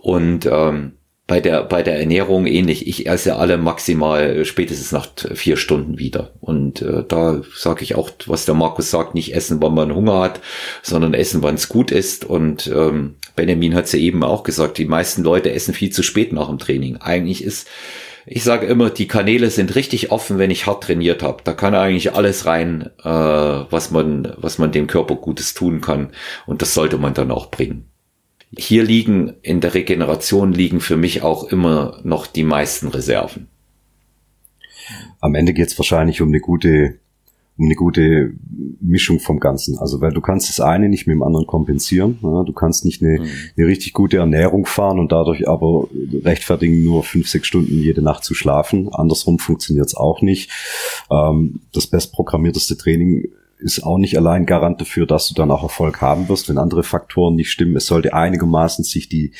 Und 0.00 0.46
ähm, 0.46 0.92
bei 1.28 1.40
der 1.40 1.62
bei 1.64 1.82
der 1.82 2.00
Ernährung 2.00 2.46
ähnlich. 2.46 2.88
Ich 2.88 3.06
esse 3.06 3.36
alle 3.36 3.58
maximal 3.58 4.46
spätestens 4.46 4.92
nach 4.92 5.08
vier 5.34 5.58
Stunden 5.58 5.98
wieder. 5.98 6.32
Und 6.40 6.80
äh, 6.80 7.04
da 7.06 7.42
sage 7.54 7.84
ich 7.84 7.94
auch, 7.94 8.10
was 8.26 8.46
der 8.46 8.54
Markus 8.54 8.90
sagt, 8.90 9.14
nicht 9.14 9.34
essen, 9.34 9.60
wann 9.60 9.74
man 9.74 9.94
Hunger 9.94 10.20
hat, 10.20 10.40
sondern 10.82 11.12
essen, 11.12 11.42
wann 11.42 11.56
es 11.56 11.68
gut 11.68 11.90
ist. 11.90 12.24
Und 12.24 12.66
ähm, 12.74 13.16
Benjamin 13.36 13.74
hat 13.74 13.84
es 13.84 13.92
ja 13.92 13.98
eben 13.98 14.24
auch 14.24 14.42
gesagt, 14.42 14.78
die 14.78 14.86
meisten 14.86 15.22
Leute 15.22 15.52
essen 15.52 15.74
viel 15.74 15.90
zu 15.90 16.02
spät 16.02 16.32
nach 16.32 16.48
dem 16.48 16.58
Training. 16.58 16.96
Eigentlich 16.96 17.44
ist 17.44 17.68
ich 18.30 18.44
sage 18.44 18.66
immer, 18.66 18.90
die 18.90 19.08
Kanäle 19.08 19.50
sind 19.50 19.74
richtig 19.74 20.12
offen, 20.12 20.38
wenn 20.38 20.50
ich 20.50 20.66
hart 20.66 20.84
trainiert 20.84 21.22
habe. 21.22 21.42
Da 21.44 21.54
kann 21.54 21.74
eigentlich 21.74 22.14
alles 22.14 22.44
rein, 22.44 22.90
äh, 23.02 23.08
was 23.08 23.90
man, 23.90 24.34
was 24.36 24.58
man 24.58 24.70
dem 24.70 24.86
Körper 24.86 25.16
Gutes 25.16 25.54
tun 25.54 25.80
kann. 25.80 26.10
Und 26.46 26.60
das 26.60 26.74
sollte 26.74 26.98
man 26.98 27.14
dann 27.14 27.30
auch 27.30 27.50
bringen. 27.50 27.86
Hier 28.56 28.82
liegen 28.82 29.34
in 29.42 29.60
der 29.60 29.72
Regeneration 29.72 30.52
liegen 30.52 30.80
für 30.80 30.96
mich 30.96 31.22
auch 31.22 31.44
immer 31.44 32.00
noch 32.02 32.26
die 32.26 32.44
meisten 32.44 32.88
Reserven. 32.88 33.48
Am 35.20 35.34
Ende 35.34 35.54
geht 35.54 35.68
es 35.68 35.78
wahrscheinlich 35.78 36.20
um 36.20 36.28
eine 36.28 36.40
gute 36.40 36.98
eine 37.58 37.74
gute 37.74 38.34
Mischung 38.80 39.20
vom 39.20 39.40
Ganzen. 39.40 39.78
Also 39.78 40.00
weil 40.00 40.12
du 40.12 40.20
kannst 40.20 40.48
das 40.48 40.60
eine 40.60 40.88
nicht 40.88 41.06
mit 41.06 41.14
dem 41.14 41.22
anderen 41.22 41.46
kompensieren. 41.46 42.18
Ja? 42.22 42.44
Du 42.44 42.52
kannst 42.52 42.84
nicht 42.84 43.02
eine, 43.02 43.20
mhm. 43.20 43.28
eine 43.56 43.66
richtig 43.66 43.92
gute 43.92 44.18
Ernährung 44.18 44.66
fahren 44.66 44.98
und 44.98 45.10
dadurch 45.12 45.48
aber 45.48 45.88
rechtfertigen, 46.24 46.84
nur 46.84 47.02
fünf, 47.02 47.28
sechs 47.28 47.48
Stunden 47.48 47.80
jede 47.80 48.02
Nacht 48.02 48.24
zu 48.24 48.34
schlafen. 48.34 48.88
Andersrum 48.92 49.38
funktioniert 49.38 49.86
es 49.86 49.94
auch 49.94 50.22
nicht. 50.22 50.50
Ähm, 51.10 51.60
das 51.72 51.86
bestprogrammierteste 51.88 52.76
Training 52.76 53.28
ist 53.58 53.82
auch 53.82 53.98
nicht 53.98 54.16
allein 54.16 54.46
Garant 54.46 54.80
dafür, 54.80 55.06
dass 55.06 55.28
du 55.28 55.34
dann 55.34 55.50
auch 55.50 55.64
Erfolg 55.64 56.00
haben 56.00 56.28
wirst, 56.28 56.48
wenn 56.48 56.58
andere 56.58 56.84
Faktoren 56.84 57.34
nicht 57.34 57.50
stimmen. 57.50 57.76
Es 57.76 57.86
sollte 57.86 58.14
einigermaßen 58.14 58.84
sich 58.84 59.08
die, 59.08 59.32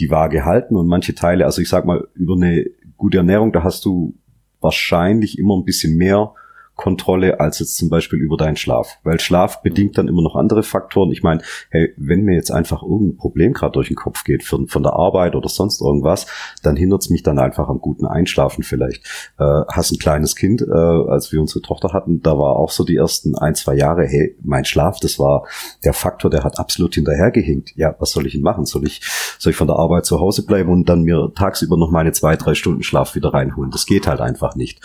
die 0.00 0.10
Waage 0.10 0.46
halten 0.46 0.76
und 0.76 0.86
manche 0.86 1.14
Teile, 1.14 1.44
also 1.44 1.60
ich 1.60 1.68
sag 1.68 1.84
mal, 1.84 2.08
über 2.14 2.34
eine 2.36 2.64
gute 2.96 3.18
Ernährung, 3.18 3.52
da 3.52 3.62
hast 3.62 3.84
du 3.84 4.14
wahrscheinlich 4.60 5.38
immer 5.38 5.56
ein 5.56 5.64
bisschen 5.64 5.96
mehr 5.96 6.32
Kontrolle 6.76 7.40
als 7.40 7.58
jetzt 7.58 7.76
zum 7.76 7.88
Beispiel 7.88 8.18
über 8.18 8.36
deinen 8.36 8.56
Schlaf. 8.56 8.98
Weil 9.02 9.18
Schlaf 9.18 9.62
bedingt 9.62 9.96
dann 9.98 10.08
immer 10.08 10.22
noch 10.22 10.36
andere 10.36 10.62
Faktoren. 10.62 11.10
Ich 11.10 11.22
meine, 11.22 11.42
hey, 11.70 11.92
wenn 11.96 12.22
mir 12.22 12.34
jetzt 12.34 12.50
einfach 12.50 12.82
irgendein 12.82 13.16
Problem 13.16 13.52
gerade 13.54 13.72
durch 13.72 13.88
den 13.88 13.96
Kopf 13.96 14.24
geht, 14.24 14.44
von, 14.44 14.68
von 14.68 14.82
der 14.82 14.92
Arbeit 14.92 15.34
oder 15.34 15.48
sonst 15.48 15.80
irgendwas, 15.80 16.26
dann 16.62 16.76
hindert 16.76 17.02
es 17.02 17.10
mich 17.10 17.22
dann 17.22 17.38
einfach 17.38 17.68
am 17.68 17.80
guten 17.80 18.06
Einschlafen 18.06 18.62
vielleicht. 18.62 19.04
Äh, 19.38 19.62
hast 19.68 19.92
ein 19.92 19.98
kleines 19.98 20.36
Kind, 20.36 20.62
äh, 20.62 20.70
als 20.70 21.32
wir 21.32 21.40
unsere 21.40 21.62
Tochter 21.62 21.92
hatten, 21.92 22.22
da 22.22 22.38
war 22.38 22.56
auch 22.56 22.70
so 22.70 22.84
die 22.84 22.96
ersten 22.96 23.36
ein, 23.36 23.54
zwei 23.54 23.74
Jahre, 23.74 24.06
hey, 24.06 24.36
mein 24.42 24.64
Schlaf, 24.64 25.00
das 25.00 25.18
war 25.18 25.46
der 25.84 25.94
Faktor, 25.94 26.30
der 26.30 26.44
hat 26.44 26.58
absolut 26.58 26.94
hinterhergehinkt. 26.94 27.72
Ja, 27.76 27.96
was 27.98 28.12
soll 28.12 28.26
ich 28.26 28.34
denn 28.34 28.42
machen? 28.42 28.66
Soll 28.66 28.86
ich, 28.86 29.00
soll 29.38 29.52
ich 29.52 29.56
von 29.56 29.66
der 29.66 29.76
Arbeit 29.76 30.04
zu 30.04 30.20
Hause 30.20 30.44
bleiben 30.44 30.70
und 30.70 30.88
dann 30.88 31.02
mir 31.02 31.32
tagsüber 31.34 31.78
noch 31.78 31.90
meine 31.90 32.12
zwei, 32.12 32.36
drei 32.36 32.54
Stunden 32.54 32.82
Schlaf 32.82 33.14
wieder 33.14 33.32
reinholen? 33.32 33.70
Das 33.70 33.86
geht 33.86 34.06
halt 34.06 34.20
einfach 34.20 34.56
nicht. 34.56 34.80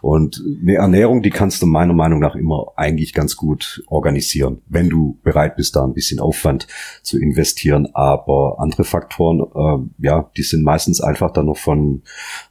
Und 0.00 0.42
eine 0.62 0.76
Ernährung, 0.76 1.22
die 1.22 1.33
kannst 1.34 1.60
du 1.60 1.66
meiner 1.66 1.92
Meinung 1.92 2.20
nach 2.20 2.34
immer 2.34 2.68
eigentlich 2.76 3.12
ganz 3.12 3.36
gut 3.36 3.82
organisieren, 3.88 4.62
wenn 4.66 4.88
du 4.88 5.18
bereit 5.22 5.56
bist, 5.56 5.76
da 5.76 5.84
ein 5.84 5.92
bisschen 5.92 6.20
Aufwand 6.20 6.66
zu 7.02 7.18
investieren. 7.18 7.88
Aber 7.92 8.56
andere 8.58 8.84
Faktoren, 8.84 9.40
äh, 9.40 10.06
ja, 10.06 10.30
die 10.36 10.42
sind 10.42 10.62
meistens 10.62 11.02
einfach 11.02 11.32
dann 11.32 11.46
noch 11.46 11.58
von, 11.58 12.02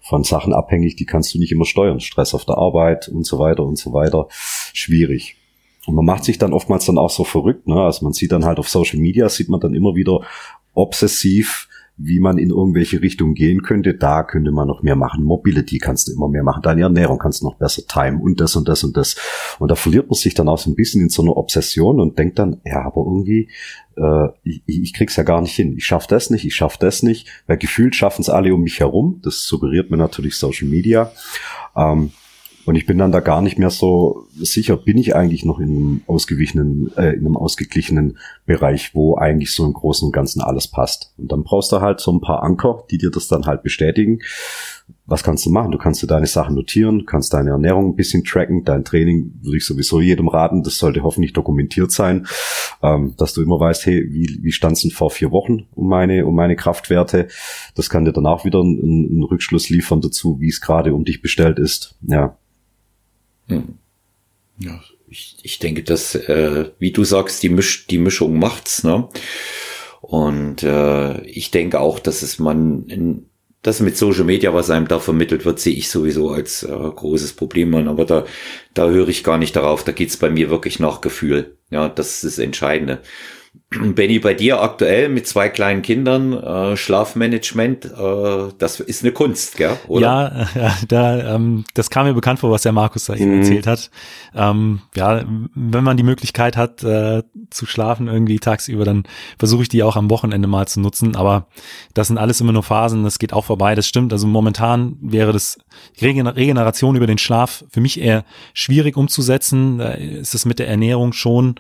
von 0.02 0.24
Sachen 0.24 0.54
abhängig, 0.54 0.96
die 0.96 1.06
kannst 1.06 1.34
du 1.34 1.40
nicht 1.40 1.52
immer 1.52 1.66
steuern. 1.66 2.00
Stress 2.00 2.36
auf 2.36 2.46
der 2.46 2.58
Arbeit 2.58 3.08
und 3.08 3.26
so 3.26 3.40
weiter 3.40 3.64
und 3.64 3.78
so 3.78 3.94
weiter. 3.94 4.28
Schwierig. 4.30 5.38
Und 5.86 5.96
man 5.96 6.06
macht 6.06 6.24
sich 6.24 6.38
dann 6.38 6.54
oftmals 6.54 6.86
dann 6.86 6.98
auch 6.98 7.10
so 7.10 7.24
verrückt, 7.24 7.68
ne? 7.68 7.82
Also 7.82 8.06
man 8.06 8.14
sieht 8.14 8.32
dann 8.32 8.46
halt 8.46 8.60
auf 8.60 8.70
Social 8.70 9.00
Media, 9.00 9.28
sieht 9.28 9.50
man 9.50 9.60
dann 9.60 9.74
immer 9.74 9.96
wieder 9.96 10.22
obsessiv 10.74 11.68
wie 12.06 12.20
man 12.20 12.38
in 12.38 12.50
irgendwelche 12.50 13.02
Richtungen 13.02 13.34
gehen 13.34 13.62
könnte. 13.62 13.94
Da 13.94 14.24
könnte 14.24 14.52
man 14.52 14.68
noch 14.68 14.84
mehr 14.84 14.96
machen. 14.96 15.24
Mobility 15.24 15.78
kannst 15.78 16.08
du 16.08 16.14
immer 16.14 16.28
mehr 16.28 16.44
machen. 16.44 16.62
Deine 16.62 16.82
Ernährung 16.82 17.18
kannst 17.18 17.42
du 17.42 17.46
noch 17.46 17.56
besser 17.56 17.84
timen 17.88 18.20
und 18.20 18.42
das 18.42 18.56
und 18.56 18.68
das 18.68 18.84
und 18.84 18.98
das. 18.98 19.16
Und 19.60 19.72
da 19.72 19.76
verliert 19.76 20.10
man 20.10 20.16
sich 20.16 20.34
dann 20.34 20.50
auch 20.50 20.58
so 20.58 20.70
ein 20.70 20.76
bisschen 20.76 21.02
in 21.02 21.10
so 21.10 21.22
einer 21.22 21.38
Obsession 21.38 22.02
und 22.02 22.20
denkt 22.20 22.40
dann, 22.40 22.62
ja, 22.66 22.82
aber 22.82 23.04
irgendwie, 23.06 23.50
äh, 23.96 24.28
ich, 24.44 24.64
ich 24.66 24.94
krieg's 24.94 25.16
ja 25.16 25.24
gar 25.24 25.42
nicht 25.42 25.56
hin. 25.56 25.76
Ich 25.78 25.86
schaff 25.86 26.06
das 26.08 26.30
nicht, 26.30 26.46
ich 26.46 26.56
schaff 26.56 26.78
das 26.78 27.04
nicht. 27.04 27.28
Weil 27.48 27.58
gefühlt 27.58 27.96
schaffen 27.96 28.22
es 28.22 28.30
alle 28.30 28.54
um 28.54 28.64
mich 28.64 28.82
herum. 28.82 29.22
Das 29.24 29.46
suggeriert 29.46 29.90
mir 29.90 29.98
natürlich 29.98 30.36
Social 30.36 30.68
Media. 30.68 31.12
Ähm, 31.76 32.12
und 32.66 32.76
ich 32.76 32.86
bin 32.86 32.98
dann 32.98 33.12
da 33.12 33.20
gar 33.20 33.42
nicht 33.42 33.60
mehr 33.60 33.70
so 33.70 34.28
sicher, 34.36 34.78
bin 34.78 34.98
ich 34.98 35.16
eigentlich 35.16 35.44
noch 35.44 35.60
in 35.60 35.70
einem 35.70 36.02
ausgewichenen, 36.08 36.92
äh, 36.96 37.12
in 37.12 37.26
einem 37.26 37.36
ausgeglichenen 37.36 38.18
Bereich, 38.46 38.96
wo 38.96 39.18
eigentlich 39.18 39.52
so 39.52 39.66
im 39.66 39.74
Großen 39.74 40.06
und 40.06 40.14
Ganzen 40.14 40.42
alles 40.42 40.68
passt. 40.68 41.14
Und 41.18 41.32
dann 41.32 41.44
brauchst 41.44 41.72
du 41.74 41.82
halt 41.82 42.00
so 42.00 42.12
ein 42.12 42.22
paar 42.22 42.42
Anker, 42.42 42.86
die 42.90 42.98
dir 42.98 43.12
das 43.12 43.28
dann 43.28 43.46
halt 43.46 43.64
bestätigen. 43.64 44.20
Was 45.06 45.24
kannst 45.24 45.46
du 45.46 45.50
machen? 45.50 45.72
Du 45.72 45.78
kannst 45.78 46.02
dir 46.02 46.08
deine 46.08 46.26
Sachen 46.26 46.56
notieren, 46.56 47.06
kannst 47.06 47.34
deine 47.34 47.50
Ernährung 47.50 47.90
ein 47.90 47.96
bisschen 47.96 48.24
tracken, 48.24 48.64
dein 48.64 48.86
Training 48.86 49.34
würde 49.42 49.58
ich 49.58 49.66
sowieso 49.66 50.00
jedem 50.00 50.30
raten, 50.30 50.64
das 50.64 50.78
sollte 50.78 51.04
hoffentlich 51.04 51.34
dokumentiert 51.34 51.92
sein, 51.92 52.28
ähm, 52.82 53.14
dass 53.18 53.34
du 53.34 53.42
immer 53.42 53.60
weißt, 53.60 53.86
hey, 53.86 54.08
wie, 54.10 54.40
wie 54.42 54.52
stand 54.54 54.78
es 54.78 54.84
denn 54.84 54.92
vor 54.92 55.10
vier 55.10 55.32
Wochen 55.32 55.66
um 55.76 55.90
meine, 55.90 56.26
um 56.26 56.36
meine 56.36 56.56
Kraftwerte? 56.56 57.28
Das 57.76 57.90
kann 57.90 58.06
dir 58.06 58.14
danach 58.14 58.46
wieder 58.46 58.62
einen, 58.62 59.10
einen 59.10 59.24
Rückschluss 59.24 59.70
liefern 59.70 60.00
dazu, 60.00 60.40
wie 60.40 60.50
es 60.50 60.62
gerade 60.62 60.94
um 60.94 61.04
dich 61.04 61.22
bestellt 61.22 61.60
ist. 61.60 61.96
Ja, 62.02 62.38
hm. 63.48 63.78
Ja, 64.60 64.82
ich, 65.10 65.38
ich 65.44 65.60
denke, 65.60 65.84
dass, 65.84 66.16
äh, 66.16 66.72
wie 66.80 66.92
du 66.92 67.04
sagst, 67.04 67.44
die, 67.44 67.50
Misch, 67.50 67.88
die 67.88 67.98
Mischung 67.98 68.40
macht's, 68.40 68.84
ne? 68.84 69.10
Und 70.02 70.64
äh, 70.64 71.22
ich 71.26 71.52
denke 71.52 71.80
auch, 71.80 72.00
dass 72.00 72.24
es 72.24 72.38
man 72.38 72.86
in, 72.88 73.26
das 73.62 73.80
mit 73.80 73.98
Social 73.98 74.26
Media, 74.26 74.54
was 74.54 74.70
einem 74.70 74.88
da 74.88 75.00
vermittelt 75.00 75.46
wird, 75.46 75.60
sehe 75.60 75.74
ich 75.74 75.90
sowieso 75.90 76.30
als 76.32 76.64
äh, 76.64 76.68
großes 76.68 77.34
Problem 77.34 77.74
an. 77.76 77.88
Aber 77.88 78.06
da, 78.06 78.26
da 78.74 78.90
höre 78.90 79.08
ich 79.08 79.24
gar 79.24 79.38
nicht 79.38 79.56
darauf. 79.56 79.84
Da 79.86 79.94
geht's 79.94 80.18
bei 80.18 80.30
mir 80.30 80.50
wirklich 80.50 80.80
nach 80.80 81.00
Gefühl. 81.00 81.56
Ja, 81.70 81.88
das 81.88 82.16
ist 82.16 82.38
das 82.38 82.40
Entscheidende. 82.40 83.02
Benny, 83.70 84.20
bei 84.20 84.34
dir 84.34 84.62
aktuell 84.62 85.10
mit 85.10 85.28
zwei 85.28 85.50
kleinen 85.50 85.82
Kindern, 85.82 86.34
äh, 86.34 86.78
Schlafmanagement, 86.78 87.86
äh, 87.86 88.52
das 88.58 88.80
ist 88.80 89.04
eine 89.04 89.12
Kunst, 89.12 89.58
gell? 89.58 89.78
Oder? 89.88 90.48
Ja, 90.56 90.62
ja 90.62 90.76
da, 90.88 91.36
ähm, 91.36 91.66
das 91.74 91.90
kam 91.90 92.06
mir 92.06 92.14
bekannt 92.14 92.40
vor, 92.40 92.52
was 92.52 92.64
der 92.64 92.72
Markus 92.72 93.06
da 93.06 93.16
mhm. 93.16 93.40
erzählt 93.40 93.68
hat. 93.68 93.90
Ähm, 94.36 94.82
ja, 94.96 95.24
wenn 95.56 95.84
man 95.84 95.98
die 95.98 96.04
Möglichkeit 96.04 96.58
hat, 96.58 96.84
äh, 96.84 97.24
zu 97.50 97.66
schlafen 97.66 98.08
irgendwie 98.08 98.40
tagsüber, 98.40 98.86
dann 98.86 99.04
versuche 99.38 99.64
ich 99.64 99.70
die 99.70 99.84
auch 99.84 99.96
am 99.96 100.10
Wochenende 100.10 100.48
mal 100.48 100.68
zu 100.68 100.80
nutzen. 100.80 101.16
Aber 101.16 101.48
das 101.94 102.08
sind 102.08 102.18
alles 102.18 102.42
immer 102.42 102.54
nur 102.54 102.64
Phasen, 102.64 103.04
das 103.04 103.20
geht 103.20 103.34
auch 103.34 103.46
vorbei, 103.46 103.76
das 103.76 103.88
stimmt. 103.88 104.14
Also 104.14 104.28
momentan 104.28 104.98
wäre 105.02 105.34
das 105.34 105.58
Regeneration 106.02 106.96
über 106.96 107.08
den 107.08 107.18
Schlaf 107.18 107.64
für 107.70 107.82
mich 107.82 108.00
eher 108.00 108.24
schwierig 108.54 108.98
umzusetzen. 108.98 109.80
Da 109.80 109.92
ist 109.92 110.36
es 110.36 110.46
mit 110.46 110.60
der 110.60 110.68
Ernährung 110.68 111.14
schon 111.14 111.56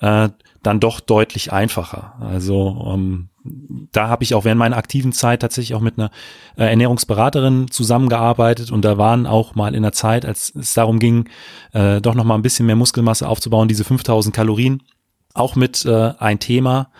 äh, 0.00 0.28
dann 0.68 0.80
doch 0.80 1.00
deutlich 1.00 1.50
einfacher. 1.50 2.14
Also 2.20 2.92
ähm, 2.92 3.30
da 3.90 4.08
habe 4.08 4.22
ich 4.22 4.34
auch 4.34 4.44
während 4.44 4.58
meiner 4.58 4.76
aktiven 4.76 5.12
Zeit 5.12 5.40
tatsächlich 5.40 5.74
auch 5.74 5.80
mit 5.80 5.98
einer 5.98 6.10
äh, 6.56 6.64
Ernährungsberaterin 6.64 7.70
zusammengearbeitet 7.70 8.70
und 8.70 8.84
da 8.84 8.98
waren 8.98 9.26
auch 9.26 9.54
mal 9.54 9.74
in 9.74 9.82
der 9.82 9.92
Zeit, 9.92 10.26
als 10.26 10.54
es 10.54 10.74
darum 10.74 10.98
ging, 10.98 11.28
äh, 11.72 12.02
doch 12.02 12.14
noch 12.14 12.24
mal 12.24 12.34
ein 12.34 12.42
bisschen 12.42 12.66
mehr 12.66 12.76
Muskelmasse 12.76 13.26
aufzubauen, 13.26 13.68
diese 13.68 13.84
5000 13.84 14.34
Kalorien 14.36 14.82
auch 15.32 15.56
mit 15.56 15.86
äh, 15.86 16.12
ein 16.18 16.38
Thema. 16.38 16.90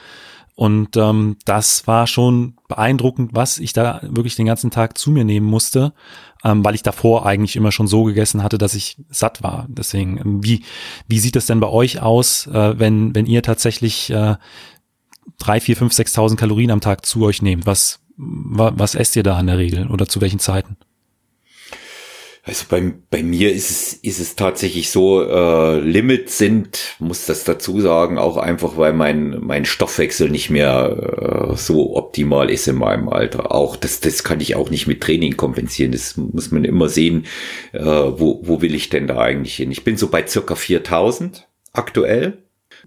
Und 0.54 0.96
ähm, 0.96 1.36
das 1.44 1.86
war 1.86 2.06
schon 2.06 2.54
beeindruckend, 2.68 3.30
was 3.34 3.58
ich 3.58 3.74
da 3.74 4.00
wirklich 4.02 4.34
den 4.34 4.46
ganzen 4.46 4.70
Tag 4.70 4.96
zu 4.96 5.10
mir 5.10 5.24
nehmen 5.24 5.46
musste, 5.46 5.92
ähm, 6.44 6.64
weil 6.64 6.74
ich 6.74 6.82
davor 6.82 7.26
eigentlich 7.26 7.56
immer 7.56 7.72
schon 7.72 7.86
so 7.86 8.04
gegessen 8.04 8.42
hatte, 8.42 8.58
dass 8.58 8.74
ich 8.74 8.96
satt 9.10 9.42
war. 9.42 9.66
Deswegen, 9.68 10.18
ähm, 10.18 10.44
wie, 10.44 10.64
wie 11.06 11.18
sieht 11.18 11.36
das 11.36 11.46
denn 11.46 11.60
bei 11.60 11.68
euch 11.68 12.00
aus, 12.00 12.46
äh, 12.46 12.78
wenn, 12.78 13.14
wenn 13.14 13.26
ihr 13.26 13.42
tatsächlich 13.42 14.10
äh, 14.10 14.36
drei, 15.38 15.60
vier, 15.60 15.76
fünf, 15.76 15.92
sechstausend 15.92 16.38
Kalorien 16.38 16.70
am 16.70 16.80
Tag 16.80 17.04
zu 17.04 17.24
euch 17.24 17.42
nehmt? 17.42 17.66
Was, 17.66 18.00
was 18.16 18.94
esst 18.94 19.16
ihr 19.16 19.22
da 19.22 19.38
in 19.38 19.46
der 19.46 19.58
Regel 19.58 19.88
oder 19.88 20.08
zu 20.08 20.20
welchen 20.20 20.38
Zeiten? 20.38 20.76
Also 22.48 22.64
bei, 22.70 22.94
bei 23.10 23.22
mir 23.22 23.52
ist 23.52 23.70
es, 23.70 23.92
ist 23.92 24.20
es 24.20 24.34
tatsächlich 24.34 24.88
so, 24.88 25.22
äh, 25.22 25.80
Limit 25.80 26.30
sind, 26.30 26.96
muss 26.98 27.26
das 27.26 27.44
dazu 27.44 27.78
sagen, 27.82 28.16
auch 28.16 28.38
einfach, 28.38 28.78
weil 28.78 28.94
mein, 28.94 29.38
mein 29.42 29.66
Stoffwechsel 29.66 30.30
nicht 30.30 30.48
mehr 30.48 31.50
äh, 31.52 31.56
so 31.56 31.94
optimal 31.94 32.48
ist 32.48 32.66
in 32.66 32.76
meinem 32.76 33.10
Alter. 33.10 33.52
Auch 33.52 33.76
das, 33.76 34.00
das 34.00 34.24
kann 34.24 34.40
ich 34.40 34.56
auch 34.56 34.70
nicht 34.70 34.86
mit 34.86 35.02
Training 35.02 35.36
kompensieren. 35.36 35.92
Das 35.92 36.16
muss 36.16 36.50
man 36.50 36.64
immer 36.64 36.88
sehen, 36.88 37.26
äh, 37.72 37.84
wo, 37.84 38.40
wo 38.42 38.62
will 38.62 38.74
ich 38.74 38.88
denn 38.88 39.06
da 39.06 39.18
eigentlich 39.18 39.56
hin. 39.56 39.70
Ich 39.70 39.84
bin 39.84 39.98
so 39.98 40.08
bei 40.08 40.26
circa 40.26 40.54
4000 40.54 41.46
aktuell. 41.74 42.44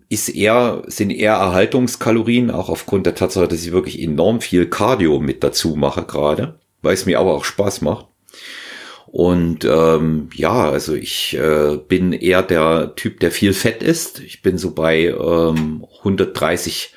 Ist 0.10 0.30
eher, 0.30 0.82
sind 0.88 1.12
eher 1.12 1.34
Erhaltungskalorien, 1.34 2.50
auch 2.50 2.70
aufgrund 2.70 3.06
der 3.06 3.14
Tatsache, 3.14 3.48
dass 3.48 3.64
ich 3.64 3.72
wirklich 3.72 4.02
enorm 4.02 4.42
viel 4.42 4.66
Cardio 4.66 5.20
mit 5.20 5.44
dazu 5.44 5.76
mache 5.76 6.04
gerade, 6.04 6.60
weil 6.82 6.96
es 6.96 7.06
mir 7.06 7.20
aber 7.20 7.36
auch 7.36 7.46
Spaß 7.46 7.82
macht. 7.82 8.08
Und 9.12 9.66
ähm, 9.66 10.30
ja, 10.34 10.72
also 10.72 10.96
ich 10.96 11.38
äh, 11.38 11.78
bin 11.86 12.14
eher 12.14 12.42
der 12.42 12.96
Typ, 12.96 13.20
der 13.20 13.32
viel 13.32 13.54
Fett 13.54 13.84
isst. 13.84 14.22
Ich 14.22 14.42
bin 14.42 14.58
so 14.58 14.72
bei 14.74 15.08
ähm, 15.08 15.86
130 16.00 16.94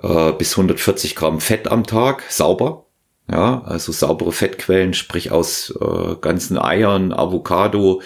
äh, 0.00 0.32
bis 0.32 0.52
140 0.52 1.16
Gramm 1.16 1.40
Fett 1.40 1.66
am 1.66 1.84
Tag, 1.84 2.22
sauber. 2.28 2.86
Ja, 3.28 3.62
also 3.62 3.90
saubere 3.90 4.30
Fettquellen, 4.30 4.94
sprich 4.94 5.32
aus 5.32 5.74
äh, 5.80 6.14
ganzen 6.20 6.56
Eiern, 6.56 7.12
Avocado, 7.12 8.00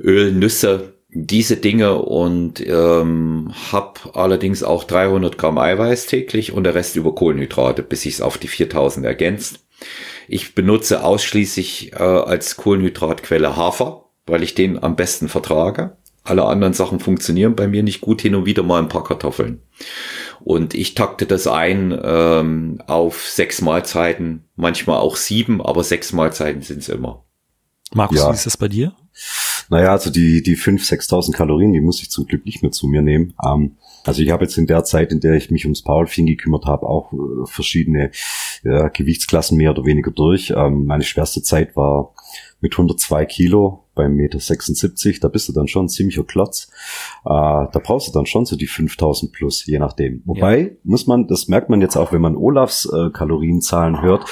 Öl, 0.00 0.32
Nüsse, 0.32 0.94
diese 1.10 1.56
Dinge 1.58 1.96
und 1.98 2.66
ähm, 2.66 3.52
habe 3.72 4.00
allerdings 4.14 4.62
auch 4.62 4.84
300 4.84 5.36
Gramm 5.36 5.58
Eiweiß 5.58 6.06
täglich 6.06 6.52
und 6.52 6.64
der 6.64 6.74
Rest 6.74 6.96
über 6.96 7.14
Kohlenhydrate, 7.14 7.82
bis 7.82 8.02
sich 8.02 8.14
es 8.14 8.20
auf 8.22 8.38
die 8.38 8.48
4000 8.48 9.04
ergänzt. 9.04 9.60
Ich 10.32 10.54
benutze 10.54 11.02
ausschließlich 11.02 11.94
äh, 11.94 11.96
als 11.96 12.56
Kohlenhydratquelle 12.56 13.56
Hafer, 13.56 14.04
weil 14.26 14.44
ich 14.44 14.54
den 14.54 14.80
am 14.80 14.94
besten 14.94 15.28
vertrage. 15.28 15.96
Alle 16.22 16.44
anderen 16.44 16.72
Sachen 16.72 17.00
funktionieren 17.00 17.56
bei 17.56 17.66
mir 17.66 17.82
nicht 17.82 18.00
gut, 18.00 18.20
hin 18.20 18.36
und 18.36 18.46
wieder 18.46 18.62
mal 18.62 18.80
ein 18.80 18.88
paar 18.88 19.02
Kartoffeln. 19.02 19.60
Und 20.38 20.72
ich 20.74 20.94
takte 20.94 21.26
das 21.26 21.48
ein 21.48 21.98
ähm, 22.00 22.80
auf 22.86 23.26
sechs 23.26 23.60
Mahlzeiten, 23.60 24.44
manchmal 24.54 24.98
auch 24.98 25.16
sieben, 25.16 25.60
aber 25.60 25.82
sechs 25.82 26.12
Mahlzeiten 26.12 26.62
sind 26.62 26.78
es 26.78 26.88
immer. 26.88 27.24
Markus, 27.92 28.18
ja. 28.18 28.30
wie 28.30 28.34
ist 28.34 28.46
das 28.46 28.56
bei 28.56 28.68
dir? 28.68 28.94
Naja, 29.68 29.90
also 29.90 30.10
die, 30.10 30.44
die 30.44 30.56
5.000, 30.56 31.08
6.000 31.08 31.32
Kalorien, 31.32 31.72
die 31.72 31.80
muss 31.80 32.00
ich 32.02 32.10
zum 32.10 32.26
Glück 32.26 32.44
nicht 32.44 32.62
mehr 32.62 32.70
zu 32.70 32.86
mir 32.86 33.02
nehmen. 33.02 33.34
Ähm, 33.44 33.78
also 34.04 34.22
ich 34.22 34.30
habe 34.30 34.44
jetzt 34.44 34.56
in 34.58 34.66
der 34.66 34.84
Zeit, 34.84 35.10
in 35.10 35.18
der 35.18 35.34
ich 35.34 35.50
mich 35.50 35.64
ums 35.64 35.82
Powerlifting 35.82 36.26
gekümmert 36.26 36.66
habe, 36.66 36.86
auch 36.86 37.12
äh, 37.12 37.46
verschiedene 37.46 38.12
äh, 38.64 38.90
Gewichtsklassen 38.90 39.56
mehr 39.56 39.70
oder 39.70 39.84
weniger 39.84 40.10
durch. 40.10 40.52
Ähm, 40.56 40.86
meine 40.86 41.04
schwerste 41.04 41.42
Zeit 41.42 41.76
war 41.76 42.14
mit 42.60 42.74
102 42.74 43.24
Kilo 43.26 43.84
beim 43.94 44.14
Meter 44.14 44.38
76, 44.38 45.20
da 45.20 45.28
bist 45.28 45.48
du 45.48 45.52
dann 45.52 45.68
schon 45.68 45.86
ein 45.86 45.88
ziemlicher 45.88 46.24
Klotz. 46.24 46.70
Äh, 47.24 47.28
da 47.28 47.80
brauchst 47.82 48.08
du 48.08 48.12
dann 48.12 48.24
schon 48.24 48.46
so 48.46 48.56
die 48.56 48.66
5000 48.66 49.32
plus, 49.32 49.66
je 49.66 49.78
nachdem. 49.78 50.22
Wobei, 50.24 50.58
ja. 50.58 50.68
muss 50.84 51.06
man, 51.06 51.26
das 51.26 51.48
merkt 51.48 51.68
man 51.68 51.80
jetzt 51.80 51.96
auch, 51.96 52.12
wenn 52.12 52.20
man 52.20 52.36
Olafs 52.36 52.86
äh, 52.86 53.10
Kalorienzahlen 53.10 54.00
hört, 54.00 54.24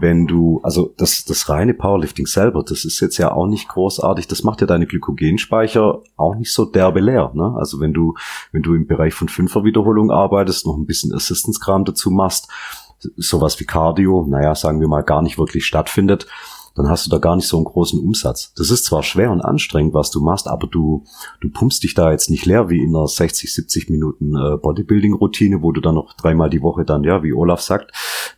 wenn 0.00 0.26
du, 0.26 0.60
also 0.62 0.92
das, 0.96 1.24
das 1.24 1.48
reine 1.48 1.74
Powerlifting 1.74 2.26
selber, 2.26 2.64
das 2.64 2.84
ist 2.84 3.00
jetzt 3.00 3.18
ja 3.18 3.32
auch 3.32 3.46
nicht 3.46 3.68
großartig, 3.68 4.26
das 4.26 4.42
macht 4.42 4.60
ja 4.60 4.66
deine 4.66 4.86
Glykogenspeicher 4.86 6.02
auch 6.16 6.34
nicht 6.34 6.52
so 6.52 6.64
derbe 6.64 7.00
leer. 7.00 7.30
Ne? 7.34 7.54
Also 7.56 7.80
wenn 7.80 7.92
du, 7.92 8.14
wenn 8.52 8.62
du 8.62 8.74
im 8.74 8.86
Bereich 8.86 9.14
von 9.14 9.28
Fünfer 9.28 9.64
Wiederholung 9.64 10.10
arbeitest, 10.10 10.66
noch 10.66 10.76
ein 10.76 10.86
bisschen 10.86 11.12
Assistance-Kram 11.12 11.84
dazu 11.84 12.10
machst, 12.10 12.48
sowas 13.16 13.58
wie 13.60 13.64
Cardio, 13.64 14.26
naja, 14.28 14.54
sagen 14.54 14.80
wir 14.80 14.88
mal, 14.88 15.02
gar 15.02 15.22
nicht 15.22 15.38
wirklich 15.38 15.66
stattfindet, 15.66 16.26
dann 16.74 16.88
hast 16.88 17.06
du 17.06 17.10
da 17.10 17.18
gar 17.18 17.36
nicht 17.36 17.46
so 17.46 17.56
einen 17.56 17.66
großen 17.66 18.00
Umsatz. 18.00 18.52
Das 18.56 18.70
ist 18.70 18.84
zwar 18.84 19.02
schwer 19.02 19.30
und 19.30 19.40
anstrengend, 19.40 19.94
was 19.94 20.10
du 20.10 20.20
machst, 20.20 20.48
aber 20.48 20.66
du, 20.66 21.04
du 21.40 21.48
pumpst 21.48 21.84
dich 21.84 21.94
da 21.94 22.10
jetzt 22.10 22.30
nicht 22.30 22.46
leer 22.46 22.68
wie 22.68 22.82
in 22.82 22.94
einer 22.94 23.06
60, 23.06 23.52
70 23.54 23.90
Minuten 23.90 24.34
äh, 24.34 24.56
Bodybuilding-Routine, 24.56 25.62
wo 25.62 25.70
du 25.70 25.80
dann 25.80 25.94
noch 25.94 26.14
dreimal 26.14 26.50
die 26.50 26.62
Woche 26.62 26.84
dann, 26.84 27.04
ja, 27.04 27.22
wie 27.22 27.32
Olaf 27.32 27.60
sagt, 27.60 27.92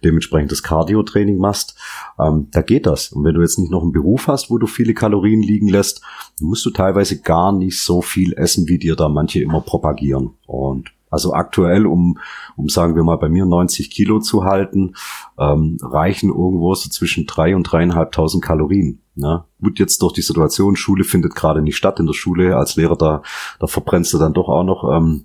dementsprechend 0.05 0.53
das 0.53 0.63
Cardio-Training 0.63 1.39
machst. 1.39 1.79
Ähm, 2.19 2.49
da 2.51 2.61
geht 2.61 2.87
das. 2.87 3.13
Und 3.13 3.25
wenn 3.25 3.35
du 3.35 3.41
jetzt 3.41 3.59
nicht 3.59 3.71
noch 3.71 3.83
einen 3.83 3.93
Beruf 3.93 4.29
hast, 4.29 4.51
wo 4.51 4.59
du 4.59 4.67
viele 4.67 4.93
Kalorien 4.93 5.43
liegen 5.43 5.69
lässt, 5.69 6.03
musst 6.41 6.67
du 6.67 6.71
teilweise 6.71 7.21
gar 7.23 7.53
nicht 7.53 7.81
so 7.81 8.03
viel 8.03 8.35
essen, 8.35 8.69
wie 8.69 8.79
dir 8.79 8.97
da 8.97 9.09
manche 9.09 9.41
immer 9.41 9.63
propagieren. 9.63 10.35
Und 10.47 10.91
also 11.17 11.33
aktuell, 11.33 11.87
um, 11.87 12.19
um 12.57 12.69
sagen 12.69 12.95
wir 12.95 13.03
mal 13.03 13.17
bei 13.17 13.31
mir 13.31 13.47
90 13.47 13.91
Kilo 13.91 14.21
zu 14.21 14.45
halten, 14.45 14.95
ähm, 15.39 15.79
reichen 15.81 16.29
irgendwo 16.29 16.75
so 16.75 16.91
zwischen 16.91 17.25
drei 17.25 17.57
und 17.57 17.63
dreieinhalbtausend 17.63 18.45
Kalorien. 18.45 19.01
Ne? 19.15 19.45
Gut, 19.63 19.79
jetzt 19.79 20.03
durch 20.03 20.13
die 20.13 20.21
Situation, 20.21 20.77
Schule 20.77 21.05
findet 21.05 21.35
gerade 21.35 21.63
nicht 21.63 21.79
statt 21.79 21.99
in 22.01 22.07
der 22.07 22.13
Schule. 22.13 22.55
Als 22.57 22.77
Lehrer, 22.77 22.97
da, 22.97 23.23
da 23.59 23.67
verbrennst 23.67 24.13
du 24.13 24.19
dann 24.19 24.35
doch 24.35 24.51
auch 24.51 24.65
noch 24.65 24.95
ähm, 24.95 25.25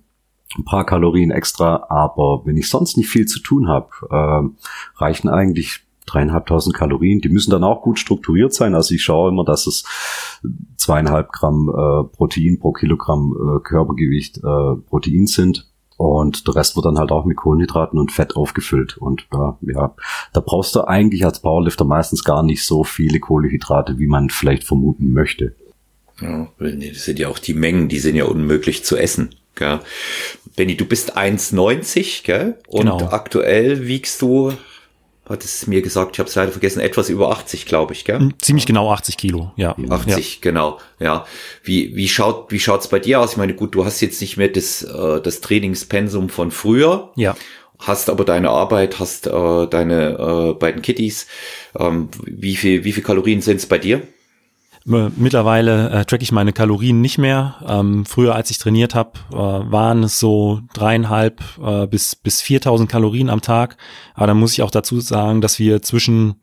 ein 0.58 0.64
paar 0.64 0.86
Kalorien 0.86 1.32
extra. 1.32 1.88
Aber 1.90 2.46
wenn 2.46 2.56
ich 2.56 2.70
sonst 2.70 2.96
nicht 2.96 3.10
viel 3.10 3.26
zu 3.26 3.42
tun 3.42 3.68
habe, 3.68 3.90
ähm, 4.10 4.56
reichen 4.96 5.28
eigentlich 5.28 5.82
dreieinhalbtausend 6.06 6.76
Kalorien. 6.76 7.22
Die 7.22 7.30
müssen 7.30 7.52
dann 7.52 7.64
auch 7.64 7.82
gut 7.82 8.00
strukturiert 8.00 8.54
sein. 8.54 8.76
Also 8.76 8.94
ich 8.94 9.04
schaue 9.04 9.30
immer, 9.30 9.46
dass 9.46 9.68
es 9.68 9.84
zweieinhalb 10.78 11.32
Gramm 11.32 11.70
äh, 11.70 12.16
Protein 12.16 12.60
pro 12.60 12.72
Kilogramm 12.72 13.34
äh, 13.34 13.60
Körpergewicht 13.62 14.38
äh, 14.38 14.76
Protein 14.90 15.28
sind. 15.28 15.71
Und 16.02 16.48
der 16.48 16.56
Rest 16.56 16.76
wird 16.76 16.88
dann 16.88 16.98
halt 16.98 17.12
auch 17.12 17.26
mit 17.26 17.38
Kohlenhydraten 17.38 18.00
und 18.00 18.12
Fett 18.12 18.36
aufgefüllt. 18.36 18.98
Und 18.98 19.28
da, 19.30 19.60
ja, 19.62 19.94
da 20.34 20.40
brauchst 20.40 20.74
du 20.74 20.82
eigentlich 20.82 21.26
als 21.26 21.44
Powerlifter 21.44 21.86
meistens 21.86 22.24
gar 22.24 22.42
nicht 22.42 22.66
so 22.66 22.84
viele 22.84 23.20
Kohlenhydrate, 23.20 24.00
wie 24.00 24.08
man 24.08 24.32
vielleicht 24.32 24.64
vermuten 24.64 25.14
möchte. 25.14 25.54
Ja, 26.20 26.48
das 26.58 27.06
sind 27.06 27.20
ja 27.20 27.28
auch 27.28 27.38
die 27.38 27.54
Mengen, 27.54 27.88
die 27.88 28.00
sind 28.00 28.16
ja 28.16 28.26
unmöglich 28.26 28.84
zu 28.84 28.98
essen. 28.98 29.36
Gell? 29.54 29.80
Benny, 30.56 30.76
du 30.76 30.86
bist 30.86 31.20
1,90, 31.20 32.24
gell? 32.24 32.58
Und 32.68 32.82
genau. 32.82 33.10
aktuell 33.12 33.86
wiegst 33.86 34.24
du 34.24 34.54
hat 35.32 35.44
es 35.44 35.68
mir 35.68 35.82
gesagt, 35.82 36.12
ich 36.14 36.20
habe 36.20 36.30
es 36.30 36.36
leider 36.36 36.52
vergessen, 36.52 36.80
etwas 36.80 37.10
über 37.10 37.32
80, 37.32 37.66
glaube 37.66 37.94
ich, 37.94 38.06
gell? 38.06 38.20
Hm, 38.20 38.34
ziemlich 38.40 38.66
genau 38.66 38.92
80 38.92 39.18
Kilo, 39.18 39.52
ja. 39.56 39.76
80, 39.90 40.36
ja. 40.36 40.40
genau, 40.42 40.80
ja. 41.00 41.26
Wie, 41.64 41.96
wie 41.96 42.08
schaut, 42.08 42.52
wie 42.52 42.60
schaut's 42.60 42.88
bei 42.88 43.00
dir 43.00 43.20
aus? 43.20 43.32
Ich 43.32 43.38
meine, 43.38 43.54
gut, 43.54 43.74
du 43.74 43.86
hast 43.86 44.02
jetzt 44.02 44.22
nicht 44.22 44.38
mehr 44.38 44.50
das, 44.50 44.84
äh, 44.84 45.22
das 45.22 45.42
Trainingspensum 45.42 46.30
von 46.30 46.52
früher. 46.52 47.12
Ja. 47.16 47.36
Hast 47.80 48.10
aber 48.10 48.26
deine 48.26 48.52
Arbeit, 48.52 49.00
hast 49.00 49.26
äh, 49.26 49.68
deine 49.68 50.52
äh, 50.52 50.54
beiden 50.54 50.82
Kitties. 50.82 51.26
Ähm, 51.78 52.10
wie 52.24 52.56
viel, 52.56 52.84
wie 52.84 52.92
viel 52.92 53.04
Kalorien 53.04 53.42
sind 53.42 53.58
es 53.58 53.66
bei 53.66 53.80
dir? 53.80 54.04
Mittlerweile 54.84 55.90
äh, 55.92 56.06
track 56.06 56.24
ich 56.24 56.32
meine 56.32 56.54
Kalorien 56.54 57.02
nicht 57.02 57.20
mehr. 57.20 57.56
Ähm, 57.68 58.06
früher, 58.06 58.34
als 58.34 58.50
ich 58.50 58.58
trainiert 58.58 58.96
habe, 58.96 59.12
äh, 59.32 59.36
waren 59.36 60.04
es 60.04 60.20
so 60.20 60.62
dreieinhalb 60.74 61.42
äh, 61.64 61.86
bis 61.86 62.16
bis 62.16 62.42
4.000 62.42 62.88
Kalorien 62.88 63.30
am 63.30 63.42
Tag. 63.42 63.78
Aber 64.16 64.28
da 64.28 64.34
muss 64.34 64.54
ich 64.54 64.64
auch 64.64 64.72
dazu 64.72 65.00
sagen, 65.00 65.42
dass 65.42 65.60
wir 65.60 65.84
zwischen 65.84 66.42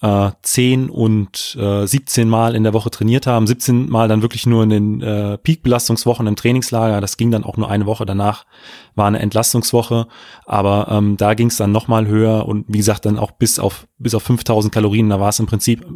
äh, 0.00 0.30
10 0.42 0.88
und 0.88 1.56
äh, 1.60 1.86
17 1.86 2.28
Mal 2.28 2.56
in 2.56 2.64
der 2.64 2.72
Woche 2.72 2.90
trainiert 2.90 3.26
haben. 3.26 3.46
17 3.46 3.88
Mal 3.88 4.08
dann 4.08 4.22
wirklich 4.22 4.46
nur 4.46 4.62
in 4.64 4.70
den 4.70 5.02
äh, 5.02 5.36
Peak-Belastungswochen 5.36 6.26
im 6.26 6.36
Trainingslager. 6.36 7.00
Das 7.02 7.18
ging 7.18 7.30
dann 7.30 7.44
auch 7.44 7.58
nur 7.58 7.70
eine 7.70 7.84
Woche. 7.84 8.06
Danach 8.06 8.46
war 8.94 9.06
eine 9.06 9.20
Entlastungswoche. 9.20 10.08
Aber 10.46 10.88
ähm, 10.90 11.18
da 11.18 11.34
ging 11.34 11.48
es 11.48 11.56
dann 11.56 11.70
nochmal 11.70 12.06
höher 12.06 12.46
und 12.46 12.64
wie 12.68 12.78
gesagt 12.78 13.04
dann 13.04 13.18
auch 13.18 13.32
bis 13.32 13.58
auf 13.58 13.86
bis 13.98 14.14
auf 14.14 14.24
5000 14.24 14.72
Kalorien. 14.72 15.08
Da 15.08 15.20
war 15.20 15.28
es 15.28 15.38
im 15.38 15.46
Prinzip 15.46 15.86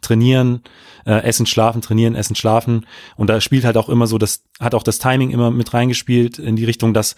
trainieren, 0.00 0.62
äh, 1.06 1.22
essen, 1.22 1.46
schlafen, 1.46 1.82
trainieren, 1.82 2.14
essen, 2.14 2.36
schlafen. 2.36 2.86
Und 3.16 3.28
da 3.28 3.40
spielt 3.40 3.64
halt 3.64 3.76
auch 3.76 3.88
immer 3.88 4.06
so, 4.06 4.18
das 4.18 4.44
hat 4.60 4.74
auch 4.74 4.82
das 4.82 4.98
Timing 4.98 5.30
immer 5.30 5.50
mit 5.50 5.74
reingespielt 5.74 6.38
in 6.38 6.56
die 6.56 6.64
Richtung, 6.64 6.94
dass 6.94 7.16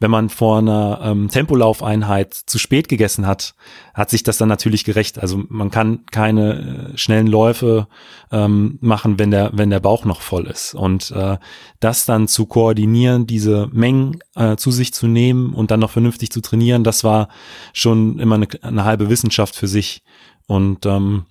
wenn 0.00 0.10
man 0.10 0.28
vor 0.28 0.58
einer 0.58 1.00
ähm, 1.02 1.28
Tempolaufeinheit 1.28 2.34
zu 2.34 2.58
spät 2.58 2.88
gegessen 2.88 3.26
hat, 3.26 3.54
hat 3.94 4.10
sich 4.10 4.22
das 4.22 4.38
dann 4.38 4.48
natürlich 4.48 4.84
gerecht. 4.84 5.18
Also 5.18 5.42
man 5.48 5.70
kann 5.70 6.06
keine 6.06 6.92
äh, 6.94 6.98
schnellen 6.98 7.26
Läufe 7.26 7.88
ähm, 8.30 8.78
machen, 8.80 9.18
wenn 9.18 9.30
der, 9.30 9.50
wenn 9.54 9.70
der 9.70 9.80
Bauch 9.80 10.04
noch 10.04 10.20
voll 10.20 10.46
ist. 10.46 10.74
Und 10.74 11.10
äh, 11.10 11.38
das 11.80 12.06
dann 12.06 12.28
zu 12.28 12.46
koordinieren, 12.46 13.26
diese 13.26 13.68
Mengen 13.72 14.20
äh, 14.36 14.56
zu 14.56 14.70
sich 14.70 14.94
zu 14.94 15.08
nehmen 15.08 15.52
und 15.52 15.70
dann 15.70 15.80
noch 15.80 15.90
vernünftig 15.90 16.30
zu 16.30 16.40
trainieren, 16.40 16.84
das 16.84 17.02
war 17.02 17.28
schon 17.72 18.18
immer 18.18 18.36
eine, 18.36 18.48
eine 18.62 18.84
halbe 18.84 19.10
Wissenschaft 19.10 19.56
für 19.56 19.68
sich. 19.68 20.02
Und 20.46 20.86
ähm, 20.86 21.26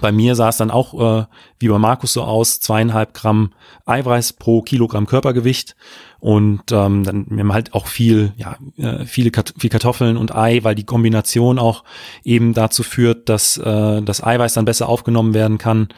bei 0.00 0.10
mir 0.10 0.34
sah 0.34 0.48
es 0.48 0.56
dann 0.56 0.70
auch 0.70 1.20
äh, 1.20 1.26
wie 1.58 1.68
bei 1.68 1.78
Markus 1.78 2.14
so 2.14 2.22
aus, 2.22 2.60
zweieinhalb 2.60 3.12
Gramm 3.12 3.52
Eiweiß 3.84 4.34
pro 4.34 4.62
Kilogramm 4.62 5.06
Körpergewicht 5.06 5.76
und 6.18 6.72
ähm, 6.72 7.04
dann 7.04 7.26
wir 7.28 7.40
haben 7.40 7.52
halt 7.52 7.74
auch 7.74 7.86
viel, 7.86 8.32
ja, 8.36 8.56
äh, 8.76 9.04
viele 9.04 9.30
Kat 9.30 9.52
viel 9.58 9.70
Kartoffeln 9.70 10.16
und 10.16 10.34
Ei, 10.34 10.60
weil 10.62 10.74
die 10.74 10.86
Kombination 10.86 11.58
auch 11.58 11.84
eben 12.24 12.54
dazu 12.54 12.82
führt, 12.82 13.28
dass 13.28 13.58
äh, 13.58 14.02
das 14.02 14.22
Eiweiß 14.22 14.54
dann 14.54 14.64
besser 14.64 14.88
aufgenommen 14.88 15.34
werden 15.34 15.58
kann. 15.58 15.88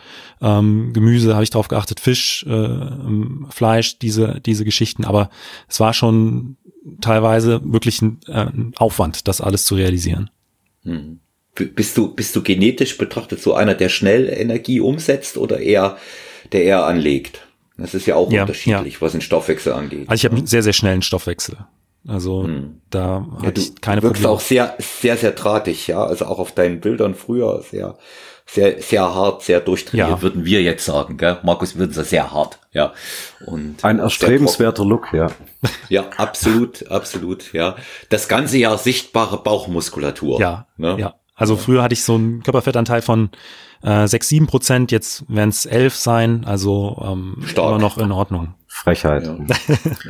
Ähm, 0.41 0.93
Gemüse 0.93 1.35
habe 1.35 1.45
ich 1.45 1.51
drauf 1.51 1.69
geachtet, 1.69 2.01
Fisch, 2.01 2.45
äh, 2.49 2.79
Fleisch, 3.51 3.99
diese 3.99 4.41
diese 4.41 4.65
Geschichten. 4.65 5.05
Aber 5.05 5.29
es 5.69 5.79
war 5.79 5.93
schon 5.93 6.57
teilweise 7.01 7.61
wirklich 7.65 8.03
ein, 8.03 8.21
äh, 8.27 8.47
ein 8.47 8.73
Aufwand, 8.77 9.29
das 9.29 9.41
alles 9.41 9.67
zu 9.67 9.75
realisieren. 9.75 10.31
Hm. 10.83 11.21
Bist 11.55 11.97
du, 11.97 12.13
bist 12.13 12.35
du 12.35 12.43
genetisch 12.43 12.99
betrachtet 12.99 13.41
so 13.41 13.55
einer, 13.55 13.75
der 13.75 13.89
schnell 13.89 14.29
Energie 14.29 14.81
umsetzt 14.81 15.37
oder 15.37 15.61
eher, 15.61 15.97
der 16.53 16.65
eher 16.65 16.85
anlegt? 16.85 17.47
Das 17.77 17.95
ist 17.95 18.07
ja 18.07 18.17
auch 18.17 18.31
ja, 18.31 18.43
unterschiedlich, 18.43 18.95
ja. 18.95 19.01
was 19.01 19.13
den 19.13 19.21
Stoffwechsel 19.21 19.73
angeht. 19.73 20.09
Also 20.09 20.21
ich 20.21 20.25
habe 20.25 20.37
einen 20.37 20.47
sehr, 20.47 20.63
sehr 20.63 20.73
schnellen 20.73 21.03
Stoffwechsel. 21.03 21.57
Also 22.07 22.45
hm. 22.45 22.81
da 22.91 23.27
ja, 23.41 23.47
hatte 23.47 23.61
ich 23.61 23.81
keine 23.81 24.01
du 24.01 24.09
wirkst 24.09 24.23
Probleme. 24.23 24.37
auch 24.37 24.41
sehr, 24.41 24.77
sehr, 24.79 25.17
sehr 25.17 25.33
drahtig, 25.33 25.87
ja. 25.87 26.05
Also 26.05 26.27
auch 26.27 26.39
auf 26.39 26.53
deinen 26.53 26.81
Bildern 26.81 27.15
früher 27.15 27.63
sehr, 27.63 27.97
sehr, 28.47 28.81
sehr 28.83 29.15
hart, 29.15 29.43
sehr 29.43 29.61
durchtrainiert, 29.61 30.09
ja. 30.09 30.23
würden 30.23 30.45
wir 30.45 30.63
jetzt 30.63 30.85
sagen, 30.85 31.17
gell? 31.17 31.39
Markus 31.43 31.77
würden 31.77 31.93
sie 31.93 32.05
sehr 32.05 32.31
hart, 32.31 32.59
ja. 32.73 32.93
Und 33.47 33.83
ein 33.83 33.99
erstrebenswerter 34.01 34.85
Look, 34.85 35.13
ja. 35.13 35.29
Ja, 35.89 36.11
absolut, 36.17 36.91
absolut, 36.91 37.55
ja. 37.55 37.77
Das 38.11 38.29
ganze 38.29 38.59
Jahr 38.59 38.77
sichtbare 38.77 39.43
Bauchmuskulatur. 39.43 40.41
Ja, 40.41 40.67
ne? 40.77 40.97
ja. 40.99 41.15
Also 41.35 41.57
früher 41.57 41.83
hatte 41.83 41.95
ich 41.95 42.05
so 42.05 42.15
einen 42.15 42.43
Körperfettanteil 42.43 43.03
von 43.03 43.31
äh, 43.83 44.07
6, 44.07 44.29
7 44.29 44.47
Prozent, 44.47 44.93
jetzt 44.93 45.25
werden 45.29 45.51
es 45.51 45.67
11 45.67 45.97
sein, 45.97 46.45
also 46.45 47.03
ähm, 47.05 47.43
Stark. 47.45 47.69
immer 47.69 47.79
noch 47.79 47.99
in 47.99 48.13
Ordnung. 48.13 48.55
Frechheit. 48.69 49.25
Ja, 49.25 49.39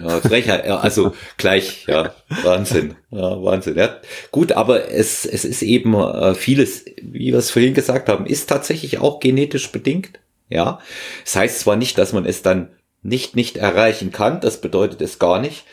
ja 0.03 0.21
Frechheit, 0.21 0.67
ja, 0.67 0.79
also 0.79 1.15
gleich, 1.37 1.87
ja, 1.87 2.15
Wahnsinn, 2.43 2.97
ja, 3.11 3.43
Wahnsinn. 3.43 3.77
Ja. 3.77 3.97
Gut, 4.31 4.53
aber 4.53 4.91
es, 4.91 5.25
es 5.25 5.45
ist 5.45 5.63
eben 5.63 5.95
äh, 5.95 6.35
vieles, 6.35 6.85
wie 7.03 7.33
wir 7.33 7.39
es 7.39 7.51
vorhin 7.51 7.75
gesagt 7.75 8.09
haben, 8.09 8.27
ist 8.27 8.49
tatsächlich 8.49 8.99
auch 8.99 9.19
genetisch 9.19 9.73
bedingt, 9.73 10.21
ja. 10.49 10.79
Das 11.25 11.37
heißt 11.37 11.61
zwar 11.61 11.77
nicht, 11.77 11.99
dass 11.99 12.13
man 12.13 12.27
es 12.27 12.43
dann 12.43 12.69
nicht, 13.03 13.35
nicht 13.35 13.57
erreichen 13.57 14.13
kann, 14.13 14.41
das 14.41 14.61
bedeutet 14.61 15.01
es 15.03 15.19
gar 15.19 15.41
nicht, 15.41 15.65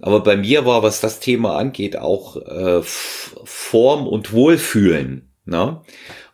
aber 0.00 0.20
bei 0.20 0.36
mir 0.36 0.66
war, 0.66 0.82
was 0.82 1.00
das 1.00 1.20
Thema 1.20 1.56
angeht, 1.56 1.96
auch 1.96 2.36
äh, 2.36 2.80
Form 2.82 4.06
und 4.06 4.32
Wohlfühlen. 4.32 5.30
Ne? 5.44 5.80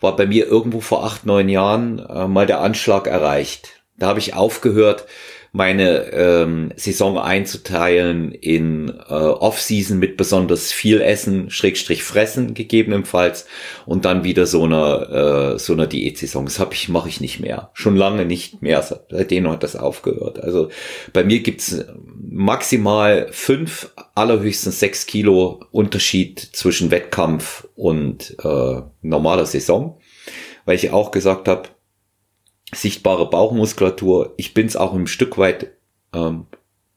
War 0.01 0.17
bei 0.17 0.27
mir 0.27 0.47
irgendwo 0.47 0.81
vor 0.81 1.05
acht, 1.05 1.27
neun 1.27 1.49
Jahren 1.49 1.99
äh, 1.99 2.29
mal 2.29 2.47
der 2.47 2.61
Anschlag 2.61 3.07
erreicht. 3.07 3.83
Da 3.97 4.09
habe 4.09 4.19
ich 4.19 4.35
aufgehört, 4.35 5.07
meine 5.57 6.13
ähm, 6.13 6.71
Saison 6.77 7.19
einzuteilen 7.19 8.33
in 8.33 8.91
äh, 8.91 9.13
Off-Season 9.13 9.99
mit 9.99 10.19
besonders 10.19 10.71
viel 10.71 11.01
Essen, 11.01 11.49
Schrägstrich 11.51 12.03
Fressen 12.03 12.53
gegebenenfalls 12.53 13.47
und 13.87 14.05
dann 14.05 14.23
wieder 14.23 14.45
so 14.45 14.65
eine 14.65 15.55
äh, 15.55 15.59
so 15.59 15.73
eine 15.73 15.89
Diätsaison. 15.89 16.45
Das 16.45 16.59
habe 16.59 16.75
ich 16.75 16.91
mache 16.91 17.09
ich 17.09 17.23
nicht 17.23 17.41
mehr, 17.41 17.71
schon 17.73 17.97
lange 17.97 18.27
nicht 18.27 18.61
mehr. 18.61 18.83
Seitdem 18.83 19.49
hat 19.51 19.63
das 19.63 19.77
aufgehört. 19.77 20.39
Also 20.43 20.69
bei 21.15 21.25
mir 21.25 21.41
gibt's 21.41 21.85
maximal 22.29 23.29
fünf, 23.31 23.91
allerhöchstens 24.15 24.79
sechs 24.79 25.07
Kilo 25.07 25.65
Unterschied 25.71 26.39
zwischen 26.39 26.91
Wettkampf 26.91 27.67
und 27.75 28.37
äh, 28.45 28.83
normaler 29.01 29.47
Saison, 29.47 29.99
weil 30.67 30.77
ich 30.77 30.91
auch 30.91 31.11
gesagt 31.13 31.49
habe 31.49 31.71
sichtbare 32.73 33.31
Bauchmuskulatur. 33.31 34.35
Ich 34.37 34.55
bin 34.55 34.67
es 34.67 34.77
auch 34.77 34.93
ein 34.95 35.07
Stück 35.07 35.39
weit 35.39 35.73
ähm, 36.13 36.47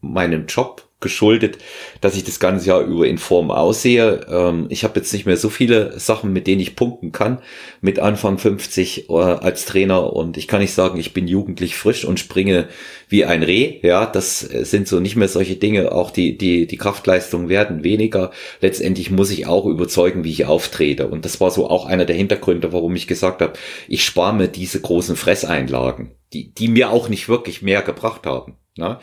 meinem 0.02 0.48
Job 0.48 0.89
geschuldet, 1.00 1.58
dass 2.02 2.16
ich 2.16 2.24
das 2.26 2.40
ganze 2.40 2.68
Jahr 2.68 2.82
über 2.82 3.08
in 3.08 3.18
Form 3.18 3.52
aussehe. 3.52 4.26
Ähm, 4.30 4.66
ich 4.70 4.84
habe 4.84 5.00
jetzt 5.00 5.14
nicht 5.14 5.26
mehr 5.26 5.38
so 5.38 5.50
viele 5.50 5.98
Sachen, 6.00 6.34
mit 6.34 6.46
denen 6.46 6.62
ich 6.62 6.76
punkten 6.76 7.12
kann, 7.12 7.40
mit 7.82 8.00
Anfang 8.00 8.38
50 8.38 9.10
äh, 9.10 9.14
als 9.14 9.66
Trainer 9.66 10.12
und 10.14 10.38
ich 10.38 10.48
kann 10.48 10.60
nicht 10.60 10.74
sagen, 10.74 11.00
ich 11.00 11.14
bin 11.14 11.28
jugendlich 11.28 11.76
frisch 11.76 12.04
und 12.04 12.20
springe 12.20 12.68
wie 13.08 13.26
ein 13.26 13.44
Reh. 13.44 13.80
Ja, 13.82 14.06
das 14.06 14.40
sind 14.40 14.88
so 14.88 15.00
nicht 15.00 15.16
mehr 15.16 15.28
solche 15.28 15.56
Dinge. 15.56 15.92
Auch 15.92 16.12
die, 16.12 16.38
die, 16.38 16.68
die 16.68 16.78
Kraftleistungen 16.78 17.50
werden 17.50 17.84
weniger. 17.84 18.32
Letztendlich 18.62 19.10
muss 19.10 19.32
ich 19.32 19.48
auch 19.48 19.66
überzeugen, 19.66 20.24
wie 20.24 20.32
ich 20.32 20.46
auftrete. 20.46 21.08
Und 21.08 21.26
das 21.26 21.42
war 21.42 21.50
so 21.50 21.70
auch 21.70 21.86
einer 21.86 22.06
der 22.06 22.16
Hintergründe, 22.16 22.72
warum 22.72 22.96
ich 22.96 23.08
gesagt 23.08 23.42
habe, 23.42 23.54
ich 23.88 24.04
spare 24.04 24.34
mir 24.34 24.48
diese 24.48 24.80
großen 24.80 25.16
Fresseinlagen, 25.16 26.12
die, 26.34 26.54
die 26.54 26.68
mir 26.68 26.92
auch 26.92 27.10
nicht 27.10 27.30
wirklich 27.30 27.62
mehr 27.62 27.82
gebracht 27.82 28.26
haben. 28.26 28.58
Na, 28.80 29.00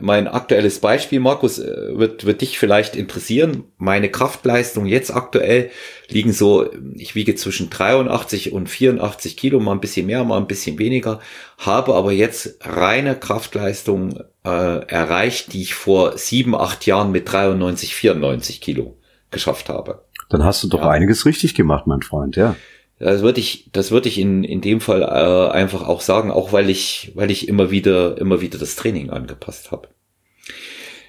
mein 0.00 0.28
aktuelles 0.28 0.78
Beispiel, 0.78 1.20
Markus, 1.20 1.58
äh, 1.58 1.98
wird, 1.98 2.24
wird 2.24 2.40
dich 2.40 2.58
vielleicht 2.58 2.96
interessieren. 2.96 3.64
Meine 3.76 4.08
Kraftleistung 4.08 4.86
jetzt 4.86 5.14
aktuell 5.14 5.70
liegen 6.08 6.32
so, 6.32 6.70
ich 6.94 7.14
wiege 7.14 7.34
zwischen 7.34 7.68
83 7.68 8.52
und 8.52 8.68
84 8.68 9.36
Kilo, 9.36 9.60
mal 9.60 9.72
ein 9.72 9.80
bisschen 9.80 10.06
mehr, 10.06 10.24
mal 10.24 10.38
ein 10.38 10.46
bisschen 10.46 10.78
weniger, 10.78 11.20
habe 11.58 11.94
aber 11.94 12.12
jetzt 12.12 12.58
reine 12.60 13.16
Kraftleistung 13.16 14.20
äh, 14.44 14.86
erreicht, 14.86 15.52
die 15.52 15.62
ich 15.62 15.74
vor 15.74 16.16
sieben, 16.16 16.54
acht 16.54 16.86
Jahren 16.86 17.10
mit 17.12 17.30
93, 17.30 17.94
94 17.94 18.60
Kilo 18.60 18.96
geschafft 19.30 19.68
habe. 19.68 20.04
Dann 20.28 20.44
hast 20.44 20.62
du 20.62 20.68
doch 20.68 20.82
ja. 20.82 20.90
einiges 20.90 21.26
richtig 21.26 21.54
gemacht, 21.54 21.86
mein 21.86 22.02
Freund, 22.02 22.36
ja. 22.36 22.54
Das 23.00 23.22
würde 23.22 23.40
ich, 23.40 23.70
das 23.72 23.90
würde 23.90 24.08
ich 24.08 24.18
in, 24.18 24.44
in 24.44 24.60
dem 24.60 24.80
Fall 24.80 25.02
äh, 25.02 25.50
einfach 25.52 25.88
auch 25.88 26.02
sagen, 26.02 26.30
auch 26.30 26.52
weil 26.52 26.68
ich, 26.68 27.12
weil 27.14 27.30
ich 27.30 27.48
immer 27.48 27.70
wieder, 27.70 28.18
immer 28.18 28.42
wieder 28.42 28.58
das 28.58 28.76
Training 28.76 29.08
angepasst 29.08 29.72
habe. 29.72 29.88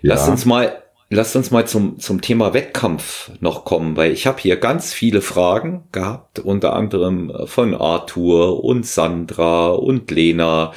Ja. 0.01 0.13
Lasst 0.13 0.29
uns 0.29 0.45
mal, 0.45 0.81
lasst 1.09 1.35
uns 1.35 1.51
mal 1.51 1.67
zum, 1.67 1.99
zum 1.99 2.21
Thema 2.21 2.53
Wettkampf 2.53 3.31
noch 3.41 3.65
kommen, 3.65 3.97
weil 3.97 4.13
ich 4.13 4.25
habe 4.25 4.39
hier 4.39 4.55
ganz 4.55 4.93
viele 4.93 5.21
Fragen 5.21 5.83
gehabt, 5.91 6.39
unter 6.39 6.73
anderem 6.73 7.33
von 7.45 7.75
Arthur 7.75 8.63
und 8.63 8.85
Sandra 8.85 9.71
und 9.71 10.09
Lena, 10.11 10.71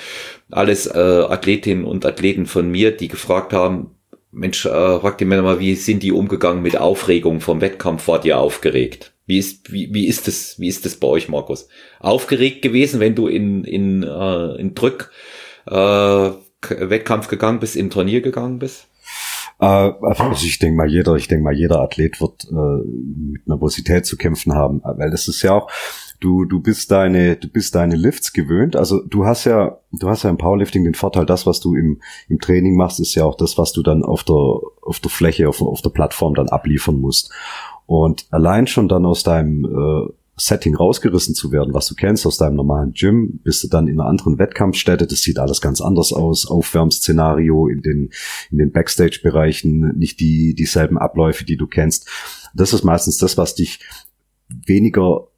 alles 0.51 0.87
äh, 0.87 0.99
Athletinnen 0.99 1.85
und 1.85 2.05
Athleten 2.05 2.47
von 2.47 2.69
mir, 2.69 2.91
die 2.91 3.09
gefragt 3.09 3.53
haben, 3.53 3.93
Mensch, 4.33 4.67
äh, 4.67 4.99
fragt 4.99 5.21
ihr 5.21 5.29
mir 5.29 5.43
mal, 5.43 5.61
wie 5.61 5.77
sind 5.77 6.03
die 6.03 6.11
umgegangen 6.11 6.61
mit 6.61 6.77
Aufregung 6.77 7.41
vom 7.41 7.61
Wettkampf? 7.61 8.09
Wart 8.09 8.25
ihr 8.25 8.37
aufgeregt? 8.37 9.14
Wie 9.27 9.39
ist, 9.39 9.73
wie, 9.73 9.93
wie 9.93 10.07
ist 10.07 10.27
das, 10.29 10.59
wie 10.59 10.69
ist 10.69 10.85
das 10.85 10.97
bei 10.97 11.09
euch, 11.09 11.29
Markus? 11.29 11.69
Aufgeregt 12.01 12.63
gewesen, 12.63 13.01
wenn 13.01 13.15
du 13.15 13.27
in, 13.27 13.65
in, 13.65 14.03
äh, 14.03 14.55
in 14.57 14.75
Drück, 14.75 15.11
äh, 15.67 16.31
Wettkampf 16.71 17.29
gegangen 17.29 17.61
bist, 17.61 17.77
im 17.77 17.91
Turnier 17.91 18.21
gegangen 18.21 18.59
bist? 18.59 18.87
Äh, 19.61 19.65
also 19.65 20.47
ich 20.47 20.59
denke 20.59 20.77
mal, 20.77 20.89
jeder, 20.89 21.15
ich 21.17 21.29
denke 21.29 21.45
mal, 21.45 21.55
jeder 21.55 21.81
Athlet 21.81 22.21
wird 22.21 22.47
äh, 22.51 22.87
mit 23.33 23.47
Nervosität 23.47 24.07
zu 24.07 24.17
kämpfen 24.17 24.55
haben, 24.55 24.83
weil 24.85 25.11
das 25.11 25.29
ist 25.29 25.43
ja 25.43 25.53
auch, 25.53 25.71
du, 26.21 26.45
du 26.45 26.61
bist 26.61 26.91
deine, 26.91 27.37
du 27.37 27.49
bist 27.49 27.75
deine 27.75 27.97
Lifts 27.97 28.33
gewöhnt. 28.33 28.77
Also 28.77 29.03
du 29.03 29.27
hast 29.27 29.45
ja, 29.45 29.79
du 29.93 30.09
hast 30.09 30.25
ja 30.25 30.31
im 30.31 30.39
Powerlifting 30.39 30.85
den 30.85 30.95
Vorteil, 30.95 31.27
das, 31.27 31.47
was 31.47 31.61
du 31.61 31.75
im, 31.75 32.01
im 32.29 32.41
Training 32.41 32.77
machst, 32.77 33.01
ist 33.01 33.15
ja 33.15 33.25
auch 33.25 33.37
das, 33.37 33.59
was 33.59 33.73
du 33.73 33.83
dann 33.83 34.03
auf 34.03 34.25
der, 34.25 34.35
auf 34.35 35.01
der 35.01 35.11
Fläche, 35.11 35.49
auf, 35.49 35.61
auf 35.63 35.83
der 35.83 35.91
Plattform 35.91 36.35
dann 36.35 36.49
abliefern 36.49 37.01
musst. 37.01 37.31
Und 37.87 38.27
allein 38.31 38.67
schon 38.67 38.89
dann 38.89 39.05
aus 39.07 39.23
deinem, 39.23 39.65
äh, 39.65 40.13
Setting 40.37 40.75
rausgerissen 40.75 41.35
zu 41.35 41.53
werden, 41.53 41.75
was 41.75 41.87
du 41.87 41.95
kennst 41.95 42.27
aus 42.27 42.39
deinem 42.39 42.57
normalen 42.57 42.93
Gym, 42.93 43.39
bist 43.45 43.63
du 43.63 43.69
dann 43.69 43.87
in 43.87 44.01
einer 44.01 44.09
anderen 44.09 44.39
Wettkampfstätte, 44.39 45.07
das 45.07 45.23
sieht 45.23 45.39
alles 45.39 45.61
ganz 45.61 45.81
anders 45.81 46.13
aus, 46.13 46.47
Aufwärmszenario 46.47 47.69
in 47.69 47.83
den, 47.83 48.11
in 48.51 48.59
den 48.59 48.73
Backstage-Bereichen, 48.73 49.97
nicht 49.97 50.19
die, 50.19 50.55
dieselben 50.55 50.99
Abläufe, 50.99 51.45
die 51.45 51.57
du 51.57 51.69
kennst. 51.69 52.09
Das 52.53 52.73
ist 52.73 52.83
meistens 52.83 53.19
das, 53.19 53.39
was 53.39 53.55
dich 53.55 53.79
weniger 54.49 55.29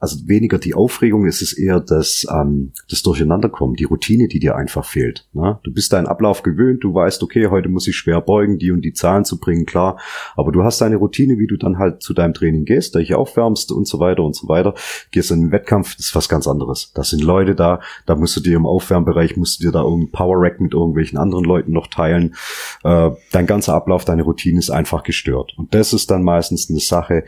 also 0.00 0.28
weniger 0.28 0.58
die 0.58 0.74
Aufregung, 0.74 1.26
es 1.26 1.40
ist 1.40 1.54
eher 1.54 1.80
das, 1.80 2.26
ähm, 2.30 2.72
das 2.90 3.02
Durcheinanderkommen, 3.02 3.76
die 3.76 3.84
Routine, 3.84 4.28
die 4.28 4.38
dir 4.38 4.56
einfach 4.56 4.84
fehlt. 4.84 5.26
Ne? 5.32 5.58
Du 5.62 5.72
bist 5.72 5.92
deinen 5.92 6.06
Ablauf 6.06 6.42
gewöhnt, 6.42 6.84
du 6.84 6.92
weißt, 6.92 7.22
okay, 7.22 7.48
heute 7.48 7.68
muss 7.68 7.88
ich 7.88 7.96
schwer 7.96 8.20
beugen, 8.20 8.58
die 8.58 8.70
und 8.70 8.82
die 8.82 8.92
Zahlen 8.92 9.24
zu 9.24 9.38
bringen, 9.38 9.66
klar. 9.66 9.98
Aber 10.36 10.52
du 10.52 10.62
hast 10.62 10.80
deine 10.80 10.96
Routine, 10.96 11.38
wie 11.38 11.46
du 11.46 11.56
dann 11.56 11.78
halt 11.78 12.02
zu 12.02 12.12
deinem 12.12 12.34
Training 12.34 12.64
gehst, 12.64 12.94
dich 12.94 13.14
aufwärmst 13.14 13.72
und 13.72 13.86
so 13.86 13.98
weiter 14.00 14.22
und 14.22 14.36
so 14.36 14.48
weiter. 14.48 14.74
Gehst 15.10 15.30
in 15.30 15.40
den 15.40 15.52
Wettkampf, 15.52 15.96
das 15.96 16.06
ist 16.06 16.14
was 16.14 16.28
ganz 16.28 16.46
anderes. 16.46 16.90
Da 16.94 17.02
sind 17.02 17.22
Leute 17.22 17.54
da, 17.54 17.80
da 18.06 18.14
musst 18.14 18.36
du 18.36 18.40
dir 18.40 18.56
im 18.56 18.66
Aufwärmbereich, 18.66 19.36
musst 19.36 19.60
du 19.60 19.64
dir 19.64 19.72
da 19.72 19.82
irgendeinen 19.82 20.12
Power 20.12 20.36
Rack 20.38 20.60
mit 20.60 20.74
irgendwelchen 20.74 21.18
anderen 21.18 21.44
Leuten 21.44 21.72
noch 21.72 21.86
teilen. 21.86 22.34
Äh, 22.82 23.10
dein 23.32 23.46
ganzer 23.46 23.74
Ablauf, 23.74 24.04
deine 24.04 24.22
Routine 24.22 24.58
ist 24.58 24.70
einfach 24.70 25.02
gestört. 25.02 25.54
Und 25.56 25.74
das 25.74 25.92
ist 25.92 26.10
dann 26.10 26.22
meistens 26.22 26.68
eine 26.68 26.80
Sache, 26.80 27.24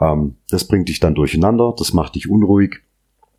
ähm, 0.00 0.36
das 0.48 0.66
bringt 0.66 0.88
dich 0.88 1.00
dann 1.00 1.14
durcheinander, 1.14 1.74
das 1.76 1.92
macht 1.92 2.14
dich 2.14 2.28
unruhig. 2.28 2.82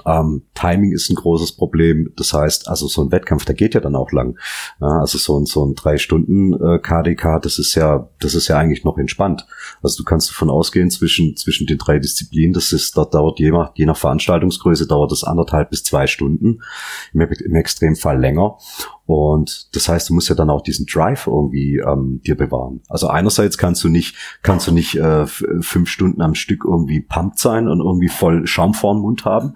Ähm, 0.06 0.44
Timing 0.54 0.92
ist 0.92 1.10
ein 1.10 1.16
großes 1.16 1.54
Problem. 1.54 2.12
Das 2.16 2.34
heißt, 2.34 2.68
also 2.68 2.88
so 2.88 3.02
ein 3.02 3.12
Wettkampf, 3.12 3.46
der 3.46 3.56
geht 3.56 3.74
ja 3.74 3.80
dann 3.80 3.96
auch 3.96 4.12
lang. 4.12 4.38
Ja, 4.80 5.00
also 5.00 5.18
so 5.18 5.40
ein, 5.40 5.46
so 5.46 5.66
ein 5.66 5.76
drei 5.76 5.98
Stunden 5.98 6.54
äh, 6.54 6.80
KDK, 6.80 7.40
das 7.42 7.60
ist 7.60 7.76
ja, 7.76 8.10
das 8.20 8.34
ist 8.34 8.48
ja 8.48 8.58
eigentlich 8.58 8.84
noch 8.84 8.98
entspannt. 8.98 9.46
Also 9.82 9.98
du 9.98 10.04
kannst 10.04 10.30
davon 10.30 10.50
ausgehen, 10.50 10.90
zwischen, 10.90 11.36
zwischen 11.38 11.68
den 11.68 11.78
drei 11.78 12.00
Disziplinen, 12.00 12.54
das 12.54 12.72
ist, 12.72 12.98
da 12.98 13.06
dauert 13.06 13.40
je 13.40 13.52
nach, 13.52 13.72
je 13.76 13.86
nach 13.86 13.98
Veranstaltungsgröße 13.98 14.88
dauert 14.88 15.12
das 15.12 15.24
anderthalb 15.24 15.70
bis 15.70 15.84
zwei 15.84 16.08
Stunden. 16.08 16.62
Im, 17.14 17.22
im 17.22 17.56
Extremfall 17.56 18.20
länger. 18.20 18.58
Und 19.12 19.76
das 19.76 19.90
heißt, 19.90 20.10
du 20.10 20.14
musst 20.14 20.30
ja 20.30 20.36
dann 20.36 20.50
auch 20.50 20.62
diesen 20.62 20.86
Drive 20.86 21.28
irgendwie 21.28 21.80
ähm, 21.86 22.22
dir 22.26 22.38
bewahren. 22.38 22.80
Also 22.88 23.08
einerseits 23.08 23.58
kannst 23.58 23.84
du 23.84 23.90
nicht, 23.90 24.16
kannst 24.42 24.68
du 24.68 24.72
nicht 24.72 24.96
äh, 24.96 25.26
fünf 25.26 25.90
Stunden 25.90 26.22
am 26.22 26.34
Stück 26.34 26.64
irgendwie 26.64 27.02
pumped 27.02 27.38
sein 27.38 27.68
und 27.68 27.82
irgendwie 27.82 28.08
voll 28.08 28.48
Schaum 28.48 28.74
vor 28.74 28.94
dem 28.94 29.02
Mund 29.02 29.26
haben. 29.26 29.56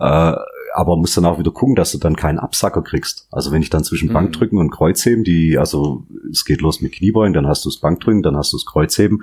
Äh, 0.00 0.32
aber 0.74 0.96
musst 0.96 1.16
dann 1.16 1.24
auch 1.24 1.38
wieder 1.38 1.52
gucken, 1.52 1.76
dass 1.76 1.92
du 1.92 1.98
dann 1.98 2.16
keinen 2.16 2.40
Absacker 2.40 2.82
kriegst. 2.82 3.28
Also 3.30 3.52
wenn 3.52 3.62
ich 3.62 3.70
dann 3.70 3.84
zwischen 3.84 4.08
mhm. 4.08 4.14
Bankdrücken 4.14 4.58
und 4.58 4.72
Kreuzheben, 4.72 5.22
die, 5.22 5.56
also 5.56 6.04
es 6.28 6.44
geht 6.44 6.60
los 6.60 6.80
mit 6.80 6.92
Kniebeugen, 6.92 7.32
dann 7.32 7.46
hast 7.46 7.64
du 7.64 7.68
das 7.68 7.78
Bankdrücken, 7.78 8.24
dann 8.24 8.36
hast 8.36 8.52
du 8.52 8.56
das 8.56 8.66
Kreuzheben 8.66 9.22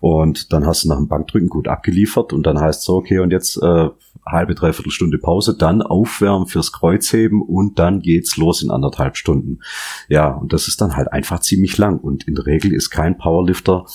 und 0.00 0.52
dann 0.52 0.66
hast 0.66 0.84
du 0.84 0.88
nach 0.88 0.98
dem 0.98 1.08
Bankdrücken 1.08 1.48
gut 1.48 1.66
abgeliefert 1.66 2.34
und 2.34 2.46
dann 2.46 2.60
heißt 2.60 2.80
es 2.80 2.84
so, 2.84 2.96
okay, 2.96 3.20
und 3.20 3.30
jetzt 3.30 3.56
äh, 3.62 3.88
halbe, 4.26 4.54
dreiviertel 4.54 4.90
Stunde 4.90 5.18
Pause, 5.18 5.56
dann 5.56 5.82
aufwärmen 5.82 6.46
fürs 6.46 6.72
Kreuzheben 6.72 7.42
und 7.42 7.78
dann 7.78 8.00
geht's 8.00 8.36
los 8.36 8.62
in 8.62 8.70
anderthalb 8.70 9.16
Stunden. 9.16 9.60
Ja, 10.08 10.28
und 10.28 10.52
das 10.52 10.68
ist 10.68 10.80
dann 10.80 10.96
halt 10.96 11.12
einfach 11.12 11.40
ziemlich 11.40 11.76
lang 11.78 11.98
und 11.98 12.26
in 12.26 12.34
der 12.34 12.46
Regel 12.46 12.72
ist 12.72 12.90
kein 12.90 13.18
Powerlifter 13.18 13.86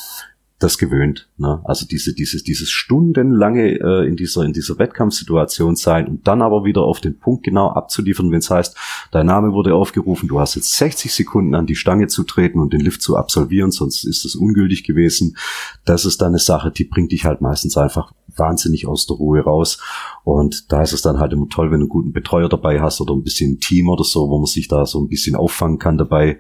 das 0.60 0.78
gewöhnt. 0.78 1.30
Ne? 1.38 1.62
Also 1.64 1.86
diese, 1.86 2.14
dieses, 2.14 2.44
dieses 2.44 2.70
stundenlange 2.70 3.80
äh, 3.80 4.08
in 4.08 4.18
dieser, 4.18 4.44
in 4.44 4.52
dieser 4.52 4.78
Wettkampfsituation 4.78 5.78
sein 5.78 6.08
und 6.08 6.28
dann 6.28 6.42
aber 6.42 6.66
wieder 6.66 6.84
auf 6.84 7.00
den 7.00 7.18
Punkt 7.18 7.44
genau 7.44 7.70
abzuliefern, 7.70 8.30
wenn 8.32 8.40
es 8.40 8.50
heißt, 8.50 8.76
dein 9.12 9.26
Name 9.26 9.54
wurde 9.54 9.74
aufgerufen, 9.74 10.28
du 10.28 10.40
hast 10.40 10.56
jetzt 10.56 10.76
60 10.76 11.14
Sekunden 11.14 11.56
an 11.56 11.66
die 11.66 11.76
Stange 11.76 12.08
zu 12.08 12.24
treten 12.24 12.60
und 12.60 12.74
den 12.74 12.82
Lift 12.82 13.02
zu 13.02 13.16
absolvieren, 13.16 13.72
sonst 13.72 14.04
ist 14.04 14.26
es 14.26 14.36
ungültig 14.36 14.84
gewesen. 14.84 15.38
Das 15.86 16.06
ist 16.06 16.22
dann 16.22 16.30
eine 16.30 16.40
Sache, 16.40 16.72
die 16.72 16.84
bringt 16.84 17.14
dich 17.14 17.24
halt 17.24 17.40
meistens 17.40 17.78
einfach 17.78 18.12
wahnsinnig 18.36 18.88
aus 18.88 19.08
der 19.08 19.18
Ruhe 19.18 19.42
raus. 19.42 19.80
Und 20.24 20.72
da 20.72 20.82
ist 20.82 20.94
es 20.94 21.02
dann 21.02 21.20
halt 21.20 21.34
immer 21.34 21.48
toll, 21.50 21.72
wenn 21.72 21.80
du 21.80 21.86
einen 21.86 21.90
guten 21.90 22.14
Betreuer 22.14 22.50
dabei 22.50 22.82
hast 22.82 23.02
oder 23.02 23.14
ein 23.14 23.24
bisschen 23.24 23.60
Team 23.60 23.90
oder 23.90 24.04
so, 24.04 24.30
wo 24.30 24.38
man 24.38 24.46
sich 24.46 24.68
da 24.68 24.86
so 24.86 25.00
ein 25.00 25.08
bisschen 25.08 25.36
auffangen 25.36 25.80
kann 25.80 25.98
dabei. 25.98 26.40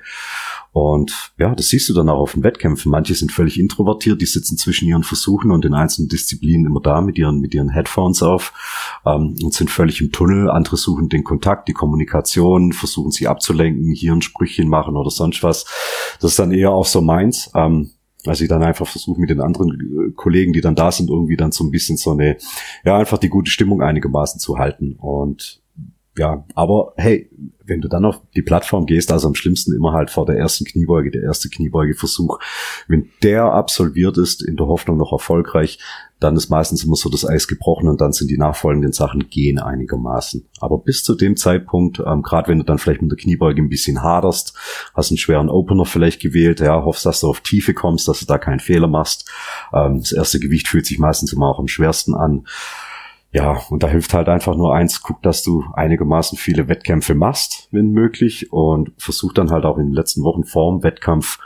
Und 0.72 1.34
ja, 1.38 1.56
das 1.56 1.70
siehst 1.70 1.90
du 1.90 1.94
dann 1.94 2.10
auch 2.10 2.20
auf 2.20 2.34
den 2.34 2.44
Wettkämpfen. 2.44 2.92
Manche 2.92 3.16
sind 3.16 3.32
völlig 3.32 3.60
introvertiert, 3.60 4.22
die 4.22 4.26
sitzen 4.26 4.58
zwischen 4.58 4.88
ihren 4.88 5.04
Versuchen 5.04 5.52
und 5.52 5.66
den 5.66 5.74
einzelnen 5.74 6.10
Disziplinen 6.10 6.68
immer 6.68 6.80
da 6.80 7.02
mit 7.02 7.18
ihren, 7.18 7.40
mit 7.40 7.54
ihren 7.54 7.70
Headphones 7.70 8.22
auf 8.22 8.54
ähm, 9.06 9.36
und 9.44 9.54
sind 9.54 9.72
völlig 9.72 10.00
im 10.02 10.12
Tunnel. 10.12 10.50
Andere 10.50 10.78
suchen 10.78 11.10
den 11.10 11.24
Kontakt, 11.24 11.68
die 11.68 11.74
Kommunikation, 11.74 12.72
versuchen 12.72 13.12
sie 13.12 13.28
abzulenken, 13.28 13.92
hier 13.92 14.14
ein 14.14 14.22
Sprüchchen 14.22 14.70
machen 14.70 14.96
oder 14.96 15.10
sonst 15.10 15.42
was. 15.42 15.66
Das 16.22 16.32
ist 16.32 16.40
dann 16.40 16.52
eher 16.52 16.72
auch 16.72 16.86
so 16.86 17.02
meins. 17.02 17.50
Ähm, 17.56 17.92
also 18.26 18.44
ich 18.44 18.50
dann 18.50 18.64
einfach 18.64 18.88
versuche 18.88 19.20
mit 19.20 19.30
den 19.30 19.42
anderen 19.42 20.10
äh, 20.10 20.12
Kollegen, 20.12 20.54
die 20.54 20.62
dann 20.62 20.76
da 20.76 20.92
sind, 20.92 21.10
irgendwie 21.10 21.38
dann 21.38 21.52
so 21.52 21.64
ein 21.64 21.72
bisschen 21.72 21.98
so 21.98 22.12
eine, 22.12 22.38
ja, 22.84 22.98
einfach 22.98 23.18
die 23.18 23.30
gute 23.30 23.50
Stimmung 23.50 23.82
einigermaßen 23.82 24.40
zu 24.40 24.58
halten. 24.58 24.94
Und 25.00 25.62
ja, 26.18 26.46
aber 26.54 26.94
hey, 26.98 27.30
wenn 27.70 27.82
du 27.82 27.88
dann 27.88 28.06
auf 28.06 28.22
die 28.36 28.42
Plattform 28.42 28.86
gehst, 28.86 29.12
also 29.12 29.28
am 29.28 29.36
schlimmsten 29.36 29.76
immer 29.76 29.94
halt 29.94 30.10
vor 30.10 30.26
der 30.26 30.38
ersten 30.38 30.66
Kniebeuge, 30.66 31.12
der 31.12 31.24
erste 31.24 31.50
Kniebeugeversuch, 31.50 32.40
wenn 32.88 33.10
der 33.24 33.46
absolviert 33.46 34.18
ist, 34.18 34.44
in 34.44 34.58
der 34.58 34.68
Hoffnung 34.68 34.98
noch 34.98 35.12
erfolgreich, 35.12 35.80
dann 36.20 36.36
ist 36.36 36.50
meistens 36.50 36.84
immer 36.84 36.96
so 36.96 37.10
das 37.10 37.26
Eis 37.26 37.48
gebrochen 37.48 37.88
und 37.88 38.02
dann 38.02 38.12
sind 38.12 38.30
die 38.30 38.38
nachfolgenden 38.38 38.92
Sachen 38.92 39.30
gehen 39.30 39.58
einigermaßen. 39.58 40.50
Aber 40.60 40.78
bis 40.78 41.04
zu 41.04 41.16
dem 41.16 41.38
Zeitpunkt, 41.38 42.02
ähm, 42.06 42.24
gerade 42.24 42.50
wenn 42.50 42.58
du 42.58 42.66
dann 42.66 42.78
vielleicht 42.78 43.02
mit 43.02 43.12
der 43.12 43.18
Kniebeuge 43.18 43.62
ein 43.62 43.70
bisschen 43.70 44.04
haderst, 44.04 44.54
hast 44.94 45.12
einen 45.12 45.18
schweren 45.18 45.50
Opener 45.50 45.86
vielleicht 45.86 46.22
gewählt, 46.22 46.60
ja, 46.60 46.84
hoffst, 46.84 47.06
dass 47.06 47.22
du 47.22 47.28
auf 47.28 47.40
Tiefe 47.40 47.74
kommst, 47.74 48.08
dass 48.08 48.20
du 48.20 48.26
da 48.26 48.38
keinen 48.38 48.60
Fehler 48.60 48.88
machst. 48.88 49.30
Ähm, 49.74 50.00
das 50.00 50.12
erste 50.12 50.40
Gewicht 50.40 50.68
fühlt 50.68 50.86
sich 50.86 51.00
meistens 51.00 51.32
immer 51.32 51.48
auch 51.48 51.60
am 51.60 51.70
schwersten 51.70 52.14
an 52.14 52.46
ja, 53.32 53.60
und 53.70 53.84
da 53.84 53.88
hilft 53.88 54.14
halt 54.14 54.28
einfach 54.28 54.56
nur 54.56 54.74
eins, 54.74 55.04
guck, 55.04 55.22
dass 55.22 55.44
du 55.44 55.64
einigermaßen 55.74 56.38
viele 56.38 56.68
Wettkämpfe 56.68 57.14
machst, 57.14 57.68
wenn 57.72 57.92
möglich, 57.92 58.52
und 58.52 58.92
versuch 58.98 59.34
dann 59.34 59.52
halt 59.52 59.66
auch 59.66 59.78
in 59.78 59.88
den 59.88 59.94
letzten 59.94 60.24
Wochen 60.24 60.44
vorm 60.44 60.82
Wettkampf 60.82 61.38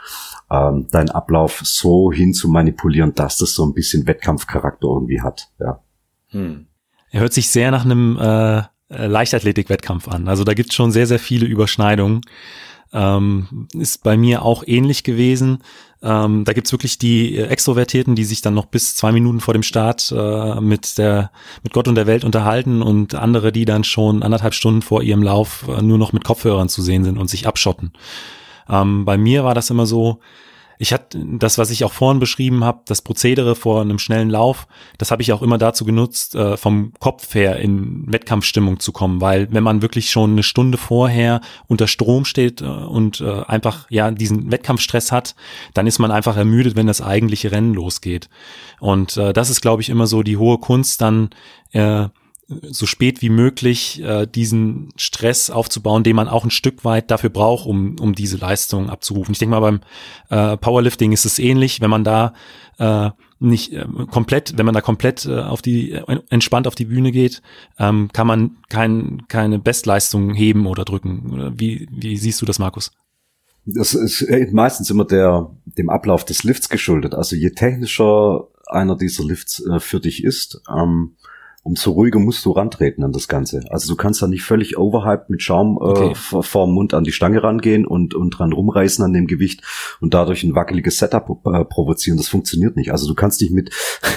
ähm, 0.50 0.86
deinen 0.90 1.10
Ablauf 1.10 1.60
so 1.62 2.10
hin 2.10 2.32
zu 2.32 2.48
manipulieren, 2.48 3.14
dass 3.14 3.36
das 3.36 3.54
so 3.54 3.64
ein 3.66 3.74
bisschen 3.74 4.06
Wettkampfcharakter 4.06 4.88
irgendwie 4.88 5.20
hat. 5.20 5.50
Ja. 5.60 5.80
Hm. 6.28 6.66
Er 7.10 7.20
hört 7.20 7.34
sich 7.34 7.48
sehr 7.48 7.70
nach 7.70 7.84
einem 7.84 8.18
äh, 8.18 8.62
Leichtathletik-Wettkampf 8.88 10.08
an. 10.08 10.26
Also 10.28 10.44
da 10.44 10.54
gibt's 10.54 10.74
schon 10.74 10.90
sehr, 10.90 11.06
sehr 11.06 11.18
viele 11.18 11.46
Überschneidungen. 11.46 12.22
Ähm, 12.94 13.68
ist 13.74 14.04
bei 14.04 14.16
mir 14.16 14.42
auch 14.42 14.62
ähnlich 14.64 15.02
gewesen. 15.02 15.58
Ähm, 16.00 16.44
da 16.44 16.52
gibt's 16.52 16.70
wirklich 16.70 16.96
die 16.98 17.36
Extrovertierten, 17.38 18.14
die 18.14 18.24
sich 18.24 18.40
dann 18.40 18.54
noch 18.54 18.66
bis 18.66 18.94
zwei 18.94 19.10
Minuten 19.10 19.40
vor 19.40 19.52
dem 19.52 19.64
Start 19.64 20.14
äh, 20.16 20.60
mit 20.60 20.96
der 20.96 21.32
mit 21.64 21.72
Gott 21.72 21.88
und 21.88 21.96
der 21.96 22.06
Welt 22.06 22.24
unterhalten 22.24 22.82
und 22.82 23.14
andere, 23.14 23.50
die 23.50 23.64
dann 23.64 23.82
schon 23.82 24.22
anderthalb 24.22 24.54
Stunden 24.54 24.82
vor 24.82 25.02
ihrem 25.02 25.22
Lauf 25.22 25.66
äh, 25.66 25.82
nur 25.82 25.98
noch 25.98 26.12
mit 26.12 26.22
Kopfhörern 26.22 26.68
zu 26.68 26.82
sehen 26.82 27.04
sind 27.04 27.18
und 27.18 27.28
sich 27.28 27.48
abschotten. 27.48 27.92
Ähm, 28.68 29.04
bei 29.04 29.18
mir 29.18 29.44
war 29.44 29.54
das 29.54 29.70
immer 29.70 29.86
so, 29.86 30.20
ich 30.78 30.92
hatte 30.92 31.18
das, 31.38 31.58
was 31.58 31.70
ich 31.70 31.84
auch 31.84 31.92
vorhin 31.92 32.20
beschrieben 32.20 32.64
habe, 32.64 32.80
das 32.86 33.02
Prozedere 33.02 33.54
vor 33.54 33.80
einem 33.80 33.98
schnellen 33.98 34.30
Lauf, 34.30 34.66
das 34.98 35.10
habe 35.10 35.22
ich 35.22 35.32
auch 35.32 35.42
immer 35.42 35.58
dazu 35.58 35.84
genutzt, 35.84 36.34
äh, 36.34 36.56
vom 36.56 36.92
Kopf 36.98 37.34
her 37.34 37.56
in 37.56 38.12
Wettkampfstimmung 38.12 38.80
zu 38.80 38.92
kommen, 38.92 39.20
weil 39.20 39.52
wenn 39.52 39.62
man 39.62 39.82
wirklich 39.82 40.10
schon 40.10 40.32
eine 40.32 40.42
Stunde 40.42 40.78
vorher 40.78 41.40
unter 41.66 41.86
Strom 41.86 42.24
steht 42.24 42.60
äh, 42.60 42.64
und 42.64 43.20
äh, 43.20 43.42
einfach 43.46 43.90
ja 43.90 44.10
diesen 44.10 44.50
Wettkampfstress 44.50 45.12
hat, 45.12 45.34
dann 45.74 45.86
ist 45.86 45.98
man 45.98 46.10
einfach 46.10 46.36
ermüdet, 46.36 46.76
wenn 46.76 46.86
das 46.86 47.00
eigentliche 47.00 47.52
Rennen 47.52 47.74
losgeht. 47.74 48.28
Und 48.80 49.16
äh, 49.16 49.32
das 49.32 49.50
ist, 49.50 49.60
glaube 49.60 49.82
ich, 49.82 49.88
immer 49.88 50.06
so 50.06 50.22
die 50.22 50.36
hohe 50.36 50.58
Kunst, 50.58 51.00
dann 51.00 51.30
äh, 51.72 52.08
so 52.46 52.86
spät 52.86 53.22
wie 53.22 53.30
möglich 53.30 54.02
äh, 54.02 54.26
diesen 54.26 54.90
Stress 54.96 55.50
aufzubauen, 55.50 56.04
den 56.04 56.16
man 56.16 56.28
auch 56.28 56.44
ein 56.44 56.50
Stück 56.50 56.84
weit 56.84 57.10
dafür 57.10 57.30
braucht, 57.30 57.66
um, 57.66 57.96
um 57.98 58.14
diese 58.14 58.36
Leistung 58.36 58.90
abzurufen. 58.90 59.32
Ich 59.32 59.38
denke 59.38 59.58
mal, 59.58 59.60
beim 59.60 59.80
äh, 60.28 60.56
Powerlifting 60.56 61.12
ist 61.12 61.24
es 61.24 61.38
ähnlich, 61.38 61.80
wenn 61.80 61.90
man 61.90 62.04
da 62.04 62.34
äh, 62.78 63.10
nicht 63.40 63.72
äh, 63.72 63.86
komplett, 64.10 64.58
wenn 64.58 64.66
man 64.66 64.74
da 64.74 64.80
komplett 64.80 65.26
äh, 65.26 65.40
auf 65.40 65.62
die 65.62 65.92
äh, 65.92 66.20
entspannt 66.28 66.66
auf 66.66 66.74
die 66.74 66.86
Bühne 66.86 67.12
geht, 67.12 67.40
ähm, 67.78 68.10
kann 68.12 68.26
man 68.26 68.56
kein, 68.68 69.22
keine 69.28 69.58
Bestleistung 69.58 70.34
heben 70.34 70.66
oder 70.66 70.84
drücken. 70.84 71.54
Wie, 71.56 71.88
wie 71.90 72.16
siehst 72.16 72.42
du 72.42 72.46
das, 72.46 72.58
Markus? 72.58 72.92
Das 73.66 73.94
ist 73.94 74.26
meistens 74.52 74.90
immer 74.90 75.06
der, 75.06 75.50
dem 75.64 75.88
Ablauf 75.88 76.24
des 76.26 76.44
Lifts 76.44 76.68
geschuldet. 76.68 77.14
Also 77.14 77.34
je 77.34 77.50
technischer 77.50 78.48
einer 78.66 78.96
dieser 78.96 79.24
Lifts 79.24 79.64
äh, 79.66 79.80
für 79.80 80.00
dich 80.00 80.24
ist, 80.24 80.60
ähm, 80.68 81.16
umso 81.64 81.92
ruhiger 81.92 82.20
musst 82.20 82.44
du 82.44 82.52
rantreten 82.52 83.02
an 83.04 83.12
das 83.12 83.26
Ganze. 83.26 83.64
Also 83.70 83.88
du 83.88 83.96
kannst 83.96 84.20
da 84.20 84.26
nicht 84.26 84.42
völlig 84.42 84.76
overhyped 84.76 85.30
mit 85.30 85.42
Schaum 85.42 85.78
äh, 85.78 85.80
okay. 85.80 86.14
vor, 86.14 86.66
dem 86.66 86.74
Mund 86.74 86.92
an 86.92 87.04
die 87.04 87.12
Stange 87.12 87.42
rangehen 87.42 87.86
und, 87.86 88.14
und 88.14 88.30
dran 88.30 88.52
rumreißen 88.52 89.02
an 89.02 89.14
dem 89.14 89.26
Gewicht 89.26 89.62
und 90.00 90.12
dadurch 90.12 90.44
ein 90.44 90.54
wackeliges 90.54 90.98
Setup 90.98 91.40
äh, 91.46 91.64
provozieren. 91.64 92.18
Das 92.18 92.28
funktioniert 92.28 92.76
nicht. 92.76 92.92
Also 92.92 93.08
du 93.08 93.14
kannst 93.14 93.40
nicht 93.40 93.52
mit, 93.52 93.70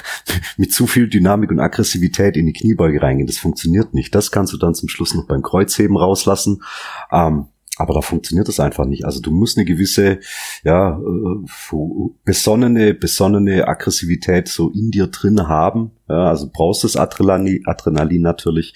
mit 0.58 0.74
zu 0.74 0.88
viel 0.88 1.08
Dynamik 1.08 1.50
und 1.50 1.62
Aggressivität 1.62 2.36
in 2.36 2.48
die 2.48 2.54
Kniebeuge 2.54 3.02
reingehen. 3.02 3.28
Das 3.28 3.38
funktioniert 3.38 3.94
nicht. 3.94 4.14
Das 4.14 4.30
kannst 4.30 4.52
du 4.52 4.58
dann 4.58 4.76
zum 4.76 4.90
Schluss 4.90 5.16
noch 5.16 5.26
beim 5.26 5.42
Kreuzheben 5.42 5.96
rauslassen. 5.96 6.64
Ähm, 7.12 7.48
Aber 7.78 7.94
da 7.94 8.02
funktioniert 8.02 8.48
das 8.48 8.60
einfach 8.60 8.86
nicht. 8.86 9.06
Also 9.06 9.22
du 9.22 9.32
musst 9.32 9.58
eine 9.58 9.66
gewisse, 9.66 10.20
ja, 10.64 11.00
äh, 11.00 12.10
besonnene, 12.26 12.94
besonnene 12.94 13.68
Aggressivität 13.68 14.48
so 14.48 14.70
in 14.70 14.92
dir 14.92 15.08
drin 15.08 15.48
haben. 15.48 15.92
Ja, 16.10 16.30
also 16.30 16.50
brauchst 16.52 16.84
das 16.84 16.96
Adrenalin, 16.96 17.66
Adrenalin 17.66 18.22
natürlich. 18.22 18.74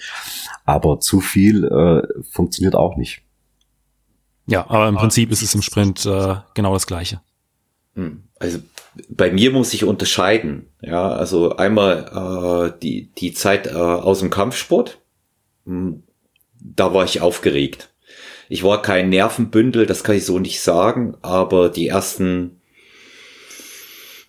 Aber 0.64 1.00
zu 1.00 1.20
viel 1.20 1.64
äh, 1.64 2.22
funktioniert 2.30 2.74
auch 2.74 2.96
nicht. 2.96 3.22
Ja, 4.46 4.68
aber 4.68 4.88
im 4.88 4.96
Prinzip 4.96 5.30
ist 5.30 5.42
es 5.42 5.54
im 5.54 5.62
Sprint 5.62 6.04
äh, 6.06 6.36
genau 6.54 6.72
das 6.74 6.86
Gleiche. 6.86 7.20
Hm. 7.94 8.24
Also 8.38 8.58
bei 9.08 9.30
mir 9.30 9.52
muss 9.52 9.72
ich 9.74 9.84
unterscheiden. 9.84 10.66
Ja, 10.80 11.10
also 11.10 11.56
einmal 11.56 12.72
äh, 12.74 12.80
die 12.80 13.12
die 13.12 13.32
Zeit 13.32 13.66
äh, 13.66 13.74
aus 13.74 14.20
dem 14.20 14.30
Kampfsport. 14.30 15.00
Hm, 15.64 16.02
da 16.60 16.92
war 16.94 17.04
ich 17.04 17.20
aufgeregt. 17.20 17.91
Ich 18.52 18.62
war 18.62 18.82
kein 18.82 19.08
Nervenbündel, 19.08 19.86
das 19.86 20.04
kann 20.04 20.14
ich 20.14 20.26
so 20.26 20.38
nicht 20.38 20.60
sagen, 20.60 21.16
aber 21.22 21.70
die 21.70 21.88
ersten, 21.88 22.60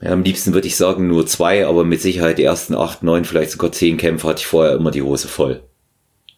ja, 0.01 0.11
am 0.11 0.23
liebsten 0.23 0.53
würde 0.53 0.65
ich 0.65 0.77
sagen 0.77 1.09
nur 1.09 1.27
zwei, 1.27 1.67
aber 1.67 1.83
mit 1.83 1.99
Sicherheit 1.99 2.37
die 2.37 2.45
ersten 2.45 2.73
acht, 2.73 3.03
neun, 3.03 3.25
vielleicht 3.25 3.51
sogar 3.51 3.73
zehn 3.73 3.97
Kämpfe 3.97 4.25
hatte 4.29 4.39
ich 4.39 4.45
vorher 4.45 4.75
immer 4.75 4.91
die 4.91 5.01
Hose 5.01 5.27
voll. 5.27 5.61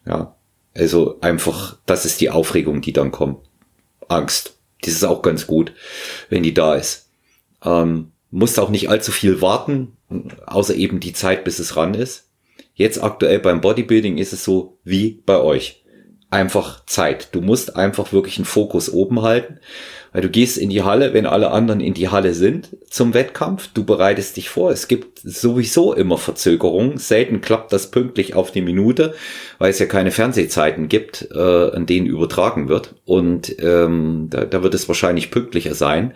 Ja, 0.04 0.34
also 0.74 1.20
einfach, 1.20 1.78
das 1.86 2.04
ist 2.04 2.20
die 2.20 2.28
Aufregung, 2.30 2.80
die 2.80 2.92
dann 2.92 3.12
kommt. 3.12 3.46
Angst. 4.08 4.56
Das 4.80 4.92
ist 4.92 5.04
auch 5.04 5.22
ganz 5.22 5.46
gut, 5.46 5.72
wenn 6.28 6.42
die 6.42 6.54
da 6.54 6.74
ist. 6.74 7.08
Ähm, 7.64 8.10
musst 8.32 8.58
auch 8.58 8.70
nicht 8.70 8.90
allzu 8.90 9.12
viel 9.12 9.40
warten, 9.40 9.96
außer 10.44 10.74
eben 10.74 10.98
die 10.98 11.12
Zeit, 11.12 11.44
bis 11.44 11.60
es 11.60 11.76
ran 11.76 11.94
ist. 11.94 12.24
Jetzt 12.74 13.00
aktuell 13.00 13.38
beim 13.38 13.60
Bodybuilding 13.60 14.18
ist 14.18 14.32
es 14.32 14.42
so 14.42 14.76
wie 14.82 15.22
bei 15.24 15.38
euch 15.38 15.84
einfach 16.36 16.84
Zeit. 16.84 17.28
Du 17.32 17.40
musst 17.40 17.76
einfach 17.76 18.12
wirklich 18.12 18.36
einen 18.36 18.44
Fokus 18.44 18.92
oben 18.92 19.22
halten, 19.22 19.58
weil 20.12 20.20
du 20.20 20.28
gehst 20.28 20.58
in 20.58 20.68
die 20.68 20.82
Halle, 20.82 21.14
wenn 21.14 21.24
alle 21.24 21.50
anderen 21.50 21.80
in 21.80 21.94
die 21.94 22.10
Halle 22.10 22.34
sind 22.34 22.76
zum 22.90 23.14
Wettkampf. 23.14 23.70
Du 23.72 23.84
bereitest 23.84 24.36
dich 24.36 24.50
vor. 24.50 24.70
Es 24.70 24.86
gibt 24.86 25.20
sowieso 25.24 25.94
immer 25.94 26.18
Verzögerungen. 26.18 26.98
Selten 26.98 27.40
klappt 27.40 27.72
das 27.72 27.90
pünktlich 27.90 28.34
auf 28.34 28.50
die 28.50 28.60
Minute, 28.60 29.14
weil 29.58 29.70
es 29.70 29.78
ja 29.78 29.86
keine 29.86 30.10
Fernsehzeiten 30.10 30.88
gibt, 30.88 31.28
äh, 31.34 31.70
an 31.70 31.86
denen 31.86 32.06
übertragen 32.06 32.68
wird. 32.68 32.94
Und 33.06 33.56
ähm, 33.58 34.26
da, 34.28 34.44
da 34.44 34.62
wird 34.62 34.74
es 34.74 34.88
wahrscheinlich 34.88 35.30
pünktlicher 35.30 35.74
sein. 35.74 36.12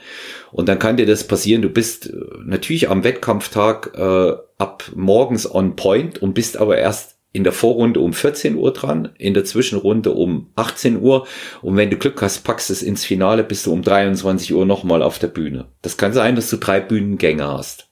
Und 0.52 0.68
dann 0.68 0.78
kann 0.78 0.98
dir 0.98 1.06
das 1.06 1.24
passieren. 1.24 1.62
Du 1.62 1.70
bist 1.70 2.10
äh, 2.10 2.12
natürlich 2.44 2.90
am 2.90 3.04
Wettkampftag 3.04 3.92
äh, 3.96 4.32
ab 4.58 4.84
morgens 4.94 5.50
on 5.50 5.76
point 5.76 6.20
und 6.20 6.34
bist 6.34 6.58
aber 6.58 6.76
erst 6.76 7.19
in 7.32 7.44
der 7.44 7.52
Vorrunde 7.52 8.00
um 8.00 8.12
14 8.12 8.56
Uhr 8.56 8.72
dran, 8.72 9.10
in 9.18 9.34
der 9.34 9.44
Zwischenrunde 9.44 10.12
um 10.12 10.50
18 10.56 11.00
Uhr 11.00 11.26
und 11.62 11.76
wenn 11.76 11.90
du 11.90 11.96
Glück 11.96 12.20
hast, 12.22 12.40
packst 12.40 12.70
es 12.70 12.82
ins 12.82 13.04
Finale, 13.04 13.44
bist 13.44 13.66
du 13.66 13.72
um 13.72 13.82
23 13.82 14.52
Uhr 14.52 14.66
nochmal 14.66 15.02
auf 15.02 15.18
der 15.18 15.28
Bühne. 15.28 15.66
Das 15.82 15.96
kann 15.96 16.12
sein, 16.12 16.34
dass 16.34 16.50
du 16.50 16.56
drei 16.56 16.80
Bühnengänge 16.80 17.46
hast. 17.46 17.88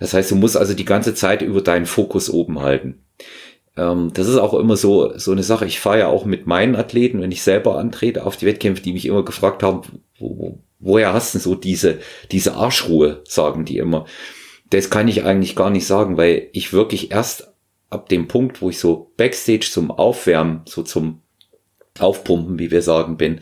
Das 0.00 0.14
heißt, 0.14 0.30
du 0.30 0.36
musst 0.36 0.56
also 0.56 0.74
die 0.74 0.84
ganze 0.84 1.14
Zeit 1.14 1.42
über 1.42 1.60
deinen 1.60 1.86
Fokus 1.86 2.30
oben 2.30 2.60
halten. 2.60 3.04
Ähm, 3.76 4.10
das 4.14 4.28
ist 4.28 4.36
auch 4.36 4.54
immer 4.54 4.76
so, 4.76 5.16
so 5.16 5.32
eine 5.32 5.42
Sache. 5.42 5.66
Ich 5.66 5.80
fahre 5.80 6.00
ja 6.00 6.06
auch 6.08 6.24
mit 6.24 6.46
meinen 6.46 6.76
Athleten, 6.76 7.20
wenn 7.20 7.32
ich 7.32 7.42
selber 7.42 7.78
antrete 7.78 8.24
auf 8.24 8.36
die 8.36 8.46
Wettkämpfe, 8.46 8.82
die 8.82 8.92
mich 8.92 9.06
immer 9.06 9.24
gefragt 9.24 9.62
haben, 9.62 9.82
wo, 10.18 10.38
wo, 10.38 10.58
woher 10.78 11.12
hast 11.12 11.34
du 11.34 11.38
so 11.38 11.54
diese, 11.54 11.98
diese 12.30 12.54
Arschruhe, 12.54 13.22
sagen 13.24 13.64
die 13.64 13.78
immer. 13.78 14.06
Das 14.70 14.90
kann 14.90 15.08
ich 15.08 15.24
eigentlich 15.24 15.54
gar 15.54 15.70
nicht 15.70 15.86
sagen, 15.86 16.16
weil 16.16 16.48
ich 16.52 16.72
wirklich 16.72 17.10
erst 17.10 17.51
ab 17.92 18.08
dem 18.08 18.28
Punkt, 18.28 18.62
wo 18.62 18.70
ich 18.70 18.78
so 18.78 19.12
Backstage 19.16 19.68
zum 19.70 19.90
Aufwärmen, 19.90 20.62
so 20.66 20.82
zum 20.82 21.20
Aufpumpen, 21.98 22.58
wie 22.58 22.70
wir 22.70 22.82
sagen, 22.82 23.16
bin, 23.16 23.40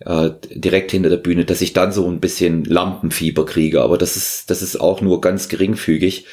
äh, 0.00 0.30
direkt 0.50 0.90
hinter 0.90 1.08
der 1.08 1.16
Bühne, 1.16 1.44
dass 1.44 1.62
ich 1.62 1.72
dann 1.72 1.92
so 1.92 2.06
ein 2.06 2.20
bisschen 2.20 2.64
Lampenfieber 2.64 3.46
kriege. 3.46 3.80
Aber 3.82 3.96
das 3.98 4.16
ist, 4.16 4.50
das 4.50 4.62
ist 4.62 4.76
auch 4.76 5.00
nur 5.00 5.20
ganz 5.20 5.48
geringfügig. 5.48 6.26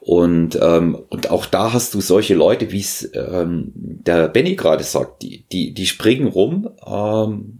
Und, 0.00 0.58
ähm, 0.60 0.98
und 1.08 1.30
auch 1.30 1.46
da 1.46 1.72
hast 1.72 1.94
du 1.94 2.00
solche 2.00 2.34
Leute, 2.34 2.72
wie 2.72 2.80
es 2.80 3.10
ähm, 3.14 3.72
der 3.74 4.28
Benny 4.28 4.54
gerade 4.54 4.84
sagt, 4.84 5.22
die, 5.22 5.46
die, 5.50 5.72
die 5.72 5.86
springen 5.86 6.26
rum 6.26 6.68
ähm, 6.86 7.58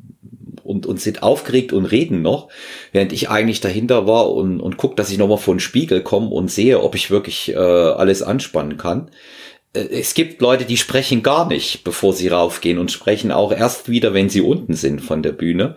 und, 0.62 0.84
und 0.84 1.00
sind 1.00 1.22
aufgeregt 1.22 1.72
und 1.72 1.86
reden 1.86 2.20
noch, 2.20 2.48
während 2.92 3.14
ich 3.14 3.30
eigentlich 3.30 3.60
dahinter 3.60 4.06
war 4.06 4.30
und, 4.30 4.60
und 4.60 4.76
guck, 4.76 4.96
dass 4.96 5.10
ich 5.10 5.16
nochmal 5.16 5.38
vor 5.38 5.54
den 5.54 5.60
Spiegel 5.60 6.02
komme 6.02 6.28
und 6.28 6.50
sehe, 6.50 6.82
ob 6.82 6.94
ich 6.94 7.10
wirklich 7.10 7.52
äh, 7.52 7.56
alles 7.56 8.22
anspannen 8.22 8.76
kann. 8.76 9.10
Äh, 9.74 9.88
es 9.90 10.14
gibt 10.14 10.40
Leute, 10.40 10.64
die 10.64 10.76
sprechen 10.76 11.22
gar 11.22 11.46
nicht, 11.46 11.84
bevor 11.84 12.14
sie 12.14 12.28
raufgehen 12.28 12.78
und 12.78 12.90
sprechen 12.90 13.30
auch 13.30 13.52
erst 13.52 13.88
wieder, 13.88 14.14
wenn 14.14 14.30
sie 14.30 14.40
unten 14.40 14.74
sind 14.74 15.00
von 15.00 15.22
der 15.22 15.32
Bühne. 15.32 15.76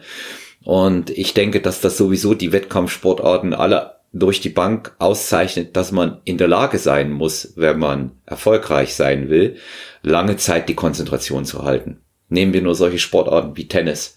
Und 0.64 1.10
ich 1.10 1.34
denke, 1.34 1.62
dass 1.62 1.82
das 1.82 1.98
sowieso 1.98 2.34
die 2.34 2.52
Wettkampfsportarten 2.52 3.54
alle 3.54 3.98
durch 4.14 4.40
die 4.40 4.50
Bank 4.50 4.96
auszeichnet, 5.00 5.76
dass 5.76 5.92
man 5.92 6.22
in 6.24 6.38
der 6.38 6.48
Lage 6.48 6.80
sein 6.80 7.12
muss, 7.12 7.54
wenn 7.56 7.78
man 7.78 8.12
erfolgreich 8.26 8.96
sein 8.96 9.30
will, 9.30 9.58
lange 10.02 10.38
Zeit 10.38 10.70
die 10.70 10.76
Konzentration 10.76 11.46
zu 11.46 11.64
halten. 11.64 12.02
Nehmen 12.30 12.54
wir 12.54 12.62
nur 12.62 12.76
solche 12.76 13.00
Sportarten 13.00 13.56
wie 13.56 13.68
Tennis. 13.68 14.17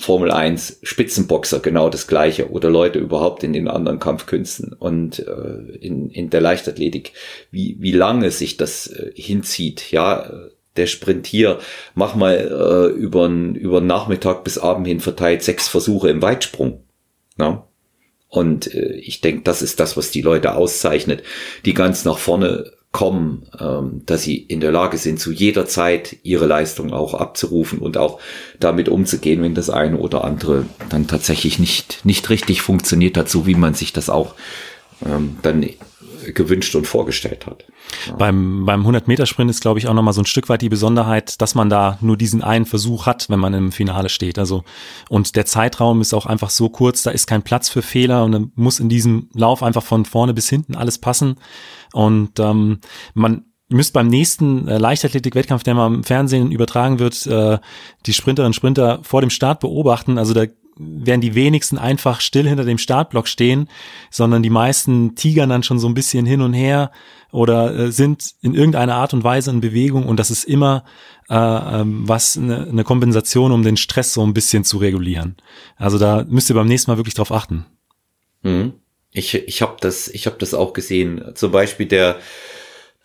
Formel 0.00 0.30
1 0.30 0.78
Spitzenboxer 0.84 1.58
genau 1.58 1.90
das 1.90 2.06
gleiche 2.06 2.50
oder 2.50 2.70
Leute 2.70 3.00
überhaupt 3.00 3.42
in 3.42 3.52
den 3.52 3.66
anderen 3.66 3.98
Kampfkünsten 3.98 4.72
und 4.72 5.18
äh, 5.18 5.76
in, 5.80 6.08
in 6.10 6.30
der 6.30 6.40
Leichtathletik, 6.40 7.14
wie, 7.50 7.76
wie 7.80 7.90
lange 7.90 8.30
sich 8.30 8.56
das 8.56 8.86
äh, 8.86 9.10
hinzieht, 9.16 9.90
ja, 9.90 10.30
der 10.76 10.86
Sprint 10.86 11.26
hier, 11.26 11.58
mach 11.96 12.14
mal 12.14 12.36
äh, 12.36 12.96
über 12.96 13.26
über 13.26 13.80
Nachmittag 13.80 14.44
bis 14.44 14.56
Abend 14.56 14.86
hin 14.86 15.00
verteilt 15.00 15.42
sechs 15.42 15.66
Versuche 15.66 16.08
im 16.08 16.22
Weitsprung. 16.22 16.84
Na? 17.36 17.66
Und 18.28 18.72
äh, 18.72 18.92
ich 18.92 19.20
denke, 19.20 19.42
das 19.42 19.62
ist 19.62 19.80
das, 19.80 19.96
was 19.96 20.12
die 20.12 20.22
Leute 20.22 20.54
auszeichnet, 20.54 21.24
die 21.64 21.74
ganz 21.74 22.04
nach 22.04 22.18
vorne 22.18 22.70
kommen, 22.90 23.46
ähm, 23.60 24.02
dass 24.06 24.22
sie 24.22 24.36
in 24.36 24.60
der 24.60 24.72
Lage 24.72 24.96
sind, 24.96 25.20
zu 25.20 25.30
jeder 25.30 25.66
Zeit 25.66 26.16
ihre 26.22 26.46
Leistung 26.46 26.92
auch 26.92 27.14
abzurufen 27.14 27.80
und 27.80 27.98
auch 27.98 28.18
damit 28.60 28.88
umzugehen, 28.88 29.42
wenn 29.42 29.54
das 29.54 29.68
eine 29.68 29.98
oder 29.98 30.24
andere 30.24 30.64
dann 30.88 31.06
tatsächlich 31.06 31.58
nicht, 31.58 32.04
nicht 32.04 32.30
richtig 32.30 32.62
funktioniert 32.62 33.16
hat, 33.18 33.28
so 33.28 33.46
wie 33.46 33.54
man 33.54 33.74
sich 33.74 33.92
das 33.92 34.08
auch 34.08 34.34
ähm, 35.04 35.36
dann 35.42 35.68
gewünscht 36.32 36.74
und 36.74 36.86
vorgestellt 36.86 37.46
hat. 37.46 37.64
Ja. 38.06 38.14
Beim, 38.16 38.64
beim 38.64 38.86
100-Meter-Sprint 38.86 39.50
ist, 39.50 39.60
glaube 39.60 39.78
ich, 39.78 39.88
auch 39.88 39.94
nochmal 39.94 40.14
so 40.14 40.22
ein 40.22 40.26
Stück 40.26 40.48
weit 40.48 40.62
die 40.62 40.68
Besonderheit, 40.68 41.40
dass 41.40 41.54
man 41.54 41.70
da 41.70 41.98
nur 42.00 42.16
diesen 42.16 42.42
einen 42.42 42.66
Versuch 42.66 43.06
hat, 43.06 43.28
wenn 43.30 43.40
man 43.40 43.54
im 43.54 43.72
Finale 43.72 44.08
steht. 44.08 44.38
Also, 44.38 44.64
und 45.08 45.36
der 45.36 45.46
Zeitraum 45.46 46.00
ist 46.00 46.14
auch 46.14 46.26
einfach 46.26 46.50
so 46.50 46.68
kurz, 46.68 47.02
da 47.02 47.10
ist 47.10 47.26
kein 47.26 47.42
Platz 47.42 47.68
für 47.68 47.82
Fehler 47.82 48.24
und 48.24 48.32
dann 48.32 48.52
muss 48.54 48.80
in 48.80 48.88
diesem 48.88 49.28
Lauf 49.34 49.62
einfach 49.62 49.82
von 49.82 50.04
vorne 50.04 50.34
bis 50.34 50.48
hinten 50.48 50.76
alles 50.76 50.98
passen. 50.98 51.36
Und 51.92 52.38
ähm, 52.40 52.80
man 53.14 53.44
müsst 53.68 53.92
beim 53.92 54.08
nächsten 54.08 54.66
äh, 54.66 54.78
Leichtathletik-Wettkampf, 54.78 55.62
der 55.62 55.74
mal 55.74 55.92
im 55.92 56.04
Fernsehen 56.04 56.50
übertragen 56.50 56.98
wird, 56.98 57.26
äh, 57.26 57.58
die 58.06 58.14
Sprinterinnen 58.14 58.50
und 58.50 58.54
Sprinter 58.54 59.00
vor 59.02 59.20
dem 59.20 59.30
Start 59.30 59.60
beobachten. 59.60 60.18
Also 60.18 60.34
da 60.34 60.46
werden 60.78 61.20
die 61.20 61.34
wenigsten 61.34 61.78
einfach 61.78 62.20
still 62.20 62.48
hinter 62.48 62.64
dem 62.64 62.78
Startblock 62.78 63.28
stehen, 63.28 63.68
sondern 64.10 64.42
die 64.42 64.50
meisten 64.50 65.14
tigern 65.14 65.50
dann 65.50 65.62
schon 65.62 65.78
so 65.78 65.88
ein 65.88 65.94
bisschen 65.94 66.26
hin 66.26 66.40
und 66.40 66.54
her 66.54 66.90
oder 67.30 67.74
äh, 67.74 67.92
sind 67.92 68.34
in 68.40 68.54
irgendeiner 68.54 68.94
Art 68.94 69.12
und 69.12 69.24
Weise 69.24 69.50
in 69.50 69.60
Bewegung 69.60 70.06
und 70.06 70.18
das 70.18 70.30
ist 70.30 70.44
immer 70.44 70.84
äh, 71.28 71.34
ähm, 71.34 72.08
was 72.08 72.36
eine, 72.36 72.66
eine 72.66 72.84
Kompensation, 72.84 73.52
um 73.52 73.62
den 73.62 73.76
Stress 73.76 74.14
so 74.14 74.24
ein 74.24 74.34
bisschen 74.34 74.64
zu 74.64 74.78
regulieren. 74.78 75.36
Also 75.76 75.98
da 75.98 76.24
müsst 76.28 76.50
ihr 76.50 76.54
beim 76.54 76.68
nächsten 76.68 76.90
Mal 76.90 76.96
wirklich 76.96 77.14
drauf 77.14 77.32
achten. 77.32 77.66
Mhm. 78.42 78.74
Ich, 79.10 79.34
ich 79.34 79.62
habe 79.62 79.76
das, 79.80 80.08
ich 80.08 80.26
habe 80.26 80.36
das 80.38 80.54
auch 80.54 80.72
gesehen. 80.72 81.32
Zum 81.34 81.50
Beispiel 81.50 81.86
der 81.86 82.18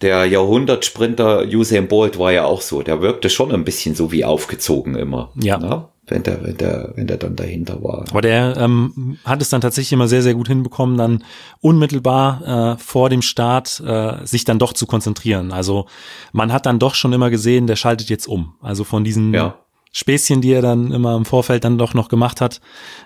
der 0.04 0.26
Jahrhundertsprinter 0.26 1.45
Usain 1.45 1.88
Bolt 1.88 2.20
war 2.20 2.32
ja 2.32 2.45
auch 2.45 2.62
so. 2.62 2.84
Der 2.84 3.01
wirkte 3.01 3.30
schon 3.30 3.51
ein 3.51 3.64
bisschen 3.64 3.95
so 3.95 4.12
wie 4.12 4.26
aufgezogen 4.26 4.95
immer. 4.95 5.32
Ja. 5.36 5.58
Ne? 5.58 5.86
wenn 6.08 6.24
der, 6.24 6.43
wenn 6.43 6.58
der, 6.58 6.91
wenn 6.95 7.08
der 7.08 7.18
dann 7.18 7.36
dahinter 7.36 7.82
war. 7.82 8.06
Aber 8.10 8.22
der 8.22 8.58
ähm, 8.58 9.18
hat 9.24 9.41
es 9.41 9.49
dann 9.49 9.62
tatsächlich 9.62 9.93
immer 9.93 10.08
sehr, 10.08 10.22
sehr 10.22 10.34
gut 10.34 10.47
hinbekommen, 10.47 10.97
dann 10.97 11.24
unmittelbar 11.62 12.74
äh, 12.76 12.78
vor 12.78 13.10
dem 13.10 13.22
Start 13.22 13.82
äh, 13.86 14.26
sich 14.26 14.43
dann 14.43 14.60
doch 14.60 14.74
zu 14.74 14.86
konzentrieren. 14.86 15.51
Also 15.51 15.86
man 16.34 16.51
hat 16.51 16.66
dann 16.66 16.80
doch 16.80 16.95
schon 16.95 17.14
immer 17.14 17.30
gesehen, 17.30 17.68
der 17.68 17.78
schaltet 17.78 18.10
jetzt 18.10 18.28
um. 18.28 18.56
Also 18.62 18.84
von 18.84 19.04
diesen 19.04 19.34
ja. 19.34 19.56
Späßchen, 19.93 20.41
die 20.41 20.51
er 20.51 20.62
dann 20.62 20.91
immer 20.91 21.16
im 21.16 21.24
Vorfeld 21.24 21.64
dann 21.64 21.78
doch 21.78 21.93
noch 21.93 22.10
gemacht 22.10 22.41
hat, 22.41 22.60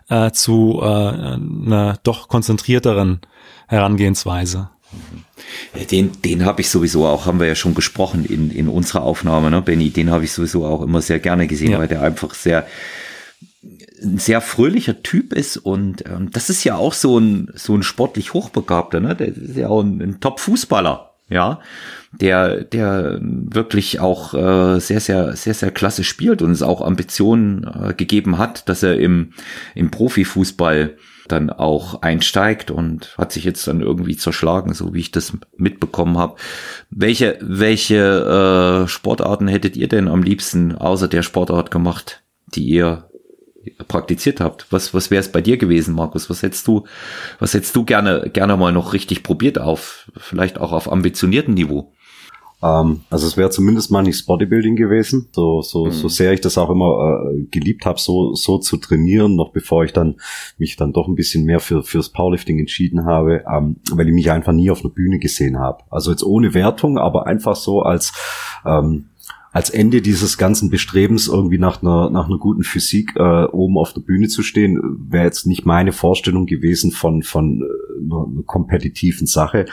äh, 0.09 0.31
zu 0.31 0.79
äh, 0.81 0.85
einer 0.85 1.99
doch 2.01 2.29
konzentrierteren 2.29 3.21
Herangehensweise. 3.67 4.69
Den, 5.91 6.11
den 6.23 6.45
habe 6.45 6.61
ich 6.61 6.69
sowieso 6.69 7.05
auch, 7.05 7.25
haben 7.25 7.39
wir 7.39 7.47
ja 7.47 7.55
schon 7.55 7.75
gesprochen 7.75 8.25
in, 8.25 8.51
in 8.51 8.67
unserer 8.67 9.03
Aufnahme, 9.03 9.51
ne, 9.51 9.61
Benny, 9.61 9.89
den 9.89 10.11
habe 10.11 10.23
ich 10.23 10.31
sowieso 10.31 10.65
auch 10.65 10.81
immer 10.81 11.01
sehr 11.01 11.19
gerne 11.19 11.47
gesehen, 11.47 11.71
ja. 11.71 11.79
weil 11.79 11.87
der 11.87 12.01
einfach 12.01 12.33
sehr, 12.33 12.67
ein 14.01 14.17
sehr 14.17 14.41
fröhlicher 14.41 15.01
Typ 15.03 15.33
ist 15.33 15.57
und 15.57 16.05
ähm, 16.07 16.29
das 16.31 16.49
ist 16.49 16.63
ja 16.63 16.75
auch 16.75 16.93
so 16.93 17.19
ein, 17.19 17.51
so 17.55 17.75
ein 17.75 17.83
sportlich 17.83 18.33
Hochbegabter, 18.33 18.99
ne? 18.99 19.15
Der 19.15 19.27
ist 19.27 19.55
ja 19.55 19.69
auch 19.69 19.81
ein, 19.81 20.01
ein 20.01 20.19
Top-Fußballer. 20.19 21.11
ja, 21.29 21.59
der, 22.11 22.63
der 22.63 23.19
wirklich 23.21 23.99
auch 23.99 24.33
äh, 24.33 24.79
sehr, 24.79 24.99
sehr, 24.99 25.35
sehr, 25.35 25.53
sehr 25.53 25.71
klasse 25.71 26.03
spielt 26.03 26.41
und 26.41 26.51
es 26.51 26.61
auch 26.61 26.81
Ambitionen 26.81 27.63
äh, 27.65 27.93
gegeben 27.93 28.37
hat, 28.37 28.69
dass 28.69 28.83
er 28.83 28.97
im, 28.97 29.33
im 29.75 29.91
Profifußball 29.91 30.95
dann 31.27 31.49
auch 31.49 32.01
einsteigt 32.01 32.71
und 32.71 33.15
hat 33.17 33.31
sich 33.31 33.43
jetzt 33.43 33.67
dann 33.67 33.81
irgendwie 33.81 34.17
zerschlagen, 34.17 34.73
so 34.73 34.93
wie 34.93 34.99
ich 34.99 35.11
das 35.11 35.33
mitbekommen 35.57 36.17
habe. 36.17 36.35
Welche, 36.89 37.37
welche 37.41 38.83
äh, 38.83 38.87
Sportarten 38.87 39.47
hättet 39.47 39.75
ihr 39.77 39.87
denn 39.87 40.07
am 40.07 40.23
liebsten 40.23 40.75
außer 40.75 41.07
der 41.07 41.23
Sportart 41.23 41.71
gemacht, 41.71 42.23
die 42.47 42.65
ihr 42.65 43.09
praktiziert 43.87 44.39
habt? 44.39 44.67
Was, 44.71 44.93
was 44.93 45.11
wäre 45.11 45.21
es 45.21 45.31
bei 45.31 45.41
dir 45.41 45.57
gewesen, 45.57 45.95
Markus? 45.95 46.29
Was 46.29 46.43
hättest 46.43 46.67
du, 46.67 46.85
was 47.39 47.53
hättest 47.53 47.75
du 47.75 47.83
gerne, 47.83 48.29
gerne 48.31 48.57
mal 48.57 48.71
noch 48.71 48.93
richtig 48.93 49.23
probiert 49.23 49.59
auf, 49.59 50.11
vielleicht 50.17 50.59
auch 50.59 50.71
auf 50.71 50.91
ambitionierten 50.91 51.53
Niveau? 51.53 51.93
Ähm, 52.61 53.01
also 53.09 53.27
es 53.27 53.37
wäre 53.37 53.51
zumindest 53.51 53.91
mal 53.91 54.01
nicht 54.01 54.25
Bodybuilding 54.25 54.75
gewesen, 54.75 55.29
so 55.31 55.61
so 55.61 55.85
mhm. 55.85 55.91
so 55.91 56.09
sehr 56.09 56.33
ich 56.33 56.41
das 56.41 56.57
auch 56.57 56.69
immer 56.71 57.31
äh, 57.31 57.43
geliebt 57.51 57.85
habe, 57.85 57.99
so 57.99 58.33
so 58.33 58.57
zu 58.57 58.77
trainieren, 58.77 59.35
noch 59.35 59.51
bevor 59.51 59.83
ich 59.83 59.93
dann 59.93 60.15
mich 60.57 60.75
dann 60.75 60.93
doch 60.93 61.07
ein 61.07 61.15
bisschen 61.15 61.45
mehr 61.45 61.59
für 61.59 61.83
fürs 61.83 62.09
Powerlifting 62.09 62.57
entschieden 62.59 63.05
habe, 63.05 63.43
ähm, 63.51 63.77
weil 63.91 64.07
ich 64.07 64.13
mich 64.13 64.31
einfach 64.31 64.53
nie 64.53 64.71
auf 64.71 64.81
einer 64.81 64.93
Bühne 64.93 65.19
gesehen 65.19 65.59
habe. 65.59 65.83
Also 65.91 66.09
jetzt 66.09 66.23
ohne 66.23 66.53
Wertung, 66.55 66.97
aber 66.97 67.27
einfach 67.27 67.55
so 67.55 67.83
als 67.83 68.13
ähm, 68.65 69.05
als 69.51 69.69
Ende 69.69 70.01
dieses 70.01 70.37
ganzen 70.37 70.69
Bestrebens 70.69 71.27
irgendwie 71.27 71.59
nach 71.59 71.81
einer 71.83 72.09
nach 72.09 72.27
einer 72.27 72.39
guten 72.39 72.63
Physik 72.63 73.13
äh, 73.15 73.45
oben 73.45 73.77
auf 73.77 73.93
der 73.93 74.01
Bühne 74.01 74.29
zu 74.29 74.41
stehen, 74.41 74.79
wäre 75.09 75.25
jetzt 75.25 75.45
nicht 75.45 75.65
meine 75.65 75.91
Vorstellung 75.91 76.47
gewesen 76.47 76.91
von 76.91 77.21
von 77.21 77.61
äh, 77.61 78.03
einer, 78.03 78.25
einer 78.25 78.43
kompetitiven 78.43 79.27
Sache. 79.27 79.65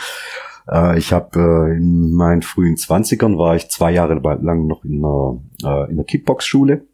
Äh, 0.70 0.98
ich 0.98 1.12
habe 1.12 1.38
äh, 1.70 1.76
in 1.76 2.12
meinen 2.12 2.42
frühen 2.42 2.76
Zwanzigern 2.76 3.38
war 3.38 3.56
ich 3.56 3.68
zwei 3.68 3.92
Jahre 3.92 4.14
lang 4.14 4.66
noch 4.66 4.84
in 4.84 5.04
einer, 5.04 5.42
äh, 5.62 5.90
in 5.90 5.96
einer 5.96 6.04
Kickbox-Schule. 6.04 6.86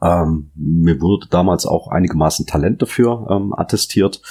Ähm, 0.00 0.50
mir 0.54 1.00
wurde 1.00 1.26
damals 1.28 1.66
auch 1.66 1.88
einigermaßen 1.88 2.46
Talent 2.46 2.82
dafür 2.82 3.26
ähm, 3.30 3.52
attestiert. 3.56 4.22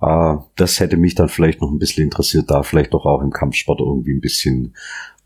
Äh, 0.00 0.36
das 0.56 0.80
hätte 0.80 0.96
mich 0.96 1.14
dann 1.14 1.28
vielleicht 1.28 1.60
noch 1.60 1.70
ein 1.70 1.78
bisschen 1.78 2.04
interessiert, 2.04 2.50
da 2.50 2.62
vielleicht 2.62 2.94
doch 2.94 3.06
auch 3.06 3.22
im 3.22 3.30
Kampfsport 3.30 3.80
irgendwie 3.80 4.12
ein 4.12 4.20
bisschen 4.20 4.74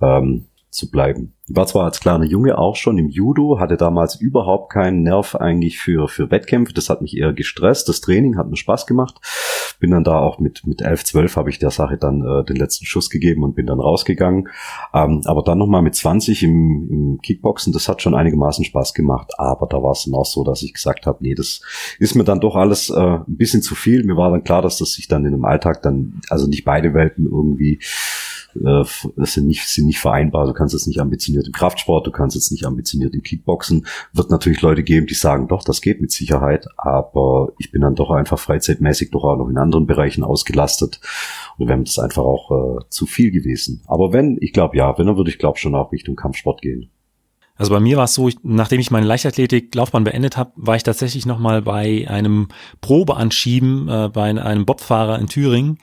ähm, 0.01 0.47
zu 0.73 0.91
bleiben. 0.91 1.35
Ich 1.49 1.55
war 1.55 1.66
zwar 1.66 1.85
als 1.85 2.01
kleiner 2.01 2.25
Junge 2.25 2.57
auch 2.57 2.77
schon 2.77 2.97
im 2.97 3.11
Judo, 3.11 3.61
hatte 3.61 3.77
damals 3.77 4.14
überhaupt 4.14 4.73
keinen 4.73 5.03
Nerv 5.03 5.35
eigentlich 5.35 5.79
für, 5.79 6.09
für 6.09 6.31
Wettkämpfe. 6.31 6.73
Das 6.73 6.89
hat 6.89 7.03
mich 7.03 7.14
eher 7.14 7.35
gestresst. 7.35 7.91
Das 7.91 8.01
Training 8.01 8.39
hat 8.39 8.49
mir 8.49 8.57
Spaß 8.57 8.87
gemacht. 8.87 9.20
Bin 9.81 9.91
dann 9.91 10.03
da 10.03 10.18
auch 10.18 10.39
mit, 10.39 10.66
mit 10.66 10.81
11, 10.81 11.05
12 11.05 11.37
habe 11.37 11.51
ich 11.51 11.59
der 11.59 11.70
Sache 11.70 11.99
dann 11.99 12.23
äh, 12.23 12.45
den 12.45 12.57
letzten 12.57 12.87
Schuss 12.87 13.11
gegeben 13.11 13.45
und 13.45 13.55
bin 13.55 13.66
dann 13.66 13.81
rausgegangen. 13.81 14.49
Ähm, 14.95 15.20
aber 15.27 15.43
dann 15.43 15.59
nochmal 15.59 15.83
mit 15.83 15.95
20 15.95 16.43
im, 16.43 16.89
im 16.91 17.18
Kickboxen, 17.20 17.75
das 17.75 17.87
hat 17.87 18.01
schon 18.01 18.14
einigermaßen 18.14 18.64
Spaß 18.64 18.95
gemacht. 18.95 19.33
Aber 19.37 19.66
da 19.66 19.83
war 19.83 19.93
es 19.93 20.05
dann 20.05 20.14
auch 20.14 20.25
so, 20.25 20.45
dass 20.45 20.62
ich 20.62 20.73
gesagt 20.73 21.05
habe, 21.05 21.18
nee, 21.20 21.35
das 21.35 21.61
ist 21.99 22.14
mir 22.14 22.25
dann 22.25 22.41
doch 22.41 22.57
alles 22.57 22.89
äh, 22.89 22.99
ein 22.99 23.25
bisschen 23.27 23.61
zu 23.61 23.75
viel. 23.75 24.05
Mir 24.05 24.16
war 24.16 24.31
dann 24.31 24.45
klar, 24.45 24.62
dass 24.62 24.79
das 24.79 24.93
sich 24.93 25.07
dann 25.07 25.27
in 25.27 25.35
einem 25.35 25.45
Alltag 25.45 25.83
dann, 25.83 26.23
also 26.31 26.47
nicht 26.47 26.64
beide 26.64 26.95
Welten 26.95 27.27
irgendwie 27.27 27.79
äh, 28.57 28.85
das 29.17 29.33
sind 29.33 29.47
nicht, 29.47 29.67
sind 29.67 29.87
nicht 29.87 30.01
vereinbar. 30.01 30.47
Du 30.47 30.53
kannst 30.53 30.75
jetzt 30.75 30.87
nicht 30.87 31.01
ambitioniert 31.01 31.47
im 31.47 31.53
Kraftsport, 31.53 32.07
du 32.07 32.11
kannst 32.11 32.37
jetzt 32.37 32.51
nicht 32.51 32.67
ambitioniert 32.67 33.15
im 33.15 33.23
Kickboxen. 33.23 33.87
Wird 34.13 34.31
natürlich 34.31 34.63
Leute 34.63 34.83
geben, 34.83 35.07
die 35.07 35.15
sagen, 35.15 35.49
doch, 35.49 35.65
das 35.65 35.81
geht 35.81 36.01
mit 36.01 36.13
Sicherheit, 36.13 36.67
aber 36.77 37.53
ich 37.59 37.71
bin 37.73 37.83
dann 37.83 37.95
doch 37.95 38.11
einfach 38.11 38.39
freizeitmäßig 38.39 39.11
doch 39.11 39.25
auch 39.25 39.37
noch 39.37 39.49
in 39.49 39.59
anderen 39.59 39.87
Bereichen 39.87 40.25
ausgelastet. 40.25 41.01
Und 41.59 41.69
wäre 41.69 41.83
das 41.83 41.99
einfach 41.99 42.23
auch 42.23 42.51
äh, 42.79 42.85
zu 42.89 43.07
viel 43.07 43.31
gewesen. 43.31 43.83
Aber 43.87 44.13
wenn, 44.13 44.39
ich 44.41 44.53
glaube 44.53 44.77
ja, 44.77 44.97
wenn, 44.99 45.07
dann 45.07 45.17
würde 45.17 45.31
ich 45.31 45.39
glaube 45.39 45.59
schon 45.59 45.75
auch 45.75 45.93
Richtung 45.93 46.17
Kampfsport 46.17 46.63
gehen. 46.63 46.91
Also 47.57 47.73
bei 47.73 47.81
mir 47.81 47.97
war 47.97 48.05
es 48.05 48.15
so, 48.15 48.29
ich, 48.29 48.39
nachdem 48.43 48.81
ich 48.81 48.91
meine 48.91 49.07
Leichtathletik-Laufbahn 49.07 50.05
beendet 50.05 50.37
habe, 50.37 50.53
war 50.57 50.75
ich 50.75 50.83
tatsächlich 50.83 51.27
nochmal 51.27 51.63
bei 51.63 52.09
einem 52.09 52.49
Probeanschieben 52.81 53.89
äh, 53.89 54.11
bei 54.13 54.31
einem 54.31 54.65
Bobfahrer 54.65 55.19
in 55.19 55.29
Thüringen 55.29 55.79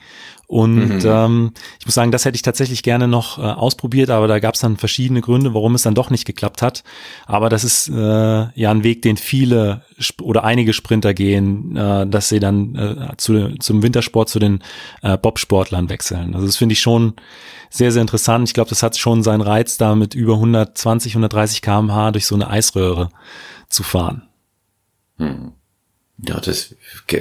und 0.50 0.88
mhm. 0.88 1.00
ähm, 1.04 1.52
ich 1.78 1.86
muss 1.86 1.94
sagen, 1.94 2.10
das 2.10 2.24
hätte 2.24 2.34
ich 2.34 2.42
tatsächlich 2.42 2.82
gerne 2.82 3.06
noch 3.06 3.38
äh, 3.38 3.42
ausprobiert, 3.42 4.10
aber 4.10 4.26
da 4.26 4.40
gab 4.40 4.54
es 4.54 4.60
dann 4.60 4.78
verschiedene 4.78 5.20
Gründe, 5.20 5.54
warum 5.54 5.76
es 5.76 5.82
dann 5.82 5.94
doch 5.94 6.10
nicht 6.10 6.24
geklappt 6.24 6.60
hat. 6.60 6.82
Aber 7.26 7.48
das 7.48 7.62
ist 7.62 7.88
äh, 7.88 7.94
ja 7.94 8.70
ein 8.72 8.82
Weg, 8.82 9.02
den 9.02 9.16
viele 9.16 9.82
oder 10.20 10.42
einige 10.42 10.72
Sprinter 10.72 11.14
gehen, 11.14 11.76
äh, 11.76 12.04
dass 12.04 12.30
sie 12.30 12.40
dann 12.40 12.74
äh, 12.74 13.16
zu, 13.16 13.58
zum 13.60 13.84
Wintersport 13.84 14.28
zu 14.28 14.40
den 14.40 14.64
äh, 15.02 15.16
Bobsportlern 15.16 15.88
wechseln. 15.88 16.34
Also 16.34 16.46
das 16.46 16.56
finde 16.56 16.72
ich 16.72 16.80
schon 16.80 17.14
sehr, 17.70 17.92
sehr 17.92 18.02
interessant. 18.02 18.48
Ich 18.48 18.54
glaube, 18.54 18.70
das 18.70 18.82
hat 18.82 18.98
schon 18.98 19.22
seinen 19.22 19.42
Reiz, 19.42 19.76
da 19.76 19.94
mit 19.94 20.16
über 20.16 20.34
120, 20.34 21.12
130 21.12 21.62
kmh 21.62 22.10
durch 22.10 22.26
so 22.26 22.34
eine 22.34 22.50
Eisröhre 22.50 23.10
zu 23.68 23.84
fahren. 23.84 24.22
Mhm. 25.16 25.52
Ja, 26.26 26.40
das, 26.40 26.74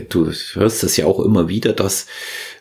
du 0.10 0.32
hörst 0.54 0.84
das 0.84 0.98
ja 0.98 1.06
auch 1.06 1.20
immer 1.20 1.48
wieder, 1.48 1.74
dass 1.74 2.08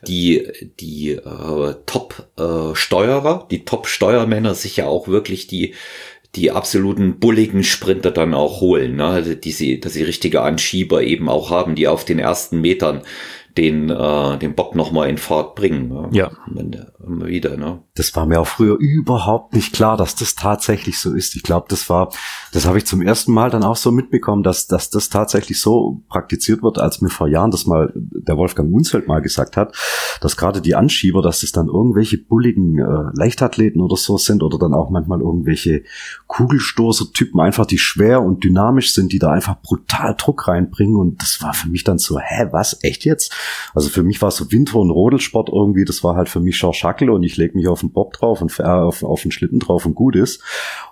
die, 0.06 0.48
die 0.78 1.12
äh, 1.12 1.74
Top-Steuerer, 1.86 3.42
äh, 3.44 3.48
die 3.50 3.64
Top-Steuermänner 3.64 4.54
sich 4.54 4.76
ja 4.76 4.86
auch 4.86 5.08
wirklich 5.08 5.46
die, 5.46 5.74
die 6.34 6.50
absoluten 6.50 7.18
bulligen 7.18 7.64
Sprinter 7.64 8.10
dann 8.10 8.34
auch 8.34 8.60
holen, 8.60 8.96
ne? 8.96 9.06
Also 9.06 9.34
die 9.34 9.52
sie, 9.52 9.80
dass 9.80 9.94
sie 9.94 10.02
richtige 10.02 10.42
Anschieber 10.42 11.02
eben 11.02 11.28
auch 11.28 11.50
haben, 11.50 11.74
die 11.74 11.88
auf 11.88 12.04
den 12.04 12.18
ersten 12.18 12.60
Metern 12.60 13.02
den, 13.56 13.90
äh, 13.90 14.38
den 14.38 14.54
Bock 14.54 14.74
nochmal 14.74 15.08
in 15.08 15.18
Fahrt 15.18 15.54
bringen. 15.54 15.88
Ne? 15.88 16.08
Ja. 16.12 16.30
Immer 17.06 17.26
wieder, 17.26 17.56
ne? 17.56 17.80
Das 17.94 18.14
war 18.16 18.26
mir 18.26 18.40
auch 18.40 18.46
früher 18.48 18.76
überhaupt 18.76 19.54
nicht 19.54 19.72
klar, 19.72 19.96
dass 19.96 20.16
das 20.16 20.34
tatsächlich 20.34 20.98
so 20.98 21.14
ist. 21.14 21.36
Ich 21.36 21.44
glaube, 21.44 21.66
das 21.68 21.88
war, 21.88 22.10
das 22.52 22.66
habe 22.66 22.78
ich 22.78 22.86
zum 22.86 23.02
ersten 23.02 23.32
Mal 23.32 23.50
dann 23.50 23.62
auch 23.62 23.76
so 23.76 23.92
mitbekommen, 23.92 24.42
dass, 24.42 24.66
dass 24.66 24.90
das 24.90 25.08
tatsächlich 25.08 25.60
so 25.60 26.02
praktiziert 26.08 26.62
wird, 26.64 26.78
als 26.78 27.00
mir 27.00 27.08
vor 27.08 27.28
Jahren 27.28 27.52
das 27.52 27.66
mal 27.66 27.92
der 27.94 28.36
Wolfgang 28.36 28.70
Munzfeld 28.70 29.06
mal 29.06 29.22
gesagt 29.22 29.56
hat, 29.56 29.76
dass 30.20 30.36
gerade 30.36 30.60
die 30.60 30.74
Anschieber, 30.74 31.22
dass 31.22 31.42
das 31.42 31.52
dann 31.52 31.68
irgendwelche 31.68 32.18
bulligen 32.18 32.78
äh, 32.78 33.10
Leichtathleten 33.14 33.80
oder 33.80 33.96
so 33.96 34.18
sind 34.18 34.42
oder 34.42 34.58
dann 34.58 34.74
auch 34.74 34.90
manchmal 34.90 35.20
irgendwelche 35.20 35.84
Kugelstoßer-Typen 36.26 37.38
einfach, 37.38 37.66
die 37.66 37.78
schwer 37.78 38.22
und 38.22 38.42
dynamisch 38.42 38.92
sind, 38.92 39.12
die 39.12 39.20
da 39.20 39.30
einfach 39.30 39.60
brutal 39.62 40.16
Druck 40.18 40.48
reinbringen 40.48 40.96
und 40.96 41.22
das 41.22 41.40
war 41.42 41.54
für 41.54 41.68
mich 41.68 41.84
dann 41.84 41.98
so, 41.98 42.18
hä, 42.18 42.48
was, 42.50 42.82
echt 42.82 43.04
jetzt? 43.04 43.32
Also 43.72 43.88
für 43.88 44.02
mich 44.02 44.20
war 44.20 44.32
so 44.32 44.50
Winter- 44.50 44.78
und 44.78 44.90
Rodelsport 44.90 45.48
irgendwie, 45.48 45.84
das 45.84 46.02
war 46.02 46.16
halt 46.16 46.28
für 46.28 46.40
mich 46.40 46.58
Schauschackel 46.88 47.10
und 47.10 47.22
ich 47.22 47.36
lege 47.36 47.56
mich 47.56 47.68
auf 47.68 47.80
den 47.80 47.92
Bock 47.92 48.12
drauf 48.12 48.42
und 48.42 48.58
äh, 48.58 48.62
auf, 48.62 49.02
auf 49.02 49.22
den 49.22 49.30
Schlitten 49.30 49.58
drauf 49.58 49.86
und 49.86 49.94
gut 49.94 50.16
ist. 50.16 50.42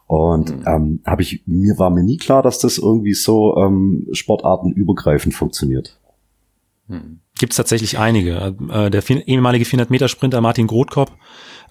Und 0.06 0.50
mhm. 0.50 0.64
ähm, 0.66 1.00
habe 1.04 1.22
ich, 1.22 1.42
mir 1.46 1.78
war 1.78 1.90
mir 1.90 2.04
nie 2.04 2.16
klar, 2.16 2.42
dass 2.42 2.58
das 2.58 2.78
irgendwie 2.78 3.14
so 3.14 3.56
ähm, 3.56 4.06
sportartenübergreifend 4.12 5.34
funktioniert. 5.34 5.98
Mhm. 6.88 7.20
Gibt 7.38 7.52
es 7.52 7.56
tatsächlich 7.56 7.98
einige. 7.98 8.54
Äh, 8.70 8.90
der 8.90 9.02
ehemalige 9.10 9.64
400-Meter-Sprinter 9.64 10.40
Martin 10.40 10.66
Grothkopf, 10.66 11.12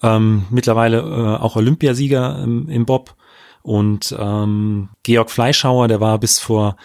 ähm, 0.04 0.46
mittlerweile 0.50 1.00
äh, 1.00 1.42
auch 1.42 1.56
Olympiasieger 1.56 2.44
im, 2.44 2.70
im 2.70 2.86
Bob. 2.86 3.16
Und 3.64 4.16
ähm, 4.20 4.90
Georg 5.02 5.32
Fleischhauer, 5.32 5.88
der 5.88 6.00
war 6.00 6.20
bis 6.20 6.40
vor 6.40 6.76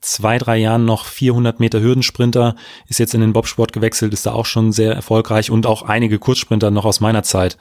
zwei, 0.00 0.38
drei 0.38 0.56
Jahren 0.56 0.84
noch 0.84 1.04
400 1.04 1.60
Meter 1.60 1.80
Hürdensprinter, 1.80 2.56
ist 2.88 2.98
jetzt 2.98 3.14
in 3.14 3.20
den 3.20 3.32
Bobsport 3.32 3.72
gewechselt, 3.72 4.12
ist 4.12 4.26
da 4.26 4.32
auch 4.32 4.46
schon 4.46 4.72
sehr 4.72 4.94
erfolgreich 4.94 5.50
und 5.50 5.66
auch 5.66 5.82
einige 5.82 6.18
Kurzsprinter 6.18 6.70
noch 6.70 6.84
aus 6.84 7.00
meiner 7.00 7.22
Zeit, 7.22 7.58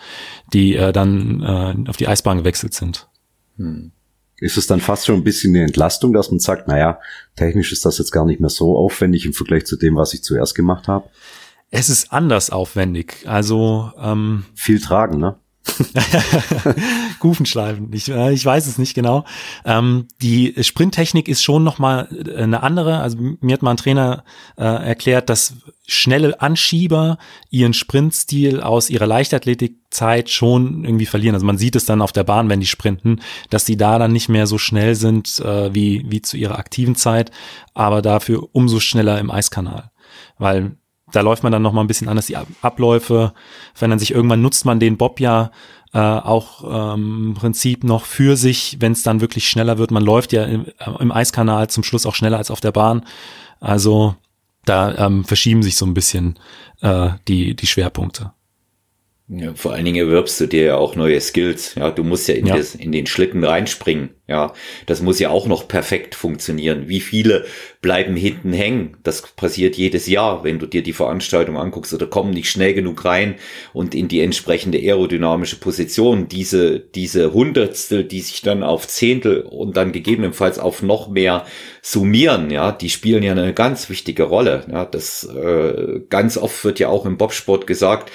die 0.53 0.75
äh, 0.75 0.91
dann 0.91 1.41
äh, 1.41 1.89
auf 1.89 1.97
die 1.97 2.07
Eisbahn 2.07 2.37
gewechselt 2.37 2.73
sind. 2.73 3.07
Hm. 3.57 3.91
Ist 4.37 4.57
es 4.57 4.67
dann 4.67 4.79
fast 4.79 5.05
schon 5.05 5.15
ein 5.15 5.23
bisschen 5.23 5.53
eine 5.53 5.65
Entlastung, 5.65 6.13
dass 6.13 6.31
man 6.31 6.39
sagt, 6.39 6.67
naja, 6.69 6.99
technisch 7.35 7.73
ist 7.73 7.85
das 7.85 7.97
jetzt 7.97 8.11
gar 8.11 8.25
nicht 8.25 8.39
mehr 8.39 8.49
so 8.49 8.77
aufwendig 8.77 9.25
im 9.25 9.33
Vergleich 9.33 9.65
zu 9.65 9.75
dem, 9.75 9.97
was 9.97 10.13
ich 10.13 10.23
zuerst 10.23 10.55
gemacht 10.55 10.87
habe? 10.87 11.09
Es 11.71 11.89
ist 11.89 12.13
anders 12.13 12.49
aufwendig. 12.49 13.25
Also 13.25 13.91
ähm, 14.01 14.45
viel 14.55 14.79
tragen, 14.79 15.19
ne? 15.19 15.35
Kufenschleifen, 17.19 17.91
ich, 17.93 18.09
äh, 18.09 18.33
ich 18.33 18.45
weiß 18.45 18.67
es 18.67 18.77
nicht 18.77 18.93
genau. 18.93 19.25
Ähm, 19.65 20.07
die 20.21 20.55
Sprinttechnik 20.61 21.27
ist 21.27 21.43
schon 21.43 21.63
nochmal 21.63 22.07
äh, 22.11 22.41
eine 22.41 22.63
andere. 22.63 22.99
Also 22.99 23.17
mir 23.41 23.53
hat 23.53 23.61
mal 23.61 23.71
ein 23.71 23.77
Trainer 23.77 24.23
äh, 24.57 24.63
erklärt, 24.63 25.29
dass 25.29 25.55
schnelle 25.85 26.39
Anschieber 26.41 27.17
ihren 27.49 27.73
Sprintstil 27.73 28.61
aus 28.61 28.89
ihrer 28.89 29.07
Leichtathletikzeit 29.07 30.29
schon 30.29 30.85
irgendwie 30.85 31.05
verlieren. 31.05 31.35
Also 31.35 31.45
man 31.45 31.57
sieht 31.57 31.75
es 31.75 31.85
dann 31.85 32.01
auf 32.01 32.11
der 32.11 32.23
Bahn, 32.23 32.49
wenn 32.49 32.59
die 32.59 32.67
sprinten, 32.67 33.21
dass 33.49 33.65
die 33.65 33.77
da 33.77 33.99
dann 33.99 34.11
nicht 34.11 34.29
mehr 34.29 34.47
so 34.47 34.57
schnell 34.57 34.95
sind 34.95 35.39
äh, 35.39 35.73
wie, 35.73 36.05
wie 36.07 36.21
zu 36.21 36.37
ihrer 36.37 36.59
aktiven 36.59 36.95
Zeit, 36.95 37.31
aber 37.73 38.01
dafür 38.01 38.47
umso 38.51 38.79
schneller 38.79 39.19
im 39.19 39.31
Eiskanal. 39.31 39.91
Weil 40.37 40.77
da 41.11 41.21
läuft 41.21 41.43
man 41.43 41.51
dann 41.51 41.61
noch 41.61 41.73
mal 41.73 41.81
ein 41.81 41.87
bisschen 41.87 42.07
anders 42.07 42.27
die 42.27 42.37
Abläufe, 42.61 43.33
verändern 43.73 43.99
sich 43.99 44.11
irgendwann 44.11 44.41
nutzt 44.41 44.65
man 44.65 44.79
den 44.79 44.97
Bob 44.97 45.19
ja 45.19 45.51
äh, 45.93 45.97
auch 45.97 46.93
ähm, 46.93 47.29
im 47.29 47.33
Prinzip 47.33 47.83
noch 47.83 48.05
für 48.05 48.35
sich, 48.35 48.77
wenn 48.79 48.91
es 48.91 49.03
dann 49.03 49.21
wirklich 49.21 49.49
schneller 49.49 49.77
wird. 49.77 49.91
Man 49.91 50.03
läuft 50.03 50.33
ja 50.33 50.43
im, 50.43 50.65
äh, 50.65 50.91
im, 50.99 51.11
Eiskanal 51.11 51.69
zum 51.69 51.83
Schluss 51.83 52.05
auch 52.05 52.15
schneller 52.15 52.37
als 52.37 52.51
auf 52.51 52.61
der 52.61 52.71
Bahn. 52.71 53.05
Also 53.59 54.15
da 54.65 55.05
ähm, 55.05 55.25
verschieben 55.25 55.63
sich 55.63 55.75
so 55.75 55.85
ein 55.85 55.93
bisschen 55.93 56.37
äh, 56.81 57.09
die 57.27 57.55
die 57.55 57.67
Schwerpunkte. 57.67 58.33
Ja, 59.29 59.53
vor 59.53 59.73
allen 59.73 59.85
Dingen 59.85 60.07
erwirbst 60.07 60.39
du 60.41 60.47
dir 60.47 60.63
ja 60.63 60.77
auch 60.77 60.95
neue 60.95 61.21
Skills. 61.21 61.75
Ja, 61.75 61.91
du 61.91 62.03
musst 62.03 62.27
ja 62.27 62.35
in, 62.35 62.47
ja. 62.47 62.57
Das, 62.57 62.75
in 62.75 62.91
den 62.91 63.05
Schlitten 63.05 63.43
reinspringen. 63.43 64.09
Ja, 64.29 64.53
das 64.85 65.01
muss 65.01 65.17
ja 65.17 65.31
auch 65.31 65.47
noch 65.47 65.67
perfekt 65.67 66.13
funktionieren. 66.13 66.87
Wie 66.87 67.01
viele 67.01 67.45
bleiben 67.81 68.15
hinten 68.15 68.53
hängen? 68.53 68.97
Das 69.01 69.23
passiert 69.23 69.75
jedes 69.75 70.05
Jahr, 70.05 70.43
wenn 70.43 70.59
du 70.59 70.67
dir 70.67 70.83
die 70.83 70.93
Veranstaltung 70.93 71.57
anguckst 71.57 71.93
oder 71.95 72.05
kommen 72.05 72.29
nicht 72.29 72.49
schnell 72.49 72.75
genug 72.75 73.05
rein 73.05 73.35
und 73.73 73.95
in 73.95 74.07
die 74.07 74.21
entsprechende 74.21 74.77
aerodynamische 74.77 75.55
Position. 75.55 76.27
Diese, 76.27 76.79
diese 76.79 77.33
Hundertstel, 77.33 78.03
die 78.03 78.21
sich 78.21 78.43
dann 78.43 78.61
auf 78.61 78.87
Zehntel 78.87 79.41
und 79.41 79.75
dann 79.77 79.91
gegebenenfalls 79.91 80.59
auf 80.59 80.83
noch 80.83 81.09
mehr 81.09 81.45
summieren, 81.81 82.51
ja, 82.51 82.71
die 82.71 82.89
spielen 82.89 83.23
ja 83.23 83.31
eine 83.31 83.53
ganz 83.53 83.89
wichtige 83.89 84.23
Rolle. 84.23 84.65
Ja, 84.71 84.85
das 84.85 85.23
äh, 85.23 86.01
ganz 86.09 86.37
oft 86.37 86.63
wird 86.63 86.77
ja 86.77 86.89
auch 86.89 87.07
im 87.07 87.17
Bobsport 87.17 87.65
gesagt, 87.65 88.11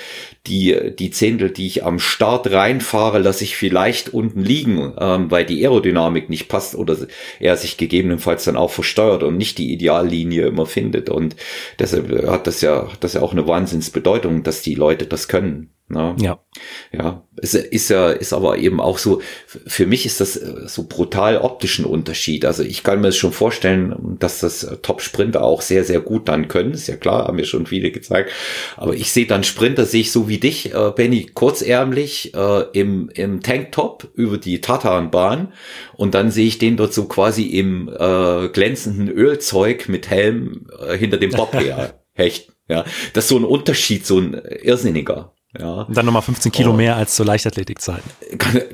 die, 0.47 0.95
die 0.99 1.11
Zehntel, 1.11 1.51
die 1.51 1.67
ich 1.67 1.85
am 1.85 1.99
Start 1.99 2.51
reinfahre, 2.51 3.19
lasse 3.19 3.45
ich 3.45 3.57
vielleicht 3.57 4.13
unten 4.13 4.41
liegen, 4.41 4.93
ähm, 4.99 5.31
weil 5.31 5.47
die 5.47 5.65
Aerodynamik 5.65 6.04
nicht 6.11 6.49
passt 6.49 6.75
oder 6.75 6.97
er 7.41 7.57
sich 7.57 7.77
gegebenenfalls 7.77 8.45
dann 8.45 8.57
auch 8.57 8.71
versteuert 8.71 9.23
und 9.23 9.37
nicht 9.37 9.59
die 9.59 9.73
Ideallinie 9.73 10.47
immer 10.47 10.67
findet. 10.67 11.11
Und 11.11 11.37
deshalb 11.79 12.27
hat 12.29 12.47
das 12.47 12.61
ja, 12.61 12.91
hat 12.93 13.05
das 13.05 13.15
ja 13.15 13.23
auch 13.23 13.33
eine 13.33 13.47
Wahnsinnsbedeutung, 13.47 14.43
dass 14.43 14.63
die 14.63 14.75
Leute 14.75 15.07
das 15.07 15.29
können. 15.29 15.71
Ne? 15.89 16.17
Ja. 16.19 16.41
Ja. 16.93 17.25
Es 17.37 17.53
ist 17.53 17.91
ja, 17.91 18.09
ist 18.11 18.33
aber 18.33 18.57
eben 18.57 18.81
auch 18.81 18.97
so, 18.97 19.21
für 19.47 19.87
mich 19.87 20.07
ist 20.07 20.21
das 20.21 20.37
äh, 20.37 20.67
so 20.67 20.85
brutal 20.85 21.37
optischen 21.39 21.85
Unterschied. 21.85 22.47
Also 22.47 22.63
ich 22.63 22.83
kann 22.83 23.01
mir 23.01 23.09
das 23.09 23.17
schon 23.17 23.33
vorstellen, 23.33 24.17
dass 24.19 24.41
das 24.41 24.65
äh, 24.65 24.79
Top-Sprinter 24.79 25.43
auch 25.43 25.61
sehr, 25.61 25.85
sehr 25.85 26.01
gut 26.01 26.29
dann 26.29 26.49
können. 26.49 26.73
Ist 26.73 26.87
ja 26.87 26.97
klar, 26.97 27.27
haben 27.27 27.37
mir 27.37 27.45
schon 27.45 27.67
viele 27.67 27.91
gezeigt. 27.91 28.33
Aber 28.77 28.95
ich 28.95 29.13
sehe 29.13 29.27
dann 29.27 29.45
Sprinter, 29.45 29.85
sehe 29.85 30.01
ich 30.01 30.13
so 30.13 30.27
wie 30.27 30.39
dich, 30.39 30.73
äh, 30.73 30.93
Benny, 30.97 31.27
kurzärmlich 31.35 32.33
äh, 32.35 32.63
im, 32.73 33.11
im 33.11 33.43
Tanktop 33.43 34.09
über 34.15 34.39
die 34.39 34.63
Tatanbahn 34.63 35.53
und 35.97 36.15
dann 36.15 36.31
sehe 36.31 36.47
ich 36.47 36.59
den 36.59 36.79
dort 36.79 36.95
so 36.95 37.05
quasi 37.05 37.43
im 37.45 37.89
äh, 37.89 38.49
glänzenden 38.49 39.11
Ölzeug 39.11 39.89
mit 39.91 40.09
Helm 40.09 40.67
äh, 40.81 40.97
hinter 40.97 41.19
dem 41.19 41.31
Bob 41.31 41.53
her 41.61 42.01
hechten. 42.15 42.55
Ja, 42.69 42.85
das 43.13 43.25
ist 43.25 43.29
so 43.29 43.37
ein 43.37 43.45
Unterschied, 43.45 44.07
so 44.07 44.19
ein 44.19 44.33
irrsinniger. 44.63 45.35
Ja. 45.59 45.83
Und 45.83 45.97
dann 45.97 46.07
nochmal 46.07 46.23
15 46.23 46.53
Kilo 46.53 46.71
oh. 46.71 46.75
mehr 46.75 46.97
als 46.97 47.15
zur 47.15 47.27
Leichtathletikzeiten. 47.27 48.11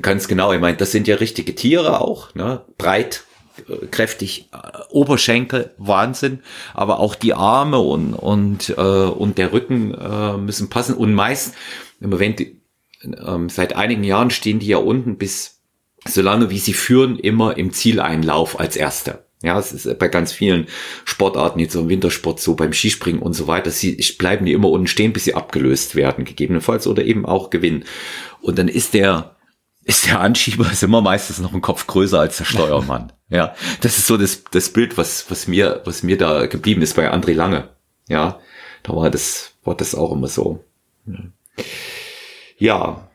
Ganz 0.03 0.29
genau. 0.29 0.53
Ich 0.53 0.61
meine, 0.61 0.77
das 0.77 0.93
sind 0.93 1.07
ja 1.07 1.17
richtige 1.17 1.55
Tiere 1.55 2.01
auch, 2.01 2.35
ne? 2.35 2.63
Breit, 2.79 3.25
äh, 3.69 3.87
kräftig, 3.87 4.49
äh, 4.53 4.57
Oberschenkel, 4.89 5.75
Wahnsinn. 5.77 6.41
Aber 6.75 7.01
auch 7.01 7.15
die 7.15 7.35
Arme 7.35 7.79
und, 7.79 8.15
und, 8.15 8.71
äh, 8.71 8.81
und 8.81 9.39
der 9.39 9.53
Rücken 9.53 9.95
äh, 9.95 10.37
müssen 10.37 10.71
passen. 10.71 10.95
Und 10.95 11.15
meist, 11.15 11.55
wenn 12.01 12.37
die, 12.37 12.61
ähm, 13.03 13.49
seit 13.49 13.77
einigen 13.77 14.05
Jahren 14.05 14.31
stehen 14.31 14.59
die 14.59 14.69
ja 14.69 14.79
unten 14.79 15.17
bis, 15.17 15.61
solange 16.07 16.51
wie 16.51 16.59
sie 16.59 16.75
führen, 16.75 17.19
immer 17.19 17.57
im 17.57 17.73
Zieleinlauf 17.73 18.59
als 18.59 18.77
Erster. 18.77 19.27
Ja, 19.43 19.59
es 19.59 19.73
ist 19.73 19.99
bei 19.99 20.09
ganz 20.09 20.33
vielen 20.33 20.67
Sportarten, 21.05 21.61
jetzt 21.61 21.73
so 21.73 21.81
im 21.81 21.89
Wintersport, 21.89 22.41
so 22.41 22.55
beim 22.55 22.75
Skispringen 22.75 23.23
und 23.23 23.33
so 23.33 23.47
weiter, 23.47 23.71
sie 23.71 23.97
bleiben 24.19 24.45
die 24.45 24.53
immer 24.53 24.69
unten 24.69 24.87
stehen, 24.87 25.15
bis 25.15 25.25
sie 25.25 25.35
abgelöst 25.35 25.95
werden, 25.95 26.27
gegebenenfalls 26.27 26.87
oder 26.87 27.05
eben 27.05 27.25
auch 27.25 27.49
gewinnen. 27.49 27.85
Und 28.43 28.59
dann 28.59 28.69
ist 28.69 28.93
der, 28.93 29.37
ist 29.85 30.07
der 30.07 30.21
Anschieber 30.21 30.71
ist 30.71 30.83
immer 30.83 31.01
meistens 31.01 31.39
noch 31.39 31.55
ein 31.55 31.63
Kopf 31.63 31.87
größer 31.87 32.21
als 32.21 32.37
der 32.37 32.45
Steuermann. 32.45 33.13
ja, 33.31 33.55
das 33.81 33.97
ist 33.97 34.07
so 34.07 34.19
das, 34.19 34.45
das 34.51 34.71
Bild, 34.71 34.99
was, 34.99 35.31
was 35.31 35.49
mir, 35.49 35.81
was 35.87 36.03
mir 36.03 36.19
da 36.19 36.45
geblieben 36.45 36.83
ist 36.83 36.97
bei 36.97 37.11
André 37.11 37.33
Lange. 37.33 37.71
Ja, 38.09 38.41
da 38.83 38.95
war 38.95 39.11
das, 39.11 39.55
war 39.65 39.75
das 39.75 39.95
auch 39.95 40.13
immer 40.13 40.29
so. 40.29 40.63
Ja. 42.59 43.09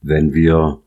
Wenn 0.00 0.32
wir 0.32 0.80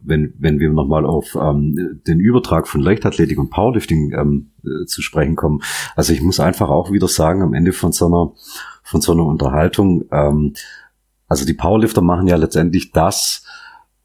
wenn, 0.00 0.34
wenn 0.38 0.60
wir 0.60 0.70
nochmal 0.70 1.04
auf 1.04 1.36
ähm, 1.40 2.00
den 2.06 2.20
Übertrag 2.20 2.68
von 2.68 2.80
Leichtathletik 2.80 3.38
und 3.38 3.50
Powerlifting 3.50 4.12
ähm, 4.12 4.50
äh, 4.64 4.86
zu 4.86 5.02
sprechen 5.02 5.36
kommen. 5.36 5.60
Also 5.96 6.12
ich 6.12 6.22
muss 6.22 6.40
einfach 6.40 6.68
auch 6.68 6.92
wieder 6.92 7.08
sagen, 7.08 7.42
am 7.42 7.54
Ende 7.54 7.72
von 7.72 7.92
so 7.92 8.06
einer, 8.06 8.32
von 8.82 9.00
so 9.00 9.12
einer 9.12 9.26
Unterhaltung, 9.26 10.04
ähm, 10.12 10.54
also 11.26 11.44
die 11.44 11.54
Powerlifter 11.54 12.00
machen 12.00 12.26
ja 12.26 12.36
letztendlich 12.36 12.92
das, 12.92 13.44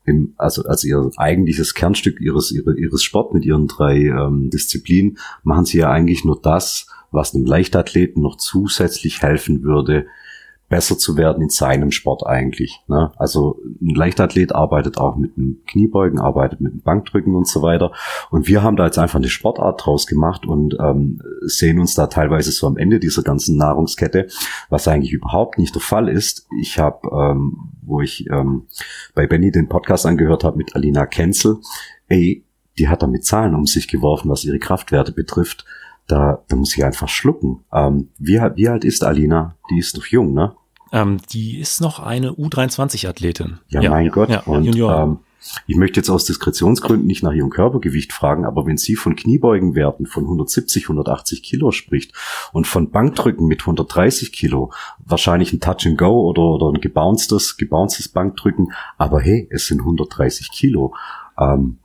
im, 0.05 0.33
also 0.37 0.63
als 0.63 0.83
ihr 0.83 1.09
eigentliches 1.17 1.73
Kernstück 1.73 2.19
ihres, 2.19 2.51
ihres, 2.51 2.77
ihres 2.77 3.03
Sport 3.03 3.33
mit 3.33 3.45
ihren 3.45 3.67
drei 3.67 3.97
ähm, 3.97 4.49
Disziplinen, 4.49 5.17
machen 5.43 5.65
sie 5.65 5.77
ja 5.79 5.89
eigentlich 5.89 6.25
nur 6.25 6.39
das, 6.41 6.87
was 7.11 7.33
einem 7.33 7.45
Leichtathleten 7.45 8.21
noch 8.21 8.37
zusätzlich 8.37 9.21
helfen 9.21 9.63
würde, 9.63 10.07
besser 10.73 10.97
zu 10.97 11.17
werden 11.17 11.43
in 11.43 11.49
seinem 11.49 11.91
Sport 11.91 12.25
eigentlich. 12.25 12.81
Ne? 12.87 13.11
Also 13.17 13.59
ein 13.79 13.93
Leichtathlet 13.93 14.55
arbeitet 14.55 14.97
auch 14.97 15.17
mit 15.17 15.37
einem 15.37 15.61
Kniebeugen, 15.67 16.19
arbeitet 16.19 16.61
mit 16.61 16.71
einem 16.71 16.81
Bankdrücken 16.81 17.35
und 17.35 17.47
so 17.47 17.61
weiter. 17.61 17.91
Und 18.31 18.47
wir 18.47 18.63
haben 18.63 18.75
da 18.75 18.85
jetzt 18.85 18.97
einfach 18.97 19.19
eine 19.19 19.29
Sportart 19.29 19.85
draus 19.85 20.07
gemacht 20.07 20.47
und 20.47 20.75
ähm, 20.79 21.21
sehen 21.41 21.79
uns 21.79 21.93
da 21.93 22.07
teilweise 22.07 22.51
so 22.51 22.65
am 22.65 22.77
Ende 22.77 22.99
dieser 22.99 23.21
ganzen 23.21 23.55
Nahrungskette, 23.55 24.25
was 24.71 24.87
eigentlich 24.87 25.13
überhaupt 25.13 25.59
nicht 25.59 25.75
der 25.75 25.81
Fall 25.83 26.09
ist. 26.09 26.47
Ich 26.59 26.79
habe, 26.79 27.07
ähm, 27.11 27.69
wo 27.83 28.01
ich 28.01 28.27
ähm, 28.31 28.63
bei 29.13 29.27
Benny 29.27 29.51
den 29.51 29.69
Podcast 29.69 30.07
angehört 30.07 30.43
habe 30.43 30.57
mit 30.57 30.75
Alina 30.75 31.05
Kenzel, 31.05 31.59
ey, 32.07 32.43
die 32.79 32.87
hat 32.87 33.03
da 33.03 33.05
mit 33.05 33.25
Zahlen 33.25 33.53
um 33.53 33.67
sich 33.67 33.87
geworfen, 33.87 34.31
was 34.31 34.43
ihre 34.43 34.57
Kraftwerte 34.57 35.11
betrifft. 35.11 35.65
Da, 36.07 36.43
da 36.47 36.55
muss 36.55 36.75
ich 36.75 36.83
einfach 36.83 37.09
schlucken. 37.09 37.63
Ähm, 37.71 38.09
wie, 38.17 38.41
wie 38.55 38.69
alt 38.69 38.83
ist 38.83 39.03
Alina? 39.03 39.55
Die 39.69 39.77
ist 39.77 39.95
doch 39.95 40.07
jung, 40.07 40.33
ne? 40.33 40.55
Ähm, 40.93 41.17
die 41.31 41.59
ist 41.59 41.81
noch 41.81 41.99
eine 41.99 42.31
U23-Athletin. 42.33 43.59
Ja, 43.67 43.81
ja, 43.81 43.89
mein 43.89 44.09
Gott. 44.09 44.29
Ja, 44.29 44.41
und 44.41 44.75
ähm, 44.75 45.17
ich 45.65 45.75
möchte 45.75 45.99
jetzt 45.99 46.09
aus 46.09 46.25
Diskretionsgründen 46.25 47.07
nicht 47.07 47.23
nach 47.23 47.33
ihrem 47.33 47.49
Körpergewicht 47.49 48.13
fragen, 48.13 48.45
aber 48.45 48.67
wenn 48.67 48.77
sie 48.77 48.95
von 48.95 49.15
Kniebeugenwerten 49.15 50.05
von 50.05 50.23
170, 50.23 50.83
180 50.83 51.41
Kilo 51.43 51.71
spricht 51.71 52.13
und 52.53 52.67
von 52.67 52.91
Bankdrücken 52.91 53.47
mit 53.47 53.61
130 53.61 54.31
Kilo, 54.31 54.71
wahrscheinlich 55.03 55.51
ein 55.51 55.59
Touch 55.59 55.85
and 55.85 55.97
Go 55.97 56.29
oder, 56.29 56.43
oder 56.43 56.69
ein 56.69 56.79
gebounced 56.79 57.57
gebounced 57.57 58.13
Bankdrücken, 58.13 58.71
aber 58.97 59.19
hey, 59.19 59.49
es 59.51 59.67
sind 59.67 59.79
130 59.79 60.51
Kilo. 60.51 60.93
Ähm, 61.39 61.79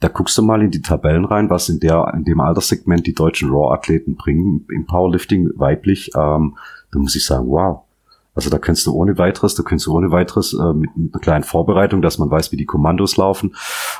da 0.00 0.08
guckst 0.08 0.36
du 0.36 0.42
mal 0.42 0.62
in 0.62 0.70
die 0.70 0.82
Tabellen 0.82 1.24
rein, 1.24 1.48
was 1.48 1.68
in 1.68 1.80
der 1.80 2.12
in 2.14 2.24
dem 2.24 2.40
Alterssegment 2.40 3.06
die 3.06 3.14
deutschen 3.14 3.50
Raw-Athleten 3.50 4.16
bringen 4.16 4.66
im 4.72 4.86
Powerlifting 4.86 5.50
weiblich. 5.56 6.10
Ähm, 6.16 6.56
da 6.92 6.98
muss 6.98 7.16
ich 7.16 7.24
sagen, 7.24 7.48
wow, 7.48 7.87
also 8.38 8.50
da 8.50 8.58
kannst 8.58 8.86
du 8.86 8.94
ohne 8.94 9.18
weiteres, 9.18 9.56
da 9.56 9.64
kannst 9.64 9.86
du 9.86 9.96
ohne 9.96 10.12
weiteres 10.12 10.52
äh, 10.52 10.72
mit, 10.72 10.96
mit 10.96 11.12
einer 11.12 11.20
kleinen 11.20 11.42
Vorbereitung, 11.42 12.02
dass 12.02 12.18
man 12.18 12.30
weiß, 12.30 12.52
wie 12.52 12.56
die 12.56 12.66
Kommandos 12.66 13.16
laufen, 13.16 13.56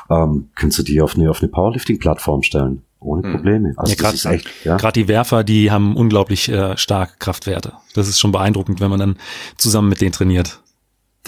ähm, 0.09 0.47
kannst 0.55 0.79
du 0.79 0.83
die 0.83 1.01
auf 1.01 1.15
eine, 1.15 1.29
auf 1.29 1.41
eine 1.41 1.49
Powerlifting-Plattform 1.49 2.41
stellen. 2.41 2.83
Ohne 3.01 3.27
mhm. 3.27 3.33
Probleme. 3.33 3.73
Also 3.75 3.93
ja, 3.93 3.97
gerade 3.97 4.41
ja. 4.63 4.77
Grad 4.77 4.95
die 4.95 5.09
Werfer, 5.09 5.43
die 5.43 5.71
haben 5.71 5.97
unglaublich 5.97 6.47
äh, 6.47 6.77
starke 6.77 7.13
Kraftwerte. 7.19 7.73
Das 7.95 8.07
ist 8.07 8.17
schon 8.17 8.31
beeindruckend, 8.31 8.79
wenn 8.79 8.89
man 8.89 8.99
dann 8.99 9.17
zusammen 9.57 9.89
mit 9.89 9.99
denen 9.99 10.13
trainiert. 10.13 10.61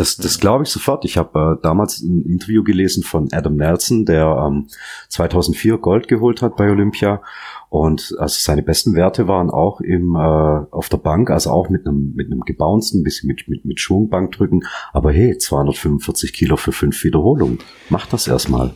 Das, 0.02 0.18
das 0.18 0.40
glaube 0.40 0.64
ich 0.64 0.70
sofort. 0.72 1.06
Ich 1.06 1.16
habe 1.18 1.58
äh, 1.60 1.62
damals 1.62 2.02
ein 2.02 2.24
Interview 2.24 2.64
gelesen 2.64 3.04
von 3.04 3.30
Adam 3.32 3.56
Nelson, 3.56 4.04
der 4.04 4.48
ähm, 4.48 4.66
2004 5.10 5.78
Gold 5.78 6.08
geholt 6.08 6.42
hat 6.42 6.56
bei 6.56 6.72
Olympia 6.72 7.22
und 7.70 8.16
also 8.18 8.36
seine 8.40 8.64
besten 8.64 8.96
Werte 8.96 9.28
waren 9.28 9.52
auch 9.52 9.80
im, 9.80 10.16
äh, 10.16 10.18
auf 10.18 10.90
der 10.90 10.98
Bank, 10.98 11.30
also 11.30 11.52
auch 11.52 11.70
mit 11.70 11.86
einem, 11.86 12.14
mit 12.16 12.32
einem 12.32 12.42
gebounceden, 12.42 13.04
bisschen 13.04 13.28
mit, 13.28 13.48
mit, 13.48 13.64
mit 13.64 13.80
Schwungbankdrücken. 13.80 14.64
Aber 14.92 15.12
hey, 15.12 15.38
245 15.38 16.34
Kilo 16.34 16.58
für 16.58 16.72
fünf 16.72 17.04
Wiederholungen. 17.04 17.60
Mach 17.90 18.08
das 18.08 18.28
erstmal. 18.28 18.74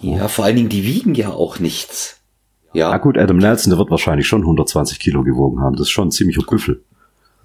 Ja, 0.00 0.28
vor 0.28 0.46
allen 0.46 0.56
Dingen, 0.56 0.70
die 0.70 0.84
wiegen 0.84 1.14
ja 1.14 1.28
auch 1.28 1.58
nichts. 1.58 2.22
Ja. 2.72 2.88
Na 2.88 2.96
gut, 2.96 3.18
Adam 3.18 3.36
Nelson, 3.36 3.68
der 3.68 3.78
wird 3.78 3.90
wahrscheinlich 3.90 4.26
schon 4.26 4.40
120 4.40 4.98
Kilo 4.98 5.24
gewogen 5.24 5.60
haben. 5.60 5.76
Das 5.76 5.88
ist 5.88 5.90
schon 5.90 6.08
ein 6.08 6.10
ziemlicher 6.10 6.42
Büffel. 6.48 6.82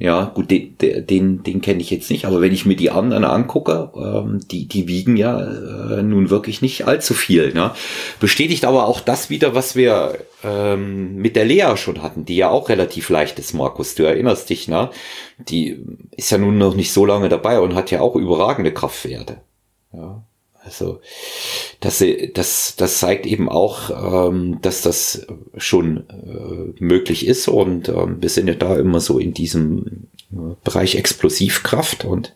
Ja, 0.02 0.32
gut, 0.34 0.50
den, 0.50 0.78
den, 0.78 1.44
den 1.44 1.60
kenne 1.60 1.82
ich 1.82 1.92
jetzt 1.92 2.10
nicht, 2.10 2.24
aber 2.24 2.40
wenn 2.40 2.54
ich 2.54 2.66
mir 2.66 2.78
die 2.78 2.90
anderen 2.90 3.26
angucke, 3.26 3.92
ähm, 3.96 4.40
die, 4.50 4.66
die 4.66 4.88
wiegen 4.88 5.18
ja 5.18 5.42
äh, 5.42 6.02
nun 6.02 6.30
wirklich 6.30 6.62
nicht 6.62 6.88
allzu 6.88 7.14
viel. 7.14 7.54
Ne? 7.54 7.72
Bestätigt 8.22 8.64
aber 8.64 8.88
auch 8.88 9.02
das 9.02 9.30
wieder, 9.30 9.56
was 9.56 9.76
wir 9.76 10.20
ähm, 10.42 11.18
mit 11.18 11.36
der 11.36 11.44
Lea 11.44 11.76
schon 11.76 12.02
hatten, 12.02 12.24
die 12.24 12.38
ja 12.38 12.50
auch 12.50 12.70
relativ 12.70 13.10
leicht 13.10 13.40
ist, 13.40 13.54
Markus. 13.54 13.96
Du 13.96 14.04
erinnerst 14.04 14.50
dich, 14.50 14.70
ne? 14.70 14.90
Die 15.38 15.84
ist 16.16 16.32
ja 16.32 16.38
nun 16.38 16.58
noch 16.58 16.76
nicht 16.76 16.94
so 16.94 17.06
lange 17.06 17.28
dabei 17.28 17.60
und 17.60 17.76
hat 17.76 17.92
ja 17.92 18.00
auch 18.00 18.16
überragende 18.16 18.74
Kraftwerte. 18.74 19.42
Ja. 19.92 20.24
Also 20.64 21.00
das, 21.80 22.04
das, 22.34 22.76
das 22.76 23.00
zeigt 23.00 23.26
eben 23.26 23.50
auch, 23.50 24.30
ähm, 24.30 24.60
dass 24.62 24.82
das 24.82 25.26
schon 25.58 26.06
äh, 26.10 26.84
möglich 26.84 27.26
ist 27.26 27.48
und 27.48 27.90
ähm, 27.90 28.18
wir 28.22 28.30
sind 28.30 28.48
ja 28.48 28.56
da 28.56 28.78
immer 28.78 29.00
so 29.00 29.20
in 29.20 29.34
diesem 29.34 30.08
äh, 30.32 30.56
Bereich 30.64 30.96
Explosivkraft 30.96 32.06
und 32.06 32.36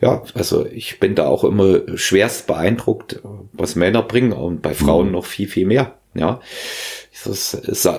ja, 0.00 0.22
also 0.34 0.64
ich 0.64 1.00
bin 1.00 1.14
da 1.14 1.26
auch 1.26 1.44
immer 1.44 1.80
schwerst 1.96 2.46
beeindruckt, 2.46 3.20
was 3.52 3.74
Männer 3.74 4.02
bringen 4.02 4.32
und 4.32 4.62
bei 4.62 4.72
Frauen 4.74 5.06
mhm. 5.06 5.12
noch 5.12 5.26
viel, 5.26 5.48
viel 5.48 5.66
mehr. 5.66 5.96
Ja, 6.14 6.40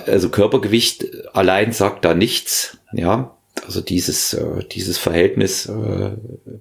also 0.05 0.29
Körpergewicht 0.29 1.05
allein 1.33 1.71
sagt 1.71 2.05
da 2.05 2.13
nichts. 2.13 2.77
Ja, 2.93 3.37
Also 3.65 3.81
dieses, 3.81 4.33
äh, 4.33 4.63
dieses 4.71 4.97
Verhältnis 4.97 5.65
äh, 5.67 6.11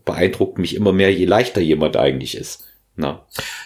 beeindruckt 0.05 0.59
mich 0.59 0.74
immer 0.74 0.93
mehr, 0.93 1.12
je 1.12 1.24
leichter 1.24 1.61
jemand 1.61 1.97
eigentlich 1.97 2.37
ist. 2.37 2.65
Na. 2.97 3.20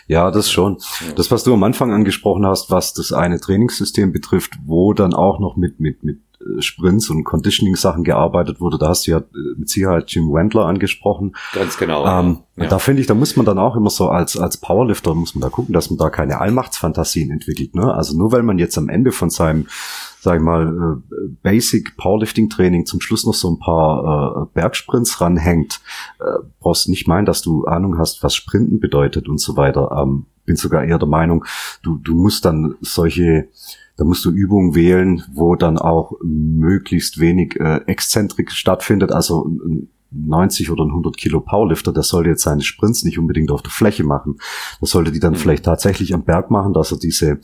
Ja, 0.08 0.30
das 0.30 0.50
schon. 0.50 0.78
Das, 1.14 1.30
was 1.30 1.44
du 1.44 1.54
am 1.54 1.62
Anfang 1.62 1.92
angesprochen 1.92 2.44
hast, 2.46 2.70
was 2.70 2.94
das 2.94 3.12
eine 3.12 3.40
Trainingssystem 3.40 4.12
betrifft, 4.12 4.54
wo 4.64 4.92
dann 4.92 5.14
auch 5.14 5.38
noch 5.38 5.56
mit, 5.56 5.78
mit, 5.78 6.02
mit 6.02 6.18
äh, 6.40 6.60
Sprints 6.60 7.10
und 7.10 7.22
Conditioning-Sachen 7.22 8.02
gearbeitet 8.02 8.60
wurde, 8.60 8.76
da 8.76 8.88
hast 8.88 9.06
du 9.06 9.12
ja 9.12 9.18
äh, 9.18 9.22
mit 9.56 9.68
Sicherheit 9.68 10.10
Jim 10.10 10.32
Wendler 10.32 10.66
angesprochen. 10.66 11.36
Ganz 11.54 11.78
genau. 11.78 12.06
Ähm, 12.06 12.38
ja. 12.56 12.66
Da 12.66 12.80
finde 12.80 13.02
ich, 13.02 13.06
da 13.06 13.14
muss 13.14 13.36
man 13.36 13.46
dann 13.46 13.58
auch 13.58 13.76
immer 13.76 13.90
so 13.90 14.08
als, 14.08 14.36
als 14.36 14.56
Powerlifter, 14.56 15.14
muss 15.14 15.36
man 15.36 15.42
da 15.42 15.48
gucken, 15.48 15.74
dass 15.74 15.90
man 15.90 15.98
da 15.98 16.10
keine 16.10 16.40
Allmachtsfantasien 16.40 17.30
entwickelt. 17.30 17.76
Ne? 17.76 17.94
Also 17.94 18.16
nur 18.16 18.32
weil 18.32 18.42
man 18.42 18.58
jetzt 18.58 18.76
am 18.78 18.88
Ende 18.88 19.12
von 19.12 19.30
seinem 19.30 19.68
sag 20.20 20.36
ich 20.36 20.42
mal, 20.42 21.00
äh, 21.10 21.28
Basic 21.42 21.96
Powerlifting 21.96 22.50
Training 22.50 22.84
zum 22.84 23.00
Schluss 23.00 23.24
noch 23.24 23.34
so 23.34 23.50
ein 23.50 23.58
paar 23.58 24.42
äh, 24.42 24.54
Bergsprints 24.54 25.20
ranhängt, 25.20 25.80
äh, 26.20 26.44
brauchst 26.60 26.88
nicht 26.88 27.08
meinen, 27.08 27.24
dass 27.24 27.40
du 27.40 27.64
Ahnung 27.64 27.98
hast, 27.98 28.22
was 28.22 28.34
Sprinten 28.34 28.80
bedeutet 28.80 29.28
und 29.28 29.40
so 29.40 29.56
weiter. 29.56 29.90
Ähm, 29.96 30.26
bin 30.44 30.56
sogar 30.56 30.84
eher 30.84 30.98
der 30.98 31.08
Meinung, 31.08 31.44
du, 31.82 31.96
du 31.96 32.14
musst 32.14 32.44
dann 32.44 32.74
solche, 32.80 33.48
da 33.96 34.04
musst 34.04 34.24
du 34.24 34.30
Übungen 34.30 34.74
wählen, 34.74 35.22
wo 35.32 35.54
dann 35.56 35.78
auch 35.78 36.12
möglichst 36.22 37.18
wenig 37.20 37.58
äh, 37.58 37.80
Exzentrik 37.86 38.50
stattfindet, 38.50 39.12
also 39.12 39.50
90 40.12 40.70
oder 40.70 40.84
100 40.84 41.16
Kilo 41.16 41.40
Powerlifter, 41.40 41.92
der 41.92 42.02
sollte 42.02 42.30
jetzt 42.30 42.42
seine 42.42 42.62
Sprints 42.62 43.04
nicht 43.04 43.18
unbedingt 43.18 43.50
auf 43.50 43.62
der 43.62 43.70
Fläche 43.70 44.02
machen. 44.02 44.38
Das 44.80 44.90
sollte 44.90 45.12
die 45.12 45.20
dann 45.20 45.34
mhm. 45.34 45.36
vielleicht 45.36 45.64
tatsächlich 45.64 46.14
am 46.14 46.24
Berg 46.24 46.50
machen, 46.50 46.72
dass 46.72 46.90
er 46.90 46.98
diese, 46.98 47.38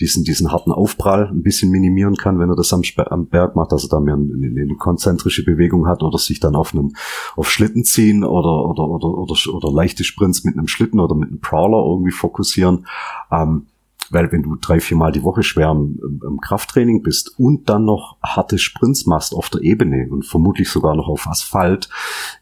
diesen, 0.00 0.24
diesen 0.24 0.50
harten 0.50 0.72
Aufprall 0.72 1.28
ein 1.28 1.42
bisschen 1.42 1.70
minimieren 1.70 2.16
kann, 2.16 2.38
wenn 2.38 2.50
er 2.50 2.56
das 2.56 2.72
am, 2.72 2.82
am 2.96 3.26
Berg 3.26 3.54
macht, 3.54 3.72
dass 3.72 3.84
er 3.84 3.88
da 3.88 4.00
mehr 4.00 4.14
eine, 4.14 4.62
eine, 4.62 4.76
konzentrische 4.76 5.44
Bewegung 5.44 5.86
hat 5.86 6.02
oder 6.02 6.18
sich 6.18 6.40
dann 6.40 6.56
auf 6.56 6.74
einen, 6.74 6.96
auf 7.36 7.50
Schlitten 7.50 7.84
ziehen 7.84 8.24
oder, 8.24 8.64
oder, 8.64 8.88
oder, 8.88 9.08
oder, 9.08 9.34
oder 9.52 9.72
leichte 9.72 10.04
Sprints 10.04 10.44
mit 10.44 10.56
einem 10.56 10.68
Schlitten 10.68 11.00
oder 11.00 11.14
mit 11.14 11.28
einem 11.28 11.40
Prowler 11.40 11.84
irgendwie 11.84 12.12
fokussieren. 12.12 12.86
Ähm, 13.30 13.66
weil 14.10 14.30
wenn 14.32 14.42
du 14.42 14.56
drei, 14.56 14.80
vier 14.80 14.96
Mal 14.96 15.12
die 15.12 15.22
Woche 15.22 15.42
schwer 15.42 15.70
im, 15.70 16.20
im, 16.24 16.40
Krafttraining 16.40 17.02
bist 17.02 17.38
und 17.38 17.68
dann 17.68 17.84
noch 17.84 18.16
harte 18.22 18.58
Sprints 18.58 19.06
machst 19.06 19.34
auf 19.34 19.50
der 19.50 19.62
Ebene 19.62 20.08
und 20.10 20.26
vermutlich 20.26 20.70
sogar 20.70 20.96
noch 20.96 21.08
auf 21.08 21.26
Asphalt, 21.26 21.88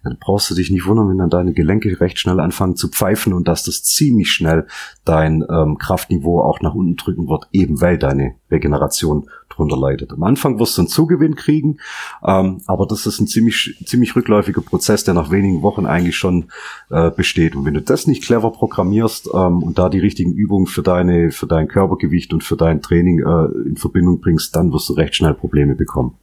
dann 0.03 0.17
brauchst 0.21 0.51
du 0.51 0.55
dich 0.55 0.71
nicht 0.71 0.87
wundern, 0.87 1.09
wenn 1.09 1.19
dann 1.19 1.31
deine 1.31 1.53
Gelenke 1.53 2.01
recht 2.01 2.19
schnell 2.19 2.41
anfangen 2.41 2.77
zu 2.77 2.89
pfeifen 2.89 3.33
und 3.33 3.49
dass 3.49 3.65
das 3.65 3.83
ziemlich 3.83 4.31
schnell 4.31 4.67
dein 5.05 5.45
ähm, 5.51 5.79
Kraftniveau 5.79 6.41
auch 6.41 6.61
nach 6.61 6.75
unten 6.75 6.97
drücken 6.97 7.29
wird, 7.29 7.49
eben 7.53 7.81
weil 7.81 7.99
deine 7.99 8.35
Regeneration 8.51 9.29
drunter 9.57 9.77
leidet. 9.77 10.13
Am 10.13 10.23
Anfang 10.23 10.59
wirst 10.59 10.77
du 10.77 10.83
einen 10.83 10.89
Zugewinn 10.89 11.35
kriegen, 11.35 11.79
ähm, 12.25 12.63
aber 12.67 12.87
das 12.87 13.07
ist 13.07 13.21
ein 13.21 13.27
ziemlich, 13.27 13.83
ziemlich 13.85 14.15
rückläufiger 14.15 14.61
Prozess, 14.61 15.05
der 15.05 15.15
nach 15.15 15.31
wenigen 15.31 15.63
Wochen 15.63 15.87
eigentlich 15.87 16.17
schon 16.17 16.51
äh, 16.91 17.11
besteht. 17.11 17.57
Und 17.57 17.65
wenn 17.65 17.75
du 17.75 17.83
das 17.83 18.07
nicht 18.07 18.23
clever 18.23 18.51
programmierst 18.51 19.31
ähm, 19.33 19.63
und 19.63 19.79
da 19.79 19.89
die 19.89 19.99
richtigen 19.99 20.33
Übungen 20.33 20.67
für 20.67 20.83
deine, 20.83 21.31
für 21.31 21.47
dein 21.47 21.69
Körpergewicht 21.69 22.33
und 22.33 22.45
für 22.45 22.57
dein 22.57 22.83
Training 22.83 23.21
äh, 23.21 23.69
in 23.69 23.77
Verbindung 23.77 24.21
bringst, 24.21 24.55
dann 24.55 24.73
wirst 24.73 24.89
du 24.89 24.93
recht 24.93 25.17
schnell 25.17 25.35
Probleme 25.35 25.75
bekommen. 25.75 26.17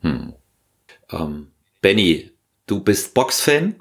Hm. 0.00 0.32
Ähm, 1.10 1.48
Benny, 1.80 2.30
du 2.66 2.80
bist 2.80 3.14
Boxfan? 3.14 3.76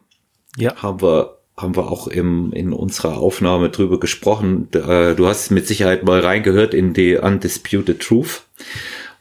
Ja. 0.58 0.76
Haben 0.76 1.02
wir 1.02 1.41
haben 1.62 1.76
wir 1.76 1.92
auch 1.92 2.08
im, 2.08 2.52
in 2.54 2.74
unserer 2.74 3.18
Aufnahme 3.18 3.70
drüber 3.70 4.00
gesprochen. 4.00 4.68
Äh, 4.74 5.16
du 5.16 5.28
hast 5.28 5.52
mit 5.52 5.68
Sicherheit 5.68 6.04
mal 6.04 6.20
reingehört 6.20 6.74
in 6.74 6.94
die 6.94 7.18
Undisputed 7.18 8.02
Truth. 8.02 8.44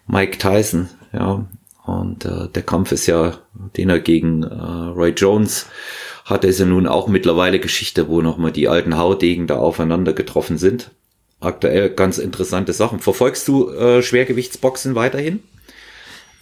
Mike 0.06 0.38
Tyson, 0.38 0.88
ja. 1.12 1.46
Und 1.84 2.24
äh, 2.24 2.48
der 2.48 2.62
Kampf 2.62 2.92
ist 2.92 3.06
ja, 3.06 3.38
den 3.76 3.90
er 3.90 4.00
gegen 4.00 4.42
äh, 4.42 4.54
Roy 4.54 5.10
Jones 5.10 5.66
hatte, 6.24 6.46
ist 6.46 6.60
ja 6.60 6.66
nun 6.66 6.86
auch 6.86 7.08
mittlerweile 7.08 7.58
Geschichte, 7.58 8.08
wo 8.08 8.22
nochmal 8.22 8.52
die 8.52 8.68
alten 8.68 8.96
Haudegen 8.96 9.46
da 9.46 9.56
aufeinander 9.56 10.12
getroffen 10.12 10.58
sind. 10.58 10.90
Aktuell 11.40 11.90
ganz 11.90 12.18
interessante 12.18 12.72
Sachen. 12.72 13.00
Verfolgst 13.00 13.48
du 13.48 13.70
äh, 13.70 14.02
Schwergewichtsboxen 14.02 14.94
weiterhin? 14.94 15.42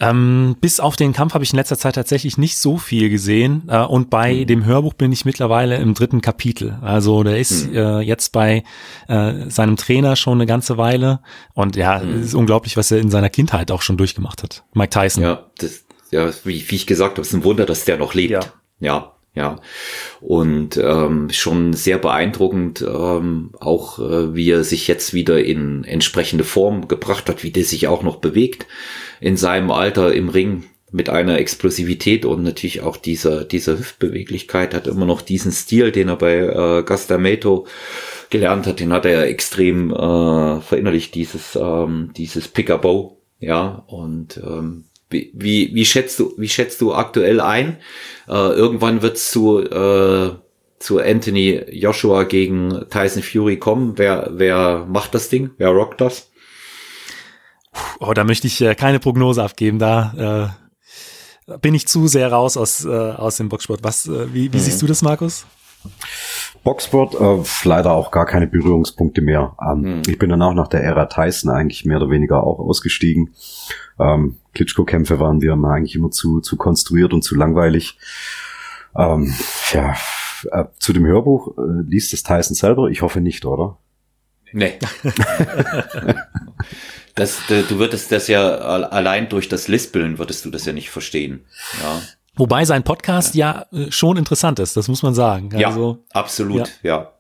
Ähm, 0.00 0.56
bis 0.60 0.78
auf 0.78 0.96
den 0.96 1.12
Kampf 1.12 1.34
habe 1.34 1.42
ich 1.44 1.52
in 1.52 1.56
letzter 1.56 1.78
Zeit 1.78 1.96
tatsächlich 1.96 2.38
nicht 2.38 2.56
so 2.56 2.76
viel 2.76 3.10
gesehen. 3.10 3.64
Äh, 3.68 3.84
und 3.84 4.10
bei 4.10 4.34
mhm. 4.34 4.46
dem 4.46 4.64
Hörbuch 4.64 4.94
bin 4.94 5.10
ich 5.12 5.24
mittlerweile 5.24 5.76
im 5.76 5.94
dritten 5.94 6.20
Kapitel. 6.20 6.78
Also 6.82 7.22
der 7.24 7.38
ist 7.38 7.68
mhm. 7.68 7.76
äh, 7.76 8.00
jetzt 8.00 8.32
bei 8.32 8.62
äh, 9.08 9.48
seinem 9.48 9.76
Trainer 9.76 10.14
schon 10.16 10.38
eine 10.38 10.46
ganze 10.46 10.78
Weile. 10.78 11.20
Und 11.54 11.76
ja, 11.76 11.98
mhm. 11.98 12.20
es 12.20 12.26
ist 12.26 12.34
unglaublich, 12.34 12.76
was 12.76 12.90
er 12.90 12.98
in 12.98 13.10
seiner 13.10 13.30
Kindheit 13.30 13.70
auch 13.70 13.82
schon 13.82 13.96
durchgemacht 13.96 14.42
hat. 14.42 14.64
Mike 14.72 14.90
Tyson. 14.90 15.22
Ja, 15.24 15.46
das, 15.58 15.84
ja 16.10 16.30
wie, 16.44 16.70
wie 16.70 16.76
ich 16.76 16.86
gesagt 16.86 17.12
habe, 17.12 17.22
ist 17.22 17.32
ein 17.32 17.44
Wunder, 17.44 17.66
dass 17.66 17.84
der 17.84 17.98
noch 17.98 18.14
lebt. 18.14 18.30
Ja. 18.30 18.40
ja 18.78 19.12
ja. 19.34 19.60
Und 20.20 20.76
ähm, 20.78 21.28
schon 21.30 21.72
sehr 21.72 21.98
beeindruckend, 21.98 22.82
ähm, 22.82 23.52
auch 23.60 24.00
äh, 24.00 24.34
wie 24.34 24.50
er 24.50 24.64
sich 24.64 24.88
jetzt 24.88 25.14
wieder 25.14 25.42
in 25.44 25.84
entsprechende 25.84 26.42
Form 26.42 26.88
gebracht 26.88 27.28
hat, 27.28 27.44
wie 27.44 27.52
der 27.52 27.64
sich 27.64 27.86
auch 27.86 28.02
noch 28.02 28.16
bewegt 28.16 28.66
in 29.20 29.36
seinem 29.36 29.70
Alter 29.70 30.12
im 30.14 30.28
Ring 30.28 30.64
mit 30.90 31.10
einer 31.10 31.38
Explosivität 31.38 32.24
und 32.24 32.42
natürlich 32.42 32.80
auch 32.80 32.96
dieser, 32.96 33.44
dieser 33.44 33.78
Hüftbeweglichkeit, 33.78 34.74
hat 34.74 34.86
immer 34.86 35.04
noch 35.04 35.20
diesen 35.20 35.52
Stil, 35.52 35.92
den 35.92 36.08
er 36.08 36.16
bei 36.16 36.36
äh, 36.36 36.82
Gastameto 36.82 37.66
gelernt 38.30 38.66
hat, 38.66 38.80
den 38.80 38.92
hat 38.92 39.04
er 39.04 39.26
extrem 39.26 39.92
äh, 39.92 40.60
verinnerlicht, 40.60 41.14
dieses, 41.14 41.56
ähm, 41.60 42.12
dieses 42.16 42.48
Pick-a-Bow, 42.48 43.18
ja, 43.40 43.84
und 43.86 44.38
ähm, 44.38 44.84
wie, 45.10 45.30
wie, 45.34 45.74
wie 45.74 45.84
schätzt 45.84 46.18
du, 46.18 46.34
wie 46.36 46.48
schätzt 46.48 46.80
du 46.80 46.92
aktuell 46.92 47.40
ein? 47.40 47.78
Äh, 48.28 48.32
irgendwann 48.32 49.02
wird 49.02 49.16
es 49.16 49.30
zu, 49.30 49.60
äh, 49.60 50.30
zu 50.78 50.98
Anthony 50.98 51.62
Joshua 51.70 52.24
gegen 52.24 52.86
Tyson 52.90 53.22
Fury 53.22 53.58
kommen. 53.58 53.94
Wer, 53.96 54.30
wer 54.32 54.86
macht 54.88 55.14
das 55.14 55.28
Ding? 55.28 55.50
Wer 55.56 55.70
rockt 55.70 56.00
das? 56.00 56.30
Oh, 58.00 58.12
da 58.12 58.24
möchte 58.24 58.46
ich 58.46 58.60
äh, 58.60 58.74
keine 58.74 59.00
Prognose 59.00 59.42
abgeben. 59.42 59.78
Da 59.78 60.54
äh, 61.48 61.56
bin 61.58 61.74
ich 61.74 61.86
zu 61.88 62.06
sehr 62.06 62.30
raus 62.30 62.56
aus, 62.56 62.84
äh, 62.84 62.88
aus 62.88 63.36
dem 63.36 63.48
Boxsport. 63.48 63.82
Was, 63.82 64.06
äh, 64.06 64.32
wie, 64.32 64.52
wie 64.52 64.56
mhm. 64.56 64.60
siehst 64.60 64.82
du 64.82 64.86
das, 64.86 65.02
Markus? 65.02 65.46
Boxsport, 66.64 67.14
äh, 67.14 67.68
leider 67.68 67.92
auch 67.92 68.10
gar 68.10 68.26
keine 68.26 68.46
Berührungspunkte 68.46 69.22
mehr. 69.22 69.56
Ähm, 69.62 69.98
mhm. 69.98 70.02
Ich 70.08 70.18
bin 70.18 70.30
dann 70.30 70.42
auch 70.42 70.54
nach 70.54 70.68
der 70.68 70.82
Ära 70.82 71.06
Tyson 71.06 71.50
eigentlich 71.50 71.84
mehr 71.84 71.98
oder 71.98 72.10
weniger 72.10 72.42
auch 72.42 72.58
ausgestiegen. 72.58 73.34
Ähm, 73.98 74.36
Klitschko-Kämpfe 74.54 75.20
waren 75.20 75.40
wir 75.40 75.52
eigentlich 75.52 75.94
immer 75.94 76.10
zu, 76.10 76.40
zu 76.40 76.56
konstruiert 76.56 77.12
und 77.12 77.22
zu 77.22 77.34
langweilig. 77.34 77.98
Ähm, 78.96 79.32
ja, 79.72 79.94
äh, 80.50 80.64
zu 80.78 80.92
dem 80.92 81.06
Hörbuch 81.06 81.56
äh, 81.56 81.82
liest 81.86 82.12
das 82.12 82.22
Tyson 82.22 82.54
selber? 82.54 82.88
Ich 82.88 83.02
hoffe 83.02 83.20
nicht, 83.20 83.44
oder? 83.44 83.78
Nee. 84.52 84.78
das, 87.18 87.38
du 87.48 87.78
würdest 87.78 88.10
das 88.12 88.28
ja 88.28 88.56
allein 88.56 89.28
durch 89.28 89.48
das 89.48 89.68
Lispeln 89.68 90.18
würdest 90.18 90.44
du 90.44 90.50
das 90.50 90.64
ja 90.64 90.72
nicht 90.72 90.90
verstehen. 90.90 91.44
Ja. 91.82 92.00
Wobei 92.36 92.64
sein 92.64 92.84
Podcast 92.84 93.34
ja, 93.34 93.66
ja 93.72 93.86
äh, 93.86 93.92
schon 93.92 94.16
interessant 94.16 94.58
ist, 94.60 94.76
das 94.76 94.88
muss 94.88 95.02
man 95.02 95.14
sagen. 95.14 95.50
Also, 95.54 95.98
ja, 96.14 96.20
absolut, 96.20 96.68
ja. 96.82 96.96
ja. 96.96 97.12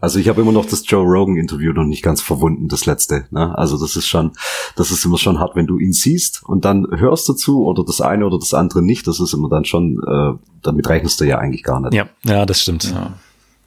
Also 0.00 0.18
ich 0.18 0.28
habe 0.28 0.40
immer 0.40 0.52
noch 0.52 0.66
das 0.66 0.84
Joe 0.86 1.04
Rogan 1.04 1.36
Interview 1.36 1.72
noch 1.72 1.84
nicht 1.84 2.02
ganz 2.02 2.20
verwunden, 2.20 2.68
das 2.68 2.86
letzte. 2.86 3.26
Ne? 3.30 3.56
Also 3.58 3.78
das 3.78 3.96
ist 3.96 4.06
schon, 4.06 4.32
das 4.76 4.90
ist 4.90 5.04
immer 5.04 5.18
schon 5.18 5.38
hart, 5.38 5.56
wenn 5.56 5.66
du 5.66 5.78
ihn 5.78 5.92
siehst 5.92 6.42
und 6.44 6.64
dann 6.64 6.86
hörst 6.90 7.28
du 7.28 7.32
zu 7.32 7.64
oder 7.64 7.84
das 7.84 8.00
eine 8.00 8.26
oder 8.26 8.38
das 8.38 8.54
andere 8.54 8.82
nicht. 8.82 9.06
Das 9.06 9.18
ist 9.18 9.32
immer 9.32 9.48
dann 9.48 9.64
schon, 9.64 10.00
äh, 10.06 10.38
damit 10.62 10.88
rechnest 10.88 11.20
du 11.20 11.24
ja 11.24 11.38
eigentlich 11.38 11.64
gar 11.64 11.80
nicht. 11.80 11.94
Ja, 11.94 12.06
ja, 12.24 12.46
das 12.46 12.62
stimmt. 12.62 12.84
Ja. 12.84 13.14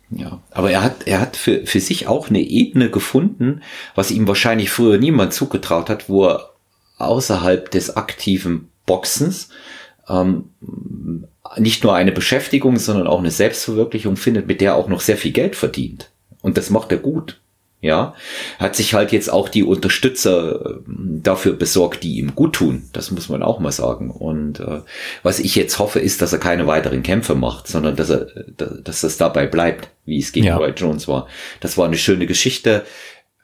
Ja, 0.10 0.42
aber 0.52 0.72
er 0.72 0.84
hat, 0.84 1.08
er 1.08 1.20
hat 1.20 1.36
für, 1.36 1.66
für 1.66 1.80
sich 1.80 2.08
auch 2.08 2.30
eine 2.30 2.42
Ebene 2.42 2.90
gefunden, 2.90 3.62
was 3.96 4.12
ihm 4.12 4.28
wahrscheinlich 4.28 4.70
früher 4.70 4.98
niemand 4.98 5.34
zugetraut 5.34 5.90
hat, 5.90 6.10
wo 6.10 6.28
er 6.28 6.52
außerhalb 6.98 7.72
des 7.72 7.98
aktiven 7.98 8.70
Boxens 8.86 9.50
ähm, 10.08 10.50
nicht 11.58 11.84
nur 11.84 11.96
eine 11.96 12.12
Beschäftigung, 12.12 12.78
sondern 12.78 13.08
auch 13.08 13.20
eine 13.20 13.32
Selbstverwirklichung 13.32 14.16
findet, 14.16 14.48
mit 14.48 14.62
der 14.62 14.72
er 14.72 14.76
auch 14.76 14.88
noch 14.88 15.02
sehr 15.02 15.18
viel 15.18 15.32
Geld 15.32 15.56
verdient. 15.56 16.12
Und 16.42 16.58
das 16.58 16.70
macht 16.70 16.92
er 16.92 16.98
gut. 17.00 17.42
Ja, 17.86 18.16
hat 18.58 18.76
sich 18.76 18.96
halt 18.96 19.12
jetzt 19.12 19.32
auch 19.32 19.48
die 19.48 19.62
Unterstützer 19.62 20.80
ähm, 20.88 21.22
dafür 21.22 21.54
besorgt, 21.54 22.02
die 22.02 22.18
ihm 22.18 22.34
gut 22.34 22.54
tun. 22.54 22.90
Das 22.94 23.12
muss 23.12 23.30
man 23.30 23.44
auch 23.44 23.60
mal 23.60 23.72
sagen. 23.72 24.10
Und 24.10 24.60
äh, 24.60 24.82
was 25.22 25.40
ich 25.40 25.56
jetzt 25.56 25.78
hoffe, 25.78 26.00
ist, 26.00 26.24
dass 26.24 26.34
er 26.34 26.40
keine 26.40 26.66
weiteren 26.66 27.04
Kämpfe 27.04 27.36
macht, 27.36 27.68
sondern 27.68 27.96
dass 27.96 28.10
er, 28.10 28.26
dass 28.58 29.04
es 29.04 29.18
dabei 29.18 29.46
bleibt, 29.46 29.90
wie 30.04 30.18
es 30.18 30.32
gegen 30.32 30.48
ja. 30.48 30.58
Roy 30.58 30.72
Jones 30.76 31.08
war. 31.08 31.28
Das 31.60 31.78
war 31.78 31.86
eine 31.86 31.98
schöne 31.98 32.26
Geschichte. 32.26 32.86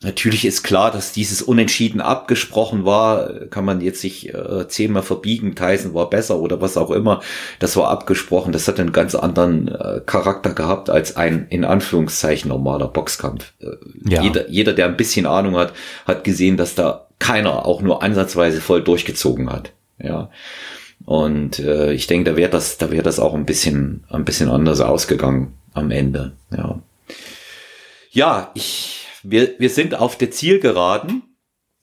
Natürlich 0.04 0.46
ist 0.46 0.64
klar, 0.64 0.90
dass 0.90 1.12
dieses 1.12 1.44
Unentschieden 1.44 2.02
abgesprochen 2.02 2.86
war. 2.86 3.48
Kann 3.52 3.66
man 3.66 3.82
jetzt 3.82 4.02
sich 4.02 4.34
äh, 4.34 4.68
zehnmal 4.68 5.04
verbiegen, 5.04 5.54
Tyson 5.54 5.94
war 5.94 6.10
besser 6.10 6.40
oder 6.40 6.60
was 6.60 6.76
auch 6.76 6.90
immer. 6.90 7.22
Das 7.60 7.78
war 7.78 7.90
abgesprochen. 7.90 8.52
Das 8.52 8.68
hat 8.68 8.80
einen 8.80 8.94
ganz 8.94 9.14
anderen 9.14 9.68
äh, 9.68 10.02
Charakter 10.04 10.54
gehabt 10.54 10.90
als 10.90 11.18
ein 11.18 11.46
in 11.50 11.64
Anführungszeichen 11.64 12.50
normaler 12.50 12.88
Boxkampf. 12.88 13.54
Äh, 13.62 13.68
ja. 14.10 14.24
jeder, 14.24 14.50
jeder, 14.50 14.74
der 14.74 14.88
ein 14.88 14.98
bisschen 14.98 15.28
Ahnung 15.28 15.56
hat, 15.56 15.74
hat 16.08 16.24
gesehen, 16.24 16.58
dass 16.58 16.74
da 16.74 17.06
keiner 17.20 17.68
auch 17.68 17.82
nur 17.82 18.02
ansatzweise 18.02 18.60
voll 18.60 18.84
durchgezogen 18.84 19.52
hat. 19.52 19.72
Ja. 20.00 20.32
Und 21.06 21.60
äh, 21.60 21.94
ich 21.94 22.08
denke, 22.08 22.32
da 22.32 22.38
wäre 22.38 22.50
das, 22.50 22.80
da 22.80 22.90
wäre 22.90 23.04
das 23.04 23.20
auch 23.20 23.36
ein 23.36 23.46
bisschen, 23.46 24.04
ein 24.10 24.26
bisschen 24.26 24.50
anders 24.50 24.82
ausgegangen 24.82 25.54
am 25.74 25.92
Ende. 25.92 26.34
Ja, 26.56 26.80
ja 28.12 28.52
ich, 28.56 29.01
wir, 29.24 29.60
wir 29.60 29.70
sind 29.70 29.96
auf 29.96 30.18
der 30.18 30.32
Zielgeraden. 30.32 31.24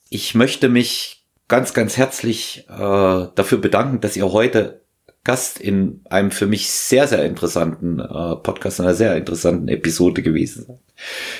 Ich 0.09 0.35
möchte 0.35 0.69
mich 0.69 1.25
ganz, 1.49 1.75
ganz 1.75 1.97
herzlich 1.97 2.65
äh, 2.69 3.27
dafür 3.35 3.59
bedanken, 3.59 4.01
dass 4.01 4.17
ihr 4.17 4.33
heute 4.33 4.83
Gast 5.25 5.61
in 5.61 6.01
einem 6.09 6.31
für 6.31 6.47
mich 6.47 6.71
sehr, 6.71 7.07
sehr 7.07 7.25
interessanten 7.25 8.01
äh, 8.01 8.37
Podcast, 8.37 8.81
einer 8.81 8.95
sehr 8.95 9.17
interessanten 9.17 9.69
Episode 9.69 10.23
gewesen 10.23 10.65
seid. 10.67 10.79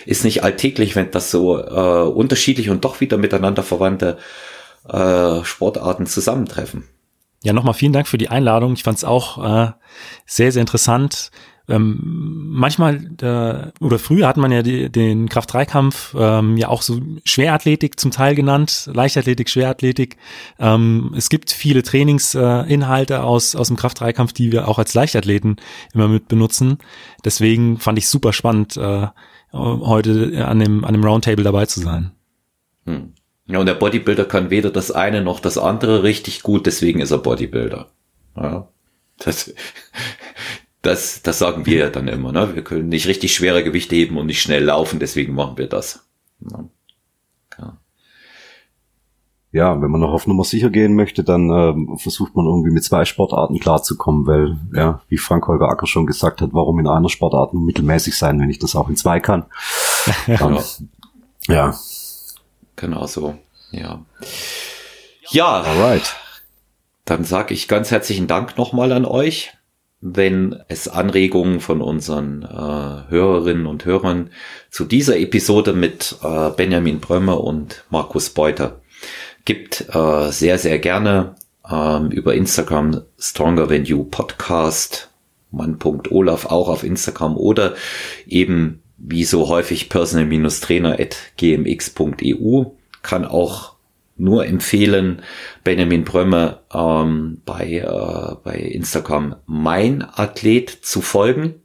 Ist 0.05 0.25
nicht 0.25 0.43
alltäglich, 0.45 0.95
wenn 0.95 1.11
das 1.11 1.31
so 1.31 1.59
äh, 1.59 2.03
unterschiedlich 2.09 2.71
und 2.71 2.85
doch 2.85 3.01
wieder 3.01 3.17
miteinander 3.17 3.63
verwandte 3.63 4.19
äh, 4.89 5.43
Sportarten 5.45 6.07
zusammentreffen. 6.07 6.85
Ja, 7.43 7.53
nochmal 7.53 7.75
vielen 7.75 7.93
Dank 7.93 8.09
für 8.09 8.19
die 8.19 8.29
Einladung. 8.29 8.73
Ich 8.75 8.83
fand 8.83 8.99
es 8.99 9.05
auch 9.05 9.39
äh, 9.69 9.73
sehr, 10.27 10.53
sehr 10.53 10.61
interessant. 10.61 11.31
Ähm, 11.69 12.49
manchmal 12.49 12.97
äh, 13.21 13.85
oder 13.85 13.99
früher 13.99 14.27
hat 14.27 14.39
man 14.39 14.51
ja 14.51 14.63
die, 14.63 14.91
den 14.91 15.29
Kraft-3-Kampf 15.29 16.15
ähm, 16.19 16.57
ja 16.57 16.69
auch 16.69 16.81
so 16.81 17.01
Schwerathletik 17.25 18.01
zum 18.01 18.11
Teil 18.11 18.35
genannt, 18.35 18.89
Leichtathletik, 18.93 19.51
Schwerathletik. 19.51 20.17
Ähm, 20.59 21.13
es 21.17 21.29
gibt 21.29 21.51
viele 21.51 21.83
Trainingsinhalte 21.83 23.15
äh, 23.15 23.19
aus, 23.19 23.55
aus 23.55 23.69
dem 23.69 23.77
Kraft-3-Kampf, 23.77 24.33
die 24.33 24.51
wir 24.51 24.67
auch 24.67 24.79
als 24.79 24.95
Leichtathleten 24.95 25.57
immer 25.93 26.09
mit 26.09 26.29
benutzen. 26.29 26.79
Deswegen 27.25 27.79
fand 27.79 27.99
ich 27.99 28.09
super 28.09 28.33
spannend, 28.33 28.77
äh, 28.77 29.07
heute 29.53 30.47
an 30.47 30.59
dem, 30.59 30.85
an 30.85 30.93
dem 30.93 31.05
Roundtable 31.05 31.45
dabei 31.45 31.67
zu 31.67 31.81
sein. 31.81 32.13
Hm. 32.85 33.13
Ja, 33.47 33.59
und 33.59 33.67
der 33.67 33.75
Bodybuilder 33.75 34.27
kann 34.27 34.51
weder 34.51 34.71
das 34.71 34.91
eine 34.91 35.23
noch 35.23 35.41
das 35.41 35.57
andere 35.57 36.03
richtig 36.03 36.43
gut, 36.43 36.67
deswegen 36.67 37.01
ist 37.01 37.11
er 37.11 37.19
Bodybuilder. 37.19 37.89
Ja, 38.37 38.69
das, 39.19 39.55
das, 40.83 41.23
das 41.23 41.39
sagen 41.39 41.67
wir 41.67 41.79
ja 41.79 41.91
dann 41.91 42.09
immer. 42.09 42.33
Ne? 42.33 42.55
Wir 42.55 42.63
können 42.63 42.89
nicht 42.89 43.07
richtig 43.07 43.35
schwere 43.35 43.65
Gewichte 43.65 43.97
heben 43.97 44.17
und 44.17 44.27
nicht 44.27 44.43
schnell 44.43 44.65
laufen, 44.65 44.99
deswegen 45.01 45.35
machen 45.35 45.59
wir 45.59 45.69
das. 45.69 46.07
Ja. 46.41 46.65
ja, 49.51 49.83
wenn 49.83 49.91
man 49.91 50.01
noch 50.01 50.13
auf 50.13 50.27
Nummer 50.27 50.45
sicher 50.45 50.71
gehen 50.71 50.95
möchte, 50.95 51.25
dann 51.25 51.51
ähm, 51.51 51.99
versucht 51.99 52.37
man 52.37 52.47
irgendwie 52.47 52.71
mit 52.71 52.85
zwei 52.85 53.05
Sportarten 53.05 53.59
klarzukommen, 53.59 54.27
weil, 54.27 54.57
ja, 54.73 55.01
wie 55.09 55.19
Frank 55.19 55.49
Holger 55.49 55.69
Acker 55.69 55.87
schon 55.87 56.07
gesagt 56.07 56.41
hat, 56.41 56.51
warum 56.53 56.79
in 56.79 56.87
einer 56.87 57.09
Sportart 57.09 57.55
nur 57.55 57.63
mittelmäßig 57.65 58.17
sein, 58.17 58.41
wenn 58.41 58.51
ich 58.51 58.61
das 58.61 58.77
auch 58.77 58.89
in 58.89 58.97
zwei 58.97 59.19
kann. 59.19 59.47
Dann, 60.27 60.59
ja. 61.49 61.55
ja. 61.55 61.75
Genau 62.77 63.07
so, 63.07 63.35
ja. 63.73 64.05
Ja. 65.31 65.63
Alright. 65.63 66.15
Dann 67.05 67.25
sage 67.25 67.55
ich 67.55 67.67
ganz 67.69 67.91
herzlichen 67.91 68.29
Dank 68.29 68.57
nochmal 68.57 68.93
an 68.93 69.05
euch. 69.05 69.58
Wenn 70.01 70.57
es 70.69 70.87
Anregungen 70.87 71.61
von 71.61 71.81
unseren 71.81 72.43
äh, 72.43 73.11
Hörerinnen 73.11 73.67
und 73.67 73.85
Hörern 73.85 74.31
zu 74.71 74.85
dieser 74.85 75.19
Episode 75.19 75.73
mit 75.73 76.17
äh, 76.23 76.51
Benjamin 76.51 77.01
Brömer 77.01 77.43
und 77.43 77.85
Markus 77.91 78.31
Beuter 78.31 78.81
gibt, 79.45 79.87
äh, 79.93 80.31
sehr, 80.31 80.59
sehr 80.59 80.79
gerne 80.79 81.35
ähm, 81.69 82.11
über 82.11 82.35
Instagram 82.35 83.03
Stronger 83.19 83.67
Than 83.69 83.85
You 83.85 84.05
Podcast, 84.05 85.11
mann.olaf 85.51 86.47
auch 86.47 86.69
auf 86.69 86.85
Instagram 86.85 87.37
oder 87.37 87.75
eben 88.27 88.83
wie 88.99 89.25
so 89.25 89.49
häufig 89.49 89.89
personal-trainer 89.89 90.99
at 90.99 91.17
gmx.eu 91.37 92.65
kann 93.03 93.25
auch 93.25 93.78
nur 94.19 94.47
empfehlen, 94.47 95.23
Benjamin 95.65 96.05
Brömme 96.05 96.61
ähm, 96.73 97.43
bei, 97.45 97.79
äh, 97.79 98.35
bei 98.43 98.57
Instagram 98.57 99.37
mein 99.47 100.03
Athlet 100.03 100.71
zu 100.71 101.01
folgen. 101.01 101.63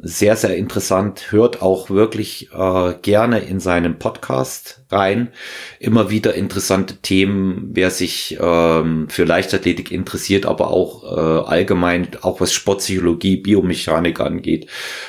Sehr, 0.00 0.36
sehr 0.36 0.56
interessant. 0.56 1.32
Hört 1.32 1.60
auch 1.60 1.90
wirklich 1.90 2.50
äh, 2.52 2.94
gerne 3.02 3.40
in 3.40 3.58
seinen 3.58 3.98
Podcast 3.98 4.84
rein. 4.90 5.32
Immer 5.80 6.08
wieder 6.08 6.34
interessante 6.34 6.98
Themen, 6.98 7.70
wer 7.72 7.90
sich 7.90 8.38
ähm, 8.40 9.08
für 9.08 9.24
Leichtathletik 9.24 9.90
interessiert, 9.90 10.46
aber 10.46 10.70
auch 10.70 11.02
äh, 11.02 11.48
allgemein, 11.48 12.08
auch 12.22 12.40
was 12.40 12.52
Sportpsychologie, 12.52 13.38
Biomechanik 13.38 14.20
angeht, 14.20 14.68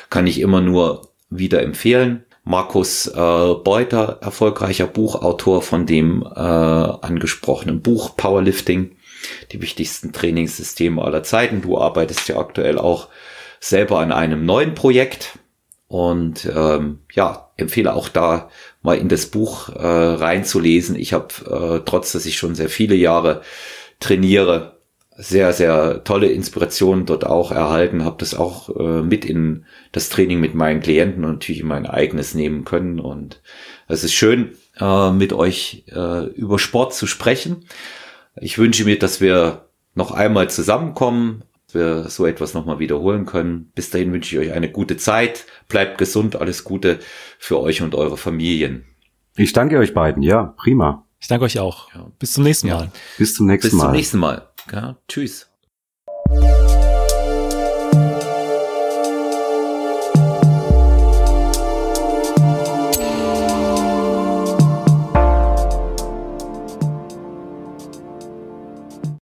kann 0.10 0.26
ich 0.26 0.40
immer 0.40 0.62
nur 0.62 1.10
wieder 1.30 1.62
empfehlen. 1.62 2.26
Markus 2.50 3.06
äh, 3.06 3.14
Beuter, 3.14 4.18
erfolgreicher 4.22 4.88
Buchautor 4.88 5.62
von 5.62 5.86
dem 5.86 6.24
äh, 6.24 6.40
angesprochenen 6.40 7.84
Buch 7.84 8.18
Powerlifting, 8.18 8.96
die 9.52 9.62
wichtigsten 9.62 10.14
Trainingssysteme 10.14 11.00
aller 11.00 11.22
Zeiten. 11.22 11.62
Du 11.62 11.78
arbeitest 11.78 12.28
ja 12.28 12.40
aktuell 12.40 12.80
auch 12.80 13.10
selber 13.60 14.00
an 14.00 14.12
einem 14.12 14.48
neuen 14.48 14.74
Projekt 14.74 15.38
und 15.88 16.52
ähm, 16.52 17.02
ja, 17.14 17.52
empfehle 17.56 17.94
auch 17.94 18.10
da 18.10 18.50
mal 18.82 18.98
in 18.98 19.10
das 19.10 19.28
Buch 19.28 19.70
äh, 19.70 19.86
reinzulesen. 19.86 20.96
Ich 20.96 21.14
habe, 21.14 21.28
äh, 21.46 21.86
trotz 21.86 22.14
dass 22.14 22.26
ich 22.26 22.38
schon 22.38 22.56
sehr 22.56 22.70
viele 22.70 22.96
Jahre 22.96 23.44
trainiere, 24.00 24.79
sehr, 25.22 25.52
sehr 25.52 26.06
tolle 26.06 26.28
Inspirationen 26.28 27.06
dort 27.06 27.26
auch 27.26 27.52
erhalten, 27.52 28.06
habe 28.06 28.16
das 28.20 28.34
auch 28.34 28.70
äh, 28.70 29.02
mit 29.02 29.26
in 29.26 29.66
das 29.92 30.08
Training 30.08 30.40
mit 30.40 30.56
meinen 30.56 30.80
Klienten 30.80 31.26
und 31.26 31.34
natürlich 31.34 31.62
in 31.62 31.68
mein 31.68 31.86
eigenes 31.86 32.36
nehmen 32.36 32.64
können. 32.64 33.02
Und 33.02 33.42
es 33.90 34.06
ist 34.06 34.14
schön, 34.14 34.56
äh, 34.80 35.12
mit 35.12 35.34
euch 35.34 35.84
äh, 35.92 36.26
über 36.28 36.58
Sport 36.58 36.94
zu 36.94 37.06
sprechen. 37.06 37.66
Ich 38.40 38.58
wünsche 38.58 38.86
mir, 38.86 38.98
dass 38.98 39.20
wir 39.20 39.66
noch 39.94 40.12
einmal 40.12 40.50
zusammenkommen, 40.50 41.44
dass 41.68 41.76
wir 41.76 42.10
so 42.10 42.26
etwas 42.26 42.54
nochmal 42.54 42.80
wiederholen 42.80 43.26
können. 43.26 43.72
Bis 43.76 43.90
dahin 43.90 44.14
wünsche 44.14 44.36
ich 44.36 44.48
euch 44.48 44.56
eine 44.56 44.72
gute 44.72 44.96
Zeit. 44.96 45.46
Bleibt 45.68 45.98
gesund, 45.98 46.38
alles 46.38 46.64
Gute 46.64 47.00
für 47.38 47.60
euch 47.60 47.82
und 47.82 47.94
eure 47.94 48.16
Familien. 48.16 48.86
Ich 49.36 49.52
danke 49.52 49.80
euch 49.80 49.94
beiden, 49.94 50.24
ja, 50.24 50.54
prima. 50.58 51.06
Ich 51.20 51.28
danke 51.28 51.44
euch 51.44 51.60
auch. 51.60 51.94
Ja. 51.94 52.10
Bis 52.18 52.32
zum 52.32 52.46
nächsten 52.46 52.70
Mal. 52.70 52.86
Ja. 52.86 52.92
Bis 53.18 53.36
zum 53.36 53.48
nächsten 53.48 53.68
Bis 53.68 53.74
Mal. 53.74 53.84
Bis 53.84 53.86
zum 53.88 53.92
nächsten 53.92 54.18
Mal. 54.20 54.49
Ja, 54.72 54.98
tschüss. 55.08 55.49